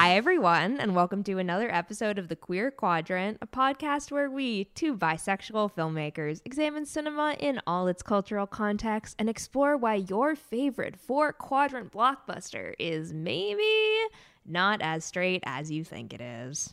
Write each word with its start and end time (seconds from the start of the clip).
Hi, 0.00 0.14
everyone, 0.14 0.78
and 0.78 0.94
welcome 0.94 1.24
to 1.24 1.38
another 1.38 1.68
episode 1.74 2.20
of 2.20 2.28
The 2.28 2.36
Queer 2.36 2.70
Quadrant, 2.70 3.38
a 3.42 3.48
podcast 3.48 4.12
where 4.12 4.30
we, 4.30 4.66
two 4.76 4.96
bisexual 4.96 5.72
filmmakers, 5.72 6.40
examine 6.44 6.86
cinema 6.86 7.34
in 7.40 7.60
all 7.66 7.88
its 7.88 8.04
cultural 8.04 8.46
context 8.46 9.16
and 9.18 9.28
explore 9.28 9.76
why 9.76 9.96
your 9.96 10.36
favorite 10.36 10.96
four 10.96 11.32
quadrant 11.32 11.90
blockbuster 11.90 12.74
is 12.78 13.12
maybe 13.12 13.98
not 14.46 14.80
as 14.82 15.04
straight 15.04 15.42
as 15.44 15.68
you 15.68 15.82
think 15.82 16.14
it 16.14 16.20
is. 16.20 16.72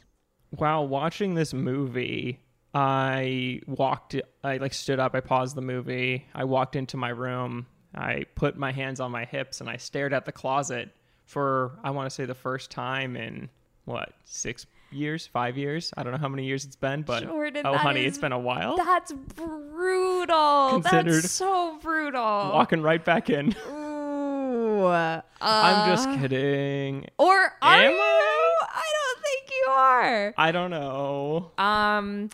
While 0.52 0.88
watching 0.88 1.34
this 1.34 1.52
movie, 1.52 2.42
I 2.76 3.60
walked, 3.66 4.16
I 4.44 4.58
like 4.58 4.76
stood 4.76 5.00
up, 5.00 5.16
I 5.16 5.22
paused 5.22 5.56
the 5.56 5.64
movie, 5.64 6.28
I 6.36 6.44
walked 6.44 6.76
into 6.76 6.96
my 6.96 7.10
room, 7.10 7.66
I 7.96 8.26
put 8.36 8.56
my 8.56 8.72
hands 8.72 9.00
on 9.00 9.10
my 9.10 9.26
hips, 9.26 9.62
and 9.62 9.70
I 9.70 9.78
stared 9.78 10.14
at 10.14 10.26
the 10.26 10.32
closet 10.32 10.92
for, 11.26 11.78
I 11.84 11.92
want 11.92 12.08
to 12.08 12.10
say, 12.14 12.26
the 12.26 12.34
first 12.36 12.72
time 12.72 13.16
in 13.16 13.50
what, 13.86 14.14
six 14.24 14.66
years, 14.92 15.28
five 15.28 15.58
years? 15.58 15.92
I 15.98 16.04
don't 16.04 16.12
know 16.12 16.18
how 16.20 16.28
many 16.30 16.46
years 16.46 16.66
it's 16.66 16.76
been, 16.76 17.02
but 17.02 17.24
Jordan, 17.24 17.64
oh, 17.66 17.76
honey, 17.78 18.02
is- 18.06 18.14
it's 18.14 18.18
been 18.18 18.32
a 18.32 18.40
while. 18.40 18.78
That's 18.78 19.12
brutal. 19.12 20.82
Considered. 20.82 21.24
That's 21.24 21.32
so 21.32 21.78
brutal. 21.82 22.22
Walking 22.22 22.82
right 22.82 23.04
back 23.04 23.30
in. 23.30 23.56
Ooh. 23.70 24.86
Uh, 24.86 25.22
I'm 25.42 25.90
just 25.96 26.10
kidding. 26.20 27.08
Or 27.18 27.34
are 27.62 27.76
Am 27.82 27.92
you? 27.92 27.98
I? 27.98 28.58
I 28.70 28.84
don't 28.94 29.24
think 29.24 29.50
you 29.52 29.72
are. 29.72 30.34
I 30.38 30.52
don't 30.52 30.70
know. 30.72 31.52
Um, 31.58 32.30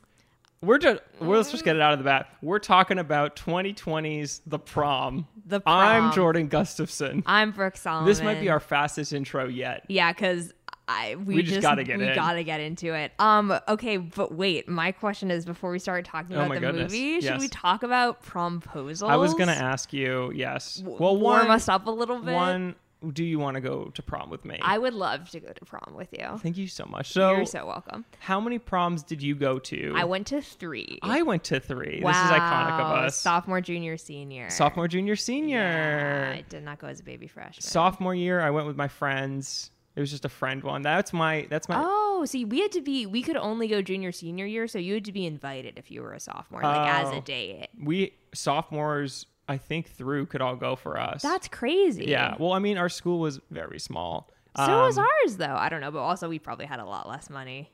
We're 0.63 0.77
just, 0.77 1.01
well, 1.19 1.31
let's 1.31 1.49
just 1.49 1.63
get 1.63 1.75
it 1.75 1.81
out 1.81 1.93
of 1.93 1.97
the 1.99 2.05
bat. 2.05 2.27
We're 2.43 2.59
talking 2.59 2.99
about 2.99 3.35
2020's 3.35 4.41
The 4.45 4.59
Prom. 4.59 5.27
The 5.47 5.59
Prom. 5.59 5.75
I'm 6.07 6.11
Jordan 6.13 6.47
Gustafson. 6.49 7.23
I'm 7.25 7.49
Brooke 7.51 7.77
Solomon. 7.77 8.07
This 8.07 8.21
might 8.21 8.39
be 8.39 8.49
our 8.49 8.59
fastest 8.59 9.11
intro 9.11 9.47
yet. 9.47 9.85
yeah, 9.89 10.13
because 10.13 10.53
I 10.87 11.15
we, 11.15 11.35
We 11.37 11.43
just 11.43 11.61
gotta 11.61 11.83
get 11.83 11.97
we 11.97 12.09
in. 12.09 12.13
gotta 12.15 12.43
get 12.43 12.59
into 12.59 12.93
it. 12.93 13.11
Um, 13.17 13.57
okay, 13.67 13.97
but 13.97 14.33
wait, 14.35 14.67
my 14.69 14.91
question 14.91 15.31
is 15.31 15.45
before 15.45 15.71
we 15.71 15.79
start 15.79 16.05
talking 16.05 16.35
Oh 16.35 16.39
about 16.41 16.49
my 16.49 16.55
the 16.55 16.61
goodness, 16.61 16.91
movie, 16.91 17.15
should 17.15 17.23
yes. 17.23 17.39
we 17.41 17.47
talk 17.47 17.81
about 17.81 18.23
promposals? 18.23 19.09
I 19.09 19.15
was 19.15 19.33
gonna 19.33 19.53
ask 19.53 19.91
you. 19.93 20.31
Yes. 20.35 20.75
W- 20.75 20.97
Well, 20.99 21.17
warm 21.17 21.47
one, 21.47 21.51
us 21.55 21.69
up 21.69 21.87
a 21.87 21.91
little 21.91 22.19
bit. 22.19 22.33
one. 22.35 22.75
Do 23.13 23.23
you 23.23 23.39
want 23.39 23.55
to 23.55 23.61
go 23.61 23.85
to 23.85 24.02
prom 24.03 24.30
with 24.30 24.45
me? 24.45 24.59
I 24.61 24.77
would 24.77 24.94
love 24.94 25.30
to 25.31 25.39
go 25.39 25.52
to 25.52 25.66
prom 25.66 25.94
with 25.95 26.09
you. 26.11 26.38
Thank 26.38 26.57
you 26.57 26.67
so 26.67 26.85
much. 26.85 27.11
So, 27.11 27.35
You're 27.35 27.45
so 27.47 27.66
welcome. 27.66 28.05
how 28.19 28.39
many 28.39 28.59
proms 28.59 29.02
did 29.02 29.23
you 29.23 29.33
go 29.33 29.57
to? 29.57 29.94
I 29.95 30.03
went 30.03 30.27
to 30.27 30.41
three. 30.41 30.99
I 31.02 31.23
went 31.23 31.44
to 31.45 31.59
three. 31.59 31.99
wow. 32.03 32.11
This 32.11 32.17
is 32.25 32.31
iconic 32.31 32.79
of 32.79 32.97
us. 33.05 33.16
Sophomore, 33.17 33.59
junior, 33.61 33.97
senior. 33.97 34.49
Sophomore, 34.52 34.88
junior, 34.88 35.16
senior. 35.16 35.57
Yeah, 35.57 36.35
I 36.38 36.41
did 36.47 36.63
not 36.63 36.77
go 36.79 36.88
as 36.88 36.99
a 36.99 37.03
baby 37.03 37.25
freshman. 37.27 37.61
Sophomore 37.63 38.13
year, 38.13 38.39
I 38.39 38.52
went 38.52 38.67
with 38.67 38.77
my 38.77 38.88
friends. 38.88 39.72
It 39.95 39.99
was 39.99 40.09
just 40.11 40.23
a 40.23 40.29
friend 40.29 40.63
one. 40.63 40.83
That's 40.83 41.11
my. 41.11 41.47
That's 41.49 41.67
my. 41.67 41.81
Oh, 41.83 42.23
see, 42.25 42.45
we 42.45 42.61
had 42.61 42.72
to 42.73 42.81
be. 42.81 43.05
We 43.07 43.22
could 43.23 43.35
only 43.35 43.67
go 43.67 43.81
junior, 43.81 44.11
senior 44.13 44.45
year, 44.45 44.67
so 44.67 44.77
you 44.79 44.94
had 44.94 45.05
to 45.05 45.11
be 45.11 45.25
invited 45.25 45.77
if 45.77 45.91
you 45.91 46.02
were 46.02 46.13
a 46.13 46.19
sophomore, 46.19 46.61
like 46.61 46.88
as 46.88 47.09
a 47.09 47.16
Oh. 47.16 47.22
date. 47.22 47.67
We 47.77 48.13
sophomores, 48.33 49.25
I 49.52 49.57
think, 49.57 49.89
through 49.89 50.25
could 50.27 50.41
all 50.41 50.55
go 50.55 50.75
for 50.75 50.99
us. 50.99 51.21
That's 51.21 51.47
crazy. 51.47 52.05
yeah. 52.05 52.35
Well, 52.39 52.53
I 52.53 52.59
mean, 52.59 52.77
our 52.77 52.89
school 52.89 53.19
was 53.19 53.39
very 53.52 53.80
small. 53.80 54.30
So 54.57 54.85
was 54.85 54.97
Um, 54.97 55.05
ours, 55.23 55.38
though. 55.38 55.55
I 55.55 55.69
don't 55.69 55.81
know, 55.81 55.91
but 55.91 55.99
also 55.99 56.27
we 56.27 56.39
probably 56.39 56.66
had 56.66 56.80
a 56.80 56.85
lot 56.85 57.07
less 57.07 57.30
money. 57.30 57.69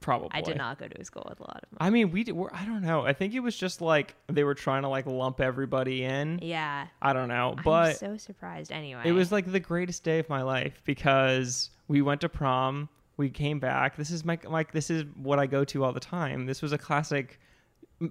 Probably. 0.00 0.30
I 0.32 0.40
did 0.40 0.56
not 0.56 0.78
go 0.78 0.88
to 0.88 1.00
a 1.00 1.04
school 1.04 1.26
with 1.28 1.40
a 1.40 1.42
lot 1.42 1.60
of 1.62 1.72
money. 1.72 1.86
I 1.86 1.90
mean, 1.90 2.10
we 2.10 2.24
did, 2.24 2.32
we're, 2.32 2.48
I 2.52 2.64
don't 2.64 2.80
know. 2.80 3.04
I 3.04 3.12
think 3.12 3.34
it 3.34 3.40
was 3.40 3.54
just 3.54 3.82
like 3.82 4.14
they 4.28 4.44
were 4.44 4.54
trying 4.54 4.82
to 4.82 4.88
like 4.88 5.04
lump 5.06 5.40
everybody 5.42 6.04
in. 6.04 6.38
Yeah, 6.42 6.86
I 7.02 7.12
don't 7.12 7.28
know, 7.28 7.54
I'm 7.58 7.62
but 7.62 7.98
so 7.98 8.16
surprised. 8.16 8.72
Anyway, 8.72 9.02
it 9.04 9.12
was 9.12 9.30
like 9.30 9.50
the 9.52 9.60
greatest 9.60 10.02
day 10.02 10.18
of 10.18 10.28
my 10.30 10.40
life 10.42 10.80
because 10.86 11.68
we 11.86 12.00
went 12.00 12.22
to 12.22 12.30
prom, 12.30 12.88
we 13.18 13.28
came 13.28 13.60
back. 13.60 13.96
This 13.96 14.10
is 14.10 14.24
my 14.24 14.38
like 14.44 14.72
this 14.72 14.88
is 14.88 15.04
what 15.16 15.38
I 15.38 15.46
go 15.46 15.64
to 15.66 15.84
all 15.84 15.92
the 15.92 16.00
time. 16.00 16.46
This 16.46 16.62
was 16.62 16.72
a 16.72 16.78
classic 16.78 17.38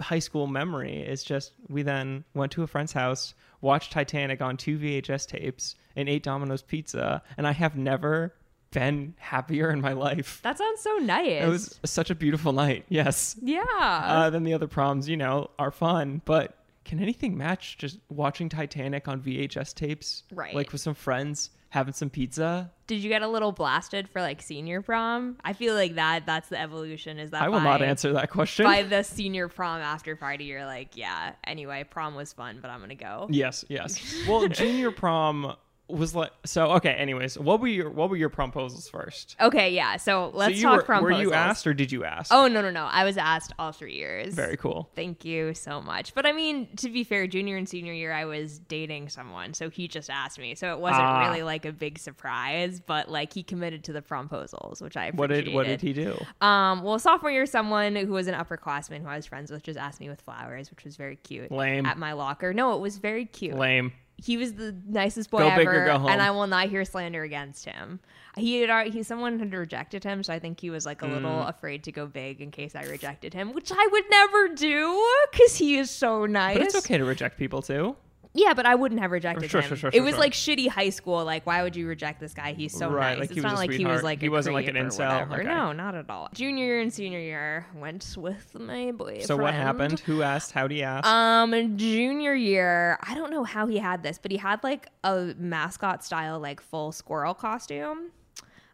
high 0.01 0.19
school 0.19 0.47
memory. 0.47 1.01
is 1.01 1.23
just 1.23 1.53
we 1.67 1.81
then 1.81 2.23
went 2.33 2.51
to 2.53 2.63
a 2.63 2.67
friend's 2.67 2.93
house, 2.93 3.33
watched 3.61 3.91
Titanic 3.91 4.41
on 4.41 4.57
two 4.57 4.77
VHS 4.77 5.27
tapes, 5.27 5.75
and 5.95 6.07
ate 6.07 6.23
Domino's 6.23 6.61
pizza, 6.61 7.21
and 7.37 7.47
I 7.47 7.51
have 7.51 7.75
never 7.75 8.33
been 8.71 9.15
happier 9.17 9.71
in 9.71 9.81
my 9.81 9.93
life. 9.93 10.39
that 10.43 10.57
sounds 10.57 10.81
so 10.81 10.97
nice. 10.97 11.43
It 11.43 11.47
was 11.47 11.79
such 11.85 12.09
a 12.09 12.15
beautiful 12.15 12.53
night. 12.53 12.85
Yes. 12.89 13.35
yeah. 13.41 13.63
Uh, 13.71 14.29
then 14.29 14.43
the 14.43 14.53
other 14.53 14.67
proms, 14.67 15.09
you 15.09 15.17
know, 15.17 15.49
are 15.57 15.71
fun, 15.71 16.21
but 16.25 16.55
can 16.85 16.99
anything 16.99 17.37
match 17.37 17.77
just 17.77 17.99
watching 18.09 18.49
Titanic 18.49 19.07
on 19.07 19.21
VHS 19.21 19.73
tapes? 19.75 20.23
Right. 20.31 20.55
Like 20.55 20.71
with 20.71 20.81
some 20.81 20.95
friends, 20.95 21.51
having 21.69 21.93
some 21.93 22.09
pizza? 22.09 22.71
Did 22.87 23.03
you 23.03 23.09
get 23.09 23.21
a 23.21 23.27
little 23.27 23.51
blasted 23.51 24.09
for 24.09 24.21
like 24.21 24.41
senior 24.41 24.81
prom? 24.81 25.37
I 25.43 25.53
feel 25.53 25.75
like 25.75 25.95
that. 25.95 26.25
That's 26.25 26.49
the 26.49 26.59
evolution. 26.59 27.19
Is 27.19 27.29
that 27.31 27.41
I 27.43 27.49
will 27.49 27.59
by- 27.59 27.63
not 27.63 27.81
answer 27.83 28.11
that 28.13 28.31
question. 28.31 28.65
by 28.65 28.83
the 28.83 29.03
senior 29.03 29.47
prom 29.47 29.79
after 29.81 30.15
party, 30.15 30.45
you're 30.45 30.65
like, 30.65 30.97
yeah. 30.97 31.33
Anyway, 31.43 31.85
prom 31.89 32.15
was 32.15 32.33
fun, 32.33 32.59
but 32.61 32.71
I'm 32.71 32.79
gonna 32.79 32.95
go. 32.95 33.27
yes, 33.29 33.63
yes. 33.69 34.15
Well, 34.27 34.47
junior 34.47 34.91
prom 34.91 35.55
was 35.89 36.13
like 36.15 36.31
so. 36.45 36.71
Okay. 36.73 36.91
Anyways, 36.91 37.37
what 37.37 37.59
were 37.59 37.67
your 37.67 37.89
what 37.89 38.09
were 38.09 38.15
your 38.15 38.29
proposals 38.29 38.87
first? 38.89 39.35
Okay, 39.41 39.71
yeah. 39.73 39.97
So 39.97 40.31
let's 40.33 40.57
so 40.59 40.69
talk 40.69 40.77
were, 40.77 40.83
prom. 40.83 41.03
Were 41.03 41.11
you 41.11 41.33
asked 41.33 41.65
or 41.67 41.73
did 41.73 41.91
you 41.91 42.03
ask? 42.05 42.31
Oh 42.33 42.47
no 42.47 42.61
no 42.61 42.69
no! 42.69 42.85
I 42.85 43.03
was 43.03 43.17
asked 43.17 43.53
all 43.59 43.71
three 43.71 43.95
years. 43.95 44.33
very 44.33 44.57
cool. 44.57 44.89
Thank 44.95 45.25
you 45.25 45.53
so 45.53 45.81
much. 45.81 46.13
But 46.13 46.25
I 46.25 46.31
mean, 46.31 46.67
to 46.77 46.89
be 46.89 47.03
fair, 47.03 47.27
junior 47.27 47.57
and 47.57 47.67
senior 47.67 47.93
year, 47.93 48.13
I 48.13 48.25
was 48.25 48.59
dating 48.59 49.09
someone, 49.09 49.53
so 49.53 49.69
he 49.69 49.87
just 49.87 50.09
asked 50.09 50.39
me. 50.39 50.55
So 50.55 50.71
it 50.73 50.79
wasn't 50.79 51.03
Ah. 51.03 51.27
really 51.27 51.43
like 51.43 51.65
a 51.65 51.71
big 51.71 51.97
surprise, 51.97 52.79
but 52.79 53.09
like 53.09 53.33
he 53.33 53.43
committed 53.43 53.83
to 53.85 53.93
the 53.93 54.01
promposals, 54.01 54.81
which 54.81 54.95
I 54.97 55.07
appreciated. 55.07 55.19
What 55.19 55.29
did 55.29 55.53
what 55.53 55.65
did 55.67 55.81
he 55.81 55.93
do? 55.93 56.17
Um, 56.45 56.83
well, 56.83 56.99
sophomore 56.99 57.31
year, 57.31 57.45
someone 57.45 57.95
who 57.95 58.13
was 58.13 58.27
an 58.27 58.35
upperclassman 58.35 59.01
who 59.01 59.07
I 59.07 59.15
was 59.15 59.25
friends 59.25 59.51
with 59.51 59.63
just 59.63 59.79
asked 59.79 59.99
me 59.99 60.09
with 60.09 60.21
flowers, 60.21 60.69
which 60.69 60.83
was 60.83 60.95
very 60.97 61.15
cute. 61.15 61.51
Lame. 61.51 61.85
At 61.85 61.97
my 61.97 62.13
locker. 62.13 62.53
No, 62.53 62.73
it 62.75 62.79
was 62.79 62.97
very 62.97 63.25
cute. 63.25 63.55
Lame. 63.55 63.91
He 64.23 64.37
was 64.37 64.53
the 64.53 64.75
nicest 64.87 65.29
boy 65.31 65.39
Go 65.39 65.47
ever, 65.49 65.57
big 65.61 65.67
or 65.67 65.85
go 65.85 65.99
home. 65.99 66.09
and 66.09 66.21
I 66.21 66.31
will 66.31 66.47
not 66.47 66.69
hear 66.69 66.83
slander 66.85 67.23
against 67.23 67.65
him. 67.65 67.99
He 68.35 68.61
had 68.61 68.69
already, 68.69 68.91
he 68.91 69.03
someone 69.03 69.39
had 69.39 69.53
rejected 69.53 70.03
him, 70.03 70.23
so 70.23 70.31
I 70.33 70.39
think 70.39 70.59
he 70.59 70.69
was 70.69 70.85
like 70.85 71.01
a 71.01 71.07
little 71.07 71.29
Mm. 71.29 71.49
afraid 71.49 71.83
to 71.85 71.91
go 71.91 72.05
big 72.05 72.41
in 72.41 72.51
case 72.51 72.75
I 72.75 72.83
rejected 72.83 73.33
him, 73.33 73.53
which 73.53 73.71
I 73.71 73.87
would 73.91 74.03
never 74.09 74.49
do 74.49 75.03
because 75.31 75.55
he 75.57 75.77
is 75.77 75.89
so 75.89 76.25
nice. 76.25 76.57
But 76.57 76.65
it's 76.67 76.75
okay 76.75 76.97
to 76.97 77.05
reject 77.05 77.37
people 77.37 77.61
too. 77.61 77.95
Yeah, 78.33 78.53
but 78.53 78.65
I 78.67 78.75
wouldn't 78.75 79.01
have 79.01 79.09
rejected 79.11 79.49
Sure, 79.49 79.61
him. 79.61 79.69
sure, 79.69 79.77
sure, 79.77 79.89
it 79.91 80.01
was 80.01 80.15
like 80.17 80.33
shitty 80.33 80.67
high 80.69 80.91
school. 80.91 81.25
Like, 81.25 81.47
why 81.47 81.63
would 81.63 81.75
you 81.75 81.87
reject 81.87 82.19
this 82.19 82.33
guy? 82.33 82.53
He's 82.53 82.77
so 82.77 82.89
Right, 82.89 83.17
nice. 83.17 83.29
like 83.29 83.31
it's 83.37 83.41
not 83.41 83.55
like 83.55 83.71
he 83.71 83.85
was 83.85 84.03
like 84.03 84.21
He 84.21 84.27
a 84.27 84.31
wasn't 84.31 84.53
like 84.53 84.67
an 84.67 84.75
incel? 84.75 85.31
Okay. 85.31 85.43
No, 85.43 85.71
not 85.71 85.95
at 85.95 86.09
all. 86.09 86.29
Junior 86.33 86.63
year 86.65 86.79
and 86.79 86.93
senior 86.93 87.19
year 87.19 87.65
went 87.75 88.13
with 88.17 88.53
my 88.59 88.91
boyfriend. 88.91 89.23
So 89.25 89.35
what 89.35 89.53
happened? 89.55 89.99
Who 90.01 90.21
asked? 90.21 90.51
How 90.51 90.67
do 90.67 90.75
you 90.75 90.83
ask? 90.83 91.07
Um, 91.07 91.75
junior 91.77 92.35
year, 92.35 92.99
I 93.01 93.15
don't 93.15 93.31
know 93.31 93.43
how 93.43 93.65
he 93.65 93.77
had 93.79 94.03
this, 94.03 94.19
but 94.19 94.29
he 94.29 94.37
had 94.37 94.63
like 94.63 94.87
a 95.03 95.33
mascot 95.37 96.03
style, 96.03 96.39
like 96.39 96.61
full 96.61 96.91
squirrel 96.91 97.33
costume. 97.33 98.11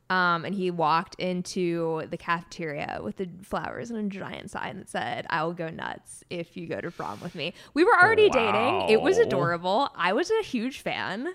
Um, 0.10 0.46
and 0.46 0.54
he 0.54 0.70
walked 0.70 1.16
into 1.16 2.04
the 2.12 2.18
cafeteria 2.18 3.00
with 3.04 3.18
the 3.18 3.28
flowers 3.42 3.90
and 3.90 4.00
a 4.00 4.16
giant 4.16 4.52
sign 4.52 4.78
that 4.78 4.90
said, 4.90 5.26
I 5.32 5.44
will 5.44 5.54
go 5.54 5.70
nuts 5.70 6.24
if 6.30 6.56
you 6.56 6.68
go 6.68 6.80
to 6.80 6.92
prom 6.92 7.20
with 7.22 7.34
me. 7.34 7.56
We 7.74 7.84
were 7.84 8.00
already 8.00 8.30
dating. 8.30 8.90
It 8.90 9.02
was 9.02 9.18
adorable. 9.18 9.90
I 9.96 10.14
was 10.14 10.30
a 10.30 10.44
huge 10.44 10.82
fan. 10.82 11.34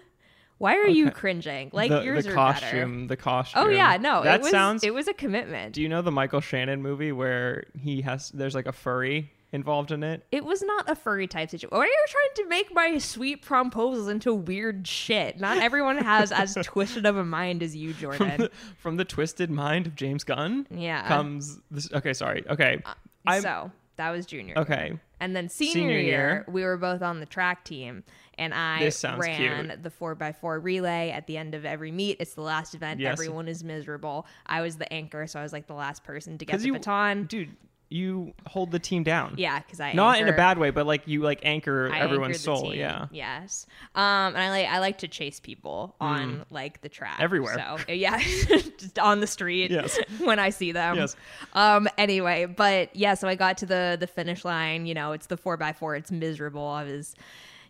Why 0.58 0.76
are 0.76 0.86
you 0.86 1.10
cringing? 1.10 1.70
Like 1.72 1.90
the, 1.90 2.02
yours 2.02 2.26
the 2.26 2.32
are 2.32 2.34
costume, 2.34 3.06
better. 3.06 3.08
the 3.08 3.16
costume. 3.16 3.62
Oh 3.64 3.68
yeah, 3.70 3.96
no, 3.96 4.22
that 4.22 4.40
it 4.40 4.42
was 4.42 4.50
sounds. 4.50 4.84
it 4.84 4.92
was 4.92 5.08
a 5.08 5.14
commitment. 5.14 5.74
do 5.74 5.80
you 5.80 5.88
know 5.88 6.02
the 6.02 6.12
Michael 6.12 6.42
Shannon 6.42 6.82
movie 6.82 7.12
where 7.12 7.64
he 7.80 8.02
has? 8.02 8.28
There's 8.28 8.54
like 8.54 8.66
a 8.66 8.72
furry 8.72 9.32
involved 9.52 9.90
in 9.90 10.02
it. 10.02 10.24
It 10.30 10.44
was 10.44 10.62
not 10.62 10.88
a 10.88 10.94
furry 10.94 11.26
type 11.26 11.50
situation. 11.50 11.76
Why 11.76 11.84
are 11.84 11.86
you 11.86 12.04
trying 12.08 12.44
to 12.44 12.48
make 12.48 12.74
my 12.74 12.98
sweet 12.98 13.44
promposals 13.44 14.10
into 14.10 14.32
weird 14.34 14.86
shit? 14.86 15.38
Not 15.40 15.58
everyone 15.58 15.98
has 15.98 16.30
as 16.32 16.54
twisted 16.62 17.06
of 17.06 17.16
a 17.16 17.24
mind 17.24 17.62
as 17.62 17.74
you, 17.74 17.92
Jordan. 17.94 18.48
From 18.78 18.96
the 18.96 19.04
twisted 19.04 19.50
mind 19.50 19.86
of 19.86 19.96
James 19.96 20.24
Gunn 20.24 20.66
Yeah. 20.70 21.06
comes 21.08 21.58
this. 21.70 21.92
Okay, 21.92 22.12
sorry. 22.12 22.44
Okay, 22.48 22.80
uh, 22.84 22.94
I'm 23.26 23.42
so 23.42 23.70
that 23.96 24.10
was 24.10 24.24
junior. 24.26 24.54
okay. 24.56 24.86
year. 24.88 25.00
And 25.22 25.36
then 25.36 25.50
senior, 25.50 25.72
Senior 25.74 25.98
year, 25.98 26.02
year. 26.06 26.44
we 26.48 26.62
were 26.64 26.78
both 26.78 27.02
on 27.02 27.20
the 27.20 27.26
track 27.26 27.62
team, 27.66 28.04
and 28.38 28.54
I 28.54 28.90
ran 29.18 29.66
cute. 29.66 29.82
the 29.82 29.90
four 29.90 30.16
x 30.18 30.38
four 30.40 30.58
relay 30.58 31.10
at 31.10 31.26
the 31.26 31.36
end 31.36 31.54
of 31.54 31.66
every 31.66 31.90
meet. 31.92 32.16
It's 32.20 32.32
the 32.32 32.40
last 32.40 32.74
event. 32.74 33.00
Yes. 33.00 33.12
Everyone 33.12 33.46
is 33.46 33.62
miserable. 33.62 34.26
I 34.46 34.62
was 34.62 34.76
the 34.78 34.90
anchor, 34.90 35.26
so 35.26 35.38
I 35.38 35.42
was 35.42 35.52
like 35.52 35.66
the 35.66 35.74
last 35.74 36.04
person 36.04 36.38
to 36.38 36.46
get 36.46 36.58
the 36.60 36.66
you, 36.68 36.72
baton. 36.72 37.24
dude, 37.24 37.54
you 37.92 38.32
hold 38.46 38.70
the 38.70 38.78
team 38.78 39.02
down. 39.02 39.34
Yeah, 39.36 39.58
because 39.58 39.80
I 39.80 39.92
Not 39.94 40.20
in 40.20 40.28
a 40.28 40.32
bad 40.32 40.58
way, 40.58 40.70
but 40.70 40.86
like 40.86 41.08
you 41.08 41.22
like 41.22 41.40
anchor 41.42 41.90
I 41.92 41.98
everyone's 41.98 42.38
soul. 42.40 42.70
team. 42.70 42.78
Yeah. 42.78 43.06
Yes. 43.10 43.66
Um, 43.96 44.02
and 44.34 44.38
I 44.38 44.48
like 44.50 44.66
I 44.68 44.78
like 44.78 44.98
to 44.98 45.08
chase 45.08 45.40
people 45.40 45.96
on 46.00 46.44
like 46.50 46.82
the 46.82 46.88
track 46.88 47.18
Mm. 47.18 47.22
Everywhere. 47.24 47.56
So 47.86 47.92
yeah, 47.92 48.18
just 48.78 48.98
on 49.00 49.18
the 49.20 49.26
street. 49.26 49.70
Yes. 49.72 49.98
when 50.20 50.38
I 50.38 50.50
see 50.50 50.70
them. 50.72 50.96
Yes. 50.96 51.16
Um. 51.52 51.88
Anyway, 51.98 52.46
but 52.46 52.94
yeah, 52.94 53.14
so 53.14 53.26
I 53.26 53.34
got 53.34 53.58
to 53.58 53.66
the 53.66 53.96
the 53.98 54.06
finish 54.06 54.44
line. 54.44 54.86
You 54.86 54.94
know, 54.94 55.10
it's 55.12 55.26
the 55.26 55.36
four 55.36 55.56
by 55.56 55.72
four. 55.72 55.96
It's 55.96 56.12
miserable. 56.12 56.66
I 56.68 56.84
was. 56.84 57.14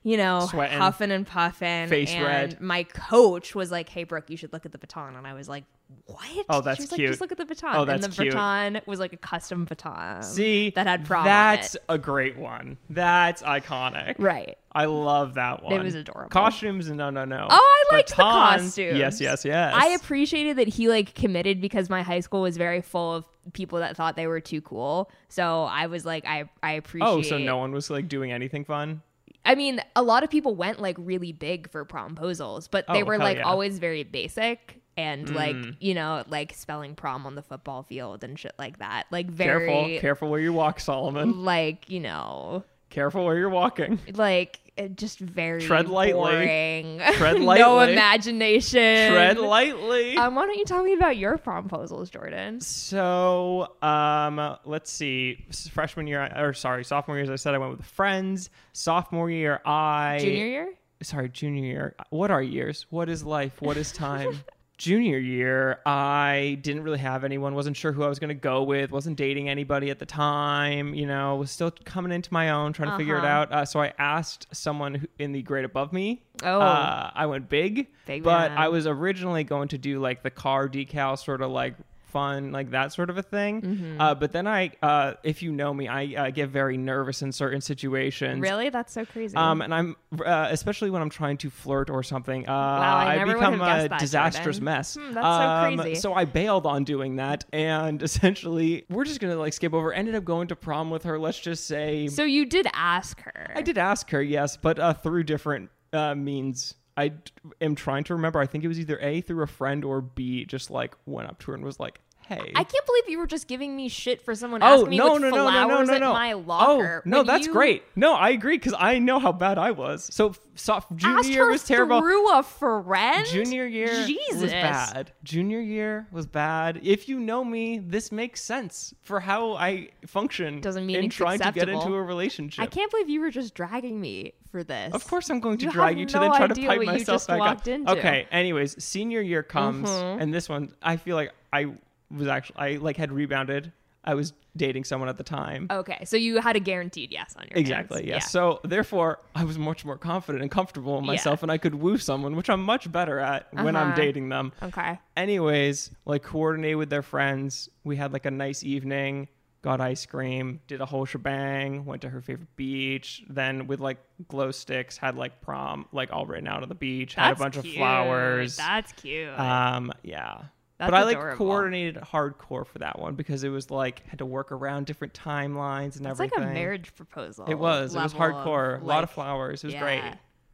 you 0.02 0.16
know, 0.16 0.46
Sweating. 0.50 0.78
huffing 0.78 1.10
and 1.10 1.26
puffing. 1.26 1.88
Face 1.88 2.10
and 2.10 2.24
red. 2.24 2.60
My 2.60 2.84
coach 2.84 3.54
was 3.54 3.70
like, 3.70 3.88
"Hey, 3.88 4.04
Brooke, 4.04 4.28
you 4.30 4.36
should 4.36 4.52
look 4.52 4.66
at 4.66 4.72
the 4.72 4.78
baton," 4.78 5.14
and 5.16 5.26
I 5.26 5.32
was 5.34 5.48
like, 5.48 5.64
"What?" 6.06 6.46
Oh, 6.48 6.60
that's 6.60 6.78
she 6.78 6.82
was 6.82 6.92
Like, 6.92 6.96
cute. 6.98 7.08
Just 7.10 7.20
look 7.20 7.32
at 7.32 7.38
the 7.38 7.44
baton. 7.46 7.76
Oh, 7.76 7.80
and 7.82 8.02
that's 8.02 8.16
the 8.16 8.22
cute. 8.22 8.34
baton 8.34 8.80
was 8.86 8.98
like 9.00 9.12
a 9.12 9.16
custom 9.16 9.64
baton. 9.64 10.22
See, 10.22 10.70
that 10.70 10.86
had 10.86 11.04
prom 11.04 11.24
That's 11.24 11.76
a 11.88 11.98
great 11.98 12.36
one. 12.36 12.78
That's 12.88 13.42
iconic. 13.42 14.14
right. 14.18 14.56
I 14.72 14.84
love 14.84 15.34
that 15.34 15.62
one. 15.64 15.72
It 15.72 15.82
was 15.82 15.94
adorable. 15.96 16.30
Costumes, 16.30 16.88
no, 16.90 17.10
no, 17.10 17.24
no. 17.24 17.48
Oh, 17.50 17.84
I 17.90 17.94
liked 17.94 18.10
the 18.10 18.14
costumes. 18.16 18.78
Yes, 18.78 19.20
yes, 19.20 19.44
yes. 19.44 19.74
I 19.76 19.88
appreciated 19.88 20.58
that 20.58 20.68
he 20.68 20.88
like 20.88 21.14
committed 21.14 21.60
because 21.60 21.90
my 21.90 22.02
high 22.02 22.20
school 22.20 22.42
was 22.42 22.56
very 22.56 22.80
full 22.80 23.14
of 23.16 23.24
people 23.52 23.80
that 23.80 23.96
thought 23.96 24.14
they 24.14 24.28
were 24.28 24.40
too 24.40 24.60
cool. 24.60 25.10
So 25.28 25.64
I 25.64 25.86
was 25.86 26.04
like, 26.04 26.24
I 26.24 26.48
I 26.62 26.72
appreciate. 26.72 27.08
oh, 27.08 27.22
so 27.22 27.36
no 27.38 27.56
one 27.56 27.72
was 27.72 27.90
like 27.90 28.08
doing 28.08 28.30
anything 28.30 28.64
fun. 28.64 29.02
I 29.44 29.54
mean, 29.54 29.80
a 29.96 30.02
lot 30.02 30.22
of 30.22 30.30
people 30.30 30.54
went 30.54 30.80
like 30.80 30.96
really 31.00 31.32
big 31.32 31.68
for 31.70 31.84
promposals, 31.84 32.68
but 32.70 32.86
they 32.92 33.02
Oh, 33.02 33.06
were 33.06 33.18
like 33.18 33.38
yeah. 33.38 33.44
always 33.44 33.78
very 33.78 34.04
basic 34.04 34.80
and 34.96 35.34
like 35.34 35.56
Mm. 35.56 35.76
you 35.80 35.94
know 35.94 36.24
like 36.28 36.52
spelling 36.54 36.94
prom 36.94 37.26
on 37.26 37.34
the 37.34 37.42
football 37.42 37.82
field 37.82 38.24
and 38.24 38.38
shit 38.38 38.52
like 38.58 38.78
that. 38.78 39.04
Like 39.10 39.36
Careful, 39.36 39.84
very 39.84 39.98
careful 39.98 40.28
where 40.30 40.40
you 40.40 40.52
walk, 40.52 40.80
Solomon. 40.80 41.44
like 41.44 41.88
you 41.90 42.00
know 42.00 42.64
Careful 42.90 43.24
where 43.24 43.38
you're 43.38 43.48
walking. 43.50 44.00
like 44.14 44.58
just 44.96 45.18
very 45.18 45.60
Tread 45.60 45.88
lightly. 45.88 46.12
boring. 46.14 47.00
Tread 47.14 47.40
no 47.40 47.80
imagination. 47.80 49.12
Tread 49.12 49.36
lightly. 49.38 50.16
Um, 50.16 50.34
why 50.34 50.46
don't 50.46 50.56
you 50.56 50.64
tell 50.64 50.82
me 50.82 50.94
about 50.94 51.16
your 51.18 51.36
promposals, 51.38 52.10
Jordan? 52.10 52.60
So, 52.62 53.74
um, 53.82 54.56
let's 54.64 54.90
see. 54.90 55.44
Freshman 55.70 56.06
year, 56.06 56.32
or 56.34 56.52
sorry, 56.54 56.82
sophomore 56.84 57.16
year, 57.16 57.24
as 57.24 57.30
I 57.30 57.36
said, 57.36 57.54
I 57.54 57.58
went 57.58 57.76
with 57.76 57.86
friends. 57.86 58.48
Sophomore 58.72 59.30
year, 59.30 59.60
I 59.66 60.18
Junior 60.20 60.46
year? 60.46 60.74
sorry, 61.02 61.28
junior 61.28 61.64
year. 61.64 61.94
What 62.08 62.30
are 62.30 62.42
years? 62.42 62.86
What 62.90 63.08
is 63.08 63.22
life? 63.22 63.60
What 63.60 63.76
is 63.76 63.92
time? 63.92 64.40
junior 64.80 65.18
year, 65.18 65.78
I 65.84 66.58
didn't 66.62 66.82
really 66.84 66.98
have 66.98 67.22
anyone. 67.22 67.54
wasn't 67.54 67.76
sure 67.76 67.92
who 67.92 68.02
I 68.02 68.08
was 68.08 68.18
going 68.18 68.28
to 68.30 68.34
go 68.34 68.62
with. 68.62 68.90
wasn't 68.90 69.18
dating 69.18 69.50
anybody 69.50 69.90
at 69.90 69.98
the 69.98 70.06
time. 70.06 70.94
You 70.94 71.06
know, 71.06 71.36
was 71.36 71.50
still 71.50 71.70
coming 71.84 72.12
into 72.12 72.32
my 72.32 72.48
own, 72.48 72.72
trying 72.72 72.90
to 72.90 72.96
figure 72.96 73.16
it 73.16 73.18
Uh-huh. 73.18 73.26
out. 73.26 73.52
Uh, 73.52 73.64
so 73.66 73.80
I 73.80 73.92
asked 73.98 74.46
someone 74.52 74.94
who, 74.94 75.06
in 75.18 75.32
the 75.32 75.42
grade 75.42 75.66
above 75.66 75.92
me. 75.92 76.22
Oh. 76.42 76.60
uh, 76.60 77.10
I 77.14 77.26
went 77.26 77.50
big, 77.50 77.88
Big 78.06 78.22
but 78.22 78.50
man. 78.52 78.58
I 78.58 78.68
was 78.68 78.86
originally 78.86 79.44
going 79.44 79.68
to 79.68 79.78
do 79.78 80.00
like 80.00 80.22
the 80.22 80.30
car 80.30 80.66
decal, 80.68 81.18
sort 81.18 81.42
of 81.42 81.50
like 81.50 81.74
fun, 82.10 82.52
like 82.52 82.70
that 82.70 82.92
sort 82.92 83.10
of 83.10 83.18
a 83.18 83.22
thing. 83.22 83.62
Mm-hmm. 83.62 84.00
Uh, 84.00 84.14
but 84.14 84.32
then 84.32 84.46
I, 84.46 84.72
uh, 84.82 85.14
if 85.22 85.42
you 85.42 85.52
know 85.52 85.72
me, 85.72 85.88
I 85.88 86.04
uh, 86.26 86.30
get 86.30 86.48
very 86.50 86.76
nervous 86.76 87.22
in 87.22 87.32
certain 87.32 87.60
situations. 87.60 88.40
Really? 88.40 88.68
That's 88.68 88.92
so 88.92 89.04
crazy. 89.04 89.36
Um, 89.36 89.62
and 89.62 89.74
I'm 89.74 89.96
uh, 90.24 90.48
especially 90.50 90.90
when 90.90 91.02
I'm 91.02 91.10
trying 91.10 91.36
to 91.38 91.50
flirt 91.50 91.90
or 91.90 92.02
something. 92.02 92.48
Uh, 92.48 92.52
I 92.52 93.16
never 93.16 93.26
would 93.28 93.34
become 93.38 93.54
a 93.54 93.88
that, 93.88 93.98
disastrous 94.00 94.56
Jordan. 94.56 94.64
mess. 94.64 94.94
Hmm, 94.94 95.12
that's 95.14 95.26
so 95.26 95.30
Um, 95.30 95.78
crazy. 95.78 95.94
So 96.00 96.14
I 96.14 96.24
bailed 96.24 96.66
on 96.66 96.84
doing 96.84 97.16
that, 97.16 97.44
and 97.52 98.02
essentially, 98.10 98.84
we're 98.90 99.04
just 99.04 99.20
gonna 99.20 99.36
like 99.36 99.52
skip 99.52 99.72
over. 99.74 99.92
Ended 99.92 100.14
up 100.14 100.24
going 100.24 100.48
to 100.48 100.56
prom 100.56 100.90
with 100.90 101.04
her. 101.04 101.18
Let's 101.18 101.38
just 101.38 101.66
say 101.66 102.08
so 102.08 102.24
you 102.24 102.46
did 102.46 102.66
ask 102.72 103.20
her. 103.22 103.52
I 103.54 103.62
did 103.62 103.78
ask 103.78 104.10
her, 104.10 104.22
yes, 104.22 104.56
but 104.56 104.78
uh, 104.78 104.92
through 104.94 105.24
different 105.24 105.70
uh, 105.92 106.14
means. 106.14 106.74
I 106.96 107.12
am 107.60 107.74
trying 107.74 108.04
to 108.04 108.14
remember. 108.14 108.40
I 108.40 108.46
think 108.46 108.64
it 108.64 108.68
was 108.68 108.80
either 108.80 108.98
A 109.00 109.20
through 109.20 109.42
a 109.42 109.46
friend 109.46 109.84
or 109.84 110.00
B. 110.00 110.44
Just 110.44 110.70
like 110.70 110.94
went 111.06 111.28
up 111.28 111.38
to 111.40 111.50
her 111.50 111.54
and 111.54 111.64
was 111.64 111.80
like, 111.80 112.00
"Hey." 112.30 112.52
I 112.54 112.64
can't 112.64 112.86
believe 112.86 113.08
you 113.08 113.18
were 113.18 113.26
just 113.26 113.46
giving 113.48 113.74
me 113.76 113.88
shit 113.88 114.22
for 114.22 114.34
someone 114.34 114.62
Oh 114.62 114.66
asking 114.66 114.88
me 114.90 114.96
no 114.98 115.12
with 115.14 115.22
no 115.22 115.28
no 115.30 115.34
flowers 115.44 115.68
no 115.68 115.78
no 115.78 115.84
no 115.84 115.94
at 115.94 116.00
no! 116.00 116.12
my 116.12 116.32
locker. 116.32 117.02
Oh 117.04 117.08
no, 117.08 117.18
when 117.18 117.26
that's 117.26 117.46
you 117.46 117.52
great. 117.52 117.82
No, 117.96 118.14
I 118.14 118.30
agree 118.30 118.56
because 118.56 118.74
I 118.78 118.98
know 118.98 119.18
how 119.18 119.32
bad 119.32 119.58
I 119.58 119.72
was. 119.72 120.08
So, 120.12 120.34
so 120.54 120.82
junior 120.96 121.22
year 121.30 121.50
was 121.50 121.64
terrible. 121.64 122.00
through 122.00 122.32
a 122.32 122.42
friend. 122.42 123.26
Junior 123.26 123.66
year 123.66 123.90
was 123.90 124.06
Jesus. 124.06 124.50
bad. 124.52 125.12
Junior 125.24 125.60
year 125.60 126.06
was 126.12 126.26
bad. 126.26 126.80
If 126.82 127.08
you 127.08 127.18
know 127.18 127.44
me, 127.44 127.78
this 127.78 128.10
makes 128.12 128.42
sense 128.42 128.94
for 129.02 129.20
how 129.20 129.54
I 129.54 129.88
function. 130.06 130.60
Doesn't 130.60 130.86
mean 130.86 130.96
in 131.04 131.10
trying 131.10 131.40
to 131.40 131.52
get 131.52 131.68
into 131.68 131.94
a 131.94 132.02
relationship. 132.02 132.62
I 132.62 132.66
can't 132.66 132.90
believe 132.90 133.08
you 133.08 133.20
were 133.20 133.30
just 133.30 133.54
dragging 133.54 134.00
me 134.00 134.34
for 134.50 134.62
this. 134.64 134.92
Of 134.92 135.06
course, 135.06 135.30
I'm 135.30 135.40
going 135.40 135.58
to 135.58 135.66
You 135.66 135.70
drag 135.72 135.98
you 135.98 136.06
to 136.06 136.16
no 136.16 136.20
then 136.22 136.30
try 136.36 136.46
to 136.48 136.54
pipe 136.66 136.82
myself 136.84 137.26
back 137.26 137.40
up. 137.40 137.68
into. 137.68 137.90
Okay. 137.92 138.26
Anyways, 138.30 138.82
senior 138.82 139.20
year 139.20 139.42
comes, 139.42 139.88
Mhm. 139.88 140.20
and 140.20 140.34
this 140.34 140.48
one, 140.48 140.74
I 140.82 140.96
feel 140.96 141.16
like 141.16 141.32
I 141.52 141.72
was 142.10 142.28
actually, 142.28 142.56
I 142.58 142.76
like 142.76 142.96
had 142.96 143.12
rebounded. 143.12 143.72
I 144.02 144.14
was 144.14 144.32
dating 144.56 144.84
someone 144.84 145.10
at 145.10 145.18
the 145.18 145.22
time. 145.24 145.66
Okay, 145.70 146.04
so 146.06 146.16
you 146.16 146.40
had 146.40 146.56
a 146.56 146.60
guaranteed 146.60 147.12
yes 147.12 147.34
on 147.36 147.44
your. 147.50 147.58
Exactly. 147.58 148.00
Yes. 148.08 148.22
Yeah. 148.22 148.28
So 148.28 148.60
therefore, 148.64 149.18
I 149.34 149.44
was 149.44 149.58
much 149.58 149.84
more 149.84 149.98
confident 149.98 150.40
and 150.40 150.50
comfortable 150.50 150.96
in 150.96 151.04
Yeah. 151.04 151.10
myself, 151.12 151.42
and 151.42 151.52
I 151.52 151.58
could 151.58 151.74
woo 151.74 151.98
someone, 151.98 152.34
which 152.34 152.48
I'm 152.48 152.62
much 152.62 152.90
better 152.90 153.18
at 153.18 153.52
when 153.52 153.76
I'm 153.76 153.88
Uh-huh. 153.88 153.96
dating 153.96 154.30
them. 154.30 154.52
Okay. 154.62 154.98
Anyways, 155.18 155.90
like 156.06 156.22
coordinate 156.22 156.78
with 156.78 156.88
their 156.88 157.02
friends. 157.02 157.68
We 157.84 157.96
had 157.96 158.12
like 158.14 158.24
a 158.24 158.30
nice 158.30 158.64
evening. 158.64 159.28
Got 159.62 159.82
ice 159.82 160.06
cream. 160.06 160.60
Did 160.66 160.80
a 160.80 160.86
whole 160.86 161.04
shebang. 161.04 161.84
Went 161.84 162.00
to 162.00 162.08
her 162.08 162.22
favorite 162.22 162.56
beach. 162.56 163.22
Then 163.28 163.66
with 163.66 163.80
like 163.80 163.98
glow 164.28 164.50
sticks, 164.50 164.96
had 164.96 165.16
like 165.16 165.42
prom, 165.42 165.84
like 165.92 166.10
all 166.10 166.24
written 166.24 166.48
out 166.48 166.62
on 166.62 166.68
the 166.70 166.74
beach. 166.74 167.14
had 167.14 167.32
a 167.32 167.38
bunch 167.38 167.54
cute. 167.60 167.66
of 167.66 167.72
flowers. 167.74 168.56
That's 168.56 168.92
cute. 168.92 169.38
Um, 169.38 169.92
yeah. 170.02 170.44
That's 170.80 170.90
but 170.90 170.96
I 170.96 171.02
like 171.02 171.36
coordinated 171.36 171.96
hardcore 171.96 172.66
for 172.66 172.78
that 172.78 172.98
one 172.98 173.14
because 173.14 173.44
it 173.44 173.50
was 173.50 173.70
like 173.70 174.02
had 174.08 174.20
to 174.20 174.24
work 174.24 174.50
around 174.50 174.86
different 174.86 175.12
timelines 175.12 175.98
and 175.98 176.06
everything. 176.06 176.08
It's 176.08 176.20
everything. 176.20 176.40
like 176.40 176.50
a 176.50 176.54
marriage 176.54 176.94
proposal. 176.96 177.44
It 177.46 177.58
was. 177.58 177.94
It 177.94 178.00
was 178.00 178.14
hardcore. 178.14 178.76
of, 178.76 178.82
a 178.82 178.86
lot 178.86 179.04
of 179.04 179.10
flowers. 179.10 179.62
It 179.62 179.66
was 179.66 179.74
yeah. 179.74 179.82
great. 179.82 180.02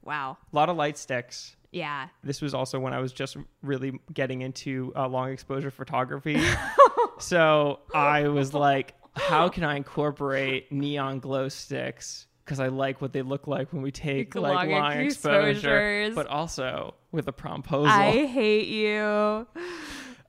Wow. 0.03 0.37
A 0.53 0.57
lot 0.57 0.69
of 0.69 0.77
light 0.77 0.99
sticks. 0.99 1.55
Yeah. 1.71 2.09
This 2.25 2.43
was 2.43 2.55
also 2.55 2.81
when 2.81 2.93
I 2.93 2.99
was 2.99 3.13
just 3.13 3.37
really 3.63 4.01
getting 4.13 4.43
into 4.43 4.93
uh, 4.97 5.07
long 5.07 5.31
exposure 5.31 5.71
photography. 5.71 6.45
so 7.21 7.79
I 7.95 8.27
was 8.27 8.53
like, 8.53 8.95
how 9.15 9.49
can 9.49 9.63
I 9.63 9.77
incorporate 9.77 10.73
neon 10.73 11.21
glow 11.21 11.49
sticks? 11.49 12.27
Because 12.45 12.59
I 12.59 12.67
like 12.67 13.01
what 13.01 13.13
they 13.13 13.23
look 13.23 13.47
like 13.47 13.73
when 13.73 13.83
we 13.83 13.93
take 13.93 14.35
Like 14.35 14.55
like 14.55 14.71
long 14.71 14.81
long 14.81 14.93
exposure, 15.03 15.51
exposures. 15.51 16.15
but 16.17 16.27
also 16.27 16.95
with 17.13 17.29
a 17.29 17.33
promposal. 17.33 17.87
I 17.87 18.27
hate 18.27 18.67
you. 18.67 19.47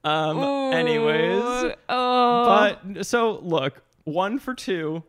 Um, 0.07 0.37
Ooh. 0.39 0.71
anyways, 0.71 1.73
Oh. 1.89 2.45
but 2.85 3.05
so 3.05 3.39
look, 3.39 3.81
one 4.03 4.39
for 4.39 4.53
two. 4.53 5.03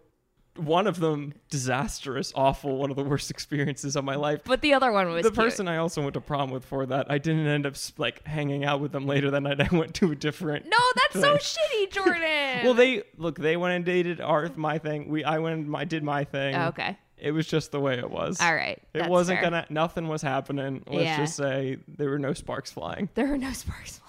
One 0.56 0.88
of 0.88 0.98
them 0.98 1.34
disastrous, 1.50 2.32
awful, 2.34 2.78
one 2.78 2.90
of 2.90 2.96
the 2.96 3.04
worst 3.04 3.30
experiences 3.30 3.94
of 3.94 4.02
my 4.04 4.16
life. 4.16 4.40
But 4.44 4.60
the 4.60 4.74
other 4.74 4.90
one 4.90 5.08
was 5.10 5.22
the 5.22 5.30
cute. 5.30 5.36
person 5.36 5.68
I 5.68 5.76
also 5.76 6.02
went 6.02 6.14
to 6.14 6.20
prom 6.20 6.50
with 6.50 6.64
for 6.64 6.84
that, 6.86 7.06
I 7.08 7.18
didn't 7.18 7.46
end 7.46 7.64
up 7.64 7.74
like 7.96 8.26
hanging 8.26 8.64
out 8.64 8.80
with 8.80 8.90
them 8.90 9.06
later 9.06 9.30
that 9.30 9.40
night. 9.40 9.60
I 9.72 9.76
went 9.76 9.94
to 9.94 10.10
a 10.10 10.16
different. 10.16 10.66
No, 10.66 10.76
that's 10.96 11.20
so 11.24 11.36
shitty, 11.36 11.90
Jordan. 11.92 12.64
Well, 12.64 12.74
they 12.74 13.04
look. 13.18 13.38
They 13.38 13.56
went 13.56 13.76
and 13.76 13.84
dated 13.84 14.20
our 14.20 14.50
my 14.56 14.78
thing. 14.78 15.08
We 15.08 15.22
I 15.22 15.38
went 15.38 15.64
and 15.64 15.76
I 15.76 15.84
did 15.84 16.02
my 16.02 16.24
thing. 16.24 16.56
Oh, 16.56 16.68
okay. 16.70 16.98
It 17.18 17.30
was 17.30 17.46
just 17.46 17.70
the 17.70 17.78
way 17.78 17.96
it 17.98 18.10
was. 18.10 18.40
All 18.40 18.52
right. 18.54 18.82
It 18.94 19.06
wasn't 19.08 19.38
fair. 19.40 19.50
gonna. 19.50 19.66
Nothing 19.70 20.08
was 20.08 20.22
happening. 20.22 20.82
Let's 20.88 21.04
Yeah. 21.04 21.16
just 21.18 21.36
say 21.36 21.76
there 21.86 22.10
were 22.10 22.18
no 22.18 22.32
sparks 22.32 22.72
flying. 22.72 23.08
There 23.14 23.28
were 23.28 23.38
no 23.38 23.52
sparks 23.52 23.98
flying. 23.98 24.07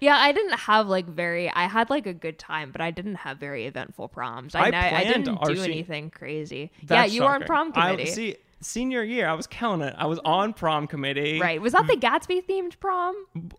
Yeah, 0.00 0.16
I 0.16 0.32
didn't 0.32 0.58
have 0.60 0.86
like 0.88 1.06
very. 1.06 1.50
I 1.50 1.66
had 1.66 1.90
like 1.90 2.06
a 2.06 2.14
good 2.14 2.38
time, 2.38 2.70
but 2.72 2.80
I 2.80 2.90
didn't 2.90 3.16
have 3.16 3.38
very 3.38 3.66
eventful 3.66 4.08
proms. 4.08 4.54
I 4.54 4.70
I 4.70 4.70
I, 4.70 4.98
I 5.00 5.04
didn't 5.04 5.40
do 5.42 5.62
anything 5.62 6.10
crazy. 6.10 6.70
Yeah, 6.88 7.04
you 7.04 7.22
were 7.22 7.28
on 7.34 7.44
prom 7.44 7.72
committee. 7.72 8.02
I, 8.04 8.06
see, 8.06 8.36
senior 8.60 9.02
year, 9.02 9.28
I 9.28 9.34
was 9.34 9.46
killing 9.46 9.82
it. 9.82 9.94
I 9.96 10.06
was 10.06 10.18
on 10.24 10.52
prom 10.52 10.86
committee. 10.86 11.40
Right. 11.40 11.60
Was 11.60 11.72
that 11.72 11.86
the 11.86 11.96
Gatsby 11.96 12.46
themed 12.46 12.78
prom? 12.80 13.14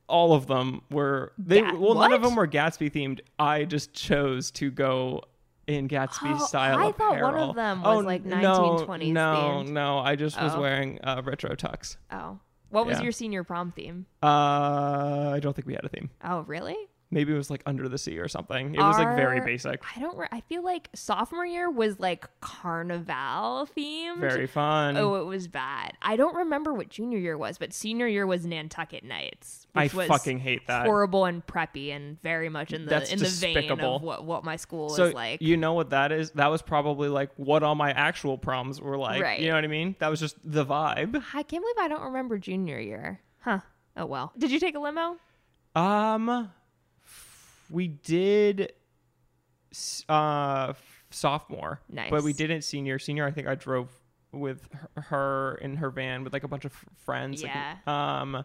All 0.08 0.34
of 0.34 0.48
them 0.48 0.82
were. 0.92 1.34
They 1.38 1.62
Ga- 1.62 1.76
well, 1.76 1.96
none 1.96 2.14
of 2.14 2.22
them 2.22 2.36
were 2.36 2.48
Gatsby 2.48 2.92
themed. 2.92 3.20
I 3.40 3.66
just 3.66 3.94
chose 3.94 4.52
to 4.52 4.72
go 4.72 5.22
in 5.68 5.88
Gatsby 5.90 6.40
Oh, 6.40 6.46
style 6.46 6.80
I 6.80 6.94
thought 6.94 7.22
one 7.22 7.36
of 7.36 7.56
them 7.56 7.82
oh, 7.84 7.98
was, 7.98 8.06
like, 8.06 8.24
no, 8.24 8.38
1920s 8.38 9.12
No, 9.12 9.22
themed. 9.66 9.70
no, 9.70 10.00
I 10.00 10.16
just 10.16 10.42
was 10.42 10.54
Oh. 10.56 10.62
wearing 10.62 10.98
uh, 11.04 11.22
retro 11.26 11.56
tux. 11.56 11.98
Oh. 12.10 12.40
What 12.70 12.86
was 12.86 12.98
Yeah. 12.98 13.04
your 13.04 13.12
senior 13.12 13.44
prom 13.44 13.72
theme? 13.72 14.06
Uh, 14.24 15.32
I 15.36 15.40
don't 15.42 15.54
think 15.56 15.68
we 15.68 15.74
had 15.74 15.86
a 15.86 15.90
theme. 15.90 16.10
Oh, 16.24 16.42
really? 16.42 16.76
Maybe 17.10 17.32
it 17.34 17.38
was 17.38 17.50
like 17.50 17.64
under 17.66 17.88
the 17.88 17.98
sea 17.98 18.20
or 18.20 18.28
something. 18.28 18.76
It 18.76 18.80
was 18.82 18.98
like 18.98 19.16
very 19.16 19.40
basic, 19.40 19.82
I 19.96 20.00
don't. 20.02 20.18
Re- 20.18 20.28
I 20.30 20.42
feel 20.42 20.62
like 20.62 20.90
sophomore 20.94 21.46
year 21.46 21.70
was 21.70 22.02
like 22.02 22.26
carnival 22.42 23.68
themed. 23.78 24.20
very 24.20 24.48
fun. 24.48 24.98
Oh, 24.98 25.16
it 25.16 25.24
was 25.26 25.48
bad. 25.48 25.94
I 26.02 26.18
don't 26.18 26.36
remember 26.36 26.74
what 26.74 26.90
junior 26.90 27.18
year 27.18 27.38
was, 27.38 27.58
but 27.58 27.72
senior 27.72 28.08
year 28.08 28.28
was 28.28 28.46
Nantucket 28.46 29.04
Nights. 29.06 29.67
I 29.78 29.88
fucking 29.88 30.40
hate 30.40 30.68
that. 30.68 30.86
horrible 30.86 31.26
and 31.26 31.46
preppy 31.46 31.96
and 31.96 32.22
very 32.22 32.50
much 32.50 32.74
in 32.74 32.86
the 32.86 32.90
That's 32.90 33.12
in 33.12 33.20
the 33.20 33.28
vein 33.28 33.72
of 33.72 34.02
what 34.02 34.26
what 34.26 34.44
my 34.44 34.56
school 34.56 34.90
so 34.90 35.06
was 35.06 35.14
like. 35.14 35.42
you 35.42 35.58
know 35.58 35.74
what 35.74 35.90
that 35.92 36.12
is? 36.12 36.32
That 36.32 36.48
was 36.48 36.62
probably 36.62 37.10
like 37.10 37.30
what 37.38 37.64
all 37.64 37.76
my 37.76 37.92
actual 37.92 38.38
proms 38.38 38.82
were 38.82 38.98
like. 38.98 39.22
Right. 39.22 39.40
You 39.40 39.50
know 39.50 39.56
what 39.56 39.64
I 39.64 39.68
mean? 39.68 39.96
That 40.00 40.10
was 40.10 40.20
just 40.20 40.36
the 40.44 40.66
vibe. 40.66 41.16
I 41.34 41.44
can't 41.44 41.64
believe 41.64 41.76
I 41.80 41.88
don't 41.88 42.04
remember 42.04 42.38
junior 42.38 42.80
year. 42.80 43.20
Huh. 43.42 43.60
Oh 43.96 44.06
well. 44.06 44.34
Did 44.38 44.52
you 44.52 44.60
take 44.60 44.76
a 44.76 44.80
limo? 44.80 45.18
Um, 45.76 46.52
we 47.70 47.88
did 47.88 48.74
uh 50.10 50.74
sophomore, 51.10 51.80
Nice. 51.90 52.10
but 52.10 52.24
we 52.24 52.34
didn't 52.34 52.64
senior. 52.64 53.00
Senior, 53.00 53.26
I 53.26 53.32
think 53.32 53.48
I 53.48 53.56
drove 53.56 53.90
with 54.32 54.68
her- 54.96 55.58
in 55.62 55.78
her 55.78 55.90
van 55.90 56.24
with 56.24 56.34
like 56.34 56.44
a 56.44 56.48
bunch 56.48 56.66
of 56.66 56.74
friends. 57.06 57.42
like, 57.44 57.52
Yeah. 57.54 57.76
um, 57.88 58.44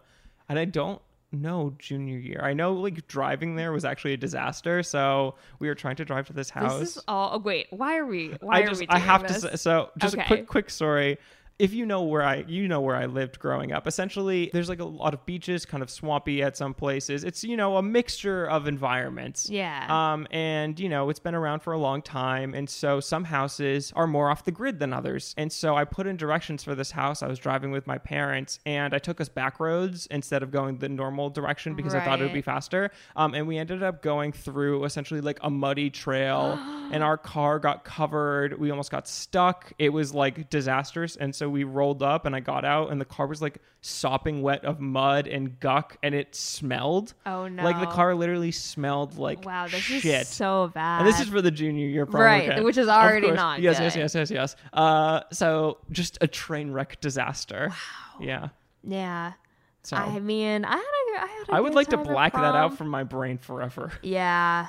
and 0.49 0.59
I 0.59 0.65
don't 0.65 1.03
know 1.33 1.75
junior 1.79 2.19
year. 2.19 2.41
I 2.43 2.53
know 2.53 2.75
like 2.75 3.07
driving 3.09 3.57
there 3.57 3.73
was 3.73 3.85
actually 3.85 4.13
a 4.13 4.17
disaster. 4.17 4.83
So 4.83 5.35
we 5.59 5.69
were 5.69 5.75
trying 5.75 5.97
to 5.97 6.05
drive 6.05 6.27
to 6.29 6.33
this 6.33 6.51
house. 6.51 6.79
This 6.79 6.97
is 6.99 7.05
all. 7.09 7.31
Oh, 7.35 7.39
wait, 7.39 7.67
why 7.71 7.97
are 7.99 8.07
we? 8.07 8.37
Why 8.41 8.59
I 8.59 8.61
are 8.61 8.69
just 8.69 8.81
we? 8.81 8.87
I 8.89 8.99
have 8.99 9.23
this? 9.27 9.43
to 9.43 9.49
say, 9.51 9.57
so 9.57 9.91
just 9.99 10.15
Okay. 10.15 10.23
a 10.25 10.27
quick 10.27 10.47
quick 10.47 10.71
story. 10.71 11.19
If 11.63 11.73
you 11.73 11.87
know 11.87 12.03
where 12.03 12.25
I 12.25 12.45
you 12.49 12.67
know 12.67 12.81
where 12.81 12.97
I 12.97 13.07
lived 13.07 13.39
growing 13.39 13.71
up, 13.71 13.87
essentially 13.87 14.51
there's 14.53 14.69
like 14.69 14.81
a 14.81 14.85
lot 14.85 15.15
of 15.15 15.25
beaches, 15.27 15.65
kind 15.65 15.81
of 15.81 15.91
swampy 15.91 16.43
at 16.43 16.57
some 16.57 16.75
places. 16.75 17.23
It's 17.23 17.45
you 17.45 17.57
know 17.57 17.77
a 17.77 17.83
mixture 17.83 18.47
of 18.47 18.67
environments. 18.67 19.49
Yeah. 19.49 19.87
Um, 19.89 20.27
and 20.33 20.81
you 20.81 20.89
know 20.89 21.09
it's 21.09 21.21
been 21.21 21.37
around 21.37 21.61
for 21.61 21.73
a 21.73 21.79
long 21.79 22.03
time, 22.03 22.53
and 22.53 22.69
so 22.69 22.99
some 22.99 23.23
houses 23.23 23.93
are 23.95 24.09
more 24.09 24.29
off 24.29 24.45
the 24.45 24.51
grid 24.51 24.81
than 24.81 24.93
others. 24.93 25.37
And 25.39 25.53
so 25.53 25.77
I 25.77 25.85
put 25.85 26.09
in 26.09 26.17
directions 26.17 26.65
for 26.65 26.75
this 26.75 26.91
house. 26.91 27.23
I 27.23 27.29
was 27.29 27.39
driving 27.39 27.71
with 27.71 27.87
my 27.87 27.99
parents, 27.99 28.59
and 28.67 28.93
I 28.93 28.99
took 28.99 29.21
us 29.21 29.29
back 29.29 29.61
roads 29.61 30.09
instead 30.11 30.43
of 30.43 30.51
going 30.51 30.79
the 30.79 30.89
normal 30.89 31.31
direction 31.31 31.77
because 31.77 31.95
I 31.95 32.05
thought 32.05 32.21
it 32.21 32.25
would 32.25 32.33
be 32.33 32.43
faster. 32.43 32.91
Um, 33.15 33.35
and 33.35 33.47
we 33.47 33.57
ended 33.57 33.85
up 33.85 34.03
going 34.03 34.33
through 34.33 34.85
essentially 34.85 35.21
like 35.21 35.39
a 35.43 35.51
muddy 35.51 35.91
trail, 35.91 36.59
and 36.91 37.05
our 37.05 37.17
car 37.17 37.61
got 37.61 37.85
covered. 37.85 38.59
We 38.59 38.73
almost 38.73 38.91
got 38.91 39.07
stuck. 39.07 39.73
It 39.79 39.91
was 39.91 40.13
like 40.13 40.51
disastrous. 40.51 41.15
And 41.15 41.33
so 41.33 41.52
we 41.53 41.63
rolled 41.65 42.03
up, 42.03 42.27
and 42.27 42.35
I 42.35 42.41
got 42.41 42.65
out, 42.65 42.91
and 42.91 43.01
the 43.01 43.05
car 43.05 43.27
was 43.29 43.41
like 43.41 43.59
sopping 43.81 44.43
wet 44.43 44.65
of 44.65 44.81
mud 44.81 45.27
and 45.29 45.61
guck, 45.61 45.97
and 46.03 46.15
it 46.15 46.35
smelled. 46.35 47.15
Oh 47.27 47.47
no! 47.47 47.63
Like 47.63 47.79
the 47.79 47.87
car 47.87 48.15
literally 48.15 48.51
smelled 48.51 49.19
like 49.19 49.45
Wow, 49.45 49.69
this 49.69 49.81
shit. 49.83 50.05
is 50.23 50.29
so 50.29 50.73
bad. 50.75 51.01
And 51.01 51.07
this 51.09 51.21
is 51.21 51.29
for 51.29 51.41
the 51.43 51.51
junior 51.51 51.87
year 51.87 52.07
prom 52.07 52.23
Right, 52.25 52.49
weekend. 52.49 52.65
which 52.65 52.79
is 52.79 52.89
already 52.89 53.31
not 53.31 53.61
Yes, 53.61 53.79
yes, 53.79 53.95
good. 53.95 54.01
yes, 54.01 54.15
yes, 54.15 54.31
yes. 54.31 54.57
Uh, 54.73 55.21
so 55.31 55.79
just 55.93 56.19
a 56.21 56.27
train 56.27 56.71
wreck 56.73 57.01
disaster. 57.01 57.69
Wow. 57.71 57.77
Yeah. 58.21 58.49
yeah. 58.83 59.33
So 59.85 59.97
I 59.97 60.19
mean, 60.21 60.65
I 60.65 60.71
had 60.71 60.79
a, 60.79 61.21
I 61.23 61.27
had 61.27 61.49
a 61.49 61.55
I 61.55 61.61
would 61.61 61.75
like 61.75 61.89
to 61.89 61.97
black 61.99 62.33
that 62.35 62.55
out 62.55 62.77
from 62.79 62.89
my 62.89 63.05
brain 63.05 63.39
forever. 63.39 63.93
Yeah. 64.03 64.69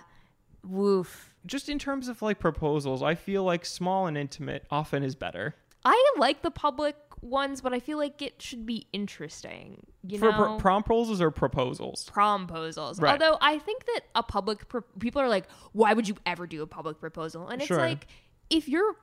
Woof. 0.63 1.29
Just 1.45 1.67
in 1.69 1.77
terms 1.77 2.07
of 2.07 2.21
like 2.21 2.39
proposals, 2.39 3.03
I 3.03 3.15
feel 3.15 3.43
like 3.43 3.65
small 3.65 4.07
and 4.07 4.17
intimate 4.17 4.65
often 4.71 5.03
is 5.03 5.13
better. 5.13 5.55
I 5.85 6.13
like 6.17 6.41
the 6.41 6.51
public 6.51 6.95
ones, 7.21 7.61
but 7.61 7.73
I 7.73 7.79
feel 7.79 7.97
like 7.97 8.21
it 8.21 8.41
should 8.41 8.65
be 8.65 8.87
interesting. 8.93 9.85
You 10.07 10.19
For 10.19 10.31
know, 10.31 10.55
pr- 10.57 10.61
proposals 10.61 11.21
or 11.21 11.31
proposals? 11.31 12.09
promposals. 12.13 13.01
Right. 13.01 13.11
Although 13.21 13.37
I 13.41 13.59
think 13.59 13.85
that 13.85 14.01
a 14.15 14.23
public 14.23 14.67
pro- 14.67 14.81
people 14.99 15.21
are 15.21 15.29
like, 15.29 15.45
why 15.71 15.93
would 15.93 16.07
you 16.07 16.15
ever 16.25 16.47
do 16.47 16.61
a 16.61 16.67
public 16.67 16.99
proposal? 16.99 17.47
And 17.47 17.61
it's 17.61 17.67
Sure. 17.67 17.77
like 17.77 18.07
if 18.49 18.67
you're 18.67 18.95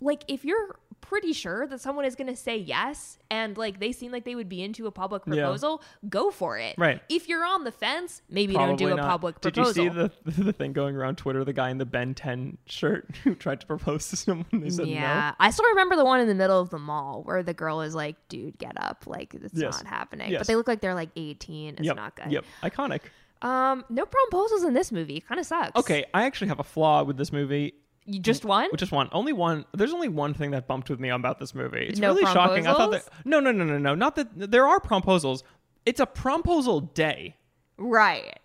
like 0.00 0.24
if 0.28 0.44
you're 0.44 0.78
pretty 1.00 1.32
sure 1.32 1.66
that 1.66 1.80
someone 1.80 2.04
is 2.04 2.14
going 2.14 2.26
to 2.28 2.36
say 2.36 2.56
yes 2.56 3.18
and 3.30 3.56
like 3.56 3.80
they 3.80 3.92
seem 3.92 4.12
like 4.12 4.24
they 4.24 4.34
would 4.34 4.48
be 4.48 4.62
into 4.62 4.86
a 4.86 4.90
public 4.90 5.22
Yeah. 5.26 5.34
proposal, 5.42 5.82
go 6.08 6.30
for 6.30 6.58
it. 6.58 6.74
Right. 6.78 7.00
If 7.08 7.28
you're 7.28 7.44
on 7.44 7.64
the 7.64 7.72
fence, 7.72 8.22
maybe 8.28 8.52
don't 8.54 8.76
do 8.76 8.86
Probably 8.86 8.92
a 8.92 8.96
not. 8.96 9.08
public 9.10 9.40
Did 9.40 9.56
you 9.56 9.72
see 9.72 9.88
the 9.88 10.12
the 10.24 10.52
thing 10.52 10.72
going 10.72 10.96
around 10.96 11.16
Twitter? 11.18 11.44
The 11.44 11.52
guy 11.52 11.70
in 11.70 11.78
the 11.78 11.86
Ben 11.86 12.14
10 12.14 12.58
shirt 12.66 13.08
who 13.24 13.34
tried 13.34 13.60
to 13.60 13.66
propose 13.66 14.08
to 14.10 14.16
someone. 14.16 14.46
They 14.52 14.70
said 14.70 14.88
yeah, 14.88 15.34
I 15.40 15.50
still 15.50 15.66
remember 15.66 15.96
the 15.96 16.04
one 16.04 16.20
in 16.20 16.28
the 16.28 16.34
middle 16.34 16.60
of 16.60 16.70
the 16.70 16.78
mall 16.78 17.22
where 17.24 17.42
the 17.42 17.54
girl 17.54 17.80
is 17.80 17.94
like, 17.94 18.16
"Dude, 18.28 18.58
get 18.58 18.72
up! 18.76 19.04
Like 19.06 19.34
it's 19.34 19.54
Yes. 19.54 19.82
not 19.82 19.86
happening." 19.86 20.30
Yes. 20.30 20.40
But 20.40 20.46
they 20.46 20.56
look 20.56 20.68
like 20.68 20.80
they're 20.80 20.94
like 20.94 21.10
18. 21.16 21.74
It's. 21.74 21.82
Yep. 21.86 21.96
not 21.96 22.16
good. 22.16 22.32
Yep. 22.32 22.44
Iconic. 22.62 23.00
Um, 23.42 23.84
no 23.88 24.04
proposals 24.04 24.64
in 24.64 24.74
this 24.74 24.92
movie. 24.92 25.20
Kind 25.20 25.40
of 25.40 25.46
sucks. 25.46 25.74
Okay, 25.74 26.04
I 26.12 26.24
actually 26.24 26.48
have 26.48 26.60
a 26.60 26.64
flaw 26.64 27.02
with 27.04 27.16
this 27.16 27.32
movie. 27.32 27.74
You 28.12 28.20
just 28.20 28.44
one. 28.44 28.68
Just 28.76 28.92
one. 28.92 29.08
Only 29.12 29.32
one. 29.32 29.64
There's 29.74 29.92
only 29.92 30.08
one 30.08 30.34
thing 30.34 30.50
that 30.52 30.66
bumped 30.66 30.90
with 30.90 31.00
me 31.00 31.08
about 31.10 31.38
this 31.38 31.54
movie. 31.54 31.86
It's 31.88 31.98
No 31.98 32.08
really 32.14 32.24
shocking. 32.32 32.66
I 32.66 32.72
thought 32.74 32.90
that. 32.92 33.08
No, 33.24 33.40
no, 33.40 33.52
no, 33.52 33.64
no, 33.64 33.78
no. 33.78 33.94
Not 33.94 34.16
that 34.16 34.28
there 34.50 34.66
are 34.66 34.80
proposals. 34.80 35.44
It's 35.86 36.00
a 36.00 36.06
promposal 36.06 36.92
day. 36.94 37.36
Right. 37.78 38.38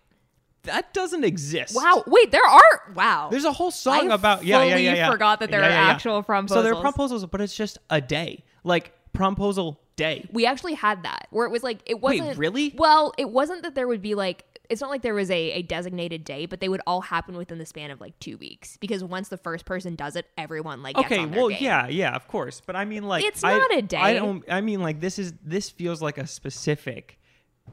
That 0.62 0.92
doesn't 0.94 1.24
exist. 1.24 1.74
Wow. 1.76 2.02
Wait, 2.06 2.32
there 2.32 2.44
are. 2.44 2.92
Wow. 2.94 3.28
There's 3.30 3.44
a 3.44 3.52
whole 3.52 3.70
song 3.70 4.10
I 4.10 4.14
about 4.14 4.44
yeah, 4.44 4.62
yeah, 4.64 4.76
yeah, 4.76 4.94
yeah. 4.94 5.10
forgot 5.10 5.40
that 5.40 5.50
there 5.50 5.60
Yeah, 5.60 5.66
are 5.66 5.70
yeah, 5.70 5.92
actual 5.92 6.22
So 6.22 6.62
there 6.62 6.72
are 6.72 6.76
promposals. 6.76 6.80
proposals, 6.82 7.26
but 7.26 7.40
it's 7.40 7.56
just 7.56 7.78
a 7.90 8.00
day. 8.00 8.44
Like 8.64 8.92
promposal 9.14 9.76
day. 9.96 10.28
we 10.32 10.44
actually 10.44 10.74
had 10.74 11.04
that 11.04 11.26
where 11.30 11.46
it 11.46 11.50
was 11.50 11.62
like 11.62 11.78
it 11.86 12.00
wasn't 12.00 12.36
really? 12.36 12.74
Well, 12.76 13.12
it 13.16 13.30
wasn't 13.30 13.62
that 13.62 13.74
there 13.74 13.86
would 13.88 14.02
be 14.02 14.14
like 14.14 14.44
it's 14.70 14.80
not 14.80 14.90
like 14.90 15.02
there 15.02 15.14
was 15.14 15.30
a, 15.30 15.52
a 15.52 15.62
designated 15.62 16.24
day, 16.24 16.46
but 16.46 16.60
they 16.60 16.68
would 16.68 16.80
all 16.86 17.00
happen 17.02 17.36
within 17.36 17.58
the 17.58 17.66
span 17.66 17.90
of 17.90 18.00
like 18.00 18.18
two 18.20 18.36
weeks 18.38 18.76
because 18.78 19.02
once 19.04 19.28
the 19.28 19.36
first 19.36 19.64
person 19.64 19.94
does 19.94 20.16
it, 20.16 20.26
everyone 20.36 20.82
like 20.82 20.96
gets 20.96 21.06
Okay, 21.06 21.26
well, 21.26 21.48
game. 21.48 21.58
yeah, 21.60 21.88
yeah, 21.88 22.14
of 22.14 22.26
course. 22.28 22.60
But 22.64 22.76
I 22.76 22.84
mean, 22.84 23.04
like, 23.04 23.24
It's 23.24 23.42
I- 23.44 23.56
not 23.56 23.74
a 23.76 23.82
day. 23.82 23.96
I 23.96 24.14
don't. 24.14 24.44
I 24.50 24.60
mean, 24.60 24.80
like, 24.82 25.00
this 25.00 25.18
is 25.18 25.32
this 25.44 25.70
feels 25.70 26.00
like 26.02 26.18
a 26.18 26.26
specific. 26.26 27.18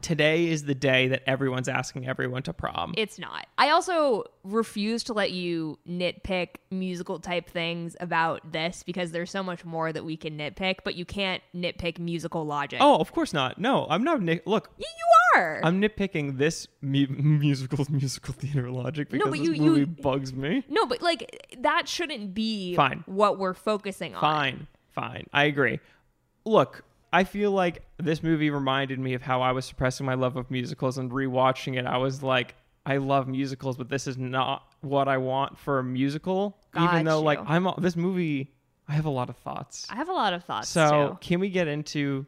Today 0.02 0.48
is 0.48 0.64
the 0.64 0.74
day 0.74 1.08
that 1.08 1.22
everyone's 1.26 1.68
asking 1.68 2.06
everyone 2.06 2.42
to 2.42 2.52
prom. 2.52 2.92
It's 2.98 3.18
not. 3.18 3.46
I 3.56 3.70
also 3.70 4.24
refuse 4.42 5.02
to 5.04 5.14
let 5.14 5.30
you 5.30 5.78
nitpick 5.88 6.56
musical 6.70 7.18
type 7.20 7.48
things 7.48 7.96
about 8.00 8.52
this 8.52 8.82
because 8.82 9.12
there's 9.12 9.30
so 9.30 9.42
much 9.42 9.64
more 9.64 9.92
that 9.94 10.04
we 10.04 10.16
can 10.18 10.36
nitpick, 10.36 10.78
but 10.84 10.94
you 10.94 11.06
can't 11.06 11.42
nitpick 11.56 11.98
musical 11.98 12.44
logic. 12.44 12.80
oh, 12.82 12.96
of 12.96 13.12
course 13.12 13.32
not. 13.32 13.58
No, 13.58 13.86
I'm 13.88 14.04
not. 14.04 14.20
Nick, 14.20 14.46
look, 14.46 14.68
Y- 14.76 14.84
you 14.84 15.40
are. 15.40 15.60
I'm 15.64 15.80
nitpicking 15.80 16.36
this 16.36 16.68
mu- 16.82 17.06
musical 17.08 17.86
musical 17.90 18.34
theater 18.34 18.70
logic 18.70 19.08
because 19.08 19.30
but 19.30 19.38
this 19.38 19.48
you- 19.48 19.62
movie 19.62 19.80
you- 19.80 19.86
bugs 19.86 20.34
me. 20.34 20.64
no, 20.68 20.84
but 20.84 21.00
like 21.00 21.56
that 21.60 21.88
shouldn't 21.88 22.34
be 22.34 22.74
Fine. 22.76 23.04
what 23.06 23.38
we're 23.38 23.54
focusing 23.54 24.14
on. 24.14 24.20
Fine, 24.20 24.66
fine. 24.92 25.26
I 25.32 25.44
agree. 25.44 25.80
Look, 26.44 26.84
I 27.14 27.24
feel 27.24 27.52
like 27.52 27.82
this 27.98 28.22
movie 28.22 28.50
reminded 28.50 28.98
me 28.98 29.14
of 29.14 29.22
how 29.22 29.40
I 29.40 29.52
was 29.52 29.64
suppressing 29.64 30.04
my 30.04 30.14
love 30.14 30.36
of 30.36 30.50
musicals 30.50 30.98
and 30.98 31.10
rewatching 31.10 31.78
it. 31.78 31.86
I 31.86 31.96
was 31.98 32.22
like, 32.22 32.54
I 32.84 32.96
love 32.96 33.28
musicals, 33.28 33.76
but 33.76 33.88
this 33.88 34.06
is 34.06 34.18
not 34.18 34.64
what 34.80 35.06
I 35.08 35.16
want 35.18 35.56
for 35.56 35.78
a 35.78 35.84
musical. 35.84 36.58
even 36.76 36.86
Got 36.86 37.04
though, 37.04 37.20
like. 37.22 37.38
I'm 37.46 37.68
this 37.78 37.96
movie, 37.96 38.52
I 38.88 38.92
have 38.92 39.06
a 39.06 39.10
lot 39.10 39.28
of 39.30 39.36
thoughts. 39.36 39.86
I 39.90 39.94
have 39.96 40.08
a 40.08 40.12
lot 40.12 40.32
of 40.34 40.44
thoughts 40.44 40.68
So, 40.68 41.10
too. 41.10 41.18
can 41.20 41.40
we 41.40 41.48
get 41.50 41.68
into 41.68 42.26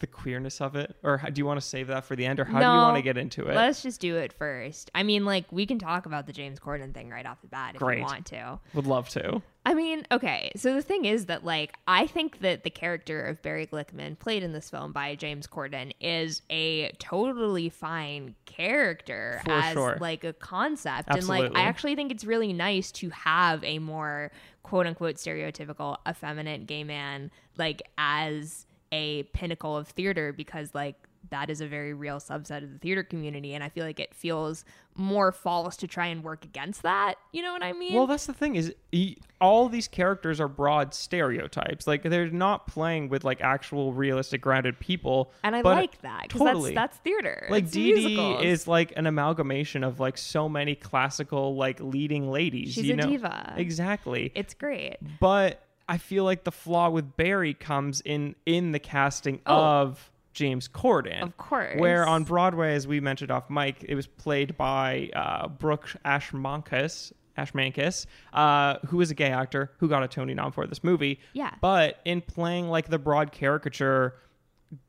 the 0.00 0.06
queerness 0.06 0.60
of 0.60 0.76
it, 0.76 0.96
or 1.02 1.18
how- 1.18 1.28
do 1.28 1.40
you 1.40 1.46
want 1.46 1.60
to 1.60 1.66
save 1.66 1.88
that 1.88 2.04
for 2.04 2.14
the 2.14 2.24
end, 2.24 2.38
or 2.40 2.44
how 2.44 2.58
do 2.60 2.64
you 2.64 2.70
want 2.70 2.96
to 2.96 3.02
get 3.02 3.16
into 3.18 3.46
it? 3.48 3.54
Let's 3.54 3.82
just 3.82 4.00
do 4.00 4.16
it 4.16 4.32
first. 4.32 4.90
I 4.94 5.02
mean, 5.02 5.24
like 5.24 5.50
we 5.50 5.66
can 5.66 5.78
talk 5.78 6.06
about 6.06 6.26
the 6.26 6.32
James 6.32 6.60
Corden 6.60 6.94
thing 6.94 7.10
right 7.10 7.26
off 7.26 7.40
the 7.40 7.48
bat 7.48 7.74
if 7.74 7.80
Great. 7.80 7.98
you 7.98 8.04
want 8.04 8.26
to. 8.26 8.60
Would 8.74 8.86
love 8.86 9.08
to. 9.10 9.42
I 9.66 9.74
mean, 9.74 10.06
okay. 10.10 10.50
So 10.56 10.72
the 10.74 10.80
thing 10.82 11.04
is 11.04 11.26
that, 11.26 11.44
like, 11.44 11.74
I 11.86 12.06
think 12.06 12.40
that 12.40 12.64
the 12.64 12.70
character 12.70 13.22
of 13.22 13.42
Barry 13.42 13.66
Glickman, 13.66 14.18
played 14.18 14.42
in 14.42 14.52
this 14.52 14.70
film 14.70 14.92
by 14.92 15.14
James 15.14 15.46
Corden, 15.46 15.92
is 16.00 16.40
a 16.48 16.90
totally 16.92 17.68
fine 17.68 18.34
character 18.46 19.42
For 19.44 19.52
as 19.52 19.72
sure. 19.74 19.98
like 20.00 20.24
a 20.24 20.32
concept. 20.32 21.08
And 21.10 21.26
like, 21.28 21.52
I 21.54 21.62
actually 21.62 21.96
think 21.96 22.10
it's 22.12 22.24
really 22.24 22.52
nice 22.54 22.90
to 22.92 23.10
have 23.10 23.62
a 23.62 23.78
more 23.78 24.30
quote 24.62 24.86
unquote 24.86 25.16
stereotypical 25.16 25.96
effeminate 26.08 26.66
gay 26.66 26.84
man 26.84 27.30
like 27.56 27.82
as 27.96 28.66
a 28.92 29.22
pinnacle 29.34 29.76
of 29.76 29.88
theater 29.88 30.32
because 30.32 30.74
like 30.74 30.96
that 31.30 31.50
is 31.50 31.60
a 31.60 31.66
very 31.66 31.92
real 31.92 32.18
subset 32.18 32.62
of 32.62 32.72
the 32.72 32.78
theater 32.78 33.02
community 33.02 33.52
and 33.52 33.62
i 33.64 33.68
feel 33.68 33.84
like 33.84 33.98
it 34.00 34.14
feels 34.14 34.64
more 34.94 35.30
false 35.32 35.76
to 35.76 35.86
try 35.86 36.06
and 36.06 36.22
work 36.24 36.44
against 36.44 36.82
that 36.82 37.16
you 37.32 37.42
know 37.42 37.52
what 37.52 37.62
i 37.62 37.72
mean 37.72 37.92
Well, 37.92 38.06
that's 38.06 38.26
the 38.26 38.32
thing 38.32 38.54
is 38.56 38.72
e- 38.92 39.16
all 39.40 39.68
these 39.68 39.86
characters 39.88 40.40
are 40.40 40.48
broad 40.48 40.94
stereotypes. 40.94 41.86
Like 41.86 42.02
they're 42.02 42.28
not 42.30 42.66
playing 42.66 43.08
with 43.08 43.22
like 43.22 43.40
actual 43.40 43.92
realistic 43.92 44.40
grounded 44.40 44.80
people. 44.80 45.32
And 45.44 45.54
I 45.54 45.60
like 45.60 46.00
that 46.02 46.22
because 46.24 46.40
totally. 46.40 46.74
that's 46.74 46.94
that's 46.94 46.98
theater. 47.04 47.46
like 47.48 47.64
It's 47.66 47.76
musicals. 47.76 48.42
is 48.42 48.66
like 48.66 48.92
an 48.96 49.06
amalgamation 49.06 49.84
of 49.84 50.00
like 50.00 50.18
so 50.18 50.48
many 50.48 50.74
classical 50.74 51.54
like 51.54 51.78
leading 51.78 52.28
ladies. 52.32 52.72
She's 52.72 52.86
you 52.86 52.94
a 52.94 52.96
know? 52.96 53.06
diva. 53.08 53.54
Exactly. 53.56 54.32
It's 54.34 54.54
great. 54.54 54.96
but 55.20 55.62
I 55.88 55.96
feel 55.98 56.24
like 56.24 56.44
the 56.44 56.52
flaw 56.52 56.90
with 56.90 57.16
Barry 57.16 57.54
comes 57.54 58.00
in 58.02 58.34
in 58.46 58.72
the 58.72 58.78
casting 58.78 59.40
Oh. 59.46 59.56
of 59.56 60.10
James 60.34 60.68
Corden. 60.68 61.22
Of 61.22 61.36
course. 61.36 61.78
Where 61.80 62.06
on 62.06 62.24
Broadway, 62.24 62.74
as 62.74 62.86
we 62.86 63.00
mentioned 63.00 63.30
off 63.30 63.48
mic, 63.50 63.84
it 63.88 63.94
was 63.94 64.06
played 64.06 64.56
by 64.56 65.10
uh, 65.16 65.48
Brooke 65.48 65.88
Ashmanskas, 66.04 67.12
Ashmanskas, 67.36 68.06
uh, 68.32 68.78
who 68.86 69.00
is 69.00 69.10
a 69.10 69.14
gay 69.14 69.30
actor 69.30 69.72
who 69.78 69.88
got 69.88 70.02
a 70.02 70.08
Tony 70.08 70.34
nom 70.34 70.52
for 70.52 70.66
this 70.66 70.84
movie. 70.84 71.18
Yeah. 71.32 71.52
But 71.60 72.00
in 72.04 72.20
playing 72.20 72.68
like 72.68 72.88
the 72.88 72.98
broad 72.98 73.32
caricature, 73.32 74.14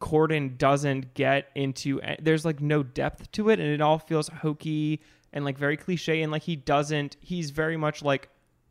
Corden 0.01 0.57
doesn't 0.57 1.13
get 1.13 1.49
into. 1.55 2.01
There's 2.21 2.43
like 2.45 2.59
no 2.61 2.83
depth 2.83 3.31
to 3.33 3.49
it, 3.49 3.59
and 3.59 3.69
it 3.69 3.81
all 3.81 3.97
feels 3.99 4.27
hokey 4.27 5.01
and 5.31 5.45
like 5.45 5.57
very 5.57 5.77
cliche. 5.77 6.21
And 6.21 6.31
like 6.31 6.43
he 6.43 6.55
doesn't. 6.55 7.15
He's 7.21 7.51
very 7.51 7.77
much 7.77 8.01
like 8.03 8.29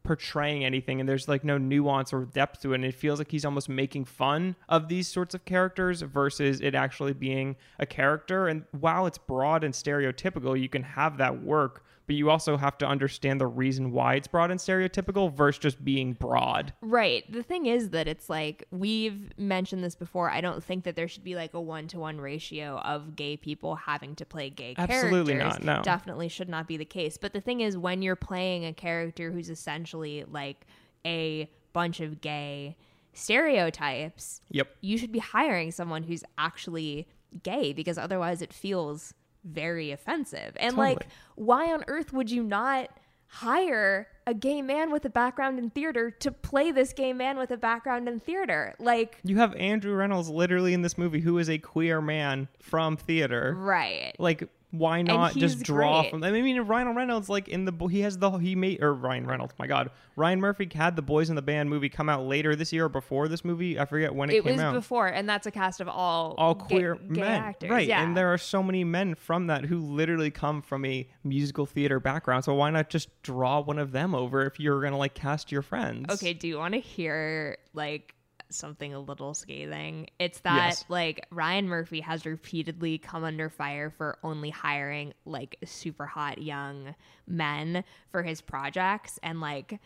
portraying 0.09 0.65
anything 0.65 1.01
and 1.01 1.07
there's 1.07 1.29
like 1.29 1.45
no 1.45 1.59
nuance 1.59 2.15
or 2.15 2.25
depth 2.25 2.63
to 2.63 2.73
it 2.73 2.77
and 2.77 2.85
it 2.87 2.95
feels 2.95 3.19
like 3.19 3.31
he's 3.31 3.45
almost 3.45 3.69
making 3.69 4.07
fun 4.07 4.57
of 4.67 4.89
these 4.89 5.07
sorts 5.07 5.35
of 5.35 5.45
characters 5.45 6.01
versus 6.01 6.63
it 6.63 6.75
actually 6.75 7.13
being 7.13 7.55
a 7.79 7.85
character 7.85 8.49
and 8.49 8.65
while 8.81 9.07
it's 9.07 9.19
broad 9.19 9.63
and 9.63 9.75
stereotypical 9.75 10.59
you 10.59 10.67
can 10.67 10.83
have 10.83 11.19
that 11.19 11.43
work 11.43 11.85
but 12.09 12.17
you 12.17 12.29
also 12.31 12.57
have 12.57 12.77
to 12.79 12.87
understand 12.87 13.41
the 13.41 13.47
reason 13.47 13.93
why 13.93 14.15
it's 14.15 14.27
broad 14.27 14.51
and 14.51 14.59
stereotypical 14.59 15.33
versus 15.33 15.61
just 15.61 15.85
being 15.85 16.15
broad. 16.15 16.73
Right. 16.81 17.31
The 17.31 17.45
thing 17.45 17.67
is 17.67 17.91
that 17.91 18.09
it's 18.09 18.29
like 18.29 18.65
we've 18.73 19.31
mentioned 19.39 19.85
this 19.85 19.95
before. 19.95 20.31
I 20.31 20.41
don't 20.41 20.65
think 20.65 20.83
that 20.85 20.97
there 20.97 21.07
should 21.07 21.23
be 21.23 21.37
like 21.37 21.55
a 21.55 21.61
one 21.61 21.87
to 21.89 21.99
one 22.01 22.21
ratio 22.21 22.79
of 22.79 23.15
gay 23.15 23.37
people 23.37 23.77
having 23.77 24.17
to 24.17 24.25
play 24.25 24.51
gay 24.51 24.75
characters. 24.75 24.97
Absolutely 25.05 25.35
characters. 25.35 25.65
not, 25.65 25.77
no. 25.77 25.83
Definitely 25.85 26.29
should 26.29 26.49
not 26.49 26.67
be 26.67 26.77
the 26.77 26.85
case. 26.85 27.17
But 27.19 27.33
the 27.35 27.41
thing 27.41 27.61
is, 27.61 27.77
when 27.79 28.03
you're 28.03 28.17
playing 28.17 28.65
a 28.65 28.73
character 28.73 29.31
who's 29.31 29.51
essentially 29.51 30.25
like 30.29 30.67
a 31.07 31.49
bunch 31.75 32.01
of 32.01 32.21
gay 32.21 32.77
stereotypes, 33.13 34.41
Yep. 34.51 34.69
you 34.81 34.99
should 34.99 35.13
be 35.13 35.19
hiring 35.19 35.71
someone 35.71 36.05
who's 36.05 36.25
actually 36.37 37.07
gay 37.43 37.73
because 37.73 37.99
otherwise 37.99 38.41
it 38.43 38.53
feels 38.53 39.13
very 39.49 39.91
offensive. 39.91 40.57
And 40.61 40.77
like, 40.77 41.07
why 41.35 41.73
on 41.73 41.85
earth 41.89 42.13
would 42.13 42.31
you 42.31 42.43
not 42.43 42.91
hire 43.31 44.09
a 44.27 44.33
gay 44.35 44.63
man 44.63 44.91
with 44.91 45.05
a 45.05 45.11
background 45.11 45.59
in 45.59 45.71
theater 45.71 46.11
to 46.11 46.33
play 46.33 46.71
this 46.73 46.93
gay 46.93 47.13
man 47.13 47.39
with 47.39 47.51
a 47.51 47.57
background 47.57 48.09
in 48.09 48.21
theater? 48.21 48.75
Like, 48.79 49.19
You 49.25 49.39
have 49.39 49.55
Andrew 49.57 49.97
Rannells 49.97 50.31
literally 50.31 50.75
in 50.75 50.83
this 50.83 50.97
movie 50.97 51.21
who 51.21 51.39
is 51.39 51.49
a 51.51 51.59
queer 51.59 52.01
man 52.01 52.49
from 52.61 52.97
theater. 52.97 53.55
right. 53.59 54.15
Like 54.19 54.49
why 54.71 55.01
not 55.01 55.35
just 55.35 55.63
draw 55.63 56.03
great. 56.03 56.11
from 56.11 56.23
I 56.25 56.31
mean 56.31 56.61
Ryan 56.61 56.95
Reynolds 56.95 57.31
like 57.31 57.49
in 57.49 57.65
the 57.65 57.73
he 57.89 58.01
has 58.03 58.19
the 58.19 58.31
he 58.33 58.55
made 58.55 58.83
or 58.83 58.93
Ryan 58.95 59.27
Reynolds 59.27 59.55
my 59.59 59.67
god 59.67 59.91
Ryan 60.15 60.41
Murphy 60.41 60.69
had 60.75 60.95
the 60.95 61.01
Boys 61.03 61.31
in 61.31 61.37
the 61.37 61.43
Band 61.43 61.71
movie 61.71 61.89
come 61.89 62.09
out 62.11 62.27
later 62.27 62.55
this 62.55 62.71
year 62.73 62.85
or 62.85 62.89
before 62.91 63.29
this 63.29 63.45
movie 63.47 63.81
I 63.81 63.87
forget 63.87 64.15
when 64.15 64.29
it, 64.29 64.35
It 64.37 64.45
came 64.45 64.57
was 64.57 64.75
before, 64.75 65.07
and 65.07 65.27
that's 65.29 65.47
a 65.47 65.51
cast 65.51 65.81
of 65.81 65.89
all 65.89 66.35
all 66.37 66.55
gay- 66.55 66.65
queer 66.67 66.95
gay 66.97 67.21
men 67.21 67.43
actors. 67.43 67.71
right 67.71 67.89
Yeah. 67.89 68.03
and 68.03 68.15
there 68.17 68.31
are 68.33 68.37
so 68.39 68.63
many 68.63 68.85
men 68.85 69.15
from 69.15 69.47
that 69.47 69.65
who 69.65 69.79
literally 69.79 70.31
come 70.31 70.61
from 70.61 70.85
a 70.85 71.09
musical 71.25 71.65
theater 71.65 71.99
background 71.99 72.45
so 72.45 72.53
why 72.55 72.69
not 72.71 72.91
just 72.91 73.09
draw 73.23 73.61
one 73.61 73.79
of 73.79 73.93
them 73.93 74.15
over 74.15 74.45
if 74.45 74.61
you're 74.61 74.83
gonna 74.83 74.99
like 74.99 75.15
cast 75.15 75.51
your 75.51 75.63
friends 75.63 76.13
Okay, 76.13 76.35
do 76.35 76.47
you 76.47 76.59
want 76.59 76.75
to 76.75 76.81
hear 76.81 77.57
like 77.73 78.15
something 78.51 78.95
a 78.95 79.01
little 79.01 79.35
scathing? 79.35 80.09
It's 80.19 80.41
that 80.41 80.67
Yes. 80.69 80.85
like 80.89 81.27
Ryan 81.31 81.69
Murphy 81.69 82.01
has 82.01 82.25
repeatedly 82.27 82.99
come 82.99 83.25
under 83.25 83.49
fire 83.49 83.91
for 83.91 84.19
only 84.23 84.51
hiring 84.51 85.13
like 85.25 85.57
super 85.65 86.07
hot 86.07 86.39
young 86.43 86.95
men 87.27 87.85
for 88.11 88.23
his 88.23 88.41
projects 88.41 89.19
and 89.23 89.41
like 89.41 89.79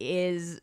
is 0.00 0.60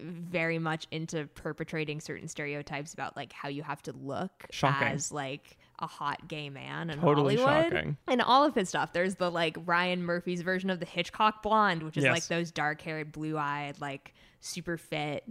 very 0.00 0.58
much 0.58 0.88
into 0.90 1.26
perpetrating 1.34 2.00
certain 2.00 2.26
stereotypes 2.26 2.92
about 2.94 3.16
like 3.16 3.32
how 3.32 3.48
you 3.48 3.62
have 3.62 3.80
to 3.82 3.92
look 3.92 4.46
Shocking. 4.50 4.88
as 4.88 5.12
like 5.12 5.56
a 5.78 5.86
hot 5.86 6.26
gay 6.26 6.50
man 6.50 6.90
in 6.90 6.98
Totally 7.00 7.36
Hollywood. 7.36 7.72
shocking. 7.72 7.96
And 8.08 8.20
all 8.20 8.44
of 8.44 8.54
his 8.56 8.68
stuff. 8.68 8.92
There's 8.92 9.14
the 9.16 9.30
like 9.30 9.56
Ryan 9.66 10.02
Murphy's 10.02 10.42
version 10.42 10.68
of 10.68 10.80
the 10.80 10.86
Hitchcock 10.86 11.42
blonde, 11.44 11.82
which 11.84 11.96
is 11.96 12.02
Yes. 12.04 12.12
like 12.12 12.26
those 12.26 12.50
dark 12.50 12.80
haired, 12.80 13.12
blue 13.12 13.38
eyed, 13.38 13.80
like 13.80 14.14
super 14.40 14.76
fit 14.76 15.24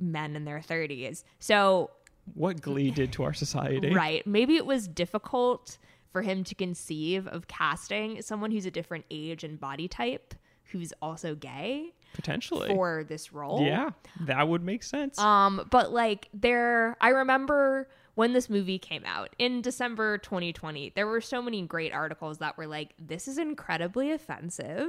men 0.00 0.36
in 0.36 0.44
their 0.44 0.60
30s. 0.60 1.24
So, 1.38 1.90
what 2.34 2.60
Glee 2.60 2.90
did 2.90 3.12
to 3.12 3.22
our 3.22 3.32
society 3.34 3.92
right. 3.94 4.26
Maybe 4.26 4.56
it 4.56 4.66
was 4.66 4.88
difficult 4.88 5.78
for 6.12 6.22
him 6.22 6.42
to 6.44 6.54
conceive 6.54 7.26
of 7.28 7.46
casting 7.46 8.20
someone 8.22 8.50
who's 8.50 8.66
a 8.66 8.70
different 8.70 9.04
age 9.10 9.44
and 9.44 9.60
body 9.60 9.86
type 9.86 10.34
who's 10.72 10.92
also 11.00 11.34
gay 11.36 11.92
potentially 12.14 12.66
for 12.68 13.04
this 13.04 13.32
role. 13.32 13.62
yeah 13.64 13.90
that 14.22 14.48
would 14.48 14.64
make 14.64 14.82
sense 14.82 15.18
Um, 15.18 15.68
but 15.70 15.92
like 15.92 16.28
there, 16.34 16.96
I 17.00 17.10
remember 17.10 17.88
when 18.14 18.32
this 18.32 18.48
movie 18.50 18.78
came 18.78 19.04
out 19.04 19.36
in 19.38 19.60
December 19.60 20.16
2020, 20.18 20.92
there 20.96 21.06
were 21.06 21.20
so 21.20 21.40
many 21.42 21.62
great 21.62 21.92
articles 21.92 22.38
that 22.38 22.56
were 22.56 22.66
like, 22.66 22.94
this 22.98 23.28
is 23.28 23.36
incredibly 23.38 24.10
offensive. 24.10 24.88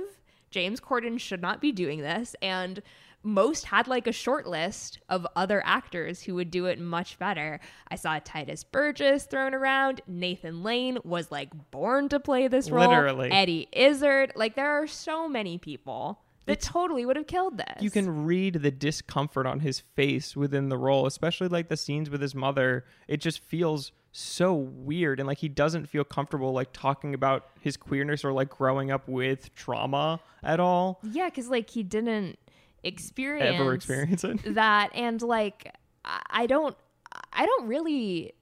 James 0.49 0.79
Corden 0.79 1.19
should 1.19 1.41
not 1.41 1.59
be 1.59 1.73
doing 1.73 1.99
this. 2.01 2.35
And 2.41 2.81
most 3.27 3.65
had 3.65 3.87
like 3.87 4.07
a 4.07 4.11
short 4.11 4.47
list 4.47 4.99
of 5.09 5.27
other 5.35 5.61
actors 5.65 6.21
who 6.21 6.35
would 6.35 6.49
do 6.49 6.65
it 6.65 6.79
much 6.79 7.19
better. 7.19 7.59
I 7.89 7.95
saw 7.95 8.19
Tituss 8.19 8.63
Burgess 8.71 9.25
thrown 9.25 9.53
around. 9.53 10.01
Nathan 10.07 10.63
Lane 10.63 10.97
was 11.03 11.31
like 11.31 11.49
born 11.71 12.09
to 12.09 12.19
play 12.19 12.47
this 12.47 12.69
role. 12.71 12.87
Literally. 12.89 13.31
Eddie 13.31 13.67
Izzard. 13.71 14.33
Like 14.35 14.55
there 14.55 14.71
are 14.71 14.87
so 14.87 15.27
many 15.27 15.57
people 15.57 16.21
that 16.45 16.61
totally 16.61 17.05
would 17.05 17.17
have 17.17 17.27
killed 17.27 17.57
this. 17.57 17.81
you 17.81 17.91
can 17.91 18.25
read 18.25 18.53
the 18.61 18.71
discomfort 18.71 19.45
on 19.45 19.59
his 19.59 19.81
face 19.81 20.35
within 20.35 20.69
the 20.69 20.77
role, 20.77 21.05
especially 21.05 21.49
like 21.49 21.67
the 21.67 21.75
scenes 21.75 22.09
with 22.09 22.21
his 22.21 22.33
mother. 22.33 22.85
It 23.07 23.17
just 23.17 23.39
feels 23.39 23.91
so 24.13 24.53
weird 24.53 25.19
and 25.19 25.27
like 25.27 25.37
he 25.37 25.49
doesn't 25.49 25.85
feel 25.87 26.03
comfortable 26.03 26.51
like 26.51 26.69
talking 26.73 27.13
about 27.13 27.49
his 27.59 27.77
queerness 27.77 28.25
or 28.25 28.31
like 28.31 28.49
growing 28.49 28.89
up 28.89 29.07
with 29.07 29.53
trauma 29.53 30.19
at 30.41 30.59
all. 30.59 30.99
Yeah, 31.03 31.25
because 31.25 31.49
like 31.49 31.69
he 31.69 31.83
didn't 31.83 32.39
experience 32.87 33.59
Ever 33.59 33.73
experience 33.73 34.23
it? 34.23 34.39
that, 34.55 34.91
and 34.95 35.21
like 35.21 35.73
I 36.03 36.47
don't, 36.47 36.75
I 37.33 37.45
don't 37.45 37.67
really 37.67 38.33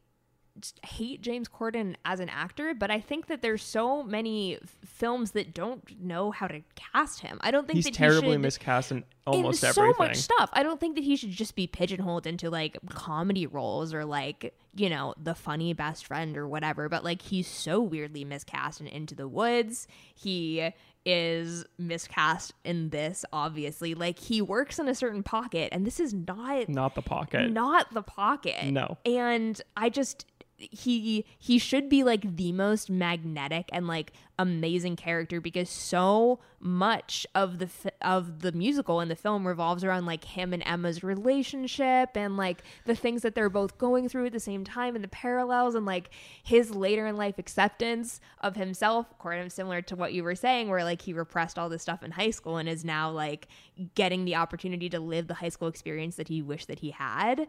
hate 0.84 1.22
James 1.22 1.50
Corden 1.50 1.96
as 2.06 2.20
an 2.22 2.30
actor, 2.30 2.74
but 2.74 2.90
I 2.90 3.02
think 3.02 3.28
that 3.28 3.42
there's 3.42 3.62
so 3.62 4.04
many 4.04 4.56
f- 4.56 4.78
films 4.86 5.32
that 5.32 5.54
don't 5.54 5.84
know 6.00 6.32
how 6.32 6.48
to 6.48 6.62
cast 6.76 7.20
him. 7.20 7.40
I 7.42 7.52
don't 7.52 7.68
think 7.68 7.76
He's 7.76 7.86
that 7.86 7.94
terribly 7.94 8.30
he 8.30 8.34
should, 8.36 8.42
miscast 8.42 8.92
in 8.92 9.04
almost 9.28 9.64
in 9.64 9.70
everything. 9.70 9.94
so 9.94 10.04
much 10.04 10.16
stuff. 10.16 10.50
I 10.54 10.64
don't 10.64 10.80
think 10.80 10.96
that 10.96 11.04
he 11.04 11.18
should 11.18 11.32
just 11.32 11.56
be 11.56 11.68
pigeonholed 11.68 12.26
into 12.26 12.50
like 12.50 12.78
comedy 12.90 13.48
roles 13.48 13.94
or 13.94 14.06
like 14.06 14.54
you 14.76 14.90
know 14.90 15.14
the 15.22 15.36
funny 15.36 15.74
best 15.74 16.06
friend 16.06 16.38
or 16.38 16.48
whatever. 16.48 16.88
But 16.88 17.04
like 17.04 17.22
he's 17.22 17.48
so 17.48 17.82
weirdly 17.82 18.24
miscast 18.24 18.80
in 18.80 18.88
Into 18.88 19.14
the 19.14 19.28
Woods. 19.28 19.88
He 20.14 20.70
is 21.06 21.66
miscast 21.78 22.54
in 22.64 22.90
this. 22.90 23.24
Obviously, 23.32 23.94
like 23.96 24.18
he 24.20 24.42
works 24.42 24.80
in 24.80 24.88
a 24.88 24.96
certain 24.96 25.24
pocket, 25.24 25.70
and 25.72 25.86
this 25.86 26.00
is 26.00 26.14
not 26.14 26.68
Not 26.70 26.96
the 26.96 27.02
pocket. 27.02 27.52
not 27.52 27.94
the 27.94 28.02
pocket. 28.02 28.66
No. 28.72 28.98
And 29.06 29.62
I 29.78 29.90
just 29.90 30.26
he 30.58 31.26
he 31.38 31.60
should 31.60 31.90
be 31.90 32.04
like 32.04 32.38
the 32.38 32.52
most 32.54 32.90
magnetic 32.90 33.70
and 33.74 33.88
like 33.88 34.14
amazing 34.40 34.96
character 34.96 35.42
because 35.42 35.70
so 35.70 36.40
much 36.60 37.26
of 37.36 37.60
the 37.60 37.68
fi- 37.68 37.92
of 38.02 38.40
the 38.42 38.52
musical 38.52 39.00
and 39.00 39.12
the 39.12 39.16
film 39.16 39.46
revolves 39.46 39.84
around 39.84 40.06
like 40.06 40.24
him 40.24 40.54
and 40.54 40.64
Emma's 40.66 41.04
relationship 41.04 42.12
and 42.16 42.38
like 42.38 42.64
the 42.86 42.96
things 42.96 43.22
that 43.22 43.36
they're 43.36 43.50
both 43.50 43.78
going 43.78 44.08
through 44.08 44.26
at 44.28 44.32
the 44.32 44.40
same 44.40 44.64
time 44.64 44.96
and 44.96 45.04
the 45.04 45.10
parallels 45.10 45.76
and 45.76 45.86
like 45.86 46.10
his 46.44 46.74
later 46.74 47.06
in 47.06 47.18
life 47.18 47.38
acceptance 47.38 48.22
of 48.40 48.56
himself 48.56 49.08
kind 49.20 49.44
of 49.44 49.52
similar 49.52 49.82
to 49.82 49.96
what 49.96 50.14
you 50.14 50.24
were 50.24 50.36
saying 50.36 50.70
where 50.70 50.84
like 50.84 51.02
he 51.02 51.14
repressed 51.14 51.60
all 51.60 51.70
this 51.70 51.82
stuff 51.82 52.02
in 52.02 52.12
high 52.12 52.32
school 52.32 52.58
and 52.58 52.70
is 52.70 52.86
now 52.86 53.12
like 53.12 53.48
getting 53.94 54.26
the 54.26 54.36
opportunity 54.36 54.90
to 54.90 55.00
live 55.00 55.28
the 55.28 55.34
high 55.34 55.50
school 55.50 55.68
experience 55.68 56.16
that 56.16 56.28
he 56.28 56.42
wished 56.42 56.68
that 56.68 56.80
he 56.80 56.92
had. 56.92 57.48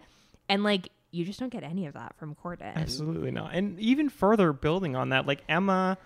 And 0.48 0.62
like 0.62 0.90
you 1.16 1.24
just 1.24 1.40
don't 1.40 1.48
get 1.52 1.62
any 1.64 1.86
of 1.86 1.94
that 1.94 2.14
from 2.18 2.34
Corden. 2.34 2.74
Absolutely 2.74 3.30
not. 3.30 3.54
And 3.54 3.78
even 3.80 4.08
further 4.08 4.52
building 4.52 4.94
on 4.96 5.08
that, 5.10 5.26
like 5.26 5.42
Emma, 5.48 5.96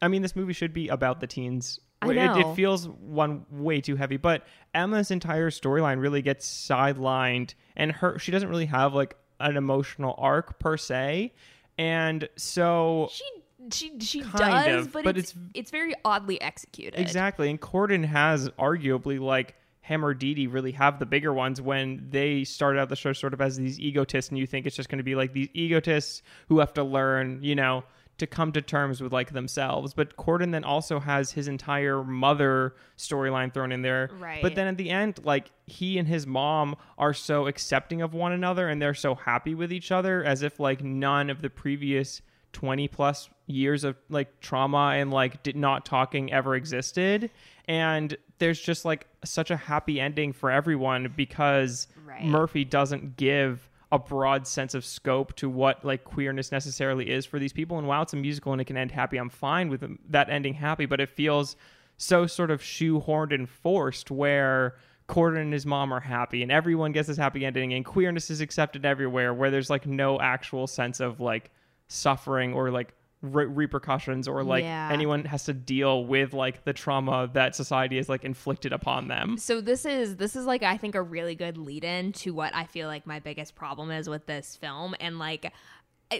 I 0.00 0.08
mean, 0.08 0.22
this 0.22 0.34
movie 0.36 0.52
should 0.52 0.72
be 0.72 0.88
about 0.88 1.20
the 1.20 1.26
teens. 1.26 1.78
I 2.02 2.10
It, 2.10 2.14
know. 2.16 2.52
it 2.52 2.54
feels 2.56 2.88
one 2.88 3.46
way 3.50 3.80
too 3.80 3.96
heavy, 3.96 4.16
but 4.16 4.46
Emma's 4.74 5.10
entire 5.10 5.50
storyline 5.50 6.00
really 6.00 6.22
gets 6.22 6.46
sidelined, 6.48 7.54
and 7.76 7.90
her 7.92 8.18
she 8.18 8.30
doesn't 8.32 8.48
really 8.48 8.66
have 8.66 8.94
like 8.94 9.16
an 9.40 9.56
emotional 9.56 10.14
arc 10.18 10.58
per 10.58 10.76
se, 10.76 11.32
and 11.78 12.28
so 12.36 13.08
She 13.10 13.24
she 13.72 13.98
she 14.00 14.20
does, 14.20 14.86
of, 14.86 14.92
but, 14.92 15.04
but 15.04 15.16
it's, 15.18 15.30
it's- 15.32 15.50
it's 15.54 15.70
very 15.70 15.94
oddly 16.04 16.40
executed. 16.40 17.00
Exactly. 17.00 17.48
And 17.50 17.60
Corden 17.60 18.04
has 18.04 18.48
arguably 18.50 19.18
like 19.18 19.54
him 19.86 20.04
or 20.04 20.14
Dee 20.14 20.34
Dee 20.34 20.46
really 20.48 20.72
have 20.72 20.98
the 20.98 21.06
bigger 21.06 21.32
ones 21.32 21.60
when 21.60 22.08
they 22.10 22.42
started 22.42 22.80
out 22.80 22.88
the 22.88 22.96
show 22.96 23.12
sort 23.12 23.32
of 23.32 23.40
as 23.40 23.56
these 23.56 23.78
egotists 23.78 24.30
and 24.30 24.38
you 24.38 24.46
think 24.46 24.66
it's 24.66 24.74
just 24.74 24.88
going 24.88 24.98
to 24.98 25.04
be 25.04 25.14
like 25.14 25.32
these 25.32 25.48
egotists 25.54 26.22
who 26.48 26.58
have 26.58 26.74
to 26.74 26.82
learn, 26.82 27.38
you 27.40 27.54
know, 27.54 27.84
to 28.18 28.26
come 28.26 28.50
to 28.50 28.60
terms 28.60 29.00
with 29.00 29.12
like 29.12 29.32
themselves. 29.32 29.94
But 29.94 30.16
Corden 30.16 30.50
then 30.50 30.64
also 30.64 30.98
has 30.98 31.30
his 31.30 31.46
entire 31.46 32.02
mother 32.02 32.74
storyline 32.98 33.54
thrown 33.54 33.70
in 33.70 33.82
there. 33.82 34.10
Right. 34.18 34.42
But 34.42 34.56
then 34.56 34.66
at 34.66 34.76
the 34.76 34.90
end, 34.90 35.20
like 35.22 35.52
he 35.66 35.98
and 35.98 36.08
his 36.08 36.26
mom 36.26 36.74
are 36.98 37.14
so 37.14 37.46
accepting 37.46 38.02
of 38.02 38.12
one 38.12 38.32
another 38.32 38.68
and 38.68 38.82
they're 38.82 38.92
so 38.92 39.14
happy 39.14 39.54
with 39.54 39.72
each 39.72 39.92
other 39.92 40.24
as 40.24 40.42
if 40.42 40.58
like 40.58 40.82
none 40.82 41.30
of 41.30 41.42
the 41.42 41.50
previous 41.50 42.22
20 42.54 42.88
plus 42.88 43.30
years 43.46 43.84
of 43.84 43.96
like 44.08 44.40
trauma 44.40 44.94
and 44.96 45.10
like 45.10 45.42
did 45.42 45.56
not 45.56 45.84
talking 45.84 46.32
ever 46.32 46.54
existed. 46.56 47.30
And 47.68 48.16
there's 48.38 48.60
just 48.60 48.84
like 48.84 49.06
such 49.24 49.50
a 49.50 49.56
happy 49.56 50.00
ending 50.00 50.32
for 50.32 50.50
everyone 50.50 51.12
because 51.16 51.88
Right. 52.06 52.24
Murphy 52.24 52.64
doesn't 52.64 53.16
give 53.16 53.68
a 53.92 53.98
broad 53.98 54.46
sense 54.46 54.74
of 54.74 54.84
scope 54.84 55.34
to 55.36 55.48
what 55.48 55.84
like 55.84 56.04
queerness 56.04 56.50
necessarily 56.50 57.10
is 57.10 57.26
for 57.26 57.38
these 57.38 57.52
people. 57.52 57.78
And 57.78 57.86
while 57.86 58.02
it's 58.02 58.12
a 58.12 58.16
musical 58.16 58.52
and 58.52 58.60
it 58.60 58.64
can 58.64 58.76
end 58.76 58.90
happy 58.90 59.16
I'm 59.16 59.28
fine 59.28 59.68
with 59.68 59.84
that 60.10 60.28
ending 60.28 60.54
happy. 60.54 60.86
But 60.86 61.00
it 61.00 61.08
feels 61.08 61.56
so 61.96 62.26
sort 62.26 62.50
of 62.50 62.60
shoehorned 62.60 63.34
and 63.34 63.48
forced 63.48 64.10
where 64.10 64.76
Corden 65.08 65.40
and 65.40 65.52
his 65.52 65.64
mom 65.64 65.92
are 65.92 66.00
happy 66.00 66.42
and 66.42 66.50
everyone 66.50 66.92
gets 66.92 67.08
this 67.08 67.16
happy 67.16 67.44
ending 67.44 67.72
and 67.74 67.84
queerness 67.84 68.28
is 68.28 68.40
accepted 68.40 68.84
everywhere 68.84 69.32
where 69.32 69.50
there's 69.50 69.70
like 69.70 69.86
no 69.86 70.20
actual 70.20 70.66
sense 70.66 70.98
of 71.00 71.20
like 71.20 71.50
suffering 71.88 72.52
or 72.52 72.70
like 72.70 72.92
re- 73.22 73.46
repercussions 73.46 74.28
or 74.28 74.44
like 74.44 74.62
Yeah. 74.64 74.90
anyone 74.92 75.24
has 75.24 75.44
to 75.44 75.52
deal 75.54 76.04
with 76.04 76.32
like 76.32 76.64
the 76.64 76.72
trauma 76.72 77.28
that 77.32 77.54
society 77.56 77.96
has 77.96 78.08
like 78.08 78.24
inflicted 78.24 78.72
upon 78.72 79.08
them. 79.08 79.38
So 79.38 79.60
this 79.60 79.84
is 79.84 80.16
this 80.16 80.36
is 80.36 80.46
like 80.46 80.62
I 80.62 80.76
think 80.76 80.94
a 80.94 81.02
really 81.02 81.34
good 81.34 81.56
lead 81.56 81.84
in 81.84 82.12
to 82.12 82.32
what 82.34 82.54
I 82.54 82.64
feel 82.64 82.88
like 82.88 83.06
my 83.06 83.18
biggest 83.20 83.54
problem 83.54 83.90
is 83.90 84.08
with 84.08 84.26
this 84.26 84.56
film 84.56 84.94
and 85.00 85.18
like 85.18 85.52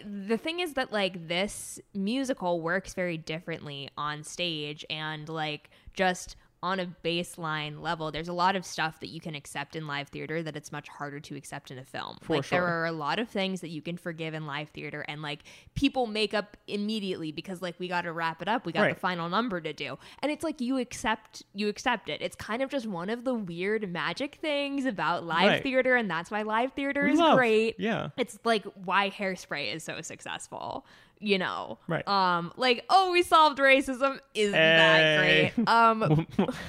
the 0.05 0.37
thing 0.37 0.59
is 0.61 0.75
that 0.75 0.93
like 0.93 1.29
this 1.29 1.79
musical 1.95 2.61
works 2.61 2.93
very 2.95 3.17
differently 3.17 3.89
on 3.97 4.25
stage 4.25 4.85
and 4.91 5.29
like 5.29 5.71
just 5.95 6.35
on 6.66 6.81
a 6.81 6.87
baseline 7.05 7.81
level 7.81 8.11
there's 8.11 8.29
a 8.29 8.33
lot 8.33 8.57
of 8.57 8.64
stuff 8.64 8.98
that 9.00 9.07
you 9.09 9.20
can 9.20 9.35
accept 9.35 9.76
in 9.76 9.87
live 9.87 10.09
theater 10.09 10.42
that 10.42 10.57
it's 10.57 10.72
much 10.72 10.88
harder 10.88 11.20
to 11.20 11.37
accept 11.37 11.70
in 11.70 11.79
a 11.79 11.85
film. 11.85 12.16
For 12.22 12.37
like 12.37 12.48
there 12.48 12.64
are 12.66 12.87
a 12.87 12.92
lot 12.92 13.18
of 13.20 13.29
things 13.29 13.61
that 13.61 13.68
you 13.68 13.81
can 13.83 13.96
forgive 13.96 14.35
in 14.35 14.46
live 14.46 14.68
theater 14.70 15.05
and 15.09 15.22
like 15.22 15.40
people 15.74 16.07
make 16.07 16.35
up 16.35 16.57
immediately 16.66 17.31
because 17.31 17.62
like 17.62 17.76
we 17.79 17.87
got 17.88 18.02
to 18.02 18.12
wrap 18.12 18.42
it 18.42 18.48
up 18.48 18.66
we 18.66 18.72
got 18.72 18.83
Right. 18.83 18.94
the 18.94 19.00
final 19.00 19.29
number 19.29 19.61
to 19.61 19.72
do. 19.72 19.98
And 20.22 20.33
it's 20.33 20.42
like 20.44 20.61
you 20.61 20.79
accept 20.79 21.42
you 21.55 21.68
accept 21.68 22.09
it. 22.09 22.20
It's 22.20 22.37
kind 22.37 22.62
of 22.62 22.70
just 22.70 22.87
one 22.87 23.11
of 23.11 23.24
the 23.24 23.35
weird 23.35 23.90
magic 23.90 24.37
things 24.37 24.85
about 24.87 25.24
live 25.24 25.46
Right. 25.48 25.62
theater 25.62 25.94
and 25.96 26.11
that's 26.11 26.31
why 26.31 26.42
live 26.42 26.72
theater 26.72 27.05
We 27.05 27.12
is 27.12 27.18
love- 27.18 27.38
great. 27.38 27.76
Yeah. 27.79 28.09
it's 28.16 28.38
like 28.44 28.64
why 28.85 29.11
hairspray 29.11 29.72
is 29.74 29.85
so 29.85 30.00
successful 30.00 30.85
you 31.18 31.38
know 31.38 31.79
Right. 31.88 32.07
um 32.07 32.52
like 32.57 32.85
oh 32.90 33.11
we 33.12 33.22
solved 33.22 33.59
racism 33.59 34.18
isn't 34.35 34.52
that 34.52 35.18
great 35.55 35.68
um 35.68 36.26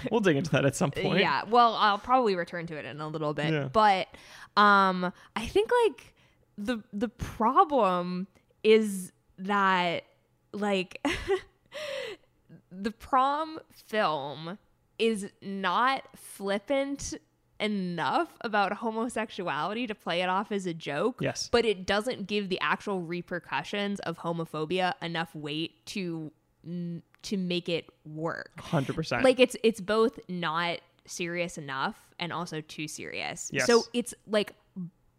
we'll 0.09 0.21
dig 0.21 0.37
into 0.37 0.51
that 0.51 0.65
at 0.65 0.75
some 0.75 0.89
point. 0.91 1.19
yeah 1.19 1.43
well 1.49 1.73
i'll 1.75 1.97
probably 1.99 2.35
return 2.35 2.65
to 2.67 2.77
it 2.77 2.85
in 2.85 3.01
a 3.01 3.07
little 3.07 3.33
bit 3.33 3.51
Yeah. 3.51 3.67
but 3.71 4.07
um 4.55 5.11
i 5.35 5.45
think 5.45 5.69
like 5.85 6.13
the 6.57 6.77
the 6.93 7.09
problem 7.09 8.27
is 8.63 9.11
that 9.37 10.03
like 10.53 11.05
the 12.71 12.91
prom 12.91 13.59
film 13.87 14.57
is 14.97 15.29
not 15.41 16.03
flippant 16.15 17.13
enough 17.59 18.29
about 18.41 18.71
homosexuality 18.73 19.87
to 19.87 19.95
play 19.95 20.21
it 20.21 20.29
off 20.29 20.51
as 20.51 20.65
a 20.65 20.73
joke 20.73 21.19
Yes. 21.21 21.49
but 21.51 21.65
it 21.65 21.85
doesn't 21.85 22.27
give 22.27 22.49
the 22.49 22.59
actual 22.59 23.01
repercussions 23.01 23.99
of 24.01 24.19
homophobia 24.19 24.93
enough 25.01 25.33
weight 25.35 25.85
to 25.87 26.31
to 27.23 27.37
make 27.37 27.69
it 27.69 27.89
work 28.05 28.51
100%. 28.59 29.23
like 29.23 29.39
it's 29.39 29.55
it's 29.63 29.79
both 29.81 30.19
not 30.29 30.79
serious 31.05 31.57
enough 31.57 31.95
and 32.19 32.33
also 32.33 32.59
too 32.61 32.87
serious. 32.87 33.49
Yes. 33.53 33.65
So 33.67 33.83
it's 33.93 34.13
like 34.27 34.53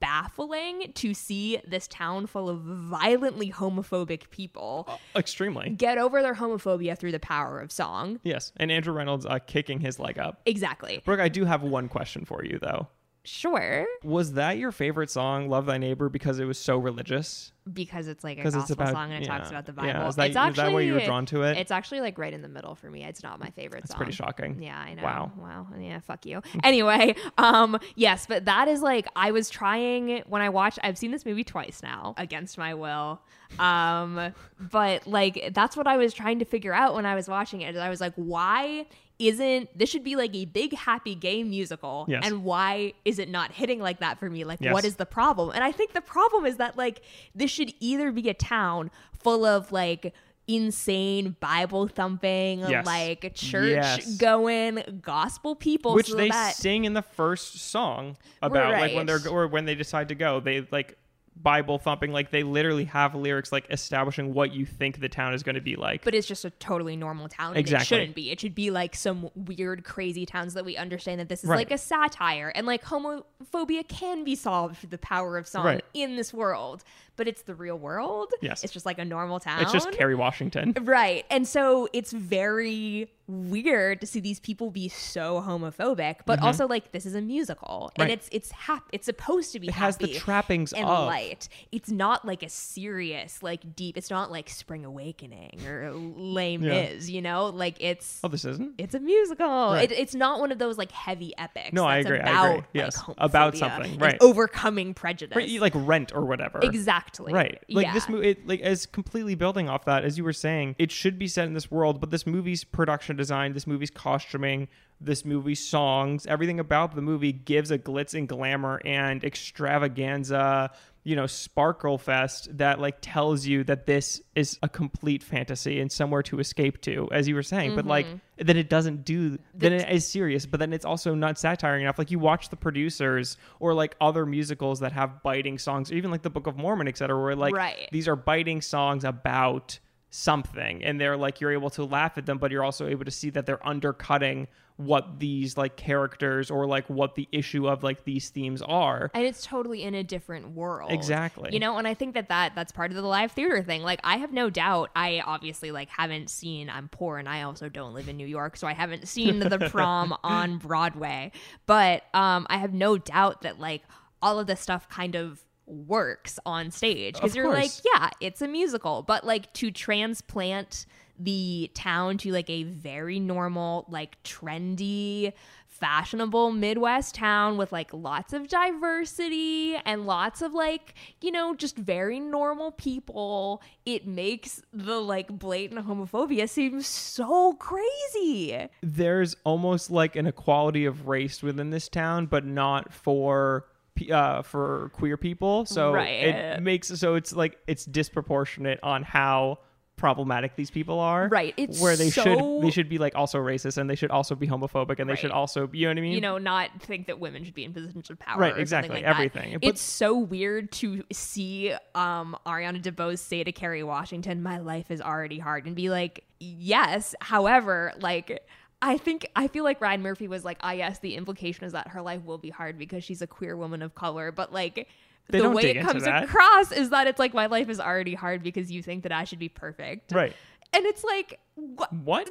baffling 0.00 0.92
to 0.94 1.14
see 1.14 1.60
this 1.66 1.86
town 1.88 2.26
full 2.26 2.48
of 2.48 2.60
violently 2.60 3.50
homophobic 3.50 4.30
people 4.30 4.88
extremely. 5.16 5.70
get 5.70 5.98
over 5.98 6.22
their 6.22 6.34
homophobia 6.34 6.96
through 6.96 7.12
the 7.12 7.20
power 7.20 7.60
of 7.60 7.72
song. 7.72 8.20
Yes. 8.22 8.52
And 8.56 8.70
Andrew 8.70 8.94
Rannells 8.94 9.26
uh, 9.28 9.38
kicking 9.38 9.80
his 9.80 9.98
leg 9.98 10.18
up. 10.18 10.40
Exactly. 10.46 11.02
Brooke, 11.04 11.20
I 11.20 11.28
do 11.28 11.44
have 11.44 11.62
one 11.62 11.88
question 11.88 12.24
for 12.24 12.44
you 12.44 12.58
though. 12.60 12.88
Sure. 13.28 13.86
Was 14.02 14.32
that 14.32 14.56
your 14.56 14.72
favorite 14.72 15.10
song, 15.10 15.50
Love 15.50 15.66
Thy 15.66 15.76
Neighbor, 15.76 16.08
because 16.08 16.38
it 16.38 16.46
was 16.46 16.58
so 16.58 16.78
religious? 16.78 17.52
Because 17.70 18.08
it's 18.08 18.24
like 18.24 18.38
a 18.38 18.42
gospel 18.44 18.62
it's 18.62 18.70
about- 18.70 18.92
song 18.92 19.12
and 19.12 19.22
it 19.22 19.26
talks 19.26 19.50
about 19.50 19.66
the 19.66 19.74
Bible. 19.74 19.88
Yeah, 19.88 20.08
is 20.08 20.16
that- 20.16 20.26
it's 20.28 20.32
is 20.32 20.36
actually, 20.38 20.62
that 20.64 20.72
why 20.72 20.80
you 20.80 20.94
were 20.94 21.04
drawn 21.04 21.26
to 21.26 21.42
it? 21.42 21.58
It's 21.58 21.70
actually 21.70 22.00
like 22.00 22.16
right 22.16 22.32
in 22.32 22.40
the 22.40 22.48
middle 22.48 22.74
for 22.74 22.90
me. 22.90 23.04
It's 23.04 23.22
not 23.22 23.38
my 23.38 23.50
favorite 23.50 23.82
That's 23.82 23.90
song. 23.90 23.98
pretty 23.98 24.12
shocking. 24.12 24.62
Yeah, 24.62 24.78
I 24.78 24.94
know. 24.94 25.02
Wow. 25.02 25.32
Wow. 25.36 25.66
Yeah, 25.78 26.00
fuck 26.00 26.24
you. 26.24 26.40
anyway, 26.64 27.14
um, 27.36 27.78
yes, 27.96 28.24
but 28.26 28.46
that 28.46 28.66
is 28.66 28.80
like 28.80 29.06
I 29.14 29.30
was 29.30 29.50
trying 29.50 30.22
when 30.26 30.40
I 30.40 30.48
watched 30.48 30.78
I've 30.82 30.96
seen 30.96 31.10
this 31.10 31.26
movie 31.26 31.44
twice 31.44 31.82
now, 31.82 32.14
against 32.16 32.56
my 32.56 32.72
will. 32.72 33.20
Um, 33.58 34.32
but 34.70 35.06
like 35.06 35.50
that's 35.52 35.76
what 35.76 35.86
I 35.86 35.98
was 35.98 36.14
trying 36.14 36.38
to 36.38 36.46
figure 36.46 36.72
out 36.72 36.94
when 36.94 37.04
I 37.04 37.14
was 37.14 37.28
watching 37.28 37.60
it. 37.60 37.76
I 37.76 37.90
was 37.90 38.00
like, 38.00 38.14
why 38.16 38.86
isn't 39.18 39.76
this 39.76 39.88
should 39.90 40.04
be 40.04 40.14
like 40.16 40.34
a 40.34 40.44
big 40.44 40.74
happy 40.74 41.14
gay 41.14 41.42
musical 41.42 42.06
Yes. 42.08 42.22
and 42.24 42.44
why 42.44 42.92
is 43.04 43.18
it 43.18 43.28
not 43.28 43.50
hitting 43.52 43.80
like 43.80 44.00
that 44.00 44.18
for 44.18 44.30
me 44.30 44.44
like 44.44 44.58
Yes. 44.60 44.72
what 44.72 44.84
is 44.84 44.96
the 44.96 45.06
problem 45.06 45.50
and 45.54 45.64
i 45.64 45.72
think 45.72 45.92
the 45.92 46.00
problem 46.00 46.46
is 46.46 46.56
that 46.58 46.76
like 46.76 47.02
this 47.34 47.50
should 47.50 47.72
either 47.80 48.12
be 48.12 48.28
a 48.28 48.34
town 48.34 48.90
full 49.22 49.44
of 49.44 49.72
like 49.72 50.14
insane 50.46 51.36
bible 51.40 51.86
thumping 51.88 52.60
Yes. 52.60 52.86
like 52.86 53.34
church 53.34 54.18
going 54.18 54.82
gospel 55.02 55.54
people 55.54 55.94
Which 55.94 56.08
so 56.08 56.16
they 56.16 56.30
that 56.30 56.54
sing 56.54 56.84
in 56.84 56.94
the 56.94 57.02
first 57.02 57.58
song 57.70 58.16
about 58.40 58.72
like 58.72 58.94
when 58.94 59.04
they're 59.06 59.20
or 59.28 59.46
when 59.46 59.64
they 59.66 59.74
decide 59.74 60.08
to 60.08 60.14
go. 60.14 60.40
They 60.40 60.66
like 60.70 60.96
Bible 61.42 61.78
thumping, 61.78 62.12
like 62.12 62.30
they 62.30 62.42
literally 62.42 62.84
have 62.86 63.14
lyrics 63.14 63.52
like 63.52 63.66
establishing 63.70 64.34
what 64.34 64.52
you 64.52 64.66
think 64.66 65.00
the 65.00 65.08
town 65.08 65.34
is 65.34 65.42
going 65.42 65.54
to 65.54 65.60
be 65.60 65.76
like. 65.76 66.04
but 66.04 66.14
it's 66.14 66.26
just 66.26 66.44
a 66.44 66.50
totally 66.50 66.96
normal 66.96 67.28
town. 67.28 67.50
and 67.50 67.58
Exactly. 67.58 67.82
It 67.82 67.86
shouldn't 67.86 68.14
be. 68.16 68.30
It 68.30 68.40
should 68.40 68.54
be 68.54 68.70
like 68.70 68.94
some 68.96 69.30
weird, 69.34 69.84
crazy 69.84 70.26
towns 70.26 70.54
that 70.54 70.64
we 70.64 70.76
understand 70.76 71.20
that 71.20 71.28
this 71.28 71.44
is 71.44 71.50
Right. 71.50 71.56
like 71.58 71.70
a 71.70 71.78
satire 71.78 72.48
and 72.54 72.66
like 72.66 72.82
homophobia 72.84 73.86
can 73.88 74.24
be 74.24 74.34
solved 74.34 74.78
through 74.78 74.90
the 74.90 74.98
power 74.98 75.36
of 75.38 75.46
song 75.46 75.64
Right. 75.64 75.84
in 75.94 76.16
this 76.16 76.32
world. 76.34 76.82
But 77.18 77.28
it's 77.28 77.42
the 77.42 77.54
real 77.54 77.76
world. 77.78 78.32
Yes. 78.40 78.64
It's 78.64 78.72
just 78.72 78.86
like 78.86 78.98
a 78.98 79.04
normal 79.04 79.40
town. 79.40 79.60
it's 79.60 79.72
just 79.72 79.92
Kerry 79.92 80.14
Washington. 80.14 80.74
Right. 80.88 81.26
And 81.30 81.46
so 81.46 81.88
it's 81.92 82.12
very 82.12 83.10
weird 83.26 84.00
to 84.00 84.06
see 84.06 84.20
these 84.20 84.40
people 84.40 84.70
be 84.70 84.88
so 84.88 85.42
homophobic, 85.46 86.20
but 86.24 86.40
also 86.40 86.66
like 86.66 86.92
this 86.92 87.04
is 87.04 87.14
a 87.14 87.20
musical 87.20 87.90
and 87.96 88.08
Mm-hmm. 88.08 88.12
It's 88.14 88.28
it's 88.32 88.52
hap- 88.52 88.88
it's 88.92 89.04
supposed 89.04 89.52
to 89.52 89.60
be 89.60 89.68
It 89.68 89.74
has 89.74 89.98
the 89.98 90.14
trappings 90.14 90.72
and 90.72 90.86
of 90.86 91.06
light. 91.06 91.48
It's 91.72 91.90
not 91.90 92.24
like 92.24 92.42
a 92.42 92.48
serious, 92.48 93.42
like 93.42 93.76
deep. 93.76 93.98
It's 93.98 94.08
not 94.08 94.30
like 94.30 94.48
Spring 94.48 94.84
Awakening 94.86 95.60
or 95.66 95.90
Lame 95.94 96.62
Yeah. 96.62 96.72
Is, 96.74 97.10
you 97.10 97.20
know? 97.20 97.46
Like 97.46 97.76
it's 97.80 98.20
Oh, 98.24 98.28
this 98.28 98.44
isn't. 98.46 98.76
it's 98.78 98.94
a 98.94 99.00
musical. 99.00 99.46
Right. 99.46 99.90
It, 99.92 99.98
it's 99.98 100.14
not 100.14 100.40
one 100.40 100.52
of 100.52 100.58
those 100.58 100.78
like 100.78 100.92
heavy 100.92 101.34
epics. 101.36 101.72
No, 101.74 101.84
I 101.84 101.98
agree, 101.98 102.20
I 102.20 102.50
agree. 102.52 102.66
Yes, 102.72 102.96
like, 103.06 103.16
about 103.20 103.56
something, 103.58 103.98
right. 103.98 104.16
overcoming 104.20 104.94
prejudice. 104.94 105.36
Right, 105.36 105.50
like 105.60 105.72
Rent 105.74 106.12
or 106.14 106.24
whatever. 106.24 106.60
exactly. 106.62 107.07
Right. 107.34 107.62
Like 107.68 107.86
yeah. 107.86 107.94
this 107.94 108.08
movie, 108.08 108.36
like 108.44 108.60
as 108.60 108.86
completely 108.86 109.34
building 109.34 109.68
off 109.68 109.84
that, 109.84 110.04
as 110.04 110.18
you 110.18 110.24
were 110.24 110.32
saying, 110.32 110.76
it 110.78 110.90
should 110.90 111.18
be 111.18 111.28
set 111.28 111.46
in 111.46 111.54
this 111.54 111.70
world, 111.70 112.00
but 112.00 112.10
this 112.10 112.26
movie's 112.26 112.64
production 112.64 113.16
design, 113.16 113.52
this 113.52 113.66
movie's 113.66 113.90
costuming, 113.90 114.68
this 115.00 115.24
movie's 115.24 115.66
songs, 115.66 116.26
everything 116.26 116.60
about 116.60 116.94
the 116.94 117.02
movie 117.02 117.32
gives 117.32 117.70
a 117.70 117.78
glitz 117.78 118.14
and 118.14 118.28
glamour 118.28 118.80
and 118.84 119.24
extravaganza, 119.24 120.70
you 121.08 121.16
know, 121.16 121.26
sparkle 121.26 121.96
fest 121.96 122.48
that 122.58 122.78
like 122.80 122.96
tells 123.00 123.46
you 123.46 123.64
that 123.64 123.86
this 123.86 124.20
is 124.34 124.58
a 124.62 124.68
complete 124.68 125.22
fantasy 125.22 125.80
and 125.80 125.90
somewhere 125.90 126.22
to 126.24 126.38
escape 126.38 126.80
to, 126.82 127.08
as 127.12 127.26
you 127.26 127.34
were 127.34 127.42
saying. 127.42 127.74
But 127.74 127.86
like, 127.86 128.04
Mm-hmm. 128.06 128.46
then 128.46 128.56
it 128.58 128.68
doesn't 128.68 129.04
do. 129.04 129.38
Then 129.54 129.72
it 129.72 129.88
is 129.90 130.06
serious, 130.06 130.44
but 130.44 130.60
then 130.60 130.72
it's 130.74 130.84
also 130.84 131.14
not 131.14 131.38
satire 131.38 131.78
enough. 131.78 131.98
Like 131.98 132.10
you 132.10 132.18
watch 132.18 132.50
the 132.50 132.56
producers 132.56 133.38
or 133.58 133.72
like 133.72 133.96
other 134.02 134.26
musicals 134.26 134.80
that 134.80 134.92
have 134.92 135.22
biting 135.22 135.56
songs, 135.58 135.90
or 135.90 135.94
even 135.94 136.10
like 136.10 136.22
the 136.22 136.30
Book 136.30 136.46
of 136.46 136.56
Mormon, 136.58 136.86
etc., 136.88 137.18
where 137.20 137.34
like 137.34 137.54
Right. 137.54 137.88
these 137.90 138.06
are 138.06 138.16
biting 138.16 138.60
songs 138.60 139.02
about 139.04 139.78
something 140.10 140.82
and 140.84 140.98
they're 141.00 141.18
like 141.18 141.38
you're 141.40 141.52
able 141.52 141.68
to 141.68 141.84
laugh 141.84 142.16
at 142.16 142.24
them 142.24 142.38
but 142.38 142.50
you're 142.50 142.64
also 142.64 142.86
able 142.88 143.04
to 143.04 143.10
see 143.10 143.28
that 143.28 143.44
they're 143.44 143.64
undercutting 143.66 144.48
what 144.78 145.18
these 145.18 145.56
like 145.56 145.74
characters 145.76 146.52
or 146.52 146.64
like 146.64 146.88
what 146.88 147.16
the 147.16 147.28
issue 147.32 147.68
of 147.68 147.82
like 147.82 148.04
these 148.04 148.30
themes 148.30 148.62
are. 148.62 149.10
And 149.12 149.26
it's 149.26 149.44
totally 149.44 149.82
in 149.82 149.92
a 149.94 150.04
different 150.04 150.50
world. 150.54 150.92
Exactly. 150.92 151.50
you 151.52 151.58
know 151.58 151.76
and 151.78 151.88
i 151.88 151.94
think 151.94 152.14
that, 152.14 152.28
that 152.28 152.54
that's 152.54 152.70
part 152.70 152.92
of 152.92 152.96
the 152.96 153.02
live 153.02 153.32
theater 153.32 153.60
thing. 153.62 153.82
Like 153.82 153.98
i 154.04 154.18
have 154.18 154.32
no 154.32 154.50
doubt 154.50 154.90
i 154.94 155.20
obviously 155.26 155.72
like 155.72 155.88
haven't 155.88 156.30
seen 156.30 156.70
i'm 156.70 156.88
poor 156.88 157.18
and 157.18 157.28
i 157.28 157.42
also 157.42 157.68
don't 157.68 157.92
live 157.92 158.08
in 158.08 158.16
new 158.16 158.26
york 158.26 158.56
so 158.56 158.68
i 158.68 158.72
haven't 158.72 159.08
seen 159.08 159.40
the 159.40 159.58
prom 159.70 160.14
on 160.22 160.58
broadway. 160.58 161.32
But 161.66 162.04
um 162.14 162.46
i 162.48 162.58
have 162.58 162.72
no 162.72 162.98
doubt 162.98 163.42
that 163.42 163.58
like 163.58 163.82
all 164.22 164.38
of 164.38 164.46
this 164.46 164.60
stuff 164.60 164.88
kind 164.88 165.16
of 165.16 165.42
works 165.66 166.38
on 166.46 166.70
stage. 166.70 167.14
Because 167.14 167.34
you're 167.34 167.50
like 167.50 167.72
yeah 167.84 168.10
it's 168.20 168.42
a 168.42 168.48
musical. 168.48 169.02
But 169.02 169.24
like 169.24 169.52
to 169.54 169.72
transplant 169.72 170.86
the 171.18 171.70
town 171.74 172.16
to 172.18 172.32
like 172.32 172.48
a 172.50 172.62
very 172.62 173.18
normal 173.18 173.84
like 173.88 174.22
trendy 174.22 175.32
fashionable 175.66 176.50
midwest 176.50 177.14
town 177.14 177.56
with 177.56 177.70
like 177.70 177.92
lots 177.92 178.32
of 178.32 178.48
diversity 178.48 179.76
and 179.84 180.06
lots 180.06 180.42
of 180.42 180.52
like 180.52 180.94
you 181.20 181.30
know 181.30 181.54
just 181.54 181.76
very 181.76 182.18
normal 182.18 182.72
people 182.72 183.62
it 183.86 184.06
makes 184.06 184.60
the 184.72 185.00
like 185.00 185.28
blatant 185.28 185.86
homophobia 185.86 186.48
seem 186.48 186.80
so 186.82 187.52
crazy 187.54 188.68
there's 188.82 189.36
almost 189.44 189.90
like 189.90 190.16
an 190.16 190.26
equality 190.26 190.84
of 190.84 191.06
race 191.06 191.42
within 191.42 191.70
this 191.70 191.88
town 191.88 192.26
but 192.26 192.44
not 192.44 192.92
for 192.92 193.66
uh 194.12 194.42
for 194.42 194.90
queer 194.94 195.16
people 195.16 195.64
so 195.64 195.92
Right. 195.92 196.08
it 196.56 196.62
makes 196.62 196.88
so 196.88 197.14
it's 197.14 197.32
like 197.32 197.58
it's 197.66 197.84
disproportionate 197.84 198.78
on 198.82 199.02
how 199.02 199.58
problematic 199.98 200.56
these 200.56 200.70
people 200.70 200.98
are. 201.00 201.28
Right. 201.28 201.52
It's 201.56 201.80
where 201.80 201.96
they 201.96 202.08
so- 202.08 202.22
should 202.22 202.62
they 202.62 202.70
should 202.70 202.88
be 202.88 202.96
like 202.96 203.14
also 203.14 203.38
racist 203.38 203.76
and 203.76 203.90
they 203.90 203.94
should 203.94 204.10
also 204.10 204.34
be 204.34 204.46
homophobic 204.46 204.98
and 204.98 205.10
they 205.10 205.16
should 205.16 205.30
also 205.30 205.66
be, 205.66 205.78
you 205.78 205.86
know 205.86 205.90
what 205.90 205.98
I 205.98 206.00
mean? 206.00 206.12
you 206.12 206.20
know, 206.20 206.38
not 206.38 206.70
think 206.80 207.08
that 207.08 207.20
women 207.20 207.44
should 207.44 207.54
be 207.54 207.64
in 207.64 207.74
positions 207.74 208.08
of 208.08 208.18
power. 208.18 208.40
Right, 208.40 208.56
exactly, 208.56 208.96
like 208.96 209.04
everything. 209.04 209.58
It's 209.60 209.82
so 209.82 210.16
weird 210.16 210.72
to 210.72 211.04
see 211.12 211.74
um, 211.94 212.36
Ariana 212.46 212.80
DeBose 212.80 213.18
say 213.18 213.44
to 213.44 213.52
Kerry 213.52 213.82
Washington, 213.82 214.42
"My 214.42 214.58
life 214.58 214.90
is 214.90 215.00
already 215.00 215.38
hard," 215.38 215.66
and 215.66 215.76
be 215.76 215.90
like, 215.90 216.24
"Yes." 216.40 217.14
However, 217.20 217.92
like. 218.00 218.42
I 218.80 218.96
think 218.96 219.28
I 219.34 219.48
feel 219.48 219.64
like 219.64 219.80
Ryan 219.80 220.02
Murphy 220.02 220.28
was 220.28 220.44
like, 220.44 220.58
ah, 220.60 220.70
yes, 220.70 221.00
the 221.00 221.16
implication 221.16 221.64
is 221.64 221.72
that 221.72 221.88
her 221.88 222.00
life 222.00 222.24
will 222.24 222.38
be 222.38 222.50
hard 222.50 222.78
because 222.78 223.02
she's 223.02 223.20
a 223.20 223.26
queer 223.26 223.56
woman 223.56 223.82
of 223.82 223.96
color, 223.96 224.30
but 224.30 224.52
like 224.52 224.86
They 225.28 225.40
the 225.40 225.50
way 225.50 225.70
it 225.76 225.82
comes 225.82 226.04
that. 226.04 226.24
across 226.24 226.72
is 226.72 226.90
that 226.90 227.06
it's 227.06 227.18
like 227.18 227.34
my 227.34 227.46
life 227.46 227.68
is 227.68 227.80
already 227.80 228.14
hard 228.14 228.42
because 228.42 228.70
you 228.70 228.82
think 228.82 229.02
that 229.02 229.12
I 229.12 229.24
should 229.24 229.38
be 229.38 229.48
perfect, 229.48 230.12
Right. 230.12 230.34
And 230.72 230.84
it's 230.84 231.02
like, 231.02 231.38
what? 231.54 231.92
What? 231.92 232.28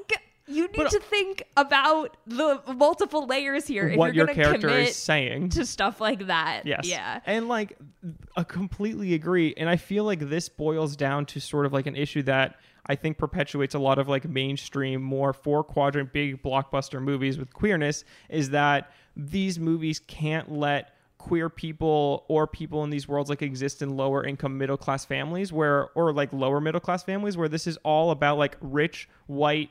You 0.49 0.67
need 0.67 0.77
But- 0.77 0.91
to 0.91 0.99
think 0.99 1.43
about 1.57 2.15
the 2.25 2.61
multiple 2.73 3.25
layers 3.27 3.67
here. 3.67 3.89
If 3.89 3.97
what 3.97 4.13
you're 4.15 4.27
your 4.27 4.33
character 4.35 4.67
commit 4.69 4.89
is 4.89 4.95
saying. 4.95 5.49
to 5.49 5.65
stuff 5.65 5.99
like 5.99 6.27
that. 6.27 6.61
Yes. 6.65 6.87
Yeah. 6.87 7.19
And 7.25 7.47
like 7.49 7.77
I 8.37 8.43
completely 8.43 9.13
agree. 9.13 9.53
And 9.57 9.67
I 9.69 9.75
feel 9.75 10.03
like 10.05 10.19
this 10.19 10.47
boils 10.49 10.95
down 10.95 11.25
to 11.27 11.41
sort 11.41 11.65
of 11.65 11.73
like 11.73 11.85
an 11.87 11.95
issue 11.97 12.21
that 12.23 12.55
I 12.85 12.95
think 12.95 13.17
perpetuates 13.17 13.75
a 13.75 13.79
lot 13.79 13.99
of 13.99 14.07
like 14.07 14.23
mainstream, 14.29 15.01
more 15.01 15.33
four 15.33 15.63
quadrant 15.65 16.13
big 16.13 16.41
blockbuster 16.41 17.01
movies 17.01 17.37
with 17.37 17.51
queerness 17.53 18.05
is 18.29 18.51
that 18.51 18.91
these 19.17 19.59
movies 19.59 19.99
can't 19.99 20.49
let 20.51 20.93
queer 21.17 21.49
people 21.49 22.23
or 22.27 22.47
people 22.47 22.83
in 22.83 22.89
these 22.89 23.07
worlds 23.07 23.29
like 23.29 23.41
exist 23.41 23.81
in 23.81 23.97
lower 23.97 24.23
income 24.23 24.57
middle 24.57 24.77
class 24.77 25.03
families 25.03 25.51
where 25.51 25.89
or 25.95 26.13
like 26.13 26.31
lower 26.31 26.61
middle 26.61 26.79
class 26.81 27.03
families 27.03 27.35
where 27.35 27.49
this 27.49 27.67
is 27.67 27.77
all 27.83 28.11
about 28.11 28.37
like 28.37 28.55
rich 28.61 29.09
white 29.25 29.69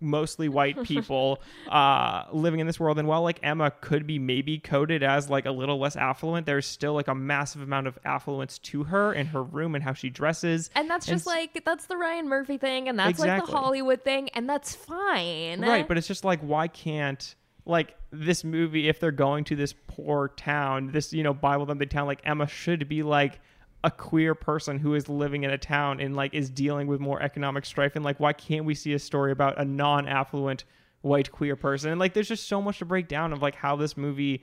mostly 0.00 0.48
white 0.48 0.80
people 0.84 1.42
uh 1.68 2.22
living 2.32 2.60
in 2.60 2.66
this 2.68 2.78
world. 2.78 2.98
And 3.00 3.08
while 3.08 3.22
like 3.22 3.40
emma 3.42 3.72
could 3.80 4.06
be 4.06 4.18
maybe 4.18 4.58
coded 4.58 5.02
as 5.02 5.28
like 5.28 5.44
a 5.44 5.50
little 5.50 5.78
less 5.78 5.96
affluent 5.96 6.46
there's 6.46 6.66
still 6.66 6.94
like 6.94 7.08
a 7.08 7.14
massive 7.16 7.62
amount 7.62 7.88
of 7.88 7.98
affluence 8.04 8.58
to 8.60 8.84
her 8.84 9.12
in 9.12 9.26
her 9.26 9.42
room 9.42 9.74
and 9.74 9.82
how 9.82 9.92
she 9.92 10.08
dresses. 10.08 10.70
And 10.76 10.88
that's 10.88 11.08
And 11.08 11.16
just 11.16 11.24
s- 11.28 11.34
like 11.34 11.64
that's 11.64 11.86
the 11.86 11.96
Ryan 11.96 12.28
Murphy 12.28 12.58
thing, 12.58 12.88
and 12.88 12.96
that's 12.98 13.18
like 13.18 13.44
the 13.44 13.50
Hollywood 13.50 14.04
thing, 14.04 14.28
and 14.30 14.48
that's 14.48 14.74
fine. 14.74 15.60
right 15.62 15.86
but 15.88 15.98
it's 15.98 16.06
just 16.06 16.24
like 16.24 16.40
why 16.40 16.68
can't 16.68 17.34
like 17.68 17.94
this 18.10 18.42
movie 18.42 18.88
if 18.88 18.98
they're 18.98 19.10
going 19.10 19.44
to 19.44 19.54
this 19.54 19.74
poor 19.86 20.28
town 20.28 20.90
this 20.92 21.12
you 21.12 21.22
know 21.22 21.34
bible 21.34 21.66
thumping 21.66 21.88
town 21.88 22.06
like 22.06 22.20
emma 22.24 22.46
should 22.46 22.88
be 22.88 23.02
like 23.02 23.40
a 23.84 23.90
queer 23.90 24.34
person 24.34 24.78
who 24.78 24.94
is 24.94 25.08
living 25.08 25.44
in 25.44 25.50
a 25.50 25.58
town 25.58 26.00
and 26.00 26.16
like 26.16 26.34
is 26.34 26.50
dealing 26.50 26.86
with 26.86 27.00
more 27.00 27.22
economic 27.22 27.64
strife. 27.64 27.94
And 27.94 28.04
like 28.04 28.18
why 28.18 28.32
can't 28.32 28.64
we 28.64 28.74
see 28.74 28.92
a 28.92 28.98
story 28.98 29.32
about 29.32 29.58
a 29.58 29.64
non-affluent 29.64 30.64
white 31.02 31.30
queer 31.30 31.56
person? 31.56 31.90
And 31.90 32.00
like 32.00 32.14
there's 32.14 32.28
just 32.28 32.48
so 32.48 32.60
much 32.60 32.78
to 32.78 32.84
break 32.84 33.08
down 33.08 33.32
of 33.32 33.40
like 33.40 33.54
how 33.54 33.76
this 33.76 33.96
movie 33.96 34.42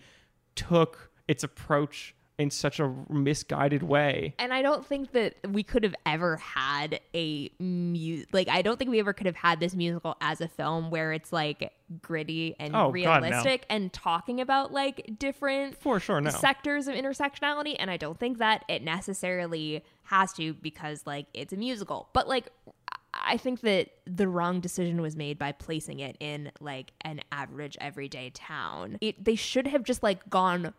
took 0.55 1.11
its 1.27 1.43
approach 1.43 2.15
in 2.38 2.50
such 2.52 2.80
a 2.80 2.93
misguided 3.10 3.82
way 3.84 4.36
and 4.39 4.54
I 4.54 4.62
don't 4.62 4.86
think 4.86 5.12
that 5.13 5.36
we 5.50 5.63
could 5.63 5.84
have 5.84 5.95
ever 6.06 6.36
had 6.38 7.00
a 7.15 7.50
mu- 7.60 8.24
like 8.34 8.50
I 8.50 8.62
don't 8.62 8.78
think 8.78 8.91
we 8.91 9.00
ever 9.00 9.13
could 9.13 9.26
have 9.26 9.36
had 9.38 9.60
this 9.60 9.76
musical 9.76 10.17
as 10.21 10.41
a 10.41 10.48
film 10.48 10.89
where 10.89 11.13
it's 11.13 11.32
like 11.32 11.71
gritty 12.02 12.56
and 12.60 12.76
Oh, 12.76 12.80
God, 12.80 12.86
no. 12.88 12.91
realistic 12.91 13.65
and 13.69 13.91
talking 13.93 14.41
about 14.41 14.74
like 14.74 15.17
different 15.17 15.78
for 15.80 16.00
sure 16.00 16.19
no 16.19 16.30
sectors 16.30 16.88
of 16.88 16.95
intersectionality 16.95 17.76
and 17.80 17.89
I 17.89 17.98
don't 17.98 18.19
think 18.19 18.39
that 18.39 18.65
it 18.67 18.84
necessarily 18.84 19.84
has 20.04 20.34
to 20.34 20.54
because 20.56 21.04
like 21.06 21.28
it's 21.34 21.54
a 21.54 21.58
musical. 21.58 22.10
But 22.13 22.28
like 22.28 22.50
I 23.13 23.38
think 23.38 23.62
that 23.62 23.89
the 24.06 24.28
wrong 24.28 24.60
decision 24.60 25.02
was 25.02 25.15
made 25.15 25.39
by 25.39 25.54
placing 25.54 26.00
it 26.02 26.17
in 26.19 26.52
like 26.60 26.91
an 27.02 27.21
average 27.32 27.78
everyday 27.80 28.30
town. 28.32 28.98
It 29.00 29.24
they 29.24 29.36
should 29.36 29.67
have 29.67 29.84
just 29.84 30.04
like 30.04 30.30
gone 30.30 30.74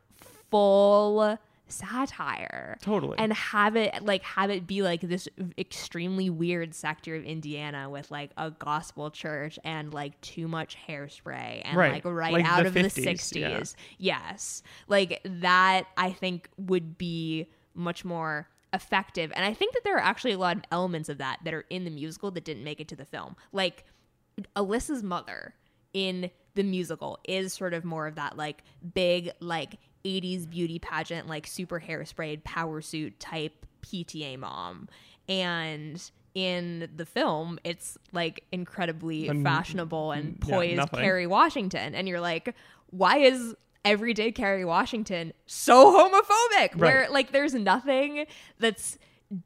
full 0.50 1.38
satire 1.68 2.78
Totally. 2.80 3.18
and 3.18 3.32
have 3.32 3.76
it 3.76 4.02
like 4.04 4.22
have 4.22 4.50
it 4.50 4.66
be 4.66 4.82
like 4.82 5.00
this 5.00 5.28
extremely 5.58 6.30
weird 6.30 6.74
sector 6.74 7.14
of 7.16 7.24
Indiana 7.24 7.90
with 7.90 8.10
like 8.10 8.30
a 8.36 8.50
gospel 8.50 9.10
church 9.10 9.58
and 9.64 9.92
like 9.92 10.20
too 10.20 10.46
much 10.48 10.76
hairspray 10.88 11.62
and 11.64 11.76
Right. 11.76 11.92
like 11.92 12.04
right 12.04 12.32
Like 12.32 12.44
out 12.44 12.62
the 12.62 12.68
of 12.68 12.74
the 12.74 12.80
60s 12.82 13.74
yeah. 13.98 14.22
yes 14.26 14.62
like 14.88 15.20
that 15.24 15.84
i 15.96 16.10
think 16.12 16.48
would 16.56 16.96
be 16.96 17.48
much 17.74 18.04
more 18.04 18.48
effective 18.72 19.32
and 19.34 19.44
i 19.44 19.52
think 19.54 19.72
that 19.74 19.82
there 19.84 19.96
are 19.96 20.02
actually 20.02 20.32
a 20.32 20.38
lot 20.38 20.56
of 20.56 20.62
elements 20.70 21.08
of 21.08 21.18
that 21.18 21.38
that 21.44 21.52
are 21.54 21.64
in 21.70 21.84
the 21.84 21.90
musical 21.90 22.30
that 22.30 22.44
didn't 22.44 22.64
make 22.64 22.80
it 22.80 22.88
to 22.88 22.96
the 22.96 23.04
film 23.04 23.34
like 23.52 23.84
alyssa's 24.54 25.02
mother 25.02 25.54
in 25.92 26.30
the 26.54 26.62
musical 26.62 27.18
is 27.26 27.52
sort 27.52 27.72
of 27.74 27.84
more 27.84 28.06
of 28.06 28.14
that 28.16 28.36
like 28.36 28.62
big 28.94 29.30
like 29.40 29.76
80s 30.06 30.48
beauty 30.48 30.78
pageant 30.78 31.26
like 31.28 31.46
super 31.46 31.80
hairsprayed 31.80 32.44
power 32.44 32.80
suit 32.80 33.18
type 33.18 33.66
pta 33.82 34.38
mom 34.38 34.88
and 35.28 36.10
in 36.34 36.88
the 36.94 37.06
film 37.06 37.58
it's 37.64 37.98
like 38.12 38.44
incredibly 38.52 39.28
fashionable 39.42 40.12
and 40.12 40.40
poised 40.40 40.76
nothing. 40.76 41.00
Kerry 41.00 41.26
Washington 41.26 41.94
and 41.94 42.06
you're 42.06 42.20
like 42.20 42.54
why 42.90 43.18
is 43.18 43.54
everyday 43.84 44.30
Kerry 44.30 44.64
Washington 44.64 45.32
so 45.46 45.92
homophobic 45.92 46.76
where 46.76 47.08
like 47.10 47.32
there's 47.32 47.54
nothing 47.54 48.26
that's 48.58 48.98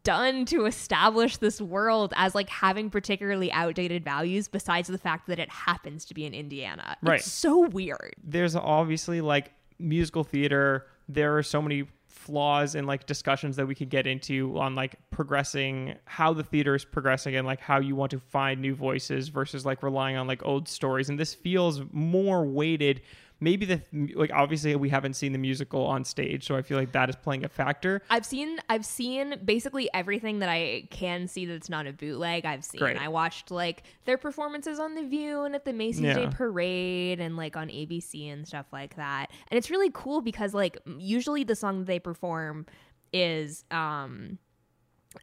done 0.03 0.44
to 0.44 0.66
establish 0.66 1.38
this 1.38 1.61
world 1.61 2.12
as 2.16 2.35
like 2.35 2.51
having 2.51 2.90
particularly 2.90 3.51
outdated 3.53 4.05
values 4.05 4.49
besides 4.49 4.88
the 4.88 4.99
fact 4.99 5.27
that 5.27 5.38
it 5.38 5.49
happens 5.49 6.05
to 6.05 6.14
be 6.14 6.27
in 6.27 6.35
Indiana. 6.35 6.96
Right. 7.03 7.20
It's 7.20 7.33
so 7.33 7.66
weird. 7.68 8.14
there's 8.23 8.55
obviously 8.55 9.20
like 9.20 9.53
musical 9.81 10.25
theater 10.25 10.87
there 11.09 11.37
are 11.37 11.43
so 11.43 11.61
many 11.61 11.87
flaws 12.07 12.75
and 12.75 12.87
like 12.87 13.07
discussions 13.07 13.57
that 13.57 13.66
we 13.66 13.75
could 13.75 13.88
get 13.88 14.07
into 14.07 14.59
on 14.59 14.75
like 14.75 14.97
progressing 15.11 15.95
how 16.05 16.33
the 16.33 16.43
theater 16.43 16.75
is 16.75 16.85
progressing 16.85 17.37
and 17.37 17.47
like 17.47 17.61
how 17.61 17.79
you 17.79 17.97
want 17.97 18.11
to 18.11 18.19
find 18.19 18.61
new 18.61 18.75
voices 18.75 19.29
versus 19.29 19.64
like 19.64 19.83
relying 19.83 20.16
on 20.16 20.27
like 20.27 20.45
old 20.45 20.69
stories. 20.69 21.09
And 21.09 21.19
this 21.19 21.35
feels 21.35 21.83
more 21.93 22.45
weighted 22.45 23.01
maybe 23.40 23.64
the 23.64 23.81
like 24.14 24.31
obviously 24.33 24.76
we 24.76 24.88
haven't 24.88 25.14
seen 25.14 25.33
the 25.33 25.38
musical 25.38 25.87
on 25.87 26.05
stage 26.05 26.46
so 26.46 26.57
i 26.57 26.62
feel 26.62 26.79
like 26.79 26.92
that 26.92 27.09
is 27.09 27.16
playing 27.16 27.44
a 27.44 27.48
factor 27.48 28.03
I've 28.11 28.26
seen 28.26 28.59
I've 28.68 28.85
seen 28.85 29.37
basically 29.44 29.88
everything 29.94 30.40
that 30.40 30.48
I 30.48 30.88
can 30.90 31.29
see 31.29 31.46
that's 31.46 31.68
not 31.68 31.87
a 31.87 31.92
bootleg. 31.92 32.44
I've 32.44 32.64
seen. 32.64 32.81
Great. 32.81 33.00
I 33.00 33.09
watched 33.09 33.50
like 33.50 33.85
their 34.05 34.18
performances 34.18 34.79
on 34.79 34.94
The 34.94 35.05
View 35.05 35.42
and 35.42 35.55
at 35.55 35.64
the 35.64 35.72
Macy's 35.72 36.14
Day 36.14 36.29
Parade 36.31 37.20
and 37.20 37.37
like 37.37 37.57
on 37.57 37.68
ABC 37.68 38.33
and 38.33 38.46
stuff 38.46 38.66
like 38.72 38.96
that. 38.96 39.31
And 39.50 39.57
it's 39.59 39.70
really 39.70 39.90
cool 39.92 40.20
because 40.20 40.55
like 40.55 40.79
usually 40.98 41.44
the 41.44 41.57
song 41.57 41.81
that 41.81 41.87
they 41.87 41.98
perform 41.98 42.66
is 43.12 43.64
um 43.70 44.38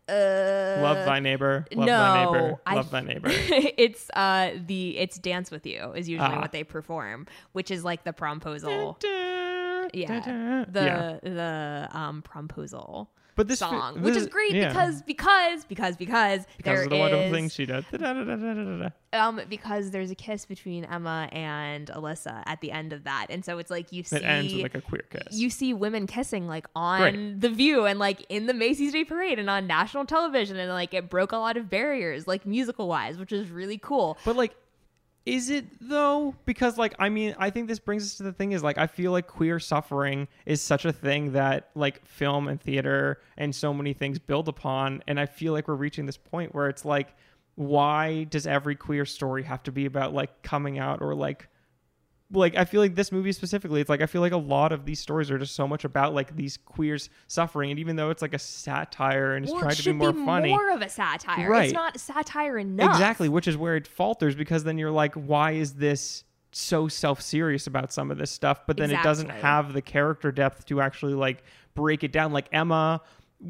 uh 0.10 0.80
love 0.82 1.06
thy 1.06 1.19
neighbor 1.19 1.65
love 1.73 1.86
no, 1.88 1.97
thy 1.97 2.26
neighbor 2.26 2.62
I- 2.65 2.76
love 2.76 2.91
thy 2.91 3.02
neighbor 3.02 3.30
it's 3.32 4.10
uh 4.15 4.52
the 4.65 4.97
it's 4.97 5.17
Dance 5.17 5.50
with 5.50 5.65
You 5.65 5.93
is 5.93 6.10
usually 6.10 6.28
Ah. 6.36 6.41
what 6.41 6.52
they 6.52 6.63
perform, 6.63 7.26
which 7.54 7.71
is 7.71 7.84
like 7.86 8.04
the 8.04 8.12
promposal. 8.13 9.02
yeah 9.04 9.88
Yeah. 9.93 10.65
The 10.67 10.82
yeah 10.84 11.19
the 11.23 11.88
um 11.97 12.21
promposal 12.21 13.08
but 13.38 13.47
this 13.47 13.60
song, 13.60 14.02
which 14.02 14.15
this- 14.15 14.23
is 14.23 14.30
great 14.30 14.54
yeah. 14.54 14.67
because 14.67 15.02
because 15.04 15.63
because 15.63 15.95
because 15.95 16.45
because 16.58 16.65
there 16.65 16.84
of 16.84 16.89
the 16.89 16.97
wonderful 16.97 17.26
is- 17.28 17.32
things 17.32 17.54
she 17.54 17.65
does 17.65 17.86
um 19.13 19.39
because 19.50 19.91
there's 19.91 20.12
a 20.12 20.15
kiss 20.15 20.45
between 20.45 20.84
Emma 20.84 21.30
and 21.32 21.88
Alyssa 21.88 22.43
at 22.45 22.60
the 22.62 22.71
end 22.71 22.91
of 22.93 23.06
that, 23.06 23.28
and 23.30 23.45
so 23.45 23.58
it's 23.58 23.71
like 23.71 23.91
you 23.91 24.04
see 24.04 24.17
it 24.17 24.23
ends 24.23 24.54
with 24.54 24.63
like 24.63 24.76
a 24.76 24.82
queer 24.82 25.06
kiss 25.10 25.34
you 25.34 25.50
see 25.50 25.73
women 25.73 26.08
kissing 26.08 26.47
like 26.47 26.67
on 26.76 27.02
Right. 27.02 27.39
the 27.41 27.50
view 27.50 27.86
and 27.86 28.00
like 28.00 28.26
in 28.30 28.47
the 28.47 28.54
Macy's 28.54 28.91
Day 28.91 29.06
Parade 29.06 29.39
and 29.39 29.50
on 29.50 29.67
national 29.67 30.06
television, 30.06 30.58
and 30.58 30.71
like 30.71 30.93
it 30.93 31.10
broke 31.10 31.32
a 31.32 31.38
lot 31.38 31.56
of 31.58 31.69
barriers 31.69 32.28
like 32.28 32.45
musical 32.45 32.88
wise, 32.88 33.17
which 33.17 33.32
is 33.32 33.50
really 33.50 33.78
cool. 33.78 34.17
But 34.26 34.36
like, 34.36 34.56
is 35.27 35.49
it 35.49 35.65
though? 35.81 36.33
Because 36.45 36.77
like, 36.77 36.95
I 36.97 37.09
mean, 37.09 37.35
I 37.37 37.49
think 37.49 37.67
this 37.67 37.79
brings 37.79 38.03
us 38.03 38.15
to 38.15 38.23
the 38.23 38.31
thing 38.31 38.53
is 38.53 38.63
like, 38.63 38.77
I 38.77 38.87
feel 38.87 39.11
like 39.11 39.27
queer 39.27 39.59
suffering 39.59 40.29
is 40.45 40.61
such 40.61 40.85
a 40.85 40.93
thing 40.93 41.33
that 41.33 41.69
like 41.75 42.05
film 42.05 42.47
and 42.47 42.61
theater 42.61 43.19
and 43.37 43.53
so 43.53 43.73
many 43.73 43.93
things 43.93 44.19
build 44.19 44.47
upon, 44.47 45.03
and 45.05 45.19
I 45.19 45.25
feel 45.25 45.51
like 45.51 45.67
we're 45.67 45.75
reaching 45.75 46.05
this 46.05 46.17
point 46.17 46.55
where 46.55 46.69
it's 46.69 46.85
like, 46.85 47.13
why 47.55 48.23
does 48.23 48.47
every 48.47 48.75
queer 48.75 49.05
story 49.05 49.43
have 49.43 49.63
to 49.63 49.71
be 49.71 49.85
about 49.85 50.13
like 50.13 50.43
coming 50.43 50.79
out 50.79 51.01
or 51.01 51.13
like 51.13 51.49
like 52.31 52.55
I 52.55 52.65
feel 52.65 52.81
like 52.81 52.95
this 52.95 53.11
movie 53.11 53.31
specifically, 53.31 53.79
it's 53.79 53.89
like 53.89 54.01
I 54.01 54.05
feel 54.05 54.21
like 54.21 54.33
a 54.33 54.37
lot 54.37 54.71
of 54.71 54.85
these 54.85 54.99
stories 54.99 55.31
are 55.31 55.37
just 55.37 55.55
so 55.55 55.67
much 55.67 55.85
about 55.85 56.13
like 56.13 56.35
these 56.35 56.57
queers 56.57 57.09
suffering, 57.27 57.71
and 57.71 57.79
even 57.79 57.95
though 57.95 58.09
it's 58.09 58.21
like 58.21 58.33
a 58.33 58.39
satire 58.39 59.35
and 59.35 59.45
it's 59.45 59.51
Well, 59.51 59.61
trying 59.61 59.73
it 59.73 59.77
to 59.77 59.83
be 59.85 59.93
more 59.93 60.13
funny, 60.13 60.49
more 60.49 60.71
of 60.71 60.81
a 60.81 60.89
satire. 60.89 61.49
Right. 61.49 61.65
It's 61.65 61.73
not 61.73 61.99
satire 61.99 62.57
enough. 62.57 62.89
Exactly, 62.89 63.29
which 63.29 63.47
is 63.47 63.55
where 63.55 63.75
it 63.75 63.87
falters 63.87 64.35
because 64.35 64.63
then 64.63 64.77
you're 64.77 64.91
like, 64.91 65.13
why 65.15 65.51
is 65.51 65.75
this 65.75 66.25
so 66.51 66.87
self 66.87 67.21
serious 67.21 67.67
about 67.67 67.93
some 67.93 68.11
of 68.11 68.17
this 68.17 68.31
stuff? 68.31 68.65
But 68.67 68.77
then 68.77 68.91
it 68.91 69.01
doesn't 69.03 69.29
have 69.29 69.73
the 69.73 69.81
character 69.81 70.31
depth 70.31 70.65
to 70.65 70.81
actually 70.81 71.13
like 71.13 71.43
break 71.75 72.03
it 72.03 72.11
down. 72.11 72.33
Like 72.33 72.49
Emma 72.51 73.01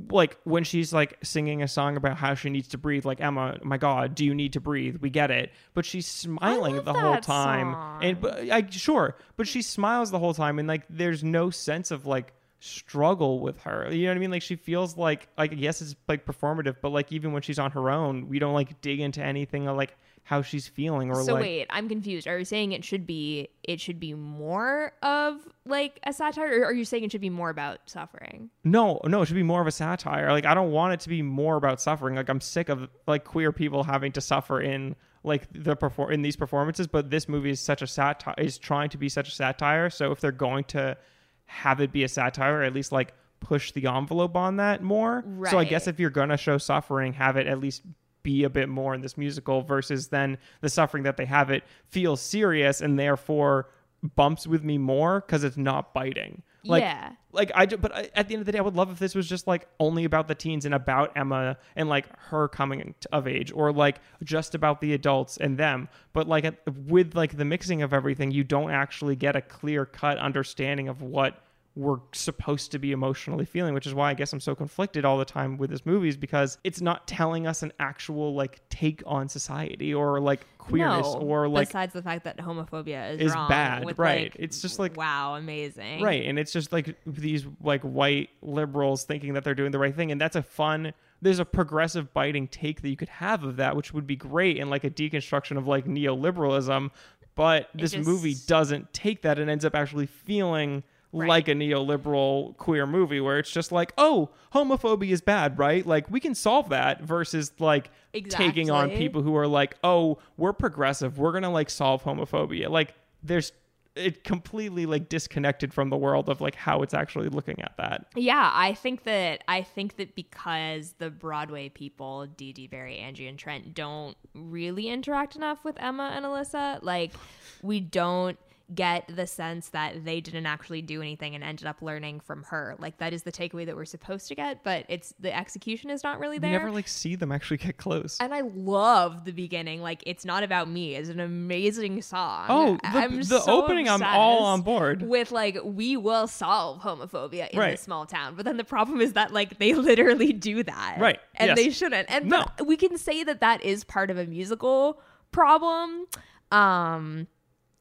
like 0.09 0.37
when 0.43 0.63
she's 0.63 0.91
like 0.91 1.17
singing 1.23 1.63
a 1.63 1.67
song 1.67 1.95
about 1.95 2.17
how 2.17 2.33
she 2.35 2.49
needs 2.49 2.67
to 2.67 2.77
breathe 2.77 3.05
like 3.05 3.21
emma 3.21 3.57
my 3.63 3.77
god 3.77 4.15
do 4.15 4.25
you 4.25 4.35
need 4.35 4.53
to 4.53 4.59
breathe? 4.59 4.97
We 4.99 5.09
get 5.09 5.31
it. 5.31 5.51
But 5.73 5.85
she's 5.85 6.05
smiling 6.05 6.83
the 6.83 6.93
whole 6.93 7.17
time. 7.17 7.73
And 8.01 8.17
song. 8.17 8.21
but 8.21 8.51
i 8.51 8.65
sure 8.69 9.15
but 9.37 9.47
she 9.47 9.61
smiles 9.61 10.11
the 10.11 10.19
whole 10.19 10.33
time 10.33 10.59
and 10.59 10.67
like 10.67 10.83
there's 10.89 11.23
no 11.23 11.49
sense 11.49 11.91
of 11.91 12.05
like 12.05 12.33
struggle 12.59 13.39
with 13.39 13.61
her. 13.61 13.87
You 13.91 14.05
know 14.05 14.11
what 14.11 14.17
i 14.17 14.19
mean? 14.19 14.31
Like 14.31 14.41
she 14.41 14.57
feels 14.57 14.97
like 14.97 15.29
like 15.37 15.53
yes 15.55 15.81
it's 15.81 15.95
like 16.07 16.25
performative 16.25 16.77
but 16.81 16.89
like 16.89 17.11
even 17.11 17.31
when 17.31 17.41
she's 17.41 17.59
on 17.59 17.71
her 17.71 17.89
own 17.89 18.27
we 18.27 18.39
don't 18.39 18.53
like 18.53 18.81
dig 18.81 18.99
into 18.99 19.23
anything 19.23 19.65
like 19.65 19.95
how 20.27 20.41
she's 20.41 20.67
feeling 20.67 21.09
or 21.09 21.23
so 21.23 21.35
like 21.35 21.41
wait, 21.41 21.67
I'm 21.69 21.87
confused. 21.87 22.27
Are 22.27 22.37
you 22.37 22.43
saying 22.43 22.73
it 22.73 22.83
should 22.83 23.07
be 23.07 23.47
it 23.63 23.79
should 23.79 23.97
be 23.97 24.13
more 24.13 24.91
of 25.01 25.47
like 25.65 26.01
a 26.03 26.11
satire, 26.11 26.59
or 26.59 26.65
are 26.65 26.73
you 26.73 26.83
saying 26.83 27.05
it 27.05 27.13
should 27.13 27.21
be 27.21 27.29
more 27.29 27.49
about 27.49 27.79
suffering? 27.85 28.49
No, 28.65 28.99
no, 29.05 29.21
it 29.21 29.27
should 29.27 29.35
be 29.35 29.43
more 29.43 29.61
of 29.61 29.67
a 29.67 29.71
satire. 29.71 30.29
Like 30.33 30.45
I 30.45 30.53
don't 30.53 30.73
want 30.73 30.91
it 30.91 30.99
to 30.99 31.09
be 31.09 31.21
more 31.21 31.55
about 31.55 31.79
suffering. 31.79 32.15
Like 32.15 32.27
I'm 32.27 32.41
sick 32.41 32.67
of 32.67 32.89
like 33.07 33.23
queer 33.23 33.53
people 33.53 33.83
having 33.83 34.11
to 34.11 34.19
suffer 34.19 34.59
in 34.59 34.97
like 35.23 35.47
the 35.53 35.77
perform 35.77 36.11
in 36.11 36.23
these 36.23 36.35
performances, 36.35 36.87
but 36.87 37.09
this 37.09 37.29
movie 37.29 37.51
is 37.51 37.61
such 37.61 37.81
a 37.81 37.87
satire 37.87 38.35
is 38.37 38.57
trying 38.57 38.89
to 38.89 38.97
be 38.97 39.07
such 39.07 39.29
a 39.29 39.31
satire. 39.31 39.89
So 39.89 40.11
if 40.11 40.19
they're 40.19 40.33
going 40.33 40.65
to 40.65 40.97
have 41.45 41.79
it 41.79 41.93
be 41.93 42.03
a 42.03 42.09
satire, 42.09 42.63
at 42.63 42.73
least 42.73 42.91
like 42.91 43.13
push 43.39 43.71
the 43.71 43.87
envelope 43.87 44.35
on 44.35 44.57
that 44.57 44.83
more. 44.83 45.23
So 45.49 45.57
I 45.57 45.63
guess 45.63 45.87
if 45.87 46.01
you're 46.01 46.09
gonna 46.09 46.35
show 46.35 46.57
suffering, 46.57 47.13
have 47.13 47.37
it 47.37 47.47
at 47.47 47.61
least 47.61 47.83
be 48.27 48.43
a 48.43 48.49
bit 48.49 48.67
more 48.67 48.93
in 48.93 48.99
this 48.99 49.17
musical 49.17 49.61
versus 49.61 50.09
then 50.09 50.37
the 50.59 50.67
suffering 50.67 51.03
that 51.03 51.15
they 51.15 51.23
have 51.23 51.49
it 51.49 51.63
feels 51.87 52.19
serious 52.19 52.81
and 52.81 52.99
therefore 52.99 53.69
bumps 54.17 54.45
with 54.45 54.65
me 54.65 54.77
more 54.77 55.21
because 55.21 55.45
it's 55.45 55.55
not 55.55 55.93
biting. 55.93 56.43
Like, 56.65 56.83
yeah. 56.83 57.13
like 57.31 57.53
I 57.55 57.67
but 57.67 57.95
I, 57.95 58.09
at 58.15 58.27
the 58.27 58.33
end 58.33 58.41
of 58.41 58.45
the 58.45 58.51
day, 58.51 58.57
I 58.57 58.61
would 58.61 58.75
love 58.75 58.91
if 58.91 58.99
this 58.99 59.15
was 59.15 59.29
just 59.29 59.47
like 59.47 59.69
only 59.79 60.03
about 60.03 60.27
the 60.27 60.35
teens 60.35 60.65
and 60.65 60.75
about 60.75 61.15
Emma 61.15 61.55
and 61.77 61.87
like 61.87 62.07
her 62.19 62.49
coming 62.49 62.93
of 63.13 63.29
age, 63.29 63.53
or 63.53 63.71
like 63.71 64.01
just 64.25 64.53
about 64.55 64.81
the 64.81 64.91
adults 64.91 65.37
and 65.37 65.57
them. 65.57 65.87
But 66.11 66.27
like 66.27 66.53
with 66.85 67.15
like 67.15 67.37
the 67.37 67.45
mixing 67.45 67.81
of 67.81 67.93
everything, 67.93 68.31
you 68.31 68.43
don't 68.43 68.71
actually 68.71 69.15
get 69.15 69.37
a 69.37 69.41
clear 69.41 69.85
cut 69.85 70.17
understanding 70.17 70.89
of 70.89 71.01
what 71.01 71.41
we're 71.77 71.99
supposed 72.11 72.71
to 72.71 72.79
be 72.79 72.91
emotionally 72.91 73.45
feeling, 73.45 73.75
which 73.75 73.85
is 73.85 73.93
why 73.93 74.09
I 74.09 74.15
guess 74.15 74.33
I'm 74.33 74.39
so 74.39 74.55
conflicted 74.55 75.05
all 75.05 75.19
the 75.19 75.25
time 75.25 75.57
with 75.57 75.69
this 75.69 75.85
movie, 75.85 76.09
is 76.09 76.17
because 76.17 76.57
it's 76.63 76.81
not 76.81 77.07
telling 77.07 77.45
us 77.45 77.61
an 77.61 77.71
actual 77.79 78.33
like 78.33 78.67
take 78.69 79.03
on 79.05 79.29
society 79.29 79.93
or 79.93 80.19
like 80.19 80.45
queerness 80.57 81.05
no, 81.05 81.19
or 81.19 81.47
like 81.47 81.67
besides 81.67 81.93
the 81.93 82.01
fact 82.01 82.23
that 82.23 82.37
homophobia 82.37 83.13
is, 83.13 83.27
is 83.27 83.33
bad, 83.33 83.85
with, 83.85 83.99
right. 83.99 84.33
like, 84.33 84.35
It's 84.39 84.59
just 84.59 84.79
like- 84.79 84.97
wow, 84.97 85.35
amazing, 85.35 86.01
Right. 86.01 86.25
And 86.25 86.39
it's 86.39 86.51
just 86.51 86.73
like 86.73 86.95
these 87.05 87.45
like 87.61 87.83
white 87.83 88.29
liberals 88.41 89.03
thinking 89.03 89.33
that 89.33 89.43
they're 89.43 89.55
doing 89.55 89.71
the 89.71 89.79
right 89.79 89.95
thing. 89.95 90.11
And 90.11 90.19
that's 90.19 90.35
a 90.35 90.43
fun 90.43 90.93
there's 91.19 91.39
a 91.39 91.45
progressive 91.45 92.13
biting 92.13 92.47
take 92.47 92.83
that 92.83 92.89
you 92.89 92.95
could 92.95 93.09
have 93.09 93.43
of 93.43 93.55
that, 93.57 93.75
which 93.75 93.91
would 93.91 94.05
be 94.05 94.15
great 94.15 94.59
and 94.59 94.69
like 94.69 94.83
a 94.83 94.89
deconstruction 94.89 95.57
of 95.57 95.67
like 95.67 95.85
neoliberalism. 95.85 96.91
But 97.35 97.69
this 97.73 97.91
just- 97.91 98.07
movie 98.07 98.35
doesn't 98.47 98.93
take 98.93 99.21
that 99.21 99.39
and 99.39 99.49
ends 99.49 99.65
up 99.65 99.75
actually 99.75 100.07
feeling 100.07 100.83
Right. 101.19 101.29
like 101.29 101.47
a 101.47 101.53
neoliberal 101.53 102.55
queer 102.57 102.85
movie 102.85 103.19
where 103.19 103.39
it's 103.39 103.51
just 103.51 103.71
like, 103.71 103.93
oh, 103.97 104.29
homophobia 104.53 105.11
is 105.11 105.21
bad, 105.21 105.57
right? 105.57 105.85
Like 105.85 106.09
we 106.09 106.19
can 106.19 106.35
solve 106.35 106.69
that 106.69 107.01
versus 107.01 107.51
like 107.59 107.89
taking 108.29 108.69
on 108.69 108.89
people 108.91 109.21
who 109.21 109.35
are 109.35 109.47
like, 109.47 109.75
oh, 109.83 110.19
we're 110.37 110.53
progressive, 110.53 111.17
we're 111.17 111.31
gonna 111.31 111.51
like 111.51 111.69
solve 111.69 112.03
homophobia. 112.03 112.69
Like 112.69 112.93
there's 113.23 113.51
it 113.97 114.23
completely 114.23 114.85
like 114.85 115.09
disconnected 115.09 115.73
from 115.73 115.89
the 115.89 115.97
world 115.97 116.29
of 116.29 116.39
like 116.39 116.55
how 116.55 116.81
it's 116.81 116.93
actually 116.93 117.29
looking 117.29 117.61
at 117.61 117.75
that. 117.77 118.05
Yeah, 118.15 118.51
I 118.53 118.73
think 118.73 119.03
that 119.03 119.43
I 119.47 119.63
think 119.63 119.97
that 119.97 120.15
because 120.15 120.93
the 120.99 121.09
Broadway 121.09 121.69
people, 121.69 122.27
Dee 122.27 122.53
Dee, 122.53 122.67
Barry, 122.67 122.97
Angie, 122.97 123.27
and 123.27 123.37
Trent, 123.37 123.73
don't 123.73 124.15
really 124.33 124.87
interact 124.89 125.35
enough 125.35 125.63
with 125.63 125.75
Emma 125.79 126.13
and 126.15 126.25
Alyssa. 126.25 126.79
Like, 126.81 127.13
we 127.61 127.79
don't 127.79 128.37
get 128.75 129.09
the 129.15 129.25
sense 129.25 129.69
that 129.69 130.03
they 130.03 130.19
didn't 130.19 130.45
actually 130.45 130.81
do 130.81 131.01
anything 131.01 131.35
and 131.35 131.43
ended 131.43 131.65
up 131.65 131.81
learning 131.81 132.19
from 132.19 132.43
her. 132.43 132.75
Like, 132.79 132.97
that 132.97 133.13
is 133.13 133.23
the 133.23 133.31
takeaway 133.31 133.65
that 133.65 133.77
we're 133.77 133.85
supposed 133.85 134.27
to 134.27 134.35
get, 134.35 134.61
but 134.63 134.85
it's 134.89 135.13
the 135.19 135.33
execution 135.33 135.89
is 135.89 136.03
not 136.03 136.19
really 136.19 136.35
You 136.35 136.41
there. 136.41 136.51
never 136.51 136.71
like 136.71 136.89
see 136.89 137.15
them 137.15 137.31
actually 137.31 137.57
get 137.57 137.77
close. 137.77 138.17
and 138.19 138.33
I 138.33 138.41
love 138.41 139.23
the 139.23 139.31
beginning. 139.31 139.81
Like, 139.81 140.03
it's 140.05 140.25
not 140.25 140.43
about 140.43 140.69
me. 140.69 140.95
is 140.95 141.07
an 141.07 141.21
amazing 141.21 142.01
song. 142.01 142.45
Oh, 142.49 142.77
the, 142.81 142.87
I'm 142.99 143.17
the 143.17 143.39
so 143.39 143.63
opening, 143.63 143.87
I'm 143.87 144.03
all 144.03 144.43
on 144.43 144.61
board. 144.63 145.01
with 145.01 145.31
like 145.31 145.57
we 145.63 145.95
will 145.95 146.27
solve 146.27 146.81
homophobia 146.81 147.49
in 147.51 147.59
Right. 147.59 147.71
this 147.71 147.81
small 147.81 148.05
town 148.05 148.35
but 148.35 148.43
then 148.45 148.57
the 148.57 148.63
problem 148.65 148.99
is 149.01 149.13
that 149.13 149.31
like 149.31 149.57
they 149.59 149.73
literally 149.75 150.33
do 150.33 150.63
that 150.63 150.97
Right. 150.99 151.19
and 151.35 151.47
Yes. 151.49 151.57
they 151.57 151.69
shouldn't 151.69 152.11
and 152.11 152.25
No. 152.29 152.45
but 152.57 152.67
we 152.67 152.75
can 152.75 152.97
say 152.97 153.23
that 153.23 153.39
that 153.39 153.63
is 153.63 153.83
part 153.85 154.11
of 154.11 154.17
a 154.17 154.25
musical 154.25 154.99
problem 155.31 156.05
um 156.51 157.27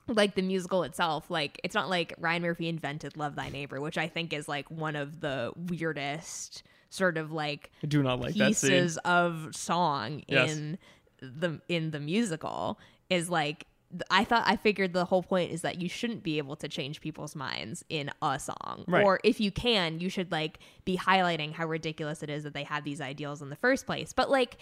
like 0.08 0.34
the 0.34 0.42
musical 0.42 0.82
itself 0.84 1.30
like 1.30 1.60
it's 1.64 1.74
not 1.74 1.88
like 1.90 2.14
ryan 2.18 2.42
murphy 2.42 2.68
invented 2.68 3.16
love 3.16 3.34
thy 3.34 3.48
neighbor 3.48 3.80
which 3.80 3.98
i 3.98 4.06
think 4.06 4.32
is 4.32 4.46
like 4.48 4.70
one 4.70 4.94
of 4.94 5.20
the 5.20 5.52
weirdest 5.68 6.62
sort 6.90 7.18
of 7.18 7.32
like 7.32 7.70
I 7.82 7.86
do 7.88 8.02
not 8.02 8.20
like 8.20 8.34
that 8.36 8.54
scene. 8.54 8.70
pieces 8.70 8.96
of 8.98 9.48
song 9.54 10.22
Yes. 10.28 10.52
in 10.56 10.78
the 11.20 11.60
in 11.68 11.90
the 11.90 12.00
musical 12.00 12.78
is 13.10 13.28
like 13.28 13.66
I 14.10 14.24
thought 14.24 14.42
I 14.46 14.56
figured 14.56 14.92
the 14.92 15.04
whole 15.04 15.22
point 15.22 15.52
is 15.52 15.62
that 15.62 15.80
you 15.80 15.88
shouldn't 15.88 16.22
be 16.24 16.38
able 16.38 16.56
to 16.56 16.68
change 16.68 17.00
people's 17.00 17.36
minds 17.36 17.84
in 17.88 18.10
a 18.20 18.38
song. 18.38 18.84
Right. 18.88 19.04
Or 19.04 19.20
if 19.22 19.40
you 19.40 19.52
can, 19.52 20.00
you 20.00 20.08
should 20.10 20.32
like 20.32 20.58
be 20.84 20.96
highlighting 20.96 21.52
how 21.52 21.66
ridiculous 21.66 22.22
it 22.24 22.28
is 22.28 22.42
that 22.42 22.52
they 22.52 22.64
have 22.64 22.82
these 22.82 23.00
ideals 23.00 23.42
in 23.42 23.48
the 23.48 23.56
first 23.56 23.86
place. 23.86 24.12
But 24.12 24.28
like 24.28 24.58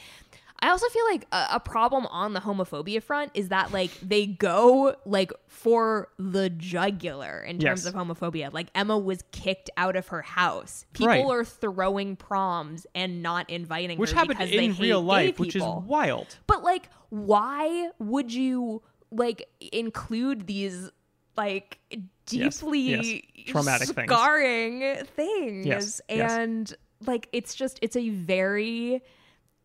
I 0.60 0.70
also 0.70 0.88
feel 0.88 1.04
like 1.10 1.26
a, 1.30 1.46
a 1.52 1.60
problem 1.60 2.06
on 2.06 2.32
the 2.32 2.40
homophobia 2.40 3.02
front 3.02 3.32
is 3.34 3.48
that 3.48 3.72
like 3.72 3.90
they 4.00 4.24
go 4.26 4.96
like 5.04 5.30
for 5.46 6.08
the 6.18 6.48
jugular 6.48 7.40
in 7.42 7.58
terms 7.58 7.84
Yes. 7.84 7.86
of 7.86 7.94
homophobia. 7.94 8.50
Like 8.52 8.68
Emma 8.74 8.96
was 8.96 9.22
kicked 9.30 9.68
out 9.76 9.94
of 9.96 10.08
her 10.08 10.22
house. 10.22 10.86
People 10.94 11.08
Right. 11.08 11.24
are 11.26 11.44
throwing 11.44 12.16
proms 12.16 12.86
and 12.94 13.22
not 13.22 13.50
inviting 13.50 13.98
Which 13.98 14.12
her 14.12 14.16
happened 14.20 14.38
because 14.38 14.52
in 14.52 14.74
real 14.76 15.02
life, 15.02 15.38
which 15.38 15.54
is 15.54 15.62
wild. 15.62 16.38
But 16.46 16.62
like, 16.62 16.88
why 17.10 17.90
would 17.98 18.32
you 18.32 18.80
like 19.10 19.46
include 19.72 20.46
these 20.46 20.90
like 21.36 21.78
deeply 22.26 22.80
yes. 22.80 23.20
Traumatic 23.48 23.88
things. 23.88 24.10
scarring 24.10 25.04
things? 25.14 25.66
Yes, 25.66 26.00
yes. 26.08 26.32
And 26.32 26.74
like, 27.04 27.28
it's 27.32 27.54
just 27.54 27.78
it's 27.82 27.96
a 27.96 28.08
very 28.08 29.02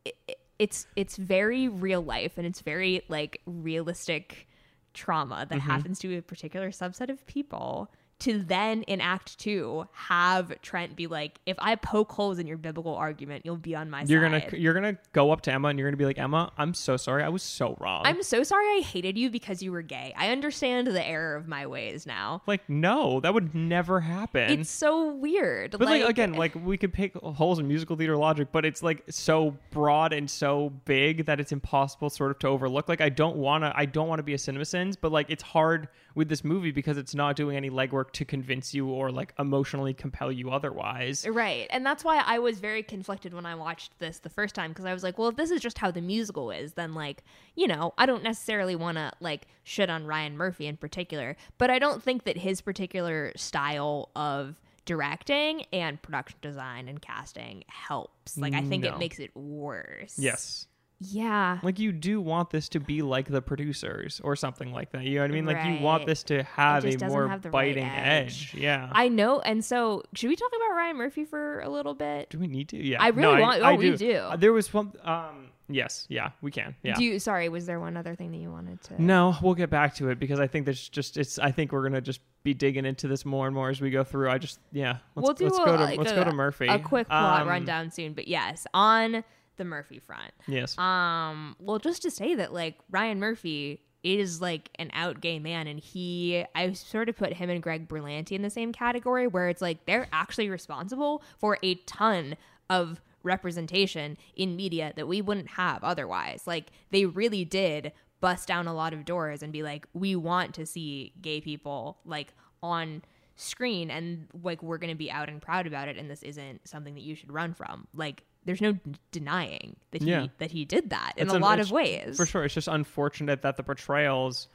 it- 0.04 0.39
it's 0.60 0.86
it's 0.96 1.16
very 1.18 1.68
real 1.68 2.02
life 2.02 2.38
and 2.38 2.46
it's 2.46 2.62
very 2.62 3.02
like 3.08 3.42
realistic 3.46 4.48
trauma 4.94 5.46
that 5.50 5.60
Mm-hmm. 5.60 5.70
happens 5.70 6.00
to 6.00 6.18
a 6.18 6.22
particular 6.22 6.70
subset 6.72 7.10
of 7.10 7.26
people 7.26 7.90
to 8.20 8.40
then 8.40 8.84
in 8.84 9.02
act 9.02 9.38
two 9.40 9.88
have 9.94 10.54
trent 10.62 10.96
be 10.96 11.08
like 11.08 11.40
if 11.46 11.58
i 11.60 11.76
poke 11.76 12.12
holes 12.12 12.40
in 12.40 12.48
your 12.48 12.58
biblical 12.58 12.96
argument 12.96 13.46
you'll 13.46 13.58
be 13.58 13.76
on 13.76 13.90
my 13.90 14.04
You're 14.04 14.22
side 14.30 14.50
gonna 14.50 14.58
you're 14.62 14.74
gonna 14.74 14.98
go 15.14 15.32
up 15.32 15.42
to 15.42 15.52
Emma 15.52 15.70
and 15.70 15.80
you're 15.80 15.88
gonna 15.88 15.98
be 15.98 16.06
like, 16.06 16.20
Emma, 16.20 16.52
I'm 16.58 16.74
so 16.74 16.98
sorry. 16.98 17.24
I 17.24 17.30
was 17.30 17.44
so 17.44 17.76
wrong. 17.80 18.04
I'm 18.06 18.22
so 18.24 18.44
sorry 18.44 18.66
I 18.66 18.82
hated 18.82 19.18
you 19.18 19.30
because 19.30 19.64
you 19.64 19.72
were 19.72 19.82
gay. 19.82 20.14
I 20.18 20.30
understand 20.30 20.88
the 20.88 21.06
error 21.06 21.36
of 21.36 21.48
my 21.48 21.68
ways 21.68 22.06
now. 22.06 22.42
like, 22.48 22.68
no, 22.70 23.20
that 23.22 23.34
would 23.34 23.56
never 23.56 24.00
happen. 24.00 24.60
It's 24.60 24.70
so 24.70 25.14
weird. 25.14 25.72
But 25.72 25.82
like, 25.82 26.04
again, 26.04 26.34
like 26.34 26.56
we 26.56 26.78
could 26.78 26.94
pick 26.94 27.16
holes 27.16 27.60
in 27.60 27.68
musical 27.68 27.96
theater 27.96 28.18
logic, 28.18 28.50
but 28.52 28.66
it's 28.66 28.84
like 28.84 29.04
so 29.10 29.56
broad 29.72 30.14
and 30.14 30.30
so 30.30 30.72
big 30.86 31.26
that 31.26 31.40
it's 31.40 31.52
impossible 31.52 32.10
sort 32.10 32.32
of 32.32 32.40
to 32.40 32.48
overlook. 32.48 32.90
Like 32.90 33.02
I 33.02 33.10
don't 33.10 33.38
wanna 33.38 33.72
I 33.76 33.86
don't 33.86 34.08
wanna 34.08 34.24
be 34.24 34.34
a 34.34 34.38
CinemaSins, 34.38 34.98
but 35.00 35.12
like 35.12 35.30
it's 35.30 35.44
hard 35.44 35.88
with 36.16 36.28
this 36.28 36.44
movie 36.44 36.72
because 36.72 36.98
it's 36.98 37.16
not 37.16 37.36
doing 37.36 37.56
any 37.56 37.70
legwork 37.70 38.09
to 38.14 38.26
convince 38.26 38.74
you 38.74 38.88
or 38.88 39.12
like 39.12 39.34
emotionally 39.40 39.94
compel 39.94 40.32
you 40.32 40.52
otherwise. 40.52 41.26
Right. 41.28 41.68
And 41.70 41.86
that's 41.86 42.04
why 42.04 42.22
I 42.26 42.40
was 42.40 42.60
very 42.60 42.84
conflicted 42.84 43.34
when 43.34 43.46
I 43.46 43.56
watched 43.56 43.98
this 44.00 44.20
the 44.20 44.30
first 44.30 44.56
time 44.56 44.72
because 44.72 44.86
I 44.86 44.94
was 44.94 45.04
like, 45.04 45.18
well, 45.18 45.30
if 45.30 45.36
this 45.36 45.52
is 45.52 45.62
just 45.62 45.78
how 45.78 45.92
the 45.92 46.02
musical 46.02 46.52
is, 46.52 46.74
then 46.74 46.94
like, 46.94 47.24
you 47.56 47.68
know, 47.68 47.94
I 47.98 48.06
don't 48.06 48.24
necessarily 48.24 48.76
want 48.76 48.98
to 48.98 49.12
like 49.20 49.48
shit 49.64 49.90
on 49.90 50.06
Ryan 50.06 50.38
Murphy 50.38 50.68
in 50.68 50.78
particular, 50.78 51.36
but 51.58 51.70
I 51.70 51.80
don't 51.80 52.02
think 52.04 52.24
that 52.24 52.38
his 52.38 52.62
particular 52.62 53.32
style 53.36 54.10
of 54.16 54.60
directing 54.86 55.66
and 55.72 56.02
production 56.02 56.38
design 56.42 56.88
and 56.88 57.02
casting 57.02 57.64
helps. 57.68 58.38
Like 58.38 58.54
I 58.54 58.62
think 58.64 58.84
No. 58.84 58.96
it 58.96 59.00
makes 59.00 59.20
it 59.20 59.36
worse. 59.36 60.16
Yes. 60.18 60.66
Yeah. 61.00 61.60
Like 61.64 61.80
you 61.80 61.92
do 61.92 62.20
want 62.20 62.50
this 62.50 62.68
to 62.70 62.80
be 62.80 63.02
like 63.02 63.28
the 63.28 63.42
producers 63.42 64.20
or 64.24 64.36
something 64.36 64.74
like 64.74 64.92
that. 64.92 65.04
You 65.04 65.16
know 65.16 65.22
what 65.22 65.32
I 65.32 65.34
mean? 65.34 65.46
Like 65.46 65.66
you 65.66 65.84
want 65.84 66.06
this 66.06 66.24
to 66.24 66.44
have 66.44 66.84
a 66.86 66.98
more 67.08 67.28
have 67.28 67.42
the 67.42 67.52
right 67.52 67.70
biting 67.76 67.86
edge. 67.86 68.54
edge. 68.54 68.56
Yeah. 68.60 68.90
I 68.92 69.08
know. 69.08 69.40
And 69.40 69.64
so, 69.64 70.04
should 70.14 70.28
we 70.30 70.36
talk 70.36 70.52
about 70.56 70.76
Ryan 70.76 70.98
Murphy 70.98 71.24
for 71.24 71.62
a 71.62 71.70
little 71.70 71.94
bit? 71.94 72.30
do 72.30 72.38
we 72.38 72.48
need 72.48 72.70
to? 72.70 72.78
Yeah. 72.78 73.02
I 73.02 73.10
really 73.10 73.36
No, 73.38 73.42
want- 73.42 73.64
I, 73.64 73.74
oh, 73.74 73.76
we 73.76 73.92
do. 73.92 73.98
do. 73.98 74.14
Uh, 74.16 74.36
there 74.36 74.52
was 74.52 74.74
one. 74.74 74.92
Um, 75.04 75.48
yes, 75.70 76.06
yeah, 76.10 76.32
we 76.42 76.52
can. 76.52 76.76
Yeah. 76.84 76.96
Do 76.96 77.04
you? 77.06 77.20
Sorry, 77.20 77.48
was 77.48 77.66
there 77.66 77.80
one 77.80 77.96
other 77.96 78.16
thing 78.16 78.32
that 78.32 78.38
you 78.38 78.52
wanted 78.52 78.82
to? 78.84 79.02
no, 79.02 79.36
we'll 79.42 79.56
get 79.56 79.70
back 79.70 79.96
to 79.96 80.10
it 80.10 80.20
because 80.20 80.40
I 80.42 80.48
think 80.48 80.66
there's 80.66 80.90
just 80.90 81.18
it's. 81.18 81.40
I 81.40 81.52
think 81.52 81.72
we're 81.72 81.84
gonna 81.84 82.02
just 82.02 82.20
be 82.44 82.54
digging 82.54 82.86
into 82.86 83.08
this 83.08 83.24
more 83.26 83.46
and 83.48 83.56
more 83.56 83.70
as 83.70 83.80
we 83.80 83.90
go 83.90 84.04
through. 84.04 84.30
I 84.30 84.38
just 84.38 84.60
yeah. 84.74 84.98
Let's, 85.16 85.26
we'll 85.28 85.34
do 85.34 85.46
let's 85.46 85.60
a, 85.60 85.66
go 85.66 85.78
to 85.78 85.84
like 85.84 85.98
let's 85.98 86.12
a, 86.12 86.16
go 86.16 86.24
to 86.26 86.34
Murphy. 86.34 86.68
A 86.68 86.78
quick 86.78 87.08
plot 87.08 87.44
Um, 87.44 87.48
rundown 87.48 87.90
soon, 87.90 88.14
but 88.14 88.28
yes, 88.28 88.68
on 88.74 89.24
the 89.60 89.66
Murphy 89.66 90.00
front. 90.00 90.32
Yes. 90.48 90.76
Um, 90.80 91.56
well, 91.60 91.78
just 91.78 92.02
to 92.02 92.10
say 92.10 92.34
that 92.34 92.52
like 92.52 92.80
Ryan 92.90 93.20
Murphy 93.20 93.84
is 94.02 94.42
like 94.42 94.72
an 94.80 94.90
out 94.94 95.22
gay 95.22 95.38
man, 95.38 95.68
and 95.68 95.80
he, 95.80 96.44
I 96.56 96.74
sort 96.74 97.10
of 97.10 97.16
put 97.16 97.34
him 97.34 97.52
and 97.52 97.62
Greg 97.62 97.88
Berlanti 97.88 98.32
in 98.32 98.42
the 98.42 98.50
same 98.50 98.72
category, 98.74 99.28
where 99.28 99.50
it's 99.50 99.62
like 99.62 99.86
they're 99.86 100.08
actually 100.12 100.50
responsible 100.50 101.22
for 101.38 101.60
a 101.62 101.76
ton 101.76 102.36
of 102.70 103.02
representation 103.22 104.18
in 104.36 104.56
media 104.56 104.94
that 104.96 105.08
we 105.08 105.22
wouldn't 105.22 105.50
have 105.50 105.84
otherwise. 105.84 106.44
Like 106.48 106.72
they 106.90 107.06
really 107.06 107.46
did 107.46 107.92
bust 108.22 108.48
down 108.48 108.68
a 108.68 108.74
lot 108.74 108.94
of 108.94 109.06
doors 109.06 109.44
and 109.44 109.54
be 109.54 109.64
like, 109.64 109.86
we 109.94 110.16
want 110.16 110.56
to 110.56 110.66
see 110.66 111.14
gay 111.22 111.42
people 111.42 112.00
like 112.06 112.34
on 112.64 113.02
screen 113.40 113.90
and 113.90 114.28
like 114.44 114.62
we're 114.62 114.78
going 114.78 114.92
to 114.92 114.98
be 114.98 115.10
out 115.10 115.30
and 115.30 115.42
proud 115.42 115.66
about 115.66 115.88
it 115.88 115.96
and 115.96 116.12
this 116.12 116.22
isn't 116.24 116.68
something 116.68 116.94
that 116.94 117.04
you 117.04 117.16
should 117.16 117.32
run 117.32 117.54
from 117.54 117.88
like 117.96 118.24
there's 118.46 118.62
no 118.62 118.78
denying 119.12 119.76
that 119.92 120.02
he 120.02 120.10
Yeah. 120.10 120.28
that 120.40 120.52
he 120.52 120.66
did 120.66 120.90
that 120.92 121.14
in 121.18 121.24
It's 121.24 121.34
a 121.34 121.36
un- 121.36 121.42
lot 121.42 121.60
of 121.60 121.72
ways 121.72 122.18
For 122.18 122.26
sure. 122.26 122.44
It's 122.46 122.54
just 122.54 122.68
unfortunate 122.68 123.42
that 123.44 123.58
the 123.58 123.64
portrayals, 123.64 124.48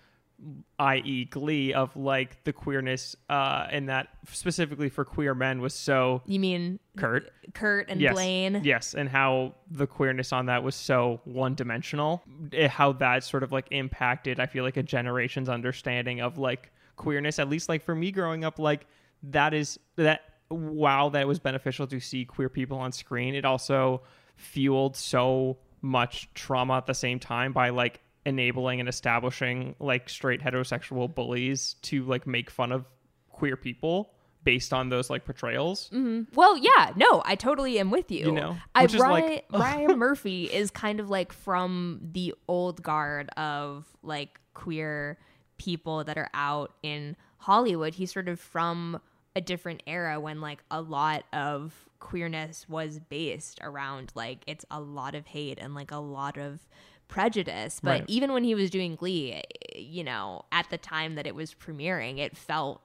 i.e., 0.79 1.27
Glee, 1.27 1.73
of 1.73 1.95
like 1.97 2.43
the 2.45 2.53
queerness, 2.53 3.15
uh, 3.31 3.67
and 3.71 3.89
that 3.89 4.09
specifically 4.29 4.89
for 4.89 5.05
queer 5.05 5.35
men 5.35 5.61
was 5.61 5.75
so 5.75 6.23
you 6.27 6.41
mean 6.41 6.81
curt. 6.97 7.31
kurt 7.55 7.89
and 7.89 8.01
yes. 8.01 8.13
blaine 8.15 8.61
Yes, 8.65 8.95
and 8.95 9.09
how 9.09 9.55
the 9.71 9.87
queerness 9.87 10.33
on 10.33 10.47
that 10.47 10.63
was 10.65 10.75
so 10.75 11.21
one 11.25 11.55
dimensional. 11.55 12.23
How 12.69 12.93
that 12.95 13.23
sort 13.25 13.43
of 13.45 13.53
like 13.53 13.69
impacted, 13.71 14.41
I 14.41 14.47
feel 14.47 14.65
like, 14.65 14.77
a 14.77 14.83
generation's 14.83 15.49
understanding 15.49 16.21
of 16.21 16.37
like 16.39 16.73
queerness. 16.97 17.39
At 17.39 17.49
least 17.49 17.69
like 17.69 17.83
for 17.85 17.95
me 17.95 18.11
growing 18.11 18.45
up, 18.45 18.59
like 18.59 18.87
that 19.25 19.55
is 19.55 19.79
that 19.97 20.23
while 20.55 21.11
that 21.11 21.27
was 21.27 21.39
beneficial 21.39 21.87
to 21.89 22.01
see 22.01 22.25
queer 22.25 22.49
people 22.49 22.79
on 22.79 22.93
screen, 22.93 23.35
it 23.35 23.45
also 23.45 24.03
fueled 24.37 24.97
so 24.97 25.59
much 25.83 26.29
trauma 26.35 26.79
at 26.79 26.87
the 26.87 26.95
same 26.95 27.19
time 27.21 27.53
by 27.53 27.69
like 27.71 28.01
enabling 28.27 28.81
and 28.81 28.89
establishing 28.89 29.75
like 29.79 30.09
straight 30.09 30.41
heterosexual 30.41 31.15
bullies 31.15 31.75
to 31.83 32.05
like 32.05 32.27
make 32.27 32.51
fun 32.51 32.73
of 32.73 32.87
queer 33.29 33.57
people 33.57 34.11
based 34.45 34.73
on 34.73 34.89
those 34.89 35.09
like 35.11 35.25
portrayals. 35.25 35.89
Mm-hmm. 35.93 36.35
well 36.35 36.57
yeah. 36.57 36.93
No 36.97 37.23
i 37.25 37.35
totally 37.35 37.79
am 37.79 37.91
with 37.91 38.11
you, 38.11 38.27
You 38.27 38.33
know, 38.33 38.57
I, 38.75 38.87
ryan, 38.87 39.25
like- 39.31 39.45
ryan 39.53 39.99
murphy 39.99 40.45
is 40.45 40.71
kind 40.71 41.01
of 41.01 41.11
like 41.11 41.33
from 41.33 42.01
the 42.13 42.35
old 42.49 42.83
guard 42.83 43.29
of 43.37 43.87
like 44.03 44.41
queer 44.55 45.19
people 45.59 46.05
that 46.05 46.17
are 46.19 46.29
out 46.35 46.73
in 46.83 47.17
hollywood. 47.39 47.95
He's 47.95 48.13
sort 48.13 48.29
of 48.29 48.41
from 48.41 49.01
a 49.37 49.41
different 49.41 49.83
era 49.87 50.21
when 50.21 50.41
like 50.41 50.63
a 50.71 50.81
lot 50.81 51.25
of 51.33 51.75
queerness 51.99 52.69
was 52.69 53.01
based 53.01 53.59
around 53.63 54.13
like 54.15 54.45
it's 54.47 54.65
a 54.71 54.81
lot 54.81 55.15
of 55.15 55.27
hate 55.27 55.59
and 55.61 55.75
like 55.75 55.91
a 55.91 55.97
lot 55.97 56.37
of 56.37 56.61
prejudice 57.09 57.81
but 57.83 58.01
Right. 58.01 58.05
even 58.07 58.33
when 58.33 58.45
he 58.45 58.55
was 58.55 58.71
doing 58.71 58.95
glee 58.95 59.43
you 59.75 60.05
know 60.05 60.45
at 60.53 60.69
the 60.71 60.79
time 60.79 61.15
that 61.17 61.27
it 61.27 61.35
was 61.35 61.55
premiering 61.55 62.19
it 62.19 62.37
felt 62.37 62.81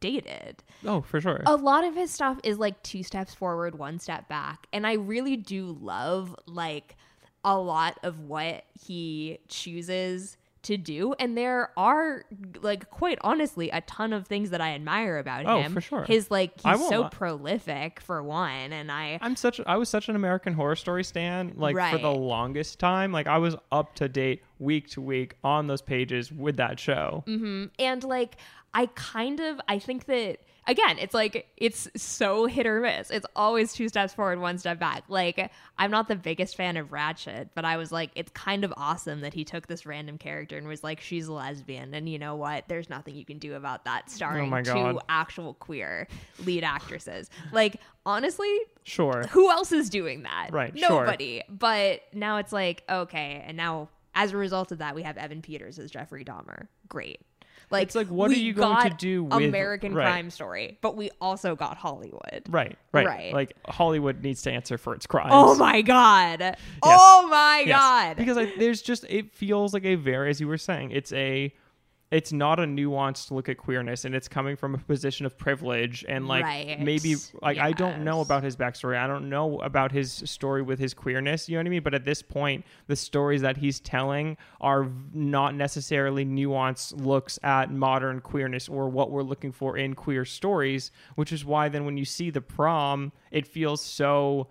dated 0.00 0.62
Oh, 0.84 1.00
for 1.02 1.20
sure. 1.20 1.42
a 1.46 1.56
lot 1.56 1.84
of 1.84 1.94
his 1.94 2.10
stuff 2.10 2.38
is 2.42 2.58
like 2.58 2.82
two 2.82 3.02
steps 3.02 3.34
forward, 3.34 3.76
one 3.78 3.98
step 3.98 4.28
back. 4.30 4.66
And 4.72 4.86
I 4.86 4.94
really 4.94 5.36
do 5.36 5.76
love 5.78 6.34
like 6.46 6.96
a 7.44 7.58
lot 7.58 7.98
of 8.02 8.18
what 8.20 8.64
he 8.82 9.40
chooses 9.48 10.38
to 10.62 10.76
do. 10.76 11.14
And 11.18 11.36
there 11.38 11.70
are 11.76 12.24
like 12.60 12.90
quite 12.90 13.18
honestly 13.22 13.70
a 13.70 13.80
ton 13.82 14.12
of 14.12 14.26
things 14.26 14.50
that 14.50 14.60
I 14.60 14.72
admire 14.74 15.18
about 15.18 15.46
Oh, 15.46 15.60
him. 15.62 15.72
for 15.72 15.80
sure. 15.80 16.02
His 16.04 16.30
like 16.30 16.52
he's 16.60 16.88
so 16.88 17.02
li- 17.02 17.08
prolific 17.10 18.00
for 18.00 18.22
one. 18.22 18.72
And 18.72 18.92
I 18.92 19.18
I'm 19.22 19.36
such 19.36 19.60
I 19.66 19.76
was 19.76 19.88
such 19.88 20.08
an 20.08 20.16
American 20.16 20.52
Horror 20.52 20.76
Story 20.76 21.04
stan 21.04 21.52
like 21.56 21.76
for 21.90 21.98
the 21.98 22.12
longest 22.12 22.78
time. 22.78 23.12
Like 23.12 23.26
I 23.26 23.38
was 23.38 23.56
up 23.72 23.94
to 23.96 24.08
date 24.08 24.42
week 24.58 24.88
to 24.90 25.00
week 25.00 25.34
on 25.42 25.66
those 25.66 25.82
pages 25.82 26.30
with 26.30 26.56
that 26.58 26.78
show. 26.78 27.24
Mm-hmm. 27.26 27.64
and 27.78 28.04
like 28.04 28.36
I 28.74 28.86
kind 28.94 29.40
of 29.40 29.60
I 29.68 29.78
think 29.78 30.04
that 30.06 30.38
again 30.70 30.98
it's 30.98 31.12
like 31.14 31.46
it's 31.56 31.88
so 31.96 32.46
hit 32.46 32.66
or 32.66 32.80
miss. 32.80 33.10
It's 33.10 33.26
always 33.34 33.72
two 33.72 33.88
steps 33.88 34.14
forward, 34.14 34.38
one 34.40 34.56
step 34.58 34.78
back. 34.78 35.04
Like 35.08 35.50
I'm 35.76 35.90
not 35.90 36.08
the 36.08 36.16
biggest 36.16 36.56
fan 36.56 36.76
of 36.76 36.88
Ratched, 36.90 37.50
but 37.54 37.64
I 37.64 37.76
was 37.76 37.90
like 37.92 38.10
it's 38.14 38.30
kind 38.32 38.64
of 38.64 38.72
awesome 38.76 39.20
that 39.20 39.34
he 39.34 39.44
took 39.44 39.66
this 39.66 39.84
random 39.84 40.16
character 40.18 40.56
and 40.56 40.66
was 40.68 40.82
like 40.84 41.00
she's 41.00 41.26
a 41.26 41.32
lesbian 41.32 41.92
and 41.94 42.08
you 42.08 42.18
know 42.18 42.36
what? 42.36 42.64
There's 42.68 42.88
nothing 42.88 43.16
you 43.16 43.24
can 43.24 43.38
do 43.38 43.54
about 43.54 43.84
that 43.84 44.04
oh 44.06 44.10
starring 44.12 44.44
Oh 44.44 44.46
my 44.50 44.62
two 44.62 45.00
actual 45.08 45.54
queer 45.54 46.06
lead 46.44 46.64
actresses. 46.64 47.28
Like 47.52 47.76
honestly, 48.06 48.54
Sure. 48.84 49.24
who 49.30 49.50
else 49.50 49.72
is 49.72 49.90
doing 49.90 50.22
that? 50.22 50.48
Right, 50.52 50.76
sure. 50.78 51.04
Nobody. 51.04 51.42
But 51.48 52.02
now 52.12 52.38
it's 52.38 52.52
like, 52.52 52.82
okay, 52.88 53.44
and 53.46 53.56
now 53.56 53.88
as 54.14 54.32
a 54.32 54.36
result 54.36 54.72
of 54.72 54.78
that, 54.78 54.94
we 54.94 55.02
have 55.02 55.16
Evan 55.16 55.42
Peters 55.42 55.78
as 55.78 55.90
Jeffrey 55.90 56.24
Dahmer. 56.24 56.66
Great. 56.88 57.20
Like, 57.70 57.84
It's 57.84 57.94
like, 57.94 58.08
what 58.08 58.30
are 58.30 58.34
you 58.34 58.52
going 58.52 58.88
to 58.90 58.96
do 58.96 59.24
with- 59.24 59.44
American 59.44 59.94
right. 59.94 60.04
Crime 60.06 60.30
Story? 60.30 60.76
But 60.80 60.96
we 60.96 61.10
also 61.20 61.54
got 61.54 61.76
Hollywood. 61.76 62.42
Right, 62.48 62.76
right. 62.92 63.06
Right. 63.06 63.32
Like 63.32 63.52
Hollywood 63.68 64.22
needs 64.22 64.42
to 64.42 64.50
answer 64.52 64.76
for 64.76 64.94
its 64.94 65.06
crimes. 65.06 65.30
Oh 65.32 65.54
my 65.56 65.80
god! 65.82 66.56
Oh 66.82 67.28
my 67.30 67.62
Yes. 67.66 67.78
god! 67.78 68.16
Because 68.16 68.36
I, 68.36 68.52
there's 68.58 68.82
just 68.82 69.04
it 69.08 69.34
feels 69.34 69.72
like 69.72 69.84
a 69.84 69.94
very 69.94 70.30
as 70.30 70.40
you 70.40 70.48
were 70.48 70.58
saying, 70.58 70.90
it's 70.90 71.12
a 71.12 71.54
it's 72.10 72.32
not 72.32 72.58
a 72.58 72.64
nuanced 72.64 73.30
look 73.30 73.48
at 73.48 73.56
queerness 73.56 74.04
and 74.04 74.16
it's 74.16 74.26
coming 74.26 74.56
from 74.56 74.74
a 74.74 74.78
position 74.78 75.26
of 75.26 75.38
privilege 75.38 76.04
and 76.08 76.26
like 76.26 76.42
Right. 76.44 76.80
maybe 76.80 77.14
like 77.40 77.58
I 77.58 77.70
don't 77.70 78.02
know 78.02 78.20
about 78.20 78.42
his 78.42 78.56
backstory. 78.56 78.96
I 78.96 79.06
don't 79.06 79.28
know 79.28 79.60
about 79.60 79.92
his 79.92 80.12
story 80.26 80.60
with 80.60 80.80
his 80.80 80.92
queerness, 80.92 81.48
you 81.48 81.54
know 81.56 81.60
what 81.60 81.66
I 81.66 81.70
mean? 81.70 81.82
But 81.84 81.94
at 81.94 82.04
this 82.04 82.20
point, 82.20 82.64
the 82.88 82.96
stories 82.96 83.42
that 83.42 83.58
he's 83.58 83.78
telling 83.78 84.36
are 84.60 84.88
not 85.14 85.54
necessarily 85.54 86.24
nuanced 86.24 87.00
looks 87.04 87.38
at 87.44 87.70
modern 87.72 88.20
queerness 88.20 88.68
or 88.68 88.88
what 88.88 89.12
we're 89.12 89.22
looking 89.22 89.52
for 89.52 89.76
in 89.76 89.94
queer 89.94 90.24
stories, 90.24 90.90
which 91.14 91.32
is 91.32 91.44
why 91.44 91.68
then 91.68 91.84
when 91.84 91.96
you 91.96 92.04
see 92.04 92.30
the 92.30 92.40
prom, 92.40 93.12
it 93.30 93.46
feels 93.46 93.80
so 93.80 94.48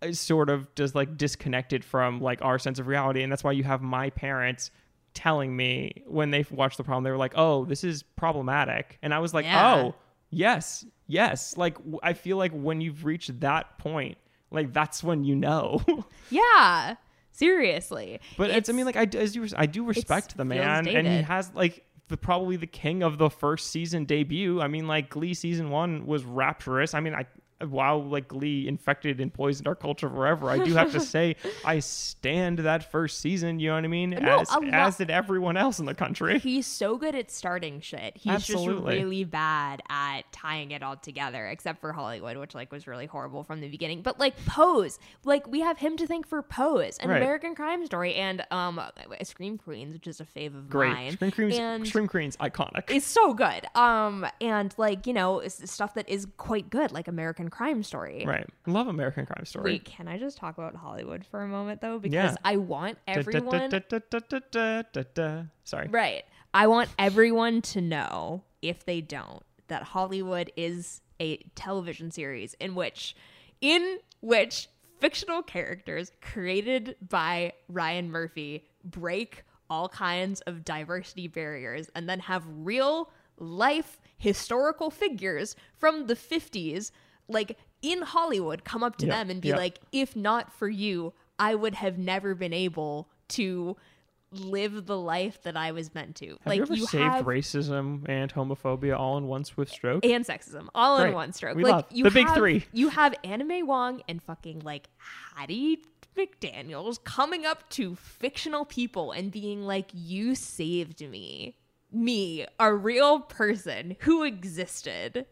uh, 0.00 0.12
sort 0.12 0.48
of 0.48 0.72
just 0.76 0.94
like 0.94 1.16
disconnected 1.16 1.84
from 1.84 2.20
like 2.20 2.40
our 2.42 2.58
sense 2.58 2.78
of 2.78 2.86
reality 2.86 3.22
and 3.22 3.32
that's 3.32 3.42
why 3.42 3.52
you 3.52 3.64
have 3.64 3.82
my 3.82 4.10
parents 4.10 4.70
telling 5.14 5.54
me 5.56 6.02
when 6.06 6.30
they 6.30 6.44
watched 6.50 6.76
the 6.76 6.84
problem 6.84 7.04
they 7.04 7.10
were 7.10 7.16
like 7.16 7.34
oh 7.36 7.64
this 7.64 7.84
is 7.84 8.02
problematic. 8.02 8.98
And 9.02 9.14
i 9.14 9.18
was 9.20 9.32
like 9.32 9.44
Yeah. 9.46 9.74
oh 9.76 9.94
yes 10.30 10.84
yes. 11.06 11.56
Like 11.56 11.76
w- 11.78 12.00
i 12.02 12.12
feel 12.12 12.36
like 12.36 12.52
when 12.52 12.80
you've 12.80 13.04
reached 13.04 13.40
that 13.40 13.78
point 13.78 14.18
like 14.50 14.72
that's 14.72 15.02
when 15.02 15.24
you 15.24 15.34
know. 15.36 15.82
Yeah, 16.30 16.96
seriously. 17.32 18.20
but 18.36 18.50
it's, 18.50 18.68
i 18.68 18.72
mean 18.72 18.86
like 18.86 18.96
i 18.96 19.06
as 19.16 19.34
you 19.36 19.46
i 19.56 19.66
do 19.66 19.84
respect 19.84 20.36
the 20.36 20.44
man 20.44 20.86
and 20.88 21.06
he 21.06 21.22
has 21.22 21.52
like 21.54 21.84
the 22.08 22.16
probably 22.16 22.56
the 22.56 22.66
king 22.66 23.02
of 23.02 23.16
the 23.18 23.30
first 23.30 23.70
season 23.70 24.04
debut. 24.04 24.60
I 24.60 24.68
mean 24.68 24.86
like 24.86 25.08
glee 25.10 25.32
season 25.34 25.70
one 25.70 26.06
was 26.06 26.22
rapturous. 26.24 26.92
I 26.94 27.00
mean 27.00 27.14
i 27.14 27.24
while 27.70 28.02
like 28.02 28.28
glee 28.28 28.66
infected 28.68 29.20
and 29.20 29.32
poisoned 29.32 29.66
our 29.68 29.74
culture 29.74 30.08
forever 30.08 30.50
i 30.50 30.58
do 30.58 30.74
have 30.74 30.90
to 30.92 31.00
say 31.14 31.36
i 31.64 31.78
stand 31.78 32.58
that 32.60 32.90
first 32.90 33.20
season 33.20 33.58
you 33.58 33.68
know 33.68 33.74
what 33.74 33.84
i 33.84 33.88
mean 33.88 34.10
No, 34.10 34.40
as 34.40 34.50
lo- 34.50 34.60
as 34.72 34.96
did 34.96 35.10
everyone 35.10 35.56
else 35.56 35.78
in 35.78 35.86
the 35.86 35.94
country 35.94 36.38
He's 36.44 36.66
so 36.66 36.96
good 36.96 37.14
at 37.14 37.30
starting 37.30 37.80
shit. 37.80 38.16
He's 38.16 38.32
Absolutely. 38.32 38.94
just 38.94 39.04
really 39.04 39.24
bad 39.24 39.82
at 39.88 40.30
tying 40.32 40.70
it 40.72 40.82
all 40.82 40.96
together, 40.96 41.46
except 41.48 41.80
for 41.80 41.92
Hollywood, 41.92 42.36
which 42.36 42.54
like 42.54 42.70
was 42.70 42.86
really 42.86 43.06
horrible 43.06 43.42
from 43.44 43.60
the 43.60 43.68
beginning. 43.68 44.02
But 44.02 44.20
like 44.20 44.34
Pose, 44.46 44.98
like 45.24 45.46
we 45.46 45.60
have 45.60 45.78
him 45.78 45.96
to 45.96 46.06
thank 46.06 46.26
for 46.26 46.42
Pose 46.42 46.98
and 46.98 47.10
Right. 47.10 47.16
American 47.22 47.54
Crime 47.54 47.84
Story 47.86 48.14
and 48.14 48.44
um 48.50 48.80
Scream 49.22 49.58
Queens, 49.58 49.92
which 49.94 50.06
is 50.06 50.20
a 50.20 50.24
fave 50.24 50.56
of 50.56 50.68
great 50.68 50.92
mine. 50.92 51.12
Scream 51.12 51.30
Queens, 51.32 51.54
and 51.58 51.86
Scream 51.86 52.06
Queens 52.08 52.36
iconic 52.38 52.84
it's 52.88 53.06
so 53.06 53.32
good. 53.34 53.66
Um 53.74 54.26
and 54.40 54.74
like 54.76 55.06
you 55.06 55.12
know 55.12 55.42
stuff 55.46 55.94
that 55.94 56.08
is 56.08 56.26
quite 56.36 56.68
good, 56.70 56.92
like 56.92 57.08
American 57.08 57.48
Crime 57.54 57.84
Story. 57.84 58.24
right 58.26 58.48
love 58.66 58.88
american 58.88 59.26
crime 59.26 59.44
story 59.44 59.74
Wait, 59.74 59.84
can 59.84 60.08
I 60.08 60.18
just 60.18 60.36
talk 60.36 60.58
about 60.58 60.74
Hollywood 60.74 61.24
for 61.24 61.42
a 61.42 61.46
moment 61.46 61.80
though? 61.80 62.00
Because 62.00 62.32
Yeah. 62.32 62.36
I 62.44 62.56
want 62.56 62.98
everyone 63.06 63.70
sorry 65.62 65.86
Right. 65.88 66.24
I 66.52 66.66
want 66.66 66.90
everyone 66.98 67.62
to 67.62 67.80
know, 67.80 68.42
if 68.60 68.84
they 68.84 69.00
don't, 69.00 69.42
that 69.68 69.82
Hollywood 69.82 70.50
is 70.56 71.00
a 71.20 71.36
television 71.54 72.10
series 72.10 72.54
in 72.54 72.74
which 72.74 73.14
in 73.60 73.98
which 74.20 74.68
fictional 74.98 75.42
characters 75.42 76.10
created 76.20 76.96
by 77.08 77.52
Ryan 77.68 78.10
Murphy 78.10 78.66
break 78.84 79.44
all 79.70 79.88
kinds 79.88 80.40
of 80.42 80.64
diversity 80.64 81.28
barriers 81.28 81.88
and 81.94 82.08
then 82.08 82.18
have 82.20 82.42
real 82.48 83.10
life 83.38 84.00
historical 84.16 84.90
figures 84.90 85.54
from 85.76 86.06
the 86.06 86.14
50s 86.16 86.90
like 87.28 87.58
in 87.82 88.02
Hollywood 88.02 88.64
come 88.64 88.82
up 88.82 88.96
to 88.96 89.06
them 89.06 89.30
and 89.30 89.40
be 89.40 89.52
like 89.52 89.78
if 89.92 90.16
not 90.16 90.52
for 90.52 90.68
you 90.68 91.12
I 91.38 91.54
would 91.54 91.74
have 91.74 91.98
never 91.98 92.34
been 92.34 92.52
able 92.52 93.08
to 93.30 93.76
live 94.30 94.86
the 94.86 94.98
life 94.98 95.42
that 95.42 95.56
I 95.56 95.72
was 95.72 95.94
meant 95.94 96.16
to. 96.16 96.30
Have 96.30 96.46
like 96.46 96.58
you 96.58 96.62
ever 96.64 96.76
saved 96.76 96.94
have 96.94 97.24
racism 97.24 98.08
and 98.08 98.32
homophobia 98.32 98.98
all 98.98 99.16
in 99.16 99.26
one 99.26 99.44
swift 99.44 99.72
stroke? 99.72 100.04
and 100.04 100.24
sexism 100.24 100.68
all 100.74 100.98
in 100.98 101.12
one 101.12 101.32
stroke. 101.32 101.56
We 101.56 101.64
like 101.64 101.72
love 101.72 101.86
you 101.90 102.04
the 102.04 102.10
big 102.10 102.30
three. 102.34 102.64
You 102.72 102.88
have 102.88 103.14
Anna 103.24 103.44
May 103.44 103.62
Wong 103.62 104.02
and 104.08 104.22
fucking 104.22 104.60
like 104.60 104.88
Hattie 105.36 105.82
McDaniels 106.16 107.02
coming 107.02 107.44
up 107.44 107.68
to 107.70 107.96
fictional 107.96 108.64
people 108.64 109.12
and 109.12 109.30
being 109.30 109.62
like, 109.62 109.90
"You 109.92 110.34
saved 110.34 111.00
me, 111.00 111.56
me, 111.92 112.46
a 112.58 112.72
real 112.74 113.20
person 113.20 113.96
who 114.00 114.22
existed." 114.22 115.26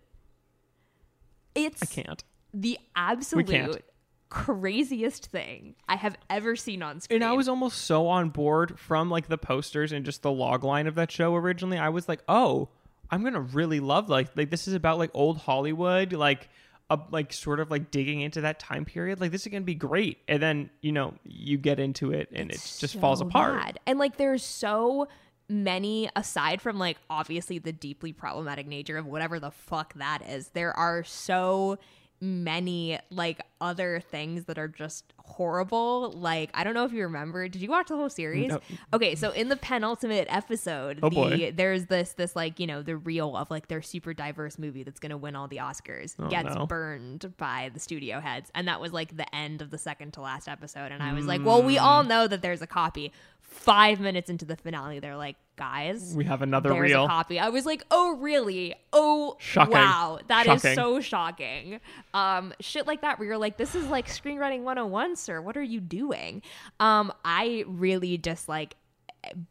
It's 1.54 1.82
I 1.82 1.86
can't. 1.86 2.24
the 2.54 2.78
absolute 2.96 3.48
can't. 3.48 3.82
craziest 4.28 5.26
thing 5.26 5.74
I 5.88 5.96
have 5.96 6.16
ever 6.30 6.56
seen 6.56 6.82
on 6.82 7.00
screen. 7.00 7.22
And 7.22 7.30
I 7.30 7.34
was 7.34 7.48
almost 7.48 7.82
so 7.82 8.06
on 8.08 8.30
board 8.30 8.78
from 8.78 9.10
like 9.10 9.28
the 9.28 9.38
posters 9.38 9.92
and 9.92 10.04
just 10.04 10.22
the 10.22 10.32
log 10.32 10.64
line 10.64 10.86
of 10.86 10.94
that 10.94 11.10
show 11.10 11.34
originally. 11.34 11.78
I 11.78 11.90
was 11.90 12.08
like, 12.08 12.20
oh, 12.28 12.68
I'm 13.10 13.22
gonna 13.22 13.40
really 13.40 13.80
love 13.80 14.08
like 14.08 14.36
like 14.36 14.50
this 14.50 14.66
is 14.66 14.74
about 14.74 14.98
like 14.98 15.10
old 15.12 15.36
Hollywood, 15.38 16.14
like 16.14 16.48
a, 16.88 16.98
like 17.10 17.32
sort 17.32 17.60
of 17.60 17.70
like 17.70 17.90
digging 17.90 18.20
into 18.22 18.40
that 18.42 18.58
time 18.58 18.84
period. 18.86 19.20
Like 19.20 19.32
this 19.32 19.46
is 19.46 19.52
gonna 19.52 19.62
be 19.62 19.74
great. 19.74 20.18
And 20.28 20.42
then 20.42 20.70
you 20.80 20.92
know 20.92 21.14
you 21.24 21.58
get 21.58 21.78
into 21.78 22.12
it 22.12 22.30
and 22.32 22.50
it 22.50 22.76
just 22.78 22.96
falls 22.96 23.20
apart. 23.20 23.60
bad. 23.60 23.80
And 23.86 23.98
like 23.98 24.16
there's 24.16 24.42
so 24.44 25.08
many 25.52 26.08
aside 26.16 26.62
from 26.62 26.78
like 26.78 26.96
obviously 27.10 27.58
the 27.58 27.72
deeply 27.72 28.12
problematic 28.12 28.66
nature 28.66 28.96
of 28.96 29.06
whatever 29.06 29.38
the 29.38 29.50
fuck 29.50 29.94
that 29.94 30.22
is. 30.28 30.48
There 30.48 30.76
are 30.76 31.04
so 31.04 31.78
many 32.22 33.00
like 33.10 33.40
other 33.60 33.98
things 33.98 34.44
that 34.44 34.56
are 34.56 34.68
just 34.68 35.12
horrible. 35.18 36.12
Like 36.12 36.50
I 36.54 36.62
don't 36.62 36.72
know 36.72 36.84
if 36.84 36.92
you 36.92 37.02
remember. 37.02 37.48
Did 37.48 37.60
you 37.60 37.68
watch 37.68 37.88
the 37.88 37.96
whole 37.96 38.08
series? 38.08 38.48
No. 38.48 38.60
Okay, 38.94 39.16
so 39.16 39.32
in 39.32 39.48
the 39.48 39.56
penultimate 39.56 40.28
episode, 40.30 41.00
Oh, 41.02 41.10
the 41.10 41.14
boy. 41.14 41.52
there's 41.54 41.86
this 41.86 42.12
this 42.12 42.36
like, 42.36 42.60
you 42.60 42.66
know, 42.66 42.80
the 42.82 42.96
reel 42.96 43.36
of 43.36 43.50
like 43.50 43.66
their 43.66 43.82
super 43.82 44.14
diverse 44.14 44.56
movie 44.56 44.84
that's 44.84 45.00
going 45.00 45.10
to 45.10 45.16
win 45.16 45.34
all 45.34 45.48
the 45.48 45.56
Oscars 45.56 46.14
Oh, 46.18 46.28
gets 46.28 46.54
no. 46.54 46.66
burned 46.66 47.36
by 47.36 47.70
the 47.74 47.80
studio 47.80 48.20
heads. 48.20 48.50
And 48.54 48.68
that 48.68 48.80
was 48.80 48.92
like 48.92 49.16
the 49.16 49.32
end 49.34 49.60
of 49.60 49.70
the 49.70 49.78
second 49.78 50.12
to 50.12 50.20
last 50.20 50.48
episode 50.48 50.92
and 50.92 51.02
I 51.02 51.12
was 51.12 51.26
like, 51.26 51.44
"Well, 51.44 51.62
we 51.62 51.76
mm. 51.76 51.82
all 51.82 52.04
know 52.04 52.26
that 52.26 52.40
there's 52.40 52.62
a 52.62 52.66
copy." 52.66 53.12
5 53.40 54.00
minutes 54.00 54.30
into 54.30 54.46
the 54.46 54.56
finale, 54.56 54.98
they're 54.98 55.16
like, 55.16 55.36
"Guys, 55.56 56.14
We 56.16 56.24
have 56.24 56.42
another 56.42 56.70
there's 56.70 56.80
reel. 56.90 57.04
a 57.04 57.08
copy. 57.08 57.38
I 57.38 57.48
was 57.50 57.66
like, 57.66 57.84
oh 57.90 58.16
really? 58.16 58.74
Oh 58.92 59.36
Shocking. 59.38 59.74
wow. 59.74 60.18
that 60.28 60.46
is 60.46 60.62
Shocking. 60.62 60.74
so 60.74 61.00
shocking. 61.00 61.80
Um, 62.14 62.52
shit 62.60 62.86
like 62.86 63.02
that 63.02 63.18
where 63.18 63.28
you're 63.28 63.38
like, 63.38 63.56
this 63.58 63.74
is 63.74 63.86
like 63.88 64.08
screenwriting 64.08 64.62
101, 64.62 65.16
sir. 65.16 65.40
What 65.40 65.56
are 65.56 65.62
you 65.62 65.80
doing? 65.80 66.42
Um, 66.80 67.12
I 67.24 67.64
really 67.66 68.16
dislike 68.16 68.76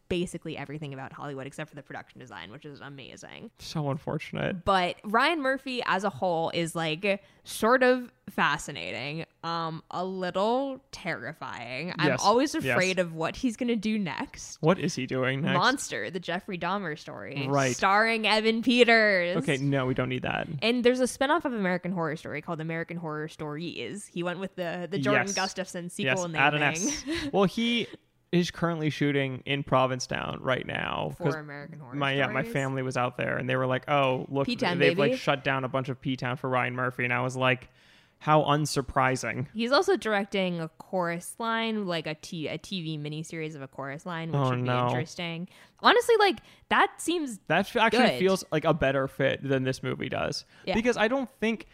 basically 0.10 0.58
everything 0.58 0.94
about 0.94 1.14
Hollywood 1.14 1.48
except 1.48 1.70
for 1.70 1.76
the 1.76 1.82
production 1.84 2.20
design, 2.20 2.52
which 2.52 2.66
is 2.66 2.82
amazing. 2.82 3.52
So 3.60 3.90
unfortunate. 3.90 4.66
But 4.66 4.98
Ryan 5.04 5.42
Murphy 5.42 5.82
as 5.86 6.04
a 6.04 6.10
whole 6.10 6.50
is 6.54 6.76
like 6.76 7.24
sort 7.44 7.82
of 7.84 8.12
fascinating, 8.30 9.26
um, 9.44 9.82
a 9.92 10.04
little 10.06 10.84
terrifying. 10.92 11.94
I'm 11.98 12.10
Yes, 12.10 12.22
always 12.24 12.54
yes. 12.54 12.66
afraid 12.66 13.00
of 13.00 13.14
what 13.14 13.36
he's 13.36 13.58
gonna 13.58 13.76
do 13.76 13.98
next. 13.98 14.58
What 14.62 14.78
is 14.80 14.96
he 14.96 15.06
doing 15.06 15.42
next? 15.42 15.58
Monster, 15.58 16.10
the 16.12 16.20
Jeffrey 16.20 16.58
Dahmer 16.58 16.98
story, 17.00 17.48
Right. 17.50 17.76
starring 17.76 18.28
Evan 18.28 18.62
Peters. 18.62 19.38
Okay, 19.38 19.58
no, 19.58 19.86
we 19.86 19.94
don't 19.94 20.10
need 20.10 20.24
that. 20.24 20.48
And 20.62 20.84
there's 20.84 21.00
a 21.00 21.06
spinoff 21.06 21.46
of 21.46 21.54
American 21.54 21.92
Horror 21.92 22.16
Story 22.16 22.42
called 22.42 22.62
American 22.62 22.98
Horror 22.98 23.28
Stories. 23.28 24.06
He 24.06 24.22
went 24.24 24.40
with 24.40 24.56
the 24.56 24.88
the 24.92 25.00
Jordan 25.00 25.28
Yes. 25.28 25.36
Gustafson 25.36 25.86
Yes, 25.86 25.94
sequel 25.94 26.36
add 26.36 26.54
an 26.54 26.60
naming 26.62 26.88
S. 26.90 27.04
well, 27.32 27.46
he 27.46 27.88
is 28.32 28.50
currently 28.52 28.90
shooting 28.90 29.44
in 29.46 29.64
Provincetown 29.64 30.40
right 30.42 30.66
now. 30.66 31.12
for 31.18 31.38
American 31.38 31.80
Horror 31.80 31.96
my 31.96 32.14
yeah, 32.14 32.28
my 32.28 32.44
family 32.44 32.82
was 32.82 32.96
out 32.98 33.18
there 33.18 33.38
and 33.38 33.50
they 33.50 33.56
were 33.56 33.68
like, 33.68 33.90
"Oh, 33.90 34.26
look, 34.30 34.46
P-Town, 34.48 34.80
they've 34.80 34.96
baby. 34.96 35.12
like 35.12 35.20
shut 35.20 35.44
down 35.44 35.64
a 35.64 35.68
bunch 35.68 35.90
of 35.90 36.00
P 36.00 36.16
Town 36.16 36.38
for 36.38 36.50
Ryan 36.50 36.76
Murphy," 36.76 37.04
and 37.04 37.12
I 37.14 37.22
was 37.22 37.36
like, 37.36 37.70
"How 38.20 38.44
unsurprising." 38.44 39.48
He's 39.54 39.72
also 39.74 39.98
directing 39.98 40.62
a 40.62 40.70
chorus 40.78 41.36
line, 41.40 41.86
like 41.88 42.08
a 42.08 42.16
t 42.16 42.48
a 42.48 42.58
TV 42.58 42.98
miniseries 42.98 43.56
of 43.56 43.62
a 43.62 43.68
chorus 43.68 44.06
line, 44.06 44.30
which 44.32 44.40
Oh, 44.40 44.50
would 44.52 44.60
no. 44.60 44.82
be 44.86 44.88
interesting. 44.92 45.50
Honestly, 45.82 46.16
like 46.20 46.40
that 46.70 46.90
seems 47.02 47.40
That 47.48 47.76
actually 47.76 48.00
Good. 48.12 48.20
feels 48.20 48.46
like 48.52 48.64
a 48.66 48.74
better 48.74 49.08
fit 49.10 49.42
than 49.44 49.64
this 49.64 49.84
movie 49.84 50.08
does 50.10 50.46
Yeah. 50.66 50.74
because 50.76 50.96
I 50.96 51.08
don't 51.10 51.30
think 51.42 51.68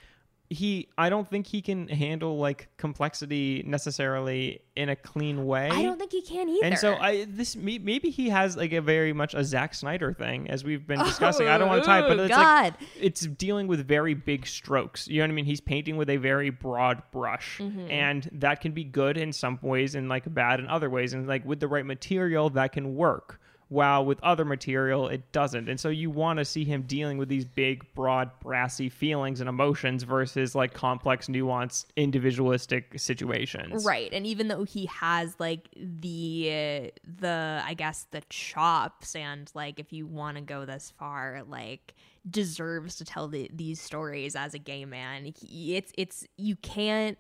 he 0.50 0.88
I 0.98 1.10
don't 1.10 1.30
think 1.30 1.46
he 1.48 1.62
can 1.62 1.88
handle 1.90 2.38
like 2.38 2.70
complexity 2.78 3.64
necessarily 3.66 4.62
in 4.76 4.90
a 4.90 4.96
clean 4.96 5.46
way. 5.46 5.70
I 5.70 5.82
don't 5.82 5.98
think 6.00 6.12
he 6.12 6.22
can 6.22 6.48
either. 6.50 6.66
And 6.66 6.78
so 6.78 6.96
I 6.96 7.26
this 7.28 7.56
maybe 7.56 8.10
he 8.10 8.30
has 8.30 8.56
like 8.56 8.72
a 8.74 8.82
very 8.82 9.12
much 9.14 9.34
a 9.34 9.44
Zack 9.44 9.74
Snyder 9.74 10.14
thing 10.14 10.50
as 10.50 10.64
we've 10.64 10.86
been 10.88 11.00
discussing. 11.04 11.48
I 11.48 11.58
don't 11.58 11.68
want 11.68 11.82
to 11.84 11.86
tie 11.88 12.00
it, 12.00 12.08
but 12.08 12.20
Oh, 12.20 12.24
it's 12.24 12.36
God. 12.36 12.76
like 12.80 12.90
it's 13.00 13.22
dealing 13.22 13.68
with 13.68 13.86
very 13.88 14.14
big 14.14 14.48
strokes. 14.48 15.08
You 15.08 15.18
know 15.20 15.26
what 15.26 15.32
I 15.32 15.34
mean? 15.36 15.46
He's 15.46 15.62
painting 15.62 15.98
with 15.98 16.10
a 16.10 16.18
very 16.18 16.50
broad 16.50 17.02
brush, 17.12 17.58
Mm-hmm. 17.60 17.92
and 17.92 18.30
that 18.34 18.62
can 18.62 18.72
be 18.72 18.84
good 18.84 19.18
in 19.18 19.34
some 19.34 19.60
ways 19.62 19.96
and 19.96 20.08
like 20.10 20.32
bad 20.34 20.60
in 20.60 20.68
other 20.68 20.90
ways. 20.90 21.14
And 21.14 21.28
like 21.28 21.44
with 21.46 21.60
the 21.60 21.68
right 21.68 21.86
material, 21.86 22.50
that 22.52 22.72
can 22.72 22.96
work. 22.96 23.40
While 23.70 24.06
with 24.06 24.24
other 24.24 24.46
material, 24.46 25.10
it 25.10 25.32
doesn't. 25.34 25.68
And 25.68 25.78
so 25.80 25.90
you 25.90 26.10
want 26.10 26.40
to 26.40 26.46
see 26.46 26.64
him 26.64 26.84
dealing 26.84 27.18
with 27.18 27.28
these 27.28 27.44
big, 27.44 27.84
broad, 27.94 28.32
brassy 28.40 28.88
feelings 28.88 29.42
and 29.42 29.50
emotions 29.50 30.04
versus 30.04 30.56
like 30.56 30.74
complex, 30.74 31.28
nuanced, 31.28 31.88
individualistic 31.98 32.98
situations. 32.98 33.86
Right. 33.86 34.10
And 34.14 34.26
even 34.26 34.48
though 34.48 34.64
he 34.64 34.86
has 34.86 35.36
like 35.38 35.68
the 35.76 36.94
the 37.04 37.62
I 37.66 37.74
guess 37.74 38.08
the 38.12 38.22
chops 38.30 39.16
and 39.16 39.52
like 39.54 39.80
if 39.80 39.92
you 39.92 40.08
want 40.08 40.38
to 40.38 40.42
go 40.42 40.66
this 40.66 40.94
far 40.98 41.44
like 41.48 41.94
deserves 42.30 42.96
to 42.98 43.06
tell 43.06 43.28
the, 43.28 43.50
these 43.54 43.82
stories 43.82 44.36
as 44.36 44.54
a 44.54 44.60
gay 44.60 44.86
man. 44.86 45.34
He, 45.40 45.76
it's 45.76 45.92
it's 45.98 46.26
you 46.38 46.56
can't 46.58 47.18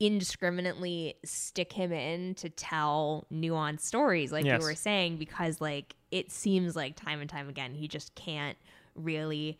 indiscriminately 0.00 1.14
stick 1.24 1.72
him 1.72 1.92
in 1.92 2.34
to 2.36 2.48
tell 2.48 3.26
nuanced 3.32 3.80
stories 3.80 4.30
like 4.30 4.44
Yes. 4.44 4.60
you 4.60 4.66
were 4.66 4.74
saying 4.74 5.16
because 5.16 5.60
like 5.60 5.94
it 6.10 6.30
seems 6.30 6.76
like 6.76 6.94
time 6.96 7.20
and 7.20 7.28
time 7.28 7.48
again 7.48 7.74
he 7.74 7.88
just 7.88 8.14
can't 8.14 8.56
really 8.94 9.58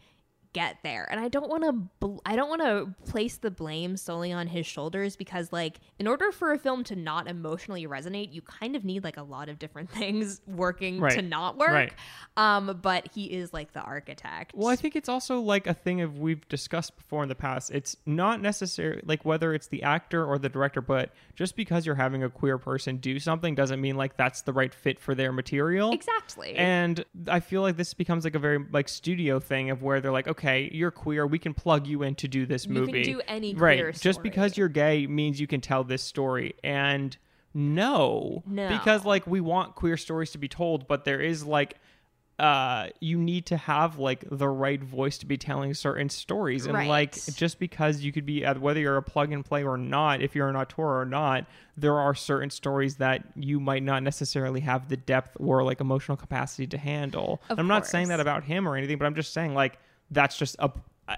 get 0.53 0.79
there 0.83 1.07
and 1.11 1.21
i 1.21 1.29
don't 1.29 1.49
want 1.49 1.63
to 1.63 1.73
bl- 1.73 2.19
i 2.25 2.35
don't 2.37 2.49
want 2.49 2.63
to 2.63 2.93
place 3.11 3.37
the 3.37 3.51
blame 3.51 3.97
solely 3.97 4.33
on 4.33 4.47
his 4.47 4.67
shoulders 4.67 5.17
because 5.17 5.53
like 5.53 5.77
in 5.99 6.07
order 6.07 6.33
for 6.33 6.53
a 6.53 6.59
film 6.59 6.83
to 6.85 6.97
not 6.97 7.29
emotionally 7.29 7.87
resonate 7.87 8.33
you 8.33 8.41
kind 8.43 8.75
of 8.77 8.85
need 8.85 9.05
like 9.05 9.17
a 9.17 9.23
lot 9.23 9.49
of 9.49 9.59
different 9.59 9.91
things 9.99 10.41
working 10.47 11.01
to 11.11 11.23
not 11.23 11.57
work 11.59 11.69
Right. 11.71 11.93
um 12.37 12.79
but 12.83 13.09
he 13.15 13.27
is 13.27 13.53
like 13.53 13.73
the 13.73 13.81
architect 13.81 14.53
Well, 14.55 14.69
I 14.69 14.77
think 14.77 14.97
it's 14.97 15.09
also 15.09 15.41
like 15.41 15.67
a 15.67 15.75
thing 15.75 16.01
of 16.01 16.19
we've 16.19 16.47
discussed 16.49 16.97
before 16.97 17.23
in 17.23 17.29
the 17.29 17.35
past. 17.35 17.71
It's 17.71 17.97
not 18.07 18.41
necessary 18.41 19.03
like 19.05 19.25
whether 19.25 19.53
it's 19.55 19.67
the 19.67 19.83
actor 19.83 20.25
or 20.25 20.39
the 20.39 20.49
director, 20.49 20.81
but 20.81 21.11
just 21.35 21.57
because 21.57 21.85
you're 21.85 21.95
having 21.95 22.23
a 22.23 22.31
queer 22.31 22.57
person 22.59 22.97
do 22.99 23.19
something 23.19 23.55
doesn't 23.55 23.81
mean 23.81 23.97
like 23.97 24.17
that's 24.17 24.43
the 24.43 24.53
right 24.53 24.73
fit 24.73 24.99
for 25.01 25.15
their 25.15 25.33
material. 25.33 25.93
exactly 25.93 26.55
And 26.57 27.05
I 27.29 27.41
feel 27.41 27.63
like 27.63 27.77
this 27.77 27.93
becomes 27.95 28.25
like 28.25 28.35
a 28.35 28.39
very 28.39 28.65
like 28.73 28.89
studio 28.89 29.41
thing 29.41 29.71
of 29.71 29.83
where 29.83 30.01
they're 30.01 30.13
like, 30.13 30.29
okay, 30.29 30.38
you're 30.73 30.91
queer, 30.91 31.27
we 31.27 31.39
can 31.39 31.55
plug 31.55 31.87
you 31.87 32.03
in 32.03 32.15
to 32.17 32.29
do 32.29 32.47
this 32.47 32.67
movie. 32.69 32.81
You 32.81 32.87
can 32.87 32.95
movie. 32.95 33.13
do 33.13 33.21
any 33.29 33.55
right? 33.55 33.79
queer 33.79 33.93
Just 33.93 34.23
because 34.23 34.57
you're 34.57 34.69
gay 34.69 35.07
means 35.07 35.41
you 35.41 35.47
can 35.47 35.61
tell 35.61 35.85
this 35.85 36.03
story, 36.03 36.55
and 36.63 37.17
no, 37.55 38.43
No. 38.47 38.69
because 38.69 39.05
like 39.05 39.27
we 39.27 39.41
want 39.41 39.75
queer 39.75 39.97
stories 39.97 40.31
to 40.33 40.39
be 40.39 40.49
told, 40.49 40.87
but 40.89 41.05
there 41.05 41.21
is 41.21 41.45
like. 41.45 41.77
Uh, 42.41 42.87
you 43.01 43.19
need 43.19 43.45
to 43.47 43.57
have 43.57 43.99
like 43.99 44.25
the 44.31 44.49
right 44.49 44.81
voice 44.81 45.19
to 45.19 45.27
be 45.27 45.37
telling 45.37 45.75
certain 45.75 46.09
stories, 46.09 46.67
and 46.67 46.75
Right. 46.75 46.89
like 46.89 47.15
just 47.35 47.59
because 47.59 48.03
you 48.03 48.13
could 48.13 48.25
be 48.25 48.45
whether 48.45 48.79
you're 48.79 48.97
a 48.97 49.03
plug 49.03 49.33
and 49.33 49.45
play 49.45 49.65
or 49.65 49.77
not, 49.77 50.23
if 50.23 50.37
you're 50.37 50.49
an 50.49 50.55
auteur 50.55 51.01
or 51.01 51.05
not, 51.05 51.47
there 51.77 51.97
are 51.99 52.15
certain 52.15 52.51
stories 52.51 52.95
that 52.99 53.25
you 53.35 53.59
might 53.59 53.83
not 53.83 54.05
necessarily 54.05 54.61
have 54.61 54.89
the 54.89 54.97
depth 54.97 55.37
or 55.41 55.65
like 55.65 55.81
emotional 55.81 56.17
capacity 56.17 56.69
to 56.69 56.79
handle. 56.79 57.43
I'm 57.51 57.67
not 57.67 57.89
saying 57.89 58.07
that 58.07 58.21
about 58.21 58.45
him 58.45 58.69
or 58.69 58.77
anything, 58.77 58.99
but 58.99 59.07
I'm 59.07 59.17
just 59.17 59.33
saying 59.33 59.55
like 59.55 59.81
that's 60.11 60.39
just 60.39 60.57
a 60.59 60.71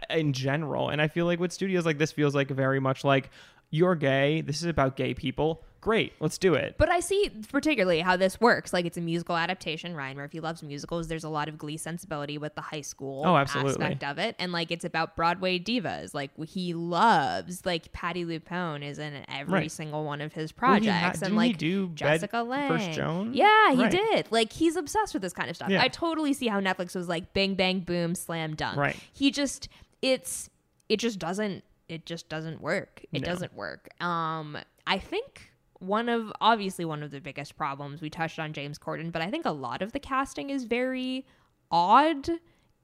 in 0.09 0.33
general. 0.33 0.89
And 0.89 1.03
I 1.03 1.09
feel 1.09 1.27
like 1.27 1.41
with 1.41 1.53
studios 1.53 1.85
like 1.85 1.99
this 1.99 2.13
feels 2.13 2.35
like 2.35 2.49
very 2.49 2.81
much 2.81 3.05
like 3.05 3.31
you're 3.71 3.95
gay. 3.95 4.41
This 4.41 4.57
is 4.57 4.67
about 4.67 4.97
gay 4.97 5.15
people. 5.15 5.65
Great, 5.81 6.13
let's 6.21 6.37
do 6.37 6.53
it. 6.53 6.75
But 6.77 6.91
I 6.91 7.01
see 7.01 7.31
particularly 7.51 8.01
how 8.01 8.15
this 8.15 8.39
works. 8.39 8.75
Like 8.75 8.85
it's 8.85 8.99
a 8.99 9.01
musical 9.01 9.35
adaptation. 9.35 9.95
Ryan 9.97 10.19
Murphy 10.19 10.39
loves 10.39 10.63
musicals. 10.63 11.09
There's 11.09 11.25
a 11.25 11.31
lot 11.31 11.49
of 11.49 11.57
glee 11.57 11.79
sensibility 11.79 12.37
with 12.37 12.55
the 12.55 12.61
high 12.61 12.83
school 12.83 13.23
Oh, 13.25 13.35
absolutely. 13.37 13.71
aspect 13.85 14.05
of 14.05 14.19
it. 14.19 14.37
And 14.39 14.53
like 14.53 14.71
it's 14.71 14.85
about 14.85 15.17
Broadway 15.17 15.59
divas. 15.59 16.13
Like 16.13 16.33
he 16.47 16.75
loves 16.75 17.65
like 17.65 17.93
Patti 17.93 18.27
LuPone 18.27 18.83
is 18.85 18.99
in 18.99 19.25
every 19.29 19.53
Right. 19.55 19.73
single 19.73 20.05
one 20.05 20.21
of 20.21 20.35
his 20.35 20.53
Well, 20.53 20.59
projects. 20.69 21.21
ha- 21.21 21.27
and 21.27 21.35
like 21.37 21.57
do 21.57 21.87
Bed 21.87 21.97
Jessica 21.97 22.43
Lange. 22.43 22.69
First 22.69 22.93
Joan? 22.93 23.33
Yeah, 23.33 23.73
he 23.73 23.83
Right. 23.83 23.91
did. 23.91 24.27
Like 24.31 24.53
he's 24.53 24.77
obsessed 24.77 25.15
with 25.15 25.23
this 25.23 25.33
kind 25.33 25.49
of 25.49 25.57
stuff. 25.57 25.71
Yeah. 25.71 25.83
I 25.83 25.89
totally 25.89 26.35
see 26.35 26.49
how 26.49 26.61
Netflix 26.61 26.95
was 26.95 27.09
like 27.09 27.33
bang 27.33 27.55
bang 27.55 27.81
boom 27.81 28.15
slam 28.15 28.55
dunk. 28.55 28.77
Right. 28.77 28.97
He 29.15 29.31
just 29.31 29.69
it's 30.03 30.51
it 30.91 30.99
just 30.99 31.19
doesn't 31.19 31.65
it 31.89 32.05
just 32.05 32.29
doesn't 32.29 32.61
work. 32.61 33.03
It 33.13 33.23
No. 33.23 33.27
doesn't 33.33 33.55
work. 33.55 33.89
Um 34.03 34.59
I 34.87 34.99
think 34.99 35.50
one 35.81 36.09
of 36.09 36.33
obviously 36.41 36.85
one 36.85 37.03
of 37.03 37.11
the 37.11 37.21
biggest 37.21 37.57
problems 37.57 38.01
we 38.01 38.09
touched 38.11 38.39
on 38.39 38.53
James 38.53 38.79
Corden, 38.79 39.11
but 39.11 39.23
I 39.23 39.31
think 39.31 39.45
a 39.47 39.51
lot 39.51 39.83
of 39.83 39.93
the 39.93 39.99
casting 40.01 40.51
is 40.51 40.65
very 40.65 41.27
odd 41.71 42.29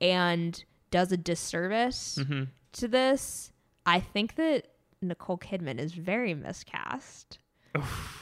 and 0.00 0.64
does 0.90 1.12
a 1.12 1.16
disservice 1.16 2.18
Mm-hmm. 2.20 2.44
to 2.72 2.88
this. 2.88 3.52
I 3.84 4.00
think 4.00 4.34
that 4.36 4.68
Nicole 5.02 5.38
Kidman 5.38 5.78
is 5.78 5.92
very 5.92 6.34
miscast. 6.34 7.38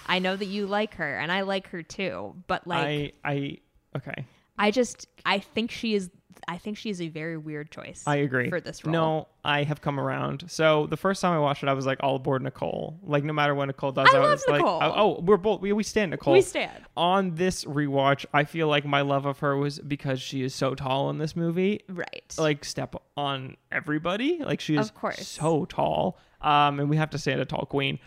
I 0.09 0.18
know 0.18 0.35
that 0.37 0.47
you 0.47 0.66
like 0.66 0.95
her 0.97 1.16
and 1.18 1.31
I 1.31 1.43
like 1.43 1.68
her 1.68 1.83
too, 1.83 2.35
but 2.49 2.66
like 2.66 3.14
I 3.25 3.31
I 3.33 3.59
okay. 3.97 4.27
I 4.59 4.70
just 4.70 5.09
I 5.26 5.38
think 5.38 5.70
she 5.70 5.94
is 5.94 6.11
I 6.48 6.59
think 6.59 6.76
she 6.76 6.90
is 6.90 7.00
a 7.00 7.09
very 7.09 7.36
weird 7.38 7.70
choice. 7.70 8.02
I 8.07 8.16
agree. 8.16 8.50
for 8.50 8.61
this 8.61 8.84
role. 8.84 8.92
No, 8.92 9.28
I 9.44 9.62
have 9.62 9.80
come 9.80 9.98
around. 9.98 10.44
So 10.48 10.86
the 10.86 10.96
first 10.96 11.22
time 11.22 11.32
I 11.32 11.38
watched 11.38 11.62
it, 11.62 11.68
I 11.68 11.72
was 11.72 11.86
like 11.86 11.98
all 12.02 12.16
aboard 12.16 12.42
Nicole. 12.42 12.98
Like 13.02 13.24
no 13.24 13.32
matter 13.32 13.55
what 13.55 13.66
Nicole 13.66 13.92
does, 13.92 14.09
I 14.12 14.18
love 14.18 14.30
was 14.32 14.44
Nicole. 14.48 14.78
like, 14.78 14.92
oh, 14.94 15.20
we're 15.22 15.36
both 15.36 15.61
we, 15.61 15.72
we 15.72 15.82
stand 15.82 16.11
Nicole. 16.11 16.32
We 16.34 16.42
stand. 16.42 16.84
On 16.96 17.34
this 17.34 17.64
rewatch, 17.64 18.26
I 18.32 18.44
feel 18.44 18.68
like 18.68 18.84
my 18.84 19.00
love 19.00 19.26
of 19.26 19.38
her 19.38 19.57
was 19.57 19.78
because 19.78 20.20
she 20.20 20.42
is 20.42 20.55
so 20.55 20.74
tall 20.74 21.11
in 21.11 21.18
this 21.18 21.34
movie. 21.34 21.80
Right. 21.88 22.34
Like 22.36 22.64
step 22.64 22.94
on 23.16 23.57
everybody. 23.72 24.38
Like 24.38 24.61
she 24.61 24.76
is 24.76 24.88
Of 24.88 24.94
course. 24.94 25.26
so 25.26 25.64
tall. 25.64 26.18
Um, 26.40 26.78
and 26.80 26.90
we 26.90 26.96
have 26.96 27.11
to 27.11 27.18
stand 27.18 27.40
a 27.40 27.44
tall 27.44 27.66
queen, 27.66 27.98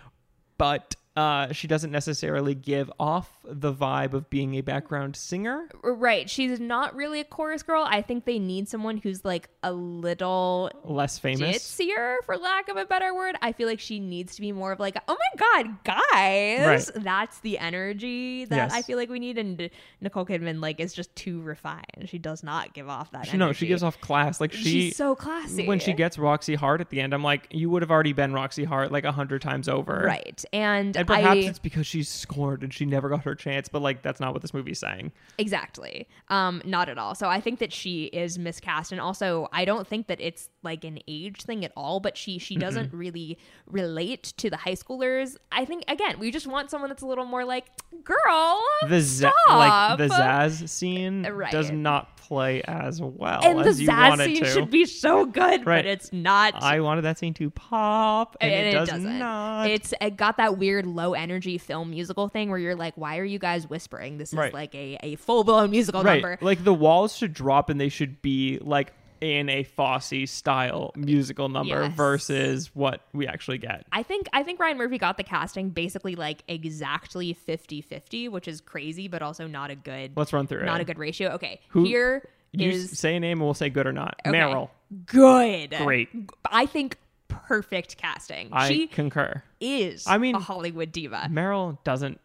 but. 0.57 0.95
Uh, 1.17 1.51
she 1.51 1.67
doesn't 1.67 1.91
necessarily 1.91 2.53
give 2.55 2.91
off 2.99 3.29
the 3.43 3.73
vibe 3.73 4.13
of 4.13 4.29
being 4.29 4.53
a 4.55 4.61
background 4.61 5.15
singer. 5.15 5.67
right. 5.83 6.29
She's 6.29 6.59
not 6.59 6.95
really 6.95 7.19
a 7.19 7.23
chorus 7.23 7.63
girl. 7.63 7.83
I 7.89 8.01
think 8.03 8.25
they 8.25 8.37
need 8.39 8.69
someone 8.69 8.97
who's 8.97 9.25
like 9.25 9.49
a 9.63 9.71
little 9.73 10.71
Less 10.83 11.17
famous. 11.17 11.57
ditzier, 11.57 12.17
for 12.25 12.37
lack 12.37 12.69
of 12.69 12.77
a 12.77 12.85
better 12.85 13.15
word. 13.15 13.35
I 13.41 13.51
feel 13.51 13.67
like 13.67 13.79
she 13.79 13.99
needs 13.99 14.35
to 14.35 14.41
be 14.41 14.51
more 14.51 14.71
of 14.71 14.79
like, 14.79 14.95
oh 15.07 15.17
my 15.17 15.63
god, 15.63 15.83
guys, 15.83 16.91
Right. 16.93 17.03
that's 17.03 17.39
the 17.39 17.57
energy 17.57 18.45
that 18.45 18.55
Yes. 18.55 18.73
I 18.73 18.81
feel 18.81 18.97
like 18.97 19.09
we 19.09 19.19
need. 19.19 19.37
And 19.37 19.69
Nicole 20.01 20.25
Kidman 20.25 20.61
like 20.61 20.79
is 20.79 20.93
just 20.93 21.15
too 21.15 21.41
refined. 21.41 21.83
She 22.05 22.17
does 22.19 22.43
not 22.43 22.73
give 22.73 22.89
off 22.89 23.11
that. 23.11 23.27
She, 23.27 23.37
no, 23.37 23.53
she 23.53 23.65
gives 23.67 23.81
off 23.83 23.99
class. 24.01 24.39
Like 24.39 24.53
she, 24.53 24.63
She's 24.63 24.95
so 24.95 25.15
classy 25.15 25.65
when 25.65 25.79
she 25.79 25.93
gets 25.93 26.17
Roxy 26.17 26.55
Hart 26.55 26.81
at 26.81 26.89
the 26.89 27.01
end, 27.01 27.13
I'm 27.13 27.23
like, 27.23 27.47
you 27.49 27.69
would 27.69 27.81
have 27.81 27.91
already 27.91 28.13
been 28.13 28.33
Roxy 28.33 28.63
Hart 28.65 28.91
like 28.91 29.03
a 29.05 29.11
hundred 29.11 29.41
times 29.41 29.67
over. 29.67 30.03
right. 30.05 30.43
And, 30.53 30.95
And 30.95 31.06
perhaps 31.07 31.27
I 31.45 31.49
it's 31.49 31.59
because 31.59 31.87
she's 31.87 32.07
scored 32.09 32.63
and 32.63 32.73
she 32.73 32.85
never 32.85 33.09
got 33.09 33.23
her 33.23 33.35
chance, 33.35 33.67
but 33.69 33.81
like 33.81 34.01
that's 34.01 34.19
not 34.19 34.33
what 34.33 34.41
this 34.41 34.53
movie's 34.53 34.79
saying. 34.79 35.11
Exactly. 35.37 36.07
Um, 36.29 36.61
not 36.65 36.89
at 36.89 36.97
all. 36.97 37.15
So 37.15 37.27
I 37.27 37.39
think 37.41 37.59
that 37.59 37.71
she 37.73 38.05
is 38.05 38.37
miscast, 38.37 38.91
and 38.91 39.01
also 39.01 39.47
I 39.51 39.65
don't 39.65 39.87
think 39.87 40.07
that 40.07 40.19
it's 40.21 40.49
like 40.63 40.83
an 40.83 40.99
age 41.07 41.41
thing 41.43 41.63
at 41.65 41.71
all. 41.75 41.99
But 41.99 42.17
she 42.17 42.37
she 42.39 42.55
doesn't 42.55 42.93
really 42.93 43.37
relate 43.65 44.33
to 44.37 44.49
the 44.49 44.57
high 44.57 44.73
schoolers. 44.75 45.37
I 45.51 45.65
think 45.65 45.83
again 45.87 46.19
we 46.19 46.31
just 46.31 46.47
want 46.47 46.69
someone 46.69 46.89
that's 46.89 47.03
a 47.03 47.07
little 47.07 47.25
more 47.25 47.45
like 47.45 47.65
girl. 48.03 48.63
The 48.87 49.01
stop. 49.01 49.33
like 49.49 49.97
the 49.97 50.07
Zazz 50.07 50.67
scene 50.69 51.25
Right. 51.27 51.51
does 51.51 51.71
not 51.71 52.16
play 52.27 52.61
as 52.63 53.01
well 53.01 53.39
and 53.43 53.59
the 53.59 53.65
as 53.65 53.81
you 53.81 53.87
want 53.87 54.19
scene 54.21 54.43
to. 54.43 54.45
should 54.45 54.69
be 54.69 54.85
so 54.85 55.25
good, 55.25 55.65
Right. 55.65 55.83
but 55.83 55.85
it's 55.85 56.11
not. 56.11 56.61
I 56.61 56.79
wanted 56.81 57.01
that 57.03 57.17
scene 57.17 57.33
to 57.35 57.49
pop, 57.49 58.35
and, 58.41 58.51
and 58.53 58.67
it, 58.67 58.71
does 58.73 58.89
doesn't. 58.89 59.19
not. 59.19 59.69
It's 59.69 59.93
it 60.01 60.17
got 60.17 60.37
that 60.37 60.57
weird 60.57 60.85
low 60.85 61.13
energy 61.13 61.57
film 61.57 61.91
musical 61.91 62.27
thing 62.29 62.49
where 62.49 62.59
you're 62.59 62.75
like, 62.75 62.95
why 62.97 63.17
are 63.17 63.23
you 63.25 63.39
guys 63.39 63.69
whispering? 63.69 64.17
This 64.17 64.33
is 64.33 64.37
Right. 64.37 64.53
like 64.53 64.75
a, 64.75 64.97
a 65.03 65.15
full 65.15 65.43
blown 65.43 65.71
musical 65.71 66.03
right. 66.03 66.21
number. 66.21 66.37
Like 66.41 66.63
the 66.63 66.73
walls 66.73 67.15
should 67.15 67.33
drop, 67.33 67.69
and 67.69 67.79
they 67.79 67.89
should 67.89 68.21
be 68.21 68.59
like 68.61 68.93
in 69.21 69.49
a 69.49 69.63
Fosse 69.63 70.29
style 70.29 70.91
musical 70.95 71.49
number 71.49 71.83
Yes. 71.83 71.93
versus 71.95 72.71
what 72.75 73.01
we 73.13 73.27
actually 73.27 73.57
get. 73.57 73.85
I 73.91 74.03
think 74.03 74.27
I 74.33 74.43
think 74.43 74.59
Ryan 74.59 74.77
Murphy 74.77 74.97
got 74.97 75.17
the 75.17 75.23
casting 75.23 75.69
basically 75.69 76.15
like 76.15 76.43
exactly 76.47 77.33
50-50, 77.47 78.29
which 78.29 78.47
is 78.47 78.61
crazy, 78.61 79.07
but 79.07 79.21
also 79.21 79.47
not 79.47 79.71
a 79.71 79.75
good 79.75 80.11
Let's 80.15 80.33
run 80.33 80.47
through 80.47 80.61
it. 80.61 80.65
not 80.65 80.79
it. 80.79 80.83
a 80.83 80.85
good 80.85 80.97
ratio. 80.99 81.29
Okay. 81.31 81.59
Who- 81.69 81.83
here 81.85 82.27
You 82.51 82.69
is 82.69 82.97
say 82.97 83.15
a 83.15 83.19
name 83.19 83.39
and 83.39 83.41
we'll 83.45 83.53
say 83.53 83.69
good 83.69 83.87
or 83.87 83.93
not. 83.93 84.15
okay. 84.25 84.37
Meryl. 84.37 84.69
Good. 85.05 85.71
Great. 85.77 86.09
I 86.49 86.65
think 86.65 86.97
perfect 87.27 87.97
casting. 87.97 88.49
I 88.51 88.67
she 88.69 88.87
concur. 88.87 89.43
is 89.59 90.05
I 90.07 90.17
mean- 90.17 90.35
a 90.35 90.39
Hollywood 90.39 90.91
diva. 90.91 91.27
Meryl 91.31 91.77
doesn't. 91.83 92.19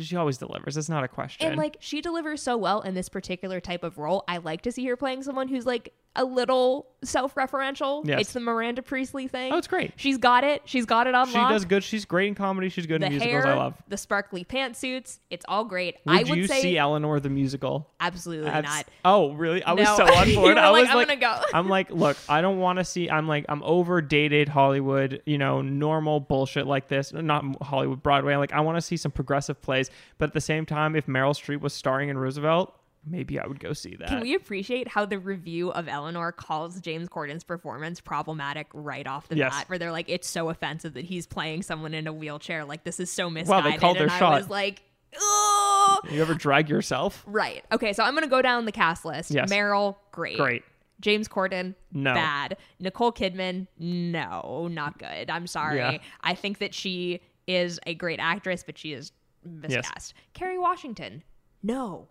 She 0.00 0.16
always 0.16 0.36
delivers. 0.38 0.76
It's 0.76 0.88
not 0.88 1.04
a 1.04 1.08
question. 1.08 1.46
And 1.46 1.56
like 1.56 1.76
she 1.80 2.00
delivers 2.00 2.42
so 2.42 2.56
well 2.56 2.80
in 2.80 2.94
this 2.94 3.08
particular 3.08 3.60
type 3.60 3.82
of 3.84 3.98
role. 3.98 4.24
I 4.28 4.38
like 4.38 4.62
to 4.62 4.72
see 4.72 4.84
her 4.86 4.96
playing 4.96 5.22
someone 5.22 5.48
who's 5.48 5.64
like 5.66 5.92
a 6.18 6.24
little 6.24 6.86
self-referential. 7.04 8.04
Yes. 8.06 8.20
It's 8.22 8.32
the 8.32 8.40
Miranda 8.40 8.82
Priestly 8.82 9.28
thing. 9.28 9.52
oh, 9.52 9.56
it's 9.58 9.68
great. 9.68 9.92
She's 9.96 10.18
got 10.18 10.44
it. 10.44 10.62
She's 10.64 10.84
got 10.84 11.06
it 11.06 11.14
on 11.14 11.28
She 11.28 11.38
lock. 11.38 11.50
does 11.52 11.64
good. 11.64 11.84
She's 11.84 12.04
great 12.04 12.28
in 12.28 12.34
comedy. 12.34 12.68
She's 12.68 12.86
good 12.86 13.00
the 13.02 13.06
in 13.06 13.12
musicals. 13.12 13.44
hair, 13.44 13.52
I 13.52 13.56
love. 13.56 13.74
the 13.88 13.96
sparkly 13.96 14.44
pantsuits. 14.44 15.18
It's 15.30 15.44
all 15.48 15.64
great. 15.64 15.96
Would, 16.06 16.16
I 16.16 16.22
would 16.28 16.36
you 16.38 16.46
say 16.46 16.60
see 16.60 16.78
Eleanor 16.78 17.20
the 17.20 17.28
musical? 17.30 17.88
absolutely 18.00 18.50
Abs- 18.50 18.68
not. 18.68 18.86
Oh, 19.04 19.32
really? 19.32 19.62
I 19.62 19.72
was 19.72 19.84
No. 19.84 19.96
so 19.96 20.04
on 20.12 20.34
board. 20.34 20.58
I 20.58 20.68
like, 20.70 20.82
was 20.82 20.90
"I'm 20.90 20.96
like, 20.96 21.08
gonna 21.08 21.20
go." 21.20 21.42
I'm 21.54 21.68
like, 21.68 21.90
look, 21.90 22.16
I 22.28 22.40
don't 22.40 22.58
want 22.58 22.78
to 22.78 22.84
see. 22.84 23.08
I'm 23.10 23.28
like, 23.28 23.44
I'm 23.48 23.62
over 23.62 24.00
dated 24.02 24.48
Hollywood. 24.48 25.22
You 25.26 25.38
know, 25.38 25.62
normal 25.62 26.20
bullshit 26.20 26.66
like 26.66 26.88
this. 26.88 27.12
Not 27.12 27.44
Hollywood 27.62 28.02
Broadway. 28.02 28.34
Like, 28.36 28.52
I 28.52 28.60
want 28.60 28.76
to 28.76 28.82
see 28.82 28.96
some 28.96 29.12
progressive 29.12 29.60
plays. 29.62 29.90
But 30.18 30.30
at 30.30 30.34
the 30.34 30.40
same 30.40 30.66
time, 30.66 30.96
if 30.96 31.06
Meryl 31.06 31.30
Streep 31.32 31.60
was 31.60 31.72
starring 31.74 32.08
in 32.08 32.18
Roosevelt, 32.18 32.74
maybe 33.06 33.38
I 33.38 33.46
would 33.46 33.60
go 33.60 33.72
see 33.72 33.96
that. 33.96 34.08
Can 34.08 34.20
we 34.20 34.34
appreciate 34.34 34.88
how 34.88 35.06
the 35.06 35.18
review 35.18 35.70
of 35.72 35.88
Eleanor 35.88 36.32
calls 36.32 36.80
James 36.80 37.08
Corden's 37.08 37.44
performance 37.44 38.00
problematic 38.00 38.66
right 38.74 39.06
off 39.06 39.28
the 39.28 39.36
Yes. 39.36 39.52
bat? 39.54 39.68
Where 39.68 39.78
they're 39.78 39.92
like, 39.92 40.08
it's 40.08 40.28
so 40.28 40.48
offensive 40.50 40.94
that 40.94 41.04
he's 41.04 41.26
playing 41.26 41.62
someone 41.62 41.94
in 41.94 42.06
a 42.06 42.12
wheelchair. 42.12 42.64
Like 42.64 42.84
this 42.84 43.00
is 43.00 43.10
so 43.10 43.24
Wow, 43.26 43.30
misguided. 43.30 43.72
they 43.72 43.76
called 43.78 43.96
their 43.96 44.02
and 44.04 44.12
shot. 44.12 44.32
I 44.34 44.38
was 44.38 44.50
like, 44.50 44.82
oh. 45.18 46.00
you 46.10 46.20
ever 46.20 46.34
drag 46.34 46.68
yourself? 46.68 47.24
Right. 47.26 47.64
Okay, 47.72 47.92
so 47.92 48.02
I'm 48.04 48.14
gonna 48.14 48.26
go 48.26 48.42
down 48.42 48.64
the 48.64 48.72
cast 48.72 49.04
list. 49.04 49.30
Yes. 49.30 49.50
Meryl, 49.50 49.96
great. 50.12 50.36
Great. 50.36 50.62
James 51.00 51.28
Corden, 51.28 51.74
No. 51.92 52.12
bad. 52.12 52.56
Nicole 52.80 53.12
Kidman, 53.12 53.68
no, 53.78 54.68
not 54.70 54.98
good. 54.98 55.30
I'm 55.30 55.46
sorry. 55.46 55.78
Yeah. 55.78 55.98
I 56.22 56.34
think 56.34 56.58
that 56.58 56.74
she 56.74 57.20
is 57.46 57.78
a 57.86 57.94
great 57.94 58.18
actress, 58.20 58.64
but 58.64 58.76
she 58.76 58.92
is 58.92 59.12
miscast. 59.44 60.12
Kerry 60.34 60.58
Washington, 60.58 61.22
no. 61.62 62.08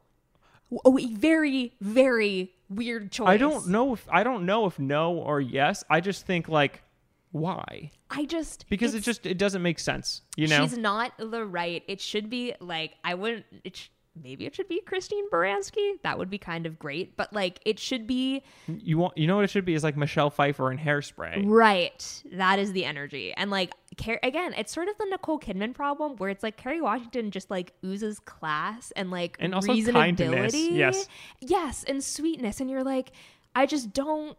Oh, 0.86 0.98
a 0.98 1.06
very, 1.14 1.74
very 1.80 2.54
weird 2.70 3.12
choice. 3.12 3.28
I 3.28 3.38
don't 3.38 3.68
know 3.68 3.94
if 3.94 4.06
I 4.10 4.24
don't 4.24 4.46
know 4.46 4.66
if 4.66 4.80
no 4.80 5.14
or 5.14 5.40
yes. 5.40 5.84
I 5.90 6.02
just 6.02 6.26
think 6.26 6.50
like 6.50 6.84
why? 7.32 7.92
I 8.10 8.26
just 8.26 8.66
Because 8.70 8.94
it 8.94 9.02
just 9.02 9.26
it 9.26 9.38
doesn't 9.38 9.62
make 9.62 9.80
sense. 9.80 10.22
You 10.36 10.48
know? 10.48 10.62
she's 10.62 10.78
not 10.78 11.14
the 11.18 11.46
right. 11.46 11.84
It 11.88 12.02
should 12.02 12.30
be 12.30 12.54
like 12.60 12.94
I 13.04 13.14
wouldn't. 13.14 13.46
It 13.64 13.78
sh- 13.78 13.90
maybe 14.24 14.46
it 14.46 14.56
should 14.56 14.68
be 14.68 14.82
Christine 14.82 15.30
Baranski. 15.30 15.94
That 16.04 16.18
would 16.18 16.30
be 16.30 16.38
kind 16.38 16.66
of 16.66 16.78
great. 16.80 17.16
But 17.18 17.34
like 17.34 17.60
it 17.66 17.80
should 17.80 18.08
be 18.08 18.44
You 18.68 18.98
want 18.98 19.18
you 19.18 19.28
know 19.28 19.36
what 19.38 19.44
it 19.46 19.50
should 19.50 19.66
be 19.66 19.74
is 19.74 19.84
like 19.84 19.98
Michelle 19.98 20.30
Pfeiffer 20.30 20.72
in 20.72 20.78
Hairspray. 20.78 21.44
Right. 21.46 22.24
That 22.34 22.60
is 22.60 22.72
the 22.74 22.86
energy. 22.86 23.34
And 23.36 23.50
like 23.52 23.72
Car- 24.04 24.20
again, 24.22 24.54
it's 24.54 24.72
sort 24.72 24.90
of 24.90 24.98
the 24.98 25.06
Nicole 25.10 25.40
Kidman 25.40 25.74
problem 25.74 26.18
where 26.18 26.30
it's 26.30 26.44
like 26.44 26.58
Kerry 26.58 26.82
Washington 26.82 27.32
just 27.32 27.50
like 27.50 27.74
oozes 27.86 28.20
class 28.20 28.92
and 28.96 29.10
like 29.12 29.38
And 29.40 29.56
also 29.56 29.74
reasonability. 29.74 29.94
kindness, 29.94 30.56
yes. 30.56 31.08
Yes, 31.40 31.84
and 31.88 32.04
sweetness. 32.04 32.60
And 32.62 32.70
you're 32.70 32.84
like, 32.84 33.12
I 33.56 33.66
just 33.66 33.94
don't 33.94 34.38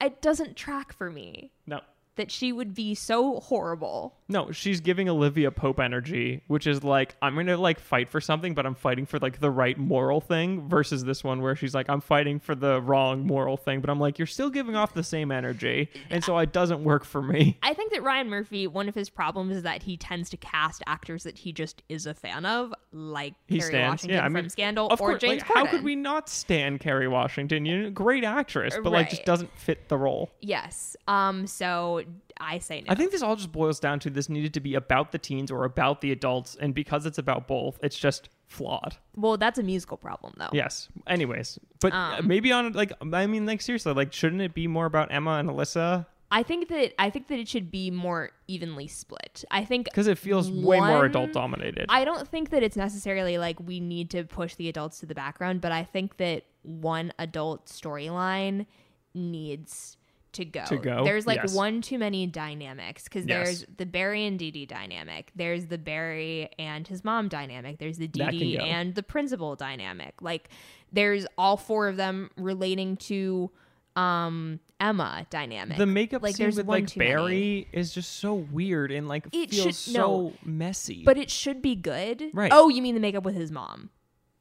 it 0.00 0.20
doesn't 0.20 0.56
track 0.56 0.92
for 0.92 1.10
me 1.10 1.50
No. 1.66 1.80
That 2.16 2.30
she 2.30 2.52
would 2.52 2.74
be 2.74 2.94
so 2.94 3.40
horrible. 3.40 4.14
No, 4.28 4.50
she's 4.50 4.80
giving 4.80 5.08
Olivia 5.08 5.50
Pope 5.50 5.78
energy, 5.78 6.42
which 6.48 6.66
is 6.66 6.82
like 6.82 7.14
I'm 7.22 7.36
gonna 7.36 7.56
like 7.56 7.78
fight 7.78 8.08
for 8.08 8.20
something, 8.20 8.54
but 8.54 8.66
I'm 8.66 8.74
fighting 8.74 9.06
for 9.06 9.18
like 9.18 9.40
the 9.40 9.50
right 9.50 9.78
moral 9.78 10.20
thing. 10.20 10.68
Versus 10.68 11.04
this 11.04 11.22
one 11.22 11.42
where 11.42 11.54
she's 11.54 11.74
like 11.74 11.88
I'm 11.88 12.00
fighting 12.00 12.40
for 12.40 12.54
the 12.54 12.80
wrong 12.82 13.26
moral 13.26 13.56
thing, 13.56 13.80
but 13.80 13.90
I'm 13.90 14.00
like 14.00 14.18
you're 14.18 14.26
still 14.26 14.50
giving 14.50 14.74
off 14.74 14.94
the 14.94 15.04
same 15.04 15.30
energy, 15.30 15.90
and 16.10 16.24
so 16.24 16.36
it 16.38 16.52
doesn't 16.52 16.82
work 16.82 17.04
for 17.04 17.22
me. 17.22 17.58
I 17.62 17.74
think 17.74 17.92
that 17.92 18.02
Ryan 18.02 18.28
Murphy, 18.28 18.66
one 18.66 18.88
of 18.88 18.94
his 18.94 19.10
problems 19.10 19.56
is 19.56 19.62
that 19.62 19.82
he 19.82 19.96
tends 19.96 20.30
to 20.30 20.36
cast 20.36 20.82
actors 20.86 21.22
that 21.24 21.38
he 21.38 21.52
just 21.52 21.82
is 21.88 22.06
a 22.06 22.14
fan 22.14 22.44
of, 22.46 22.72
like 22.92 23.34
He 23.46 23.58
Kerry 23.58 23.70
stands. 23.70 23.92
Washington 24.02 24.16
Yeah, 24.16 24.24
I 24.24 24.28
from 24.28 24.48
Scandal 24.48 24.88
of 24.88 25.00
or 25.00 25.10
course, 25.10 25.20
James 25.20 25.42
like, 25.42 25.52
how 25.52 25.66
could 25.66 25.84
we 25.84 25.94
not 25.94 26.28
stand 26.28 26.80
Kerry 26.80 27.08
Washington? 27.08 27.64
You 27.64 27.82
know, 27.82 27.90
great 27.90 28.24
actress, 28.24 28.76
but 28.82 28.92
like 28.92 29.10
just 29.10 29.24
doesn't 29.24 29.50
fit 29.58 29.88
the 29.88 29.98
role. 29.98 30.30
Yes. 30.40 30.96
Um. 31.06 31.46
So 31.46 32.02
I 32.38 32.58
say 32.58 32.80
no. 32.80 32.86
I 32.88 32.94
think 32.94 33.12
this 33.12 33.22
all 33.22 33.36
just 33.36 33.52
boils 33.52 33.80
down 33.80 33.98
to 34.00 34.10
this 34.10 34.28
needed 34.28 34.54
to 34.54 34.60
be 34.60 34.74
about 34.74 35.12
the 35.12 35.18
teens 35.18 35.50
or 35.50 35.64
about 35.64 36.00
the 36.00 36.12
adults, 36.12 36.56
and 36.60 36.74
because 36.74 37.06
it's 37.06 37.18
about 37.18 37.46
both, 37.48 37.78
it's 37.82 37.98
just 37.98 38.28
flawed. 38.46 38.96
well, 39.16 39.36
that's 39.36 39.58
a 39.58 39.62
musical 39.62 39.96
problem, 39.96 40.34
though. 40.36 40.50
Yes. 40.52 40.88
Anyways, 41.06 41.58
but 41.80 41.92
uh, 41.92 42.16
Um, 42.18 42.28
maybe 42.28 42.52
on 42.52 42.72
like 42.72 42.92
I 43.00 43.26
mean 43.26 43.46
like 43.46 43.60
seriously, 43.60 43.92
like 43.94 44.12
shouldn't 44.12 44.42
it 44.42 44.54
be 44.54 44.66
more 44.66 44.86
about 44.86 45.12
Emma 45.12 45.32
and 45.32 45.48
Alyssa? 45.48 46.06
I 46.30 46.42
think 46.42 46.68
that 46.68 46.92
I 46.98 47.08
think 47.10 47.28
that 47.28 47.38
it 47.38 47.46
should 47.48 47.70
be 47.70 47.90
more 47.90 48.30
evenly 48.48 48.88
split. 48.88 49.44
I 49.50 49.64
think 49.64 49.84
Because 49.86 50.08
it 50.08 50.18
feels 50.18 50.50
way 50.50 50.80
more 50.80 51.04
adult 51.04 51.32
dominated. 51.32 51.86
I 51.88 52.04
don't 52.04 52.26
think 52.26 52.50
that 52.50 52.62
it's 52.64 52.76
necessarily 52.76 53.38
like 53.38 53.60
we 53.60 53.78
need 53.78 54.10
to 54.10 54.24
push 54.24 54.56
the 54.56 54.68
adults 54.68 54.98
to 55.00 55.06
the 55.06 55.14
background, 55.14 55.60
but 55.60 55.70
I 55.70 55.84
think 55.84 56.16
that 56.16 56.42
one 56.62 57.12
adult 57.20 57.66
storyline 57.66 58.66
needs 59.14 59.96
to 60.36 60.44
go. 60.46 60.64
To 60.66 60.78
go, 60.78 61.04
There's 61.04 61.26
like 61.26 61.40
yes. 61.42 61.54
one 61.54 61.82
too 61.82 61.98
many 61.98 62.26
dynamics 62.26 63.04
because 63.04 63.26
Yes. 63.26 63.44
there's 63.46 63.66
the 63.76 63.84
Barry 63.86 64.24
and 64.26 64.38
Dee 64.38 64.50
Dee 64.50 64.64
dynamic. 64.66 65.32
There's 65.36 65.66
the 65.66 65.76
Barry 65.78 66.48
and 66.58 66.86
his 66.88 67.04
mom 67.04 67.28
dynamic. 67.28 67.78
There's 67.78 67.98
the 67.98 68.08
Dee 68.08 68.30
Dee 68.30 68.58
and 68.58 68.94
the 68.94 69.02
principal 69.02 69.56
dynamic. 69.56 70.22
Like 70.22 70.48
there's 70.92 71.26
all 71.36 71.56
four 71.56 71.88
of 71.88 71.96
them 71.96 72.30
relating 72.36 72.96
to 72.98 73.50
um 73.96 74.60
Emma 74.78 75.26
dynamic. 75.30 75.78
The 75.78 75.86
makeup 75.86 76.22
like 76.22 76.36
scene 76.36 76.46
with 76.54 76.66
like 76.66 76.86
too 76.86 76.98
many. 76.98 77.10
Barry 77.12 77.68
is 77.72 77.92
just 77.94 78.16
so 78.18 78.34
weird 78.34 78.92
and 78.92 79.08
like 79.08 79.26
It 79.32 79.50
feels 79.50 79.64
should- 79.64 79.74
so 79.74 80.00
no. 80.00 80.32
messy. 80.44 81.02
But 81.02 81.16
it 81.16 81.30
should 81.30 81.62
be 81.62 81.74
good. 81.74 82.24
Right. 82.34 82.52
Oh, 82.54 82.68
you 82.68 82.82
mean 82.82 82.94
the 82.94 83.00
makeup 83.00 83.24
with 83.24 83.34
his 83.34 83.50
mom? 83.50 83.90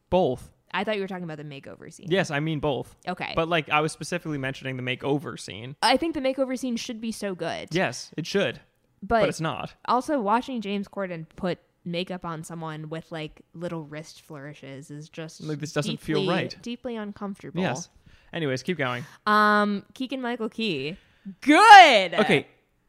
both. 0.09 0.51
I 0.75 0.83
thought 0.83 0.95
you 0.95 1.01
were 1.01 1.07
talking 1.07 1.23
about 1.23 1.37
the 1.37 1.43
makeover 1.43 1.91
scene. 1.91 2.07
Yes, 2.09 2.29
I 2.31 2.39
mean 2.39 2.59
both. 2.59 2.95
Okay. 3.07 3.33
But 3.35 3.47
like 3.49 3.69
I 3.69 3.81
was 3.81 3.91
specifically 3.91 4.37
mentioning 4.37 4.77
the 4.77 4.83
makeover 4.83 5.39
scene. 5.39 5.75
I 5.81 5.97
think 5.97 6.13
the 6.13 6.19
makeover 6.21 6.57
scene 6.57 6.75
should 6.75 6.99
be 7.01 7.11
so 7.11 7.33
good. 7.35 7.69
Yes, 7.71 8.11
it 8.17 8.25
should, 8.27 8.59
But, 9.01 9.21
but 9.21 9.29
it's 9.29 9.41
not. 9.41 9.73
also 9.85 10.19
watching 10.19 10.61
James 10.61 10.87
Corden 10.87 11.25
put 11.35 11.59
makeup 11.85 12.25
on 12.25 12.43
someone 12.43 12.89
with 12.89 13.11
like 13.11 13.41
little 13.53 13.83
wrist 13.83 14.21
flourishes 14.21 14.89
is 14.91 15.07
just 15.07 15.41
Like, 15.41 15.59
this 15.59 15.71
doesn't 15.71 15.99
feel 16.01 16.27
right. 16.27 16.55
Deeply 16.61 16.95
uncomfortable. 16.95 17.61
Yes. 17.61 17.89
Anyways, 18.33 18.63
keep 18.63 18.77
going. 18.77 19.05
Um, 19.25 19.85
Keegan 19.93 20.21
Michael 20.21 20.49
Key. 20.49 20.97
Good. 21.41 22.13
Okay. 22.15 22.47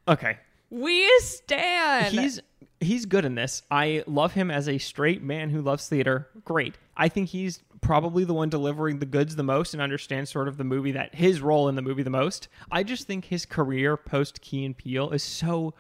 Okay. 0.09 0.39
We 0.71 1.09
stand. 1.21 2.13
He's 2.15 2.41
he's 2.81 3.07
good 3.07 3.25
in 3.25 3.35
this. 3.35 3.63
I 3.71 4.03
love 4.07 4.33
him 4.33 4.51
as 4.51 4.69
a 4.69 4.79
straight 4.79 5.23
man 5.23 5.51
who 5.51 5.61
loves 5.63 5.89
theater. 5.89 6.29
Great. 6.45 6.75
I 6.97 7.09
think 7.09 7.29
he's 7.29 7.63
probably 7.81 8.25
the 8.25 8.35
one 8.35 8.49
delivering 8.49 8.99
the 8.99 9.07
goods 9.07 9.37
the 9.37 9.43
most 9.43 9.75
and 9.75 9.83
understands 9.83 10.31
sort 10.31 10.49
of 10.49 10.57
the 10.57 10.65
movie 10.65 10.93
that 10.93 11.15
his 11.15 11.41
role 11.41 11.69
in 11.69 11.75
the 11.75 11.83
movie 11.83 12.03
the 12.03 12.11
most. 12.11 12.49
I 12.71 12.83
just 12.83 13.07
think 13.07 13.27
his 13.27 13.45
career 13.47 13.97
post 13.97 14.41
Key 14.41 14.65
and 14.65 14.77
Peele 14.77 15.11
is 15.11 15.23
so 15.23 15.75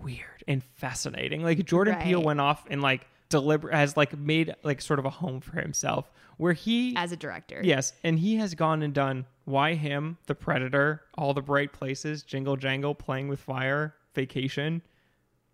weird 0.00 0.44
and 0.48 0.62
fascinating. 0.76 1.42
Like 1.42 1.64
Jordan 1.64 1.96
Peele 2.00 2.22
went 2.22 2.40
off 2.40 2.66
and 2.70 2.80
like 2.80 3.06
deliberate 3.28 3.74
has 3.74 3.96
like 3.96 4.16
made 4.18 4.54
like 4.62 4.80
sort 4.80 4.98
of 4.98 5.04
a 5.04 5.10
home 5.10 5.40
for 5.40 5.60
himself 5.60 6.10
where 6.36 6.52
he 6.52 6.94
as 6.96 7.12
a 7.12 7.16
director. 7.16 7.60
Yes, 7.62 7.92
and 8.02 8.18
he 8.18 8.36
has 8.36 8.54
gone 8.54 8.82
and 8.82 8.94
done 8.94 9.26
Why 9.44 9.74
Him, 9.74 10.16
The 10.26 10.34
Predator, 10.34 11.02
All 11.18 11.34
the 11.34 11.42
Bright 11.42 11.72
Places, 11.72 12.22
Jingle 12.22 12.56
Jangle, 12.56 12.94
Playing 12.94 13.28
with 13.28 13.40
Fire, 13.40 13.94
Vacation, 14.14 14.80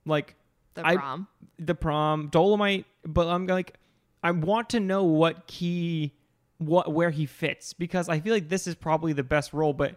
like 0.05 0.37
The 0.75 0.87
I- 0.87 0.97
prom. 0.97 1.27
the 1.59 1.75
prom, 1.75 2.31
Dolemite. 2.31 2.85
But 3.05 3.27
I'm 3.29 3.47
like, 3.49 3.75
I 4.27 4.33
want 4.33 4.71
to 4.71 4.81
know 4.81 5.05
what 5.05 5.47
key, 5.47 6.13
what 6.59 6.93
where 6.93 7.11
he 7.11 7.27
fits 7.27 7.73
because 7.73 8.09
I 8.09 8.19
feel 8.19 8.35
like 8.35 8.49
this 8.49 8.67
is 8.67 8.75
probably 8.75 9.13
the 9.13 9.23
best 9.23 9.53
role. 9.53 9.73
But 9.73 9.95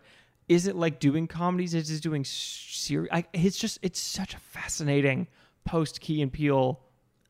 is 0.47 0.67
it 0.67 0.75
like 0.75 0.99
doing 0.99 1.25
comedies? 1.25 1.73
Is 1.73 1.89
it 1.89 2.03
doing 2.03 2.23
serious? 2.23 3.09
It's 3.33 3.57
just 3.57 3.79
it's 3.81 3.99
such 3.99 4.35
a 4.35 4.37
fascinating 4.37 5.25
post 5.65 5.99
Key 5.99 6.21
and 6.21 6.31
Peele 6.31 6.79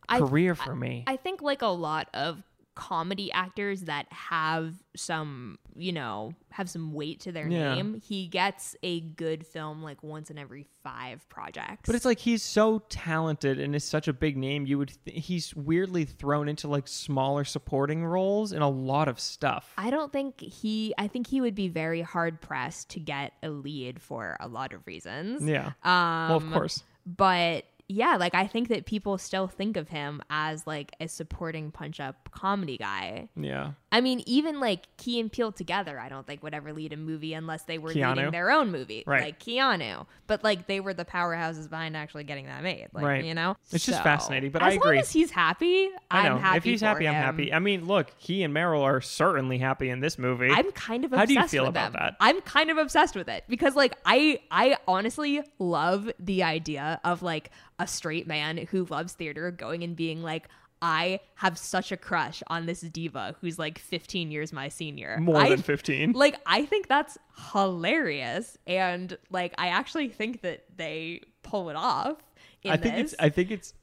I- 0.09 0.19
career 0.19 0.55
for 0.55 0.75
me. 0.75 1.05
I 1.07 1.15
think 1.15 1.41
like 1.41 1.61
a 1.61 1.67
lot 1.67 2.09
of 2.13 2.43
comedy 2.79 3.29
actors 3.33 3.81
that 3.81 4.05
have 4.11 4.73
some, 4.95 5.59
you 5.75 5.91
know, 5.91 6.33
have 6.51 6.69
some 6.69 6.93
weight 6.93 7.19
to 7.19 7.31
their 7.33 7.45
Yeah. 7.47 7.75
name, 7.75 8.01
he 8.01 8.27
gets 8.27 8.73
a 8.83 9.01
good 9.01 9.45
film 9.45 9.83
like 9.83 10.01
once 10.01 10.31
in 10.31 10.37
every 10.37 10.65
five 10.81 11.27
projects. 11.27 11.81
But 11.85 11.95
it's 11.95 12.05
like 12.05 12.19
he's 12.19 12.41
so 12.41 12.79
talented 12.87 13.59
and 13.59 13.75
is 13.75 13.83
such 13.83 14.07
a 14.07 14.13
big 14.13 14.37
name. 14.37 14.65
You 14.65 14.77
would 14.77 14.93
th- 15.05 15.25
he's 15.25 15.53
weirdly 15.55 16.05
thrown 16.05 16.47
into 16.47 16.69
like 16.69 16.87
smaller 16.87 17.43
supporting 17.43 18.05
roles 18.05 18.53
in 18.53 18.61
a 18.61 18.69
lot 18.69 19.07
of 19.09 19.19
stuff. 19.19 19.73
I 19.77 19.89
don't 19.89 20.13
think 20.13 20.39
he. 20.39 20.93
I 20.97 21.07
think 21.07 21.27
he 21.27 21.41
would 21.41 21.55
be 21.55 21.67
very 21.67 22.01
hard 22.01 22.39
pressed 22.39 22.89
to 22.91 22.99
get 22.99 23.33
a 23.43 23.49
lead 23.49 24.01
for 24.01 24.37
a 24.39 24.47
lot 24.47 24.71
of 24.71 24.87
reasons. 24.87 25.43
yeah. 25.43 25.73
Um, 25.83 26.29
well, 26.29 26.37
of 26.37 26.51
course. 26.51 26.83
But 27.05 27.65
yeah, 27.91 28.17
like 28.17 28.35
I 28.35 28.45
think 28.45 28.67
that 28.67 28.85
people 28.85 29.17
still 29.17 29.47
think 29.47 29.75
of 29.75 29.89
him 29.89 30.21
as 30.29 30.67
like 30.67 30.91
a 30.99 31.07
supporting 31.07 31.71
punch 31.71 31.99
up 31.99 32.28
comedy 32.31 32.77
guy. 32.77 33.29
Yeah. 33.35 33.71
I 33.91 34.01
mean, 34.01 34.21
even 34.27 34.59
like 34.59 34.85
Key 34.97 35.19
and 35.19 35.31
Peele 35.31 35.51
together, 35.51 35.99
I 35.99 36.09
don't 36.09 36.25
think 36.27 36.43
would 36.43 36.53
ever 36.53 36.73
lead 36.73 36.93
a 36.93 36.97
movie 36.97 37.33
unless 37.33 37.63
they 37.63 37.77
were 37.79 37.91
Keanu? 37.91 38.15
leading 38.17 38.31
their 38.31 38.51
own 38.51 38.71
movie, 38.71 39.03
Right. 39.07 39.21
like 39.23 39.39
Keanu. 39.39 40.05
But 40.27 40.43
like 40.43 40.67
they 40.67 40.79
were 40.79 40.93
the 40.93 41.05
powerhouses 41.05 41.67
behind 41.69 41.97
actually 41.97 42.23
getting 42.25 42.45
that 42.45 42.61
made, 42.61 42.87
like 42.93 43.03
Right. 43.03 43.25
you 43.25 43.33
know. 43.33 43.55
It's 43.71 43.85
just 43.85 44.03
fascinating, 44.03 44.51
but 44.51 44.61
as 44.61 44.73
I 44.73 44.75
agree. 44.75 44.89
long 44.91 44.99
as 44.99 45.11
he's 45.11 45.31
happy, 45.31 45.89
I 46.11 46.23
know. 46.29 46.35
I'm 46.35 46.41
happy. 46.41 46.57
if 46.57 46.63
he's 46.65 46.81
happy, 46.81 47.07
I'm 47.07 47.15
happy. 47.15 47.51
I 47.51 47.57
mean, 47.59 47.87
look, 47.87 48.11
he 48.17 48.43
and 48.43 48.53
Meryl 48.53 48.81
are 48.83 49.01
certainly 49.01 49.57
happy 49.57 49.89
in 49.89 49.99
this 50.01 50.19
movie. 50.19 50.49
I'm 50.51 50.71
kind 50.73 51.03
of 51.03 51.11
How 51.11 51.23
obsessed 51.23 51.29
do 51.29 51.33
you 51.57 51.61
feel 51.63 51.65
about 51.67 51.93
them. 51.93 52.01
that? 52.01 52.15
I'm 52.19 52.41
kind 52.41 52.69
of 52.69 52.77
obsessed 52.77 53.15
with 53.15 53.27
it 53.27 53.43
because 53.49 53.75
like 53.75 53.95
I 54.05 54.39
I 54.51 54.77
honestly 54.87 55.41
love 55.57 56.11
the 56.19 56.43
idea 56.43 56.99
of 57.03 57.23
like 57.23 57.49
a 57.79 57.87
straight 57.87 58.27
man 58.27 58.57
who 58.69 58.85
loves 58.85 59.13
theater 59.13 59.49
going 59.49 59.83
and 59.83 59.95
being 59.95 60.21
like 60.21 60.47
I 60.81 61.19
have 61.35 61.57
such 61.57 61.91
a 61.91 61.97
crush 61.97 62.41
on 62.47 62.65
this 62.65 62.81
diva 62.81 63.35
who's 63.41 63.59
like 63.59 63.79
15 63.79 64.31
years 64.31 64.53
my 64.53 64.69
senior. 64.69 65.17
More 65.19 65.37
I, 65.37 65.49
than 65.49 65.61
15. 65.61 66.13
Like 66.13 66.39
I 66.45 66.65
think 66.65 66.87
that's 66.87 67.17
hilarious 67.51 68.57
and 68.67 69.17
like 69.29 69.53
I 69.57 69.69
actually 69.69 70.09
think 70.09 70.41
that 70.41 70.65
they 70.75 71.21
pull 71.43 71.69
it 71.69 71.75
off 71.75 72.17
in 72.63 72.71
I 72.71 72.77
think 72.77 72.95
this. 72.95 73.13
it's 73.13 73.21
I 73.21 73.29
think 73.29 73.51
it's 73.51 73.73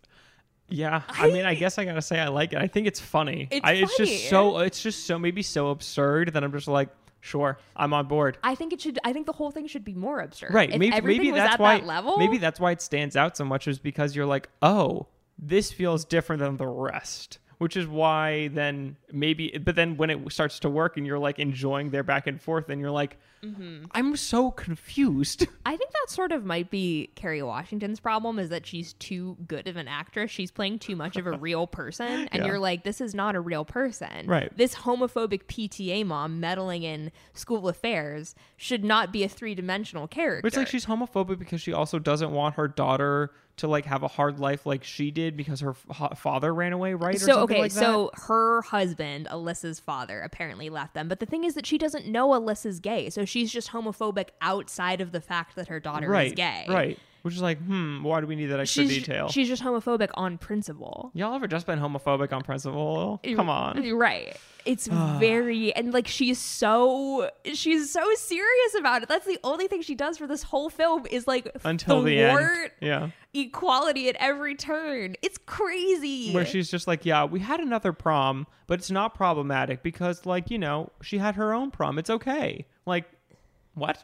yeah, 0.68 1.02
I, 1.08 1.28
mean, 1.28 1.44
I 1.44 1.54
guess 1.54 1.78
I 1.78 1.84
gotta 1.84 2.02
say 2.02 2.18
I 2.18 2.28
like 2.28 2.52
it. 2.52 2.58
I 2.58 2.66
think 2.66 2.88
it's 2.88 2.98
funny. 2.98 3.46
It's 3.50 3.64
I, 3.64 3.74
it's 3.74 3.96
funny. 3.96 4.10
just 4.10 4.28
so 4.28 4.58
it's 4.58 4.82
just 4.82 5.06
so 5.06 5.18
maybe 5.18 5.42
so 5.42 5.70
absurd 5.70 6.32
that 6.32 6.42
I'm 6.42 6.50
just 6.50 6.66
like, 6.66 6.88
sure, 7.20 7.58
I'm 7.76 7.92
on 7.92 8.08
board. 8.08 8.38
I 8.42 8.56
think 8.56 8.72
it 8.72 8.80
should 8.80 8.98
I 9.04 9.12
think 9.12 9.26
the 9.26 9.32
whole 9.32 9.52
thing 9.52 9.68
should 9.68 9.84
be 9.84 9.94
more 9.94 10.20
absurd. 10.20 10.52
Right. 10.52 10.70
If 10.70 10.78
maybe 10.78 11.00
maybe 11.00 11.30
that's 11.30 11.54
at 11.54 11.60
why 11.60 11.78
that 11.78 11.86
level. 11.86 12.18
maybe 12.18 12.38
that's 12.38 12.58
why 12.58 12.72
it 12.72 12.82
stands 12.82 13.16
out 13.16 13.36
so 13.36 13.44
much 13.44 13.68
is 13.68 13.78
because 13.78 14.16
you're 14.16 14.26
like, 14.26 14.48
oh, 14.60 15.06
this 15.38 15.72
feels 15.72 16.04
different 16.04 16.40
than 16.40 16.56
the 16.56 16.66
rest. 16.66 17.38
Which 17.58 17.74
is 17.74 17.86
why 17.86 18.48
then 18.48 18.96
maybe 19.10 19.58
but 19.64 19.76
then 19.76 19.96
when 19.96 20.10
it 20.10 20.30
starts 20.30 20.58
to 20.60 20.68
work 20.68 20.98
and 20.98 21.06
you're 21.06 21.18
like 21.18 21.38
enjoying 21.38 21.88
their 21.88 22.02
back 22.02 22.26
and 22.26 22.38
forth 22.38 22.68
and 22.68 22.82
you're 22.82 22.90
like, 22.90 23.16
Mm-hmm. 23.44 23.84
I'm 23.92 24.16
so 24.16 24.50
confused. 24.50 25.46
I 25.66 25.76
think 25.76 25.90
that 25.92 26.06
sort 26.10 26.32
of 26.32 26.44
might 26.44 26.70
be 26.70 27.10
Kerry 27.14 27.42
Washington's 27.42 28.00
problem 28.00 28.38
is 28.38 28.48
that 28.48 28.66
she's 28.66 28.94
too 28.94 29.36
good 29.46 29.68
of 29.68 29.76
an 29.76 29.86
actress. 29.86 30.30
She's 30.30 30.50
playing 30.50 30.80
too 30.80 30.96
much 30.96 31.16
of 31.16 31.26
a 31.26 31.32
real 31.38 31.66
person. 31.66 32.28
And 32.32 32.42
Yeah. 32.42 32.46
you're 32.46 32.58
like, 32.58 32.82
this 32.82 33.00
is 33.00 33.14
not 33.14 33.36
a 33.36 33.40
real 33.40 33.64
person. 33.64 34.26
Right. 34.26 34.50
This 34.56 34.74
homophobic 34.74 35.44
PTA 35.44 36.04
mom 36.06 36.40
meddling 36.40 36.82
in 36.82 37.12
school 37.34 37.68
affairs 37.68 38.34
should 38.56 38.82
not 38.82 39.12
be 39.12 39.22
a 39.22 39.28
three 39.28 39.54
dimensional 39.54 40.08
character. 40.08 40.42
But 40.42 40.48
it's 40.48 40.56
like 40.56 40.66
she's 40.68 40.86
homophobic 40.86 41.38
because 41.38 41.60
she 41.60 41.72
also 41.72 41.98
doesn't 41.98 42.32
want 42.32 42.56
her 42.56 42.66
daughter 42.66 43.30
to 43.58 43.68
like 43.68 43.86
have 43.86 44.02
a 44.02 44.08
hard 44.08 44.38
life 44.38 44.66
like 44.66 44.84
she 44.84 45.10
did 45.10 45.36
because 45.36 45.60
her 45.60 45.74
f- 45.90 46.18
father 46.18 46.52
ran 46.52 46.72
away, 46.72 46.94
right? 46.94 47.14
Or 47.14 47.18
so 47.18 47.26
something 47.26 47.56
okay, 47.56 47.62
like 47.62 47.72
that? 47.72 47.80
so 47.80 48.10
her 48.14 48.62
husband, 48.62 49.28
Alyssa's 49.30 49.80
father, 49.80 50.20
apparently 50.20 50.68
left 50.68 50.94
them. 50.94 51.08
But 51.08 51.20
the 51.20 51.26
thing 51.26 51.44
is 51.44 51.54
that 51.54 51.66
she 51.66 51.78
doesn't 51.78 52.06
know 52.06 52.28
Alyssa's 52.28 52.80
gay, 52.80 53.08
so 53.10 53.24
she's 53.24 53.50
just 53.50 53.70
homophobic 53.70 54.28
outside 54.40 55.00
of 55.00 55.12
the 55.12 55.20
fact 55.20 55.56
that 55.56 55.68
her 55.68 55.80
daughter 55.80 56.08
right, 56.08 56.28
is 56.28 56.32
gay. 56.34 56.66
right. 56.68 56.98
Which 57.26 57.34
is 57.34 57.42
like, 57.42 57.58
hmm, 57.58 58.04
why 58.04 58.20
do 58.20 58.28
we 58.28 58.36
need 58.36 58.46
that 58.46 58.60
extra 58.60 58.84
She's 58.84 58.98
detail? 58.98 59.26
she's 59.26 59.48
just 59.48 59.60
homophobic 59.60 60.10
on 60.14 60.38
principle. 60.38 61.10
Y'all 61.12 61.34
ever 61.34 61.48
just 61.48 61.66
been 61.66 61.80
homophobic 61.80 62.32
on 62.32 62.44
principle? 62.44 63.20
Come 63.34 63.48
on. 63.50 63.82
Right. 63.96 64.36
It's 64.64 64.86
very 65.18 65.74
and 65.74 65.92
like 65.92 66.06
she's 66.06 66.38
so 66.38 67.28
she's 67.52 67.90
so 67.92 68.04
serious 68.14 68.74
about 68.78 69.02
it. 69.02 69.08
That's 69.08 69.26
the 69.26 69.40
only 69.42 69.66
thing 69.66 69.82
she 69.82 69.96
does 69.96 70.18
for 70.18 70.28
this 70.28 70.44
whole 70.44 70.70
film 70.70 71.04
is 71.10 71.26
like 71.26 71.50
Until 71.64 72.02
the 72.02 72.16
end. 72.16 72.70
Yeah. 72.80 73.10
equality 73.34 74.08
at 74.08 74.14
every 74.20 74.54
turn. 74.54 75.16
It's 75.20 75.38
crazy. 75.46 76.32
Where 76.32 76.46
she's 76.46 76.70
just 76.70 76.86
like, 76.86 77.04
yeah, 77.04 77.24
we 77.24 77.40
had 77.40 77.58
another 77.58 77.92
prom, 77.92 78.46
but 78.68 78.78
it's 78.78 78.92
not 78.92 79.16
problematic 79.16 79.82
because, 79.82 80.26
like, 80.26 80.48
you 80.48 80.58
know, 80.58 80.92
she 81.02 81.18
had 81.18 81.34
her 81.34 81.52
own 81.52 81.72
prom. 81.72 81.98
It's 81.98 82.08
okay. 82.08 82.66
Like, 82.86 83.06
what? 83.74 84.00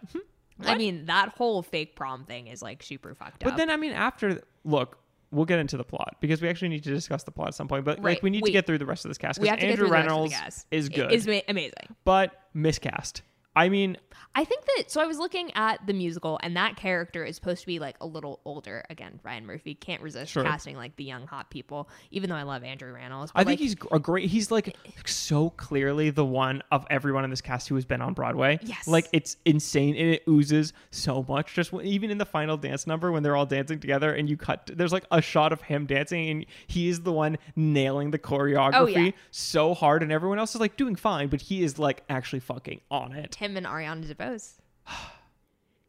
Hmm? 0.64 0.70
I 0.70 0.78
mean, 0.78 1.06
that 1.06 1.30
whole 1.30 1.62
fake 1.62 1.96
prom 1.96 2.24
thing 2.24 2.46
is 2.46 2.62
like 2.62 2.82
super 2.82 3.14
fucked 3.14 3.40
But 3.40 3.48
up. 3.48 3.52
But 3.52 3.56
then, 3.58 3.70
I 3.70 3.76
mean, 3.76 3.92
after, 3.92 4.42
look, 4.64 4.98
we'll 5.30 5.46
get 5.46 5.58
into 5.58 5.76
the 5.76 5.84
plot 5.84 6.16
because 6.20 6.42
we 6.42 6.48
actually 6.48 6.68
need 6.68 6.84
to 6.84 6.90
discuss 6.90 7.22
the 7.22 7.30
plot 7.30 7.48
at 7.48 7.54
some 7.54 7.68
point. 7.68 7.84
But, 7.84 8.00
like, 8.02 8.22
we 8.22 8.30
need 8.30 8.42
We- 8.42 8.48
to 8.50 8.52
get 8.52 8.66
through 8.66 8.78
the 8.78 8.86
rest 8.86 9.04
of 9.04 9.10
this 9.10 9.18
cast 9.18 9.40
because 9.40 9.48
have 9.50 9.58
to 9.60 9.66
get 9.66 9.72
Andrew 9.72 9.86
through 9.86 9.88
the 9.88 9.92
rest 9.92 10.08
of 10.10 10.30
the 10.30 10.36
Rannells 10.36 10.64
is 10.70 10.88
good, 10.88 11.12
Is 11.12 11.26
amazing. 11.48 11.96
but 12.04 12.32
miscast. 12.54 13.22
I 13.54 13.68
mean, 13.68 13.98
I 14.34 14.44
think 14.44 14.64
that 14.64 14.90
so 14.90 15.02
I 15.02 15.06
was 15.06 15.18
looking 15.18 15.50
at 15.54 15.86
the 15.86 15.92
musical 15.92 16.40
and 16.42 16.56
that 16.56 16.76
character 16.76 17.22
is 17.22 17.36
supposed 17.36 17.60
to 17.60 17.66
be 17.66 17.78
like 17.78 17.96
a 18.00 18.06
little 18.06 18.40
older. 18.46 18.82
Again, 18.88 19.20
Ryan 19.22 19.44
Murphy 19.44 19.74
can't 19.74 20.00
resist 20.00 20.32
Sure. 20.32 20.42
casting 20.42 20.74
like 20.74 20.96
the 20.96 21.04
young 21.04 21.26
hot 21.26 21.50
people, 21.50 21.90
even 22.10 22.30
though 22.30 22.36
I 22.36 22.44
love 22.44 22.64
Andrew 22.64 22.94
Rannells. 22.94 23.30
I 23.34 23.40
think 23.44 23.48
like, 23.52 23.58
he's 23.58 23.76
a 23.92 23.98
great. 23.98 24.30
He's 24.30 24.50
like 24.50 24.74
so 25.04 25.50
clearly 25.50 26.08
the 26.08 26.24
one 26.24 26.62
of 26.70 26.86
everyone 26.88 27.24
in 27.24 27.30
this 27.30 27.42
cast 27.42 27.68
who 27.68 27.74
has 27.74 27.84
been 27.84 28.00
on 28.00 28.14
Broadway. 28.14 28.58
Yes. 28.62 28.88
like 28.88 29.06
it's 29.12 29.36
insane 29.44 29.96
and 29.96 30.08
it 30.14 30.22
oozes 30.26 30.72
so 30.90 31.24
much. 31.28 31.52
Just 31.54 31.74
even 31.74 32.10
in 32.10 32.16
the 32.16 32.24
final 32.24 32.56
dance 32.56 32.86
number 32.86 33.12
when 33.12 33.22
they're 33.22 33.36
all 33.36 33.44
dancing 33.46 33.80
together 33.80 34.14
and 34.14 34.30
you 34.30 34.38
cut, 34.38 34.70
there's 34.74 34.92
like 34.94 35.04
a 35.10 35.20
shot 35.20 35.52
of 35.52 35.60
him 35.60 35.84
dancing 35.84 36.30
and 36.30 36.46
he 36.68 36.88
is 36.88 37.02
the 37.02 37.12
one 37.12 37.36
nailing 37.54 38.12
the 38.12 38.18
choreography 38.18 38.72
Oh, 38.74 38.86
yeah. 38.86 39.10
so 39.30 39.74
hard, 39.74 40.02
and 40.02 40.10
everyone 40.10 40.38
else 40.38 40.54
is 40.54 40.60
like 40.60 40.76
doing 40.78 40.96
fine, 40.96 41.28
but 41.28 41.42
he 41.42 41.62
is 41.62 41.78
like 41.78 42.02
actually 42.08 42.40
fucking 42.40 42.80
on 42.90 43.12
it. 43.12 43.36
Him 43.42 43.56
and 43.56 43.66
Ariana 43.66 44.04
DeBose. 44.04 44.54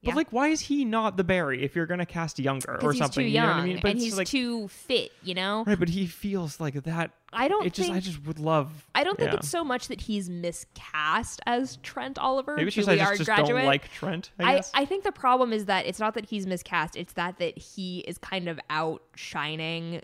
But 0.04 0.10
Yeah. 0.10 0.16
like, 0.16 0.34
why 0.34 0.50
is 0.50 0.60
he 0.60 0.84
not 0.84 1.16
the 1.16 1.24
Barry 1.24 1.64
if 1.64 1.78
you're 1.78 1.86
gonna 1.86 2.06
cast 2.06 2.38
younger 2.38 2.78
or 2.82 2.94
something? 2.94 3.24
too 3.24 3.30
you 3.30 3.40
know 3.40 3.48
what 3.48 3.56
I 3.56 3.66
mean? 3.66 3.80
But 3.82 3.92
and 3.92 4.00
he's 4.02 4.18
like, 4.18 4.28
too 4.28 4.68
fit. 4.68 5.14
You 5.24 5.34
know. 5.34 5.64
right, 5.66 5.80
but 5.80 5.88
he 5.88 6.08
feels 6.08 6.60
like 6.60 6.74
that. 6.84 7.12
I 7.32 7.48
don't 7.48 7.66
It 7.66 7.74
just. 7.74 7.90
I 7.90 8.02
just 8.02 8.26
would 8.26 8.38
love. 8.38 8.86
I 8.94 9.06
don't 9.06 9.18
think 9.18 9.32
yeah. 9.32 9.38
it's 9.38 9.48
so 9.48 9.64
much 9.64 9.88
that 9.88 10.02
he's 10.02 10.30
miscast 10.30 11.40
as 11.46 11.78
Trent 11.78 12.20
Oliver. 12.20 12.58
Maybe 12.58 12.68
it's 12.68 12.76
just 12.76 12.90
I 12.90 12.98
just, 12.98 13.24
just 13.24 13.30
don't 13.30 13.66
like 13.66 13.90
Trent. 13.94 14.32
I, 14.40 14.58
I. 14.58 14.62
I 14.74 14.86
think 14.86 15.06
the 15.06 15.14
problem 15.14 15.54
is 15.54 15.66
that 15.66 15.86
it's 15.86 16.00
not 16.00 16.16
that 16.16 16.26
he's 16.26 16.46
miscast 16.46 16.98
it's 16.98 17.14
that 17.14 17.40
that 17.40 17.58
he 17.58 18.00
is 18.00 18.18
kind 18.18 18.50
of 18.50 18.60
outshining 18.70 20.02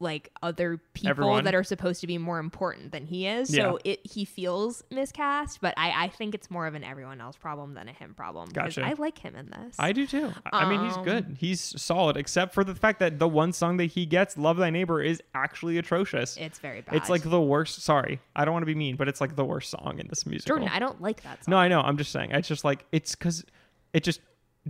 like 0.00 0.30
other 0.42 0.78
people 0.92 1.10
Everyone. 1.10 1.44
that 1.44 1.54
are 1.54 1.64
supposed 1.64 2.00
to 2.00 2.06
be 2.06 2.18
more 2.18 2.38
important 2.38 2.92
than 2.92 3.04
he 3.06 3.26
is 3.26 3.52
so 3.54 3.78
it 3.84 4.00
he 4.04 4.24
feels 4.24 4.82
miscast 4.90 5.60
but 5.60 5.74
I, 5.76 6.04
I 6.04 6.08
think 6.08 6.34
it's 6.34 6.50
more 6.50 6.66
of 6.66 6.74
an 6.74 6.84
everyone 6.84 7.20
else 7.20 7.36
problem 7.36 7.74
than 7.74 7.88
a 7.88 7.92
him 7.92 8.14
problem 8.14 8.48
Gotcha. 8.52 8.84
I 8.84 8.94
like 8.94 9.18
him 9.18 9.34
in 9.36 9.50
this 9.50 9.76
I 9.78 9.92
do 9.92 10.06
too. 10.06 10.32
I 10.52 10.64
I 10.64 10.68
mean, 10.68 10.84
he's 10.84 10.96
Um, 10.96 11.04
good. 11.04 11.36
He's 11.38 11.60
solid, 11.80 12.16
except 12.16 12.54
for 12.54 12.64
the 12.64 12.74
fact 12.74 12.98
that 13.00 13.18
the 13.18 13.28
one 13.28 13.52
song 13.52 13.76
that 13.78 13.86
he 13.86 14.06
gets, 14.06 14.36
"Love 14.38 14.56
Thy 14.56 14.70
Neighbor," 14.70 15.02
is 15.02 15.22
actually 15.34 15.78
atrocious. 15.78 16.36
it's 16.36 16.58
very 16.58 16.80
bad 16.80 16.94
It's 16.96 17.08
like 17.10 17.22
the 17.22 17.40
worst. 17.40 17.82
Sorry, 17.82 18.20
I 18.34 18.44
don't 18.44 18.52
want 18.52 18.62
to 18.62 18.66
be 18.66 18.74
mean, 18.74 18.96
but 18.96 19.08
it's 19.08 19.20
like 19.20 19.36
the 19.36 19.44
worst 19.44 19.70
song 19.70 19.96
in 19.98 20.06
this 20.08 20.26
musical. 20.26 20.56
Jordan 20.56 20.68
I 20.72 20.78
don't 20.78 21.00
like 21.00 21.22
that 21.22 21.44
song 21.44 21.52
no, 21.52 21.56
I 21.58 21.68
know. 21.68 21.80
I'm 21.80 21.96
just 21.96 22.12
saying. 22.12 22.30
It's 22.32 22.48
just 22.48 22.64
like 22.64 22.84
it's 22.92 23.14
because 23.14 23.44
it 23.92 24.02
just 24.04 24.20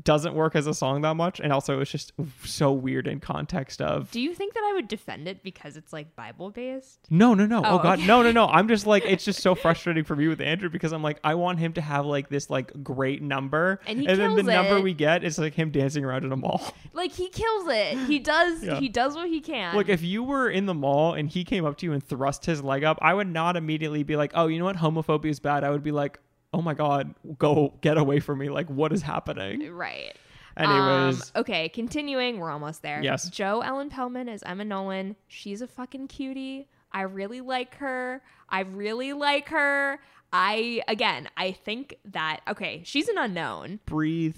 doesn't 0.02 0.34
work 0.34 0.56
as 0.56 0.66
a 0.66 0.74
song 0.74 1.02
that 1.02 1.14
much, 1.14 1.38
and 1.38 1.52
also 1.52 1.80
it's 1.80 1.90
just 1.90 2.12
so 2.44 2.72
weird 2.72 3.06
in 3.06 3.20
context 3.20 3.80
of. 3.80 4.10
do 4.10 4.20
you 4.20 4.34
think 4.34 4.54
that 4.54 4.64
I 4.64 4.72
would 4.72 4.88
defend 4.88 5.28
it 5.28 5.42
because 5.44 5.76
it's 5.76 5.92
like 5.92 6.16
Bible 6.16 6.50
based 6.50 6.98
No, 7.10 7.34
no, 7.34 7.46
no. 7.46 7.58
Oh, 7.64 7.74
Oh, 7.74 7.78
God, 7.78 7.98
okay. 7.98 8.06
no, 8.06 8.22
no, 8.22 8.32
no. 8.32 8.46
I'm 8.46 8.66
just 8.68 8.86
like 8.86 9.04
it's 9.04 9.24
just 9.24 9.40
so 9.40 9.54
frustrating 9.64 10.02
for 10.04 10.16
me 10.16 10.26
with 10.28 10.40
Andrew 10.40 10.68
because 10.68 10.92
I'm 10.92 11.02
like 11.02 11.18
I 11.22 11.34
want 11.36 11.58
him 11.60 11.72
to 11.74 11.80
have 11.80 12.06
like 12.06 12.28
this 12.28 12.50
like 12.50 12.72
great 12.82 13.22
number, 13.22 13.80
And 13.86 14.00
he 14.00 14.06
then 14.06 14.18
the 14.34 14.42
kills 14.42 14.46
number 14.46 14.80
we 14.80 14.94
get 14.94 15.22
is 15.22 15.38
like 15.38 15.54
him 15.54 15.70
dancing 15.70 16.04
around 16.04 16.24
in 16.24 16.32
a 16.32 16.36
mall. 16.36 16.74
like 16.92 17.12
he 17.12 17.28
kills 17.28 17.68
it 17.68 17.96
he 18.06 18.18
does 18.18 18.64
Yeah. 18.64 18.80
he 18.80 18.88
does 18.88 19.14
what 19.14 19.28
he 19.28 19.40
can 19.40 19.76
Look, 19.76 19.88
if 19.88 20.02
you 20.02 20.22
were 20.24 20.50
in 20.50 20.66
the 20.66 20.74
mall 20.74 21.14
and 21.14 21.28
he 21.28 21.44
came 21.44 21.64
up 21.64 21.76
to 21.78 21.86
you 21.86 21.92
and 21.92 22.02
thrust 22.02 22.46
his 22.46 22.62
leg 22.62 22.82
up, 22.84 22.98
I 23.00 23.14
would 23.14 23.28
not 23.28 23.56
immediately 23.56 24.02
be 24.02 24.16
like, 24.16 24.32
"Oh, 24.34 24.46
you 24.48 24.58
know 24.58 24.64
what? 24.64 24.76
Homophobia 24.76 25.26
is 25.30 25.40
bad." 25.40 25.64
I 25.64 25.70
would 25.70 25.82
be 25.82 25.90
like, 25.92 26.18
"Oh 26.54 26.62
my 26.62 26.74
god, 26.74 27.14
go 27.38 27.74
get 27.80 27.98
away 27.98 28.20
from 28.20 28.38
me! 28.38 28.48
Like, 28.48 28.68
what 28.70 28.92
is 28.92 29.02
happening?" 29.02 29.72
right 29.72 30.14
Anyways, 30.56 31.20
Um, 31.34 31.40
okay, 31.40 31.68
continuing, 31.68 32.38
we're 32.38 32.50
almost 32.50 32.80
there. 32.82 33.02
Yes. 33.02 33.28
Jo 33.28 33.60
Ellen 33.60 33.90
Pellman 33.90 34.28
is 34.28 34.40
Emma 34.44 34.64
Nolan. 34.64 35.16
She's 35.26 35.60
a 35.62 35.66
fucking 35.66 36.06
cutie. 36.06 36.68
I 36.92 37.02
really 37.02 37.40
like 37.40 37.74
her. 37.78 38.22
I 38.48 38.60
really 38.60 39.12
like 39.14 39.48
her. 39.48 39.98
I 40.32 40.80
again, 40.86 41.28
I 41.36 41.50
think 41.52 41.96
that 42.12 42.40
okay, 42.48 42.82
she's 42.84 43.08
an 43.08 43.18
unknown. 43.18 43.80
breathe, 43.86 44.36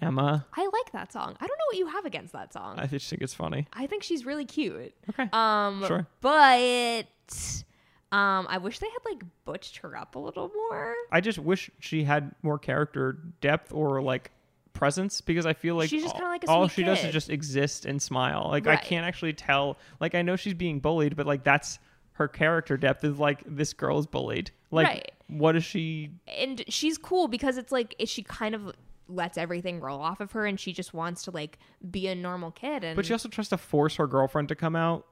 Emma. 0.00 0.46
I 0.56 0.62
like 0.72 0.92
that 0.92 1.12
song. 1.12 1.36
I 1.38 1.46
don't 1.46 1.58
know 1.58 1.64
what 1.68 1.76
you 1.76 1.86
have 1.88 2.06
against 2.06 2.32
that 2.32 2.54
song. 2.54 2.78
I 2.78 2.86
just 2.86 3.10
think 3.10 3.20
it's 3.20 3.34
funny. 3.34 3.66
I 3.74 3.86
think 3.86 4.02
she's 4.02 4.24
really 4.24 4.46
cute. 4.46 4.94
Okay, 5.10 5.28
Um 5.30 5.84
Sure. 5.86 6.06
but 6.22 7.04
um 8.12 8.46
I 8.48 8.58
wish 8.58 8.78
they 8.78 8.88
had 8.88 9.10
like 9.12 9.22
butched 9.44 9.78
her 9.78 9.96
up 9.96 10.14
a 10.16 10.18
little 10.18 10.50
more. 10.54 10.94
I 11.12 11.20
just 11.20 11.38
wish 11.38 11.70
she 11.78 12.04
had 12.04 12.34
more 12.42 12.58
character 12.58 13.18
depth 13.40 13.72
or 13.72 14.02
like 14.02 14.30
presence 14.72 15.20
because 15.20 15.46
I 15.46 15.52
feel 15.52 15.74
like 15.76 15.88
She's 15.90 16.02
just 16.02 16.14
all- 16.14 16.20
kinda 16.20 16.30
like 16.30 16.44
a 16.44 16.48
all 16.50 16.68
she 16.68 16.82
does 16.84 17.04
is 17.04 17.12
just 17.12 17.30
exist 17.30 17.84
and 17.86 18.00
smile. 18.00 18.46
Like 18.50 18.66
I 18.66 18.76
can't 18.76 19.04
actually 19.06 19.32
tell. 19.32 19.78
Like 20.00 20.14
I 20.14 20.22
know 20.22 20.36
she's 20.36 20.54
being 20.54 20.80
bullied, 20.80 21.16
but 21.16 21.26
like 21.26 21.44
that's 21.44 21.78
her 22.12 22.28
character 22.28 22.76
depth 22.76 23.04
is 23.04 23.18
like 23.18 23.42
this 23.46 23.72
girl 23.72 23.98
is 23.98 24.06
bullied. 24.06 24.50
Like 24.70 24.86
Right. 24.86 25.10
what 25.28 25.56
is 25.56 25.64
she? 25.64 26.10
and 26.28 26.62
she's 26.68 26.98
cool 26.98 27.28
because 27.28 27.58
it's 27.58 27.72
like 27.72 27.94
she 28.06 28.22
kind 28.22 28.54
of 28.54 28.72
lets 29.08 29.36
everything 29.36 29.80
roll 29.80 30.00
off 30.00 30.20
of 30.20 30.30
her 30.32 30.46
and 30.46 30.58
she 30.60 30.72
just 30.72 30.94
wants 30.94 31.24
to 31.24 31.32
like 31.32 31.58
be 31.90 32.06
a 32.06 32.14
normal 32.14 32.52
kid 32.52 32.84
and 32.84 32.94
But 32.94 33.06
she 33.06 33.12
also 33.12 33.28
tries 33.28 33.48
to 33.48 33.58
force 33.58 33.96
her 33.96 34.06
girlfriend 34.06 34.48
to 34.48 34.54
come 34.54 34.76
out. 34.76 35.06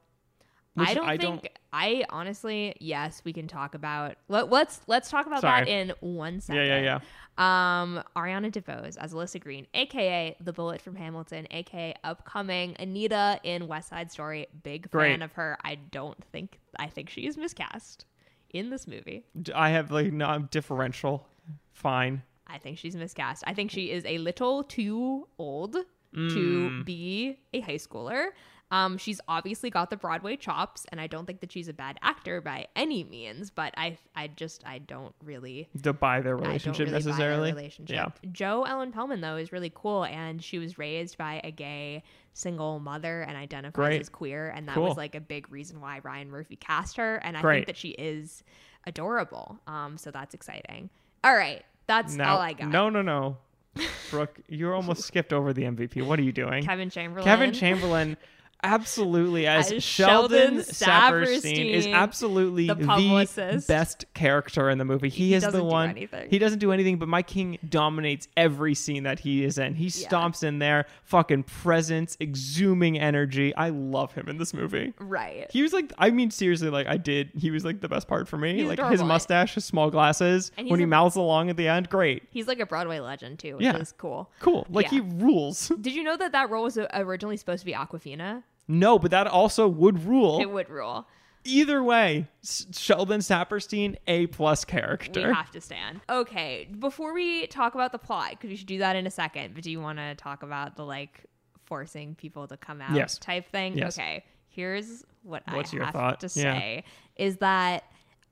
Which 0.75 0.89
I 0.89 0.93
don't 0.93 1.05
I 1.07 1.17
think 1.17 1.41
don't- 1.41 1.47
I 1.73 2.05
honestly 2.09 2.75
yes 2.79 3.21
we 3.25 3.33
can 3.33 3.47
talk 3.47 3.75
about 3.75 4.15
let, 4.27 4.49
let's 4.49 4.81
let's 4.87 5.09
talk 5.09 5.25
about 5.27 5.41
Sorry. 5.41 5.65
that 5.65 5.67
in 5.71 5.93
one 5.99 6.39
second. 6.41 6.65
Yeah, 6.65 6.79
yeah, 6.81 6.99
yeah. 7.37 7.83
Um 7.83 8.03
Ariana 8.15 8.51
DeBose 8.51 8.97
as 8.97 9.13
Alyssa 9.13 9.39
Greene, 9.39 9.67
aka 9.73 10.35
the 10.39 10.53
Bullet 10.53 10.81
from 10.81 10.95
Hamilton, 10.95 11.47
aka 11.51 11.93
upcoming 12.03 12.75
Anita 12.79 13.39
in 13.43 13.67
West 13.67 13.89
Side 13.89 14.11
Story. 14.11 14.47
Big 14.63 14.89
Great. 14.91 15.11
fan 15.11 15.21
of 15.21 15.33
her. 15.33 15.57
I 15.63 15.75
don't 15.75 16.23
think 16.31 16.59
I 16.77 16.87
think 16.87 17.09
she 17.09 17.21
is 17.27 17.35
miscast 17.37 18.05
in 18.51 18.69
this 18.69 18.87
movie. 18.87 19.25
I 19.55 19.69
have 19.71 19.91
like 19.91 20.11
no 20.13 20.25
I'm 20.27 20.45
differential. 20.51 21.27
Fine. 21.71 22.23
I 22.47 22.57
think 22.57 22.77
she's 22.77 22.95
miscast. 22.95 23.43
I 23.45 23.53
think 23.53 23.69
she 23.71 23.91
is 23.91 24.03
a 24.05 24.17
little 24.19 24.63
too 24.63 25.27
old 25.37 25.75
Mm. 26.15 26.33
to 26.33 26.83
be 26.85 27.37
a 27.53 27.59
high 27.59 27.75
schooler. 27.75 28.29
Um, 28.71 28.97
she's 28.99 29.19
obviously 29.27 29.69
got 29.71 29.89
the 29.89 29.97
Broadway 29.97 30.35
chops, 30.35 30.85
and 30.91 31.01
I 31.01 31.07
don't 31.07 31.25
think 31.25 31.39
that 31.41 31.51
she's 31.51 31.67
a 31.67 31.73
bad 31.73 31.97
actor 32.03 32.39
by 32.39 32.67
any 32.75 33.03
means. 33.03 33.49
But 33.49 33.73
I, 33.77 33.97
I 34.15 34.27
just, 34.27 34.63
I 34.65 34.77
don't 34.77 35.15
really, 35.23 35.67
To 35.83 35.91
buy 35.93 36.21
their 36.21 36.35
relationship 36.37 36.87
really 36.87 36.91
buy 36.91 36.99
their 36.99 37.09
necessarily. 37.11 37.51
relationship. 37.51 37.95
Yeah. 37.95 38.29
Jo 38.31 38.63
Ellen 38.63 38.91
Pellman 38.91 39.21
though 39.21 39.37
is 39.37 39.51
really 39.51 39.71
cool, 39.73 40.05
and 40.05 40.43
she 40.43 40.59
was 40.59 40.77
raised 40.77 41.17
by 41.17 41.41
a 41.43 41.49
gay 41.51 42.03
single 42.33 42.79
mother 42.79 43.21
and 43.21 43.35
identifies 43.35 43.73
Great. 43.73 44.01
as 44.01 44.09
queer, 44.09 44.49
and 44.55 44.67
that 44.67 44.75
Cool. 44.75 44.89
was 44.89 44.97
like 44.97 45.15
a 45.15 45.19
big 45.19 45.51
reason 45.51 45.81
why 45.81 45.99
Ryan 46.03 46.29
Murphy 46.29 46.55
cast 46.55 46.97
her. 46.97 47.15
And 47.17 47.35
I 47.35 47.41
Great. 47.41 47.57
think 47.57 47.67
that 47.67 47.77
she 47.77 47.89
is 47.89 48.43
adorable. 48.85 49.59
Um, 49.67 49.97
so 49.97 50.11
that's 50.11 50.33
exciting. 50.33 50.89
All 51.23 51.35
right, 51.35 51.63
that's 51.87 52.17
all 52.19 52.37
I 52.39 52.53
got. 52.53 52.69
No, 52.69 52.89
no, 52.89 53.01
no. 53.01 53.37
Brooke, 54.11 54.39
you 54.47 54.71
almost 54.73 55.03
skipped 55.03 55.33
over 55.33 55.53
the 55.53 55.63
MVP. 55.63 56.05
What 56.05 56.19
are 56.19 56.23
you 56.23 56.31
doing? 56.31 56.63
Kevin 56.63 56.89
Chamberlin. 56.89 57.23
Kevin 57.25 57.51
Chamberlin 57.51 58.17
absolutely 58.63 59.47
as, 59.47 59.71
As 59.71 59.83
Sheldon, 59.83 60.63
Sheldon 60.63 60.63
Saperstein 60.63 61.69
is 61.71 61.87
absolutely 61.87 62.67
the 62.67 62.75
the, 62.75 63.63
best 63.67 64.05
character 64.13 64.69
in 64.69 64.77
the 64.77 64.85
movie. 64.85 65.09
He, 65.09 65.29
He 65.29 65.33
is 65.33 65.43
the 65.47 65.63
one 65.63 65.95
he 66.29 66.39
doesn't 66.39 66.59
do 66.59 66.71
anything, 66.71 66.97
but 66.97 67.07
my 67.07 67.21
King 67.21 67.57
dominates 67.67 68.27
every 68.37 68.73
scene 68.75 69.03
that 69.03 69.19
he 69.19 69.43
is 69.43 69.57
in. 69.57 69.75
He 69.75 69.85
Yeah. 69.85 70.07
stomps 70.09 70.43
in 70.43 70.59
there, 70.59 70.85
fucking 71.03 71.43
presence, 71.43 72.15
exhuming 72.17 72.99
energy. 72.99 73.55
I 73.55 73.69
love 73.69 74.13
him 74.13 74.27
in 74.29 74.37
this 74.37 74.53
movie. 74.53 74.93
Right. 74.99 75.47
He 75.51 75.61
was 75.61 75.73
like, 75.73 75.91
I 75.97 76.09
mean, 76.09 76.31
seriously, 76.31 76.69
like 76.69 76.87
I 76.87 76.97
did. 76.97 77.31
He 77.37 77.51
was 77.51 77.65
like 77.65 77.81
the 77.81 77.89
best 77.89 78.07
part 78.07 78.27
for 78.27 78.37
me. 78.37 78.55
He's 78.57 78.65
like 78.67 78.79
his 78.91 79.03
mustache, 79.03 79.55
his 79.55 79.65
small 79.65 79.89
glasses, 79.89 80.51
And 80.57 80.69
when 80.69 80.79
he 80.79 80.83
a- 80.83 80.87
mouths 80.87 81.15
along 81.15 81.49
at 81.49 81.57
the 81.57 81.67
end, 81.67 81.89
great, 81.89 82.23
He's 82.31 82.47
like 82.47 82.59
a 82.59 82.65
Broadway 82.65 82.99
legend 82.99 83.39
too, 83.39 83.55
which 83.57 83.63
Yeah. 83.65 83.77
is 83.77 83.93
cool. 83.97 84.29
cool. 84.39 84.65
Like 84.69 84.85
Yeah. 84.91 84.91
he 84.91 84.99
rules. 85.01 85.69
Did 85.81 85.93
you 85.93 86.03
know 86.03 86.17
that 86.17 86.31
that 86.33 86.49
role 86.49 86.63
was 86.63 86.77
originally 86.93 87.37
supposed 87.37 87.61
to 87.61 87.65
be 87.65 87.73
Awkwafina? 87.73 88.43
No, 88.69 88.97
but 88.99 89.11
that 89.11 89.27
also 89.27 89.67
would 89.67 90.05
rule. 90.05 90.39
It 90.39 90.49
would 90.49 90.69
rule. 90.69 91.05
Either 91.45 91.81
way, 91.83 92.27
Sheldon 92.43 93.21
Saperstein, 93.21 93.95
a 94.07 94.27
plus 94.27 94.65
We 94.65 94.71
character. 94.71 95.33
have 95.33 95.49
to 95.51 95.61
stand. 95.61 96.01
Okay, 96.09 96.67
before 96.79 97.13
we 97.13 97.47
talk 97.47 97.73
about 97.75 97.91
the 97.91 97.97
plot, 97.97 98.31
because 98.31 98.49
we 98.49 98.55
should 98.55 98.67
do 98.67 98.77
that 98.79 98.95
in 98.95 99.07
a 99.07 99.11
second. 99.11 99.53
But 99.55 99.63
do 99.63 99.71
you 99.71 99.79
want 99.81 99.97
to 99.99 100.15
talk 100.15 100.43
about 100.43 100.75
the 100.75 100.85
like 100.85 101.21
forcing 101.65 102.15
people 102.15 102.47
to 102.47 102.57
come 102.57 102.81
out 102.81 102.93
Yes. 102.95 103.17
type 103.17 103.49
thing? 103.51 103.77
Yes. 103.77 103.97
Okay, 103.97 104.23
here's 104.49 105.03
what 105.23 105.43
What's 105.51 105.73
I 105.73 105.77
your 105.77 105.85
have 105.85 105.93
thought? 105.93 106.19
to 106.19 106.27
Yeah. 106.27 106.53
say 106.59 106.83
is 107.15 107.37
that 107.37 107.83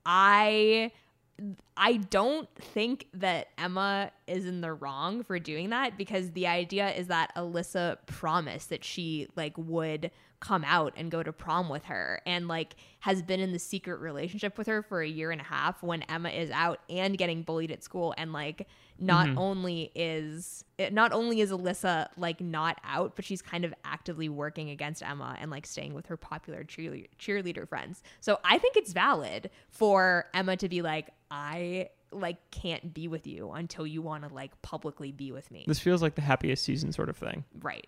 I 0.06 0.92
I 1.78 1.98
don't 1.98 2.50
think 2.56 3.08
that 3.14 3.50
Emma 3.60 4.12
is 4.26 4.46
in 4.48 4.62
the 4.62 4.74
wrong 4.74 5.24
for 5.24 5.38
doing 5.38 5.70
that 5.70 5.96
because 5.98 6.32
the 6.32 6.48
idea 6.48 6.90
is 6.94 7.08
that 7.08 7.32
Alyssa 7.36 7.98
promised 8.08 8.70
that 8.72 8.84
she 8.84 9.28
like 9.36 9.54
would 9.56 10.10
come 10.40 10.64
out 10.66 10.94
and 10.96 11.10
go 11.10 11.24
to 11.24 11.34
prom 11.34 11.68
with 11.68 11.86
her 11.86 12.22
and 12.26 12.48
like 12.48 12.76
has 13.00 13.24
been 13.24 13.40
in 13.40 13.54
the 13.54 13.60
secret 13.60 14.00
relationship 14.00 14.58
with 14.58 14.68
her 14.68 14.84
for 14.84 15.02
a 15.02 15.08
year 15.08 15.32
and 15.32 15.42
a 15.42 15.44
half 15.44 15.82
when 15.82 16.04
Emma 16.04 16.30
is 16.30 16.52
out 16.52 16.80
and 16.90 17.18
getting 17.18 17.42
bullied 17.42 17.72
at 17.72 17.84
school 17.84 18.14
and 18.18 18.32
like 18.34 18.68
not 19.00 19.28
mm-hmm. 19.28 19.38
only 19.40 19.92
is 19.96 20.64
not 20.92 21.12
only 21.12 21.42
is 21.42 21.52
Alyssa 21.52 22.08
like 22.18 22.40
not 22.40 22.80
out 22.84 23.16
but 23.16 23.26
she's 23.26 23.42
kind 23.42 23.66
of 23.66 23.74
actively 23.84 24.30
working 24.30 24.70
against 24.70 25.02
Emma 25.02 25.36
and 25.40 25.50
like 25.50 25.66
staying 25.66 25.96
with 25.96 26.06
her 26.06 26.18
popular 26.18 26.64
cheerleader, 26.64 27.08
cheerleader 27.20 27.68
friends. 27.68 28.04
So 28.22 28.40
I 28.44 28.60
think 28.60 28.78
it's 28.78 28.94
valid 28.94 29.50
for 29.70 30.26
Emma 30.36 30.56
to 30.58 30.70
be 30.70 30.84
like 30.84 31.10
I 31.32 31.90
like 32.12 32.38
can't 32.52 32.94
be 32.94 33.08
with 33.08 33.26
you 33.28 33.52
until 33.52 33.88
you 33.88 34.02
want 34.02 34.28
to 34.28 34.34
like 34.34 34.62
publicly 34.62 35.12
be 35.12 35.32
with 35.32 35.50
me. 35.52 35.66
This 35.68 35.80
feels 35.80 36.02
like 36.02 36.16
the 36.16 36.22
happiest 36.22 36.64
season 36.64 36.92
sort 36.92 37.10
of 37.10 37.18
thing. 37.18 37.44
Right. 37.60 37.88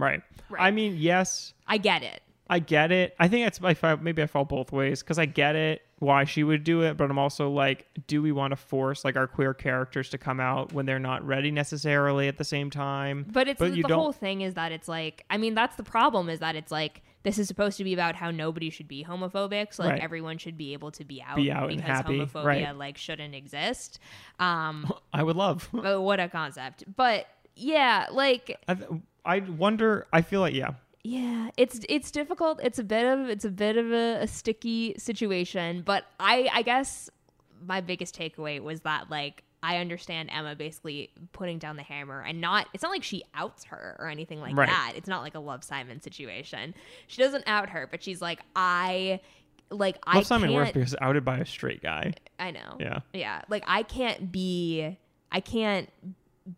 Right. 0.00 0.22
Right. 0.48 0.62
I 0.62 0.70
mean, 0.70 0.96
yes, 0.98 1.54
I 1.66 1.78
get 1.78 2.02
it. 2.02 2.22
I 2.48 2.58
get 2.58 2.90
it. 2.90 3.14
I 3.20 3.28
think 3.28 3.46
it's 3.46 3.60
I 3.62 3.94
maybe 3.96 4.22
I 4.22 4.26
fall 4.26 4.44
both 4.44 4.72
ways 4.72 5.02
because 5.02 5.20
I 5.20 5.26
get 5.26 5.54
it 5.54 5.82
why 6.00 6.24
she 6.24 6.42
would 6.42 6.64
do 6.64 6.82
it, 6.82 6.96
but 6.96 7.08
I'm 7.10 7.18
also 7.18 7.48
like, 7.50 7.86
do 8.08 8.20
we 8.22 8.32
want 8.32 8.50
to 8.50 8.56
force 8.56 9.04
like 9.04 9.14
our 9.14 9.28
queer 9.28 9.54
characters 9.54 10.08
to 10.10 10.18
come 10.18 10.40
out 10.40 10.72
when 10.72 10.84
they're 10.86 10.98
not 10.98 11.24
ready 11.24 11.50
necessarily 11.52 12.26
at 12.26 12.38
the 12.38 12.44
same 12.44 12.68
time? 12.70 13.26
But 13.30 13.46
it's 13.46 13.60
the 13.60 13.82
don't- 13.82 13.92
whole 13.92 14.12
thing 14.12 14.40
is 14.40 14.54
that 14.54 14.72
it's 14.72 14.88
like 14.88 15.24
I 15.30 15.36
mean 15.38 15.54
that's 15.54 15.76
the 15.76 15.84
problem 15.84 16.28
is 16.28 16.40
that 16.40 16.56
it's 16.56 16.72
like 16.72 17.02
this 17.22 17.38
is 17.38 17.46
supposed 17.46 17.76
to 17.78 17.84
be 17.84 17.92
about 17.92 18.16
how 18.16 18.30
nobody 18.32 18.70
should 18.70 18.88
be 18.88 19.04
homophobic, 19.04 19.72
so 19.74 19.84
like 19.84 19.92
Right. 19.92 20.02
everyone 20.02 20.38
should 20.38 20.56
be 20.58 20.72
able 20.72 20.90
to 20.92 21.04
be 21.04 21.22
out, 21.22 21.36
Be 21.36 21.52
out 21.52 21.68
and 21.70 21.76
because 21.76 21.98
happy, 21.98 22.18
homophobia 22.18 22.44
right. 22.44 22.76
like 22.76 22.96
shouldn't 22.96 23.34
exist. 23.36 24.00
Um, 24.40 24.90
I 25.12 25.22
would 25.22 25.36
love. 25.36 25.68
but 25.72 26.00
what 26.00 26.18
a 26.18 26.28
concept. 26.28 26.82
But 26.96 27.26
yeah, 27.54 28.06
like 28.10 28.58
I, 28.66 28.74
th- 28.74 28.88
I 29.24 29.40
wonder. 29.40 30.06
I 30.12 30.22
feel 30.22 30.40
like 30.40 30.54
yeah. 30.54 30.70
yeah, 31.02 31.50
it's 31.56 31.80
it's 31.88 32.10
difficult. 32.10 32.60
It's 32.62 32.78
a 32.78 32.84
bit 32.84 33.06
of 33.06 33.28
it's 33.28 33.44
a 33.44 33.50
bit 33.50 33.76
of 33.76 33.90
a, 33.92 34.22
a 34.22 34.26
sticky 34.26 34.94
situation, 34.98 35.82
but 35.82 36.04
I 36.18 36.48
I 36.52 36.62
guess 36.62 37.10
my 37.66 37.80
biggest 37.80 38.18
takeaway 38.18 38.60
was 38.60 38.80
that 38.82 39.10
like 39.10 39.42
I 39.62 39.76
understand 39.78 40.30
Emma 40.32 40.54
basically 40.56 41.10
putting 41.32 41.58
down 41.58 41.76
the 41.76 41.82
hammer 41.82 42.22
and 42.22 42.40
not 42.40 42.66
it's 42.72 42.82
not 42.82 42.90
like 42.90 43.02
she 43.02 43.22
outs 43.34 43.64
her 43.64 43.96
or 43.98 44.08
anything 44.08 44.40
like 44.40 44.56
Right. 44.56 44.68
that. 44.68 44.92
It's 44.96 45.08
not 45.08 45.22
like 45.22 45.34
a 45.34 45.40
Love 45.40 45.62
Simon 45.62 46.00
situation. 46.00 46.74
She 47.06 47.20
doesn't 47.22 47.44
out 47.46 47.70
her, 47.70 47.86
but 47.90 48.02
she's 48.02 48.22
like 48.22 48.40
I 48.56 49.20
like 49.70 49.98
I 50.06 50.16
Love 50.16 50.26
Simon 50.26 50.50
can't 50.50 50.94
outed 51.00 51.24
by 51.24 51.38
a 51.38 51.46
straight 51.46 51.82
guy. 51.82 52.14
I 52.38 52.50
know. 52.50 52.76
Yeah. 52.78 53.00
Yeah. 53.12 53.42
Like 53.48 53.64
I 53.66 53.82
can't 53.82 54.32
be 54.32 54.98
I 55.30 55.40
can't 55.40 55.90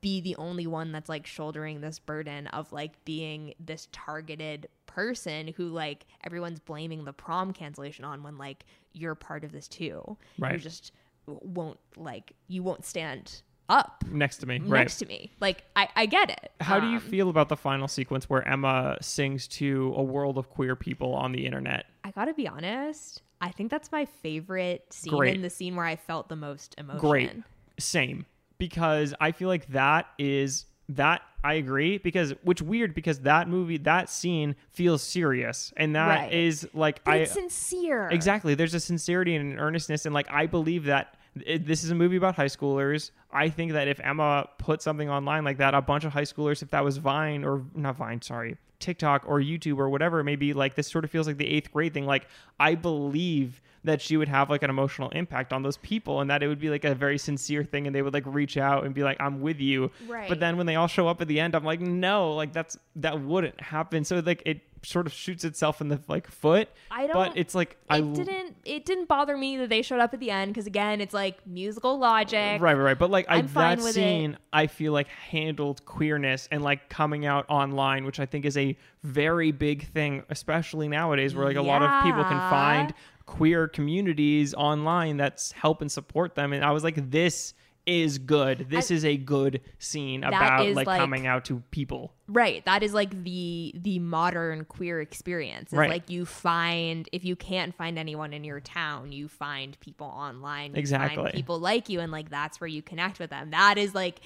be 0.01 0.21
the 0.21 0.37
only 0.37 0.67
one 0.67 0.93
that's 0.93 1.09
like 1.09 1.27
shouldering 1.27 1.81
this 1.81 1.99
burden 1.99 2.47
of 2.49 2.73
like 2.73 3.05
being 3.05 3.55
this 3.59 3.89
targeted 3.93 4.69
person 4.87 5.49
who 5.57 5.69
like 5.69 6.07
everyone's 6.25 6.61
blaming 6.61 7.05
the 7.05 7.13
prom 7.13 7.53
cancellation 7.53 8.05
on 8.05 8.23
when 8.23 8.39
like 8.39 8.65
you're 8.93 9.15
part 9.15 9.43
of 9.45 9.53
this 9.53 9.67
too. 9.69 10.17
Right. 10.39 10.53
You 10.55 10.59
just 10.59 10.93
won't 11.27 11.79
like 11.97 12.33
you 12.49 12.63
won't 12.63 12.85
stand 12.85 13.43
up 13.69 14.05
Next 14.11 14.39
to 14.39 14.47
me, 14.47 14.59
right? 14.59 14.81
next 14.81 14.99
to 14.99 15.07
me. 15.07 15.31
Like 15.41 15.65
I 15.77 15.89
I 15.97 16.07
get 16.07 16.31
it. 16.31 16.53
How 16.61 16.79
do 16.79 16.87
you 16.89 16.97
Um, 16.97 17.01
feel 17.01 17.29
about 17.31 17.49
the 17.49 17.57
final 17.57 17.89
sequence 17.89 18.29
where 18.29 18.47
Emma 18.47 18.99
sings 19.01 19.49
to 19.49 19.95
a 19.97 20.03
world 20.03 20.37
of 20.39 20.49
queer 20.51 20.77
people 20.77 21.15
on 21.15 21.33
the 21.33 21.47
internet? 21.47 21.87
I 22.05 22.11
got 22.11 22.27
to 22.27 22.35
be 22.35 22.47
honest. 22.47 23.23
I 23.41 23.51
think 23.51 23.71
that's 23.71 23.91
my 23.91 24.05
favorite 24.05 24.93
scene 24.93 25.15
Great. 25.17 25.35
and 25.35 25.45
the 25.45 25.51
scene 25.51 25.75
where 25.75 25.87
I 25.87 25.97
felt 25.97 26.29
the 26.29 26.37
most 26.37 26.75
emotion. 26.79 27.01
Great. 27.01 27.33
Same. 27.79 28.27
Because 28.59 29.15
I 29.21 29.33
feel 29.33 29.49
like 29.49 29.67
that 29.69 30.07
is 30.19 30.67
that 30.89 31.23
I 31.45 31.55
agree 31.55 31.99
because 31.99 32.35
which 32.45 32.63
weird 32.63 32.95
because 32.95 33.21
that 33.21 33.49
movie 33.49 33.79
that 33.79 34.09
scene 34.11 34.55
feels 34.71 35.03
serious 35.03 35.73
and 35.77 35.97
that 35.97 36.33
is 36.33 36.65
Right. 36.65 36.75
like 36.75 37.05
But 37.05 37.15
I 37.15 37.17
it's 37.19 37.33
sincere. 37.33 38.09
Exactly. 38.11 38.55
There's 38.55 38.75
a 38.75 38.81
sincerity 38.81 39.35
and 39.35 39.53
an 39.53 39.59
earnestness, 39.59 40.07
and 40.07 40.15
like 40.15 40.31
I 40.31 40.47
believe 40.47 40.85
that 40.85 41.17
it, 41.47 41.67
this 41.67 41.85
is 41.85 41.91
a 41.91 41.95
movie 41.95 42.17
about 42.17 42.35
high 42.35 42.47
schoolers. 42.47 43.11
I 43.33 43.49
think 43.49 43.73
that 43.73 43.89
if 43.89 44.01
Emma 44.01 44.49
put 44.59 44.83
something 44.83 45.09
online 45.09 45.45
like 45.45 45.59
that, 45.59 45.75
a 45.75 45.81
bunch 45.81 46.05
of 46.05 46.13
high 46.13 46.23
schoolers, 46.23 46.63
if 46.63 46.71
that 46.71 46.85
was 46.85 46.99
Vine 46.99 47.45
or 47.45 47.65
not 47.75 47.97
Vine, 47.97 48.21
sorry, 48.21 48.57
TikTok 48.79 49.25
or 49.27 49.41
YouTube 49.41 49.79
or 49.79 49.89
whatever 49.89 50.21
it 50.21 50.25
may 50.25 50.37
be, 50.37 50.53
like 50.53 50.75
this 50.75 50.91
sort 50.91 51.05
of 51.05 51.11
feels 51.11 51.27
like 51.27 51.39
the 51.39 51.49
eighth 51.49 51.73
grade 51.73 51.95
thing. 51.95 52.05
Like 52.05 52.27
I 52.61 52.75
believe 52.75 53.63
that 53.85 54.01
she 54.01 54.17
would 54.17 54.29
have 54.29 54.49
like 54.51 54.63
an 54.63 54.71
emotional 54.71 55.09
impact 55.11 55.53
on 55.53 55.63
those 55.63 55.77
people, 55.79 56.21
and 56.21 56.31
that 56.31 56.43
it 56.43 56.49
would 56.49 56.61
be 56.61 56.71
like 56.71 56.85
a 56.85 56.95
very 56.95 57.19
sincere 57.19 57.65
thing, 57.65 57.87
and 57.87 57.97
they 57.97 58.03
would 58.03 58.15
like 58.15 58.25
reach 58.27 58.57
out 58.57 58.85
and 58.85 58.95
be 58.95 59.03
like, 59.03 59.17
"I'm 59.21 59.41
with 59.41 59.61
you." 59.61 59.91
Right. 60.07 60.29
But 60.29 60.39
then 60.41 60.57
when 60.57 60.67
they 60.67 60.77
all 60.77 60.87
show 60.87 61.09
up 61.09 61.21
at 61.21 61.29
the 61.29 61.41
end, 61.41 61.55
I'm 61.55 61.65
like, 61.65 61.81
no, 61.81 62.35
like 62.35 62.53
that's 62.53 62.77
that 62.97 63.21
wouldn't 63.21 63.61
happen. 63.61 64.05
So 64.05 64.21
like 64.25 64.43
it 64.45 64.61
sort 64.85 65.07
of 65.07 65.13
shoots 65.13 65.45
itself 65.45 65.81
in 65.81 65.89
the 65.89 66.01
like 66.09 66.29
foot. 66.31 66.69
I 66.91 67.07
don't- 67.07 67.15
But 67.15 67.37
it's 67.37 67.55
like 67.55 67.77
I 67.89 68.01
didn't 68.01 68.57
it 68.65 68.85
didn't 68.85 69.07
bother 69.07 69.37
me 69.37 69.57
that 69.59 69.69
they 69.69 69.83
showed 69.83 70.01
up 70.01 70.13
at 70.13 70.21
the 70.21 70.31
end 70.31 70.53
because 70.53 70.67
again 70.67 71.01
it's 71.01 71.15
like 71.15 71.47
musical 71.47 71.99
logic 71.99 72.33
Right, 72.61 72.61
right, 72.61 72.75
right. 72.75 72.99
But 72.99 73.11
like 73.11 73.27
I, 73.29 73.43
that 73.43 73.81
scene, 73.95 74.39
I 74.53 74.67
feel 74.67 74.93
like 74.93 75.07
handled 75.09 75.85
queerness 75.85 76.49
and 76.51 76.63
like 76.63 76.89
coming 76.89 77.27
out 77.27 77.47
online, 77.49 78.05
which 78.05 78.19
I 78.21 78.27
think 78.27 78.45
is 78.45 78.57
a 78.57 78.77
very 79.03 79.53
big 79.53 79.87
thing, 79.93 80.23
especially 80.31 80.89
nowadays, 80.89 81.35
where 81.35 81.47
like 81.47 81.57
a 81.57 81.63
lot 81.63 81.83
of 81.83 82.05
people 82.05 82.25
can 82.25 82.51
find 82.51 82.95
queer 83.27 83.69
communities 83.69 84.53
online 84.55 85.17
that's 85.17 85.53
help 85.53 85.81
and 85.81 85.91
support 85.91 86.35
them. 86.35 86.53
And 86.53 86.65
I 86.65 86.73
was 86.73 86.83
like, 86.85 87.11
this 87.11 87.55
is 87.87 88.19
good. 88.19 88.67
This 88.71 88.91
is 88.93 89.05
a 89.05 89.17
good 89.17 89.61
scene 89.79 90.23
about 90.23 90.67
like, 90.75 90.87
like- 90.87 91.01
coming 91.01 91.27
out 91.27 91.45
to 91.47 91.63
people. 91.73 92.13
right 92.29 92.65
that 92.65 92.83
is 92.83 92.95
like 92.95 93.25
the 93.25 93.75
the 93.77 93.99
modern 93.99 94.65
queer 94.65 95.01
experience 95.01 95.65
it's 95.65 95.73
Right. 95.75 95.91
like 95.91 96.09
you 96.09 96.25
find 96.25 97.09
if 97.13 97.25
you 97.25 97.37
can't 97.37 97.75
find 97.75 97.99
anyone 97.99 98.33
in 98.33 98.45
your 98.45 98.61
town 98.61 99.13
you 99.13 99.29
find 99.29 99.79
people 99.81 100.07
online 100.07 100.71
you 100.75 100.79
Exactly. 100.79 101.17
find 101.25 101.35
people 101.35 101.59
like 101.59 101.89
you 101.89 102.01
and 102.01 102.11
like 102.13 102.31
that's 102.31 102.61
where 102.61 102.69
you 102.69 102.81
connect 102.81 103.19
with 103.19 103.31
them 103.31 103.51
that 103.51 103.77
is 103.77 103.95
like 103.95 104.21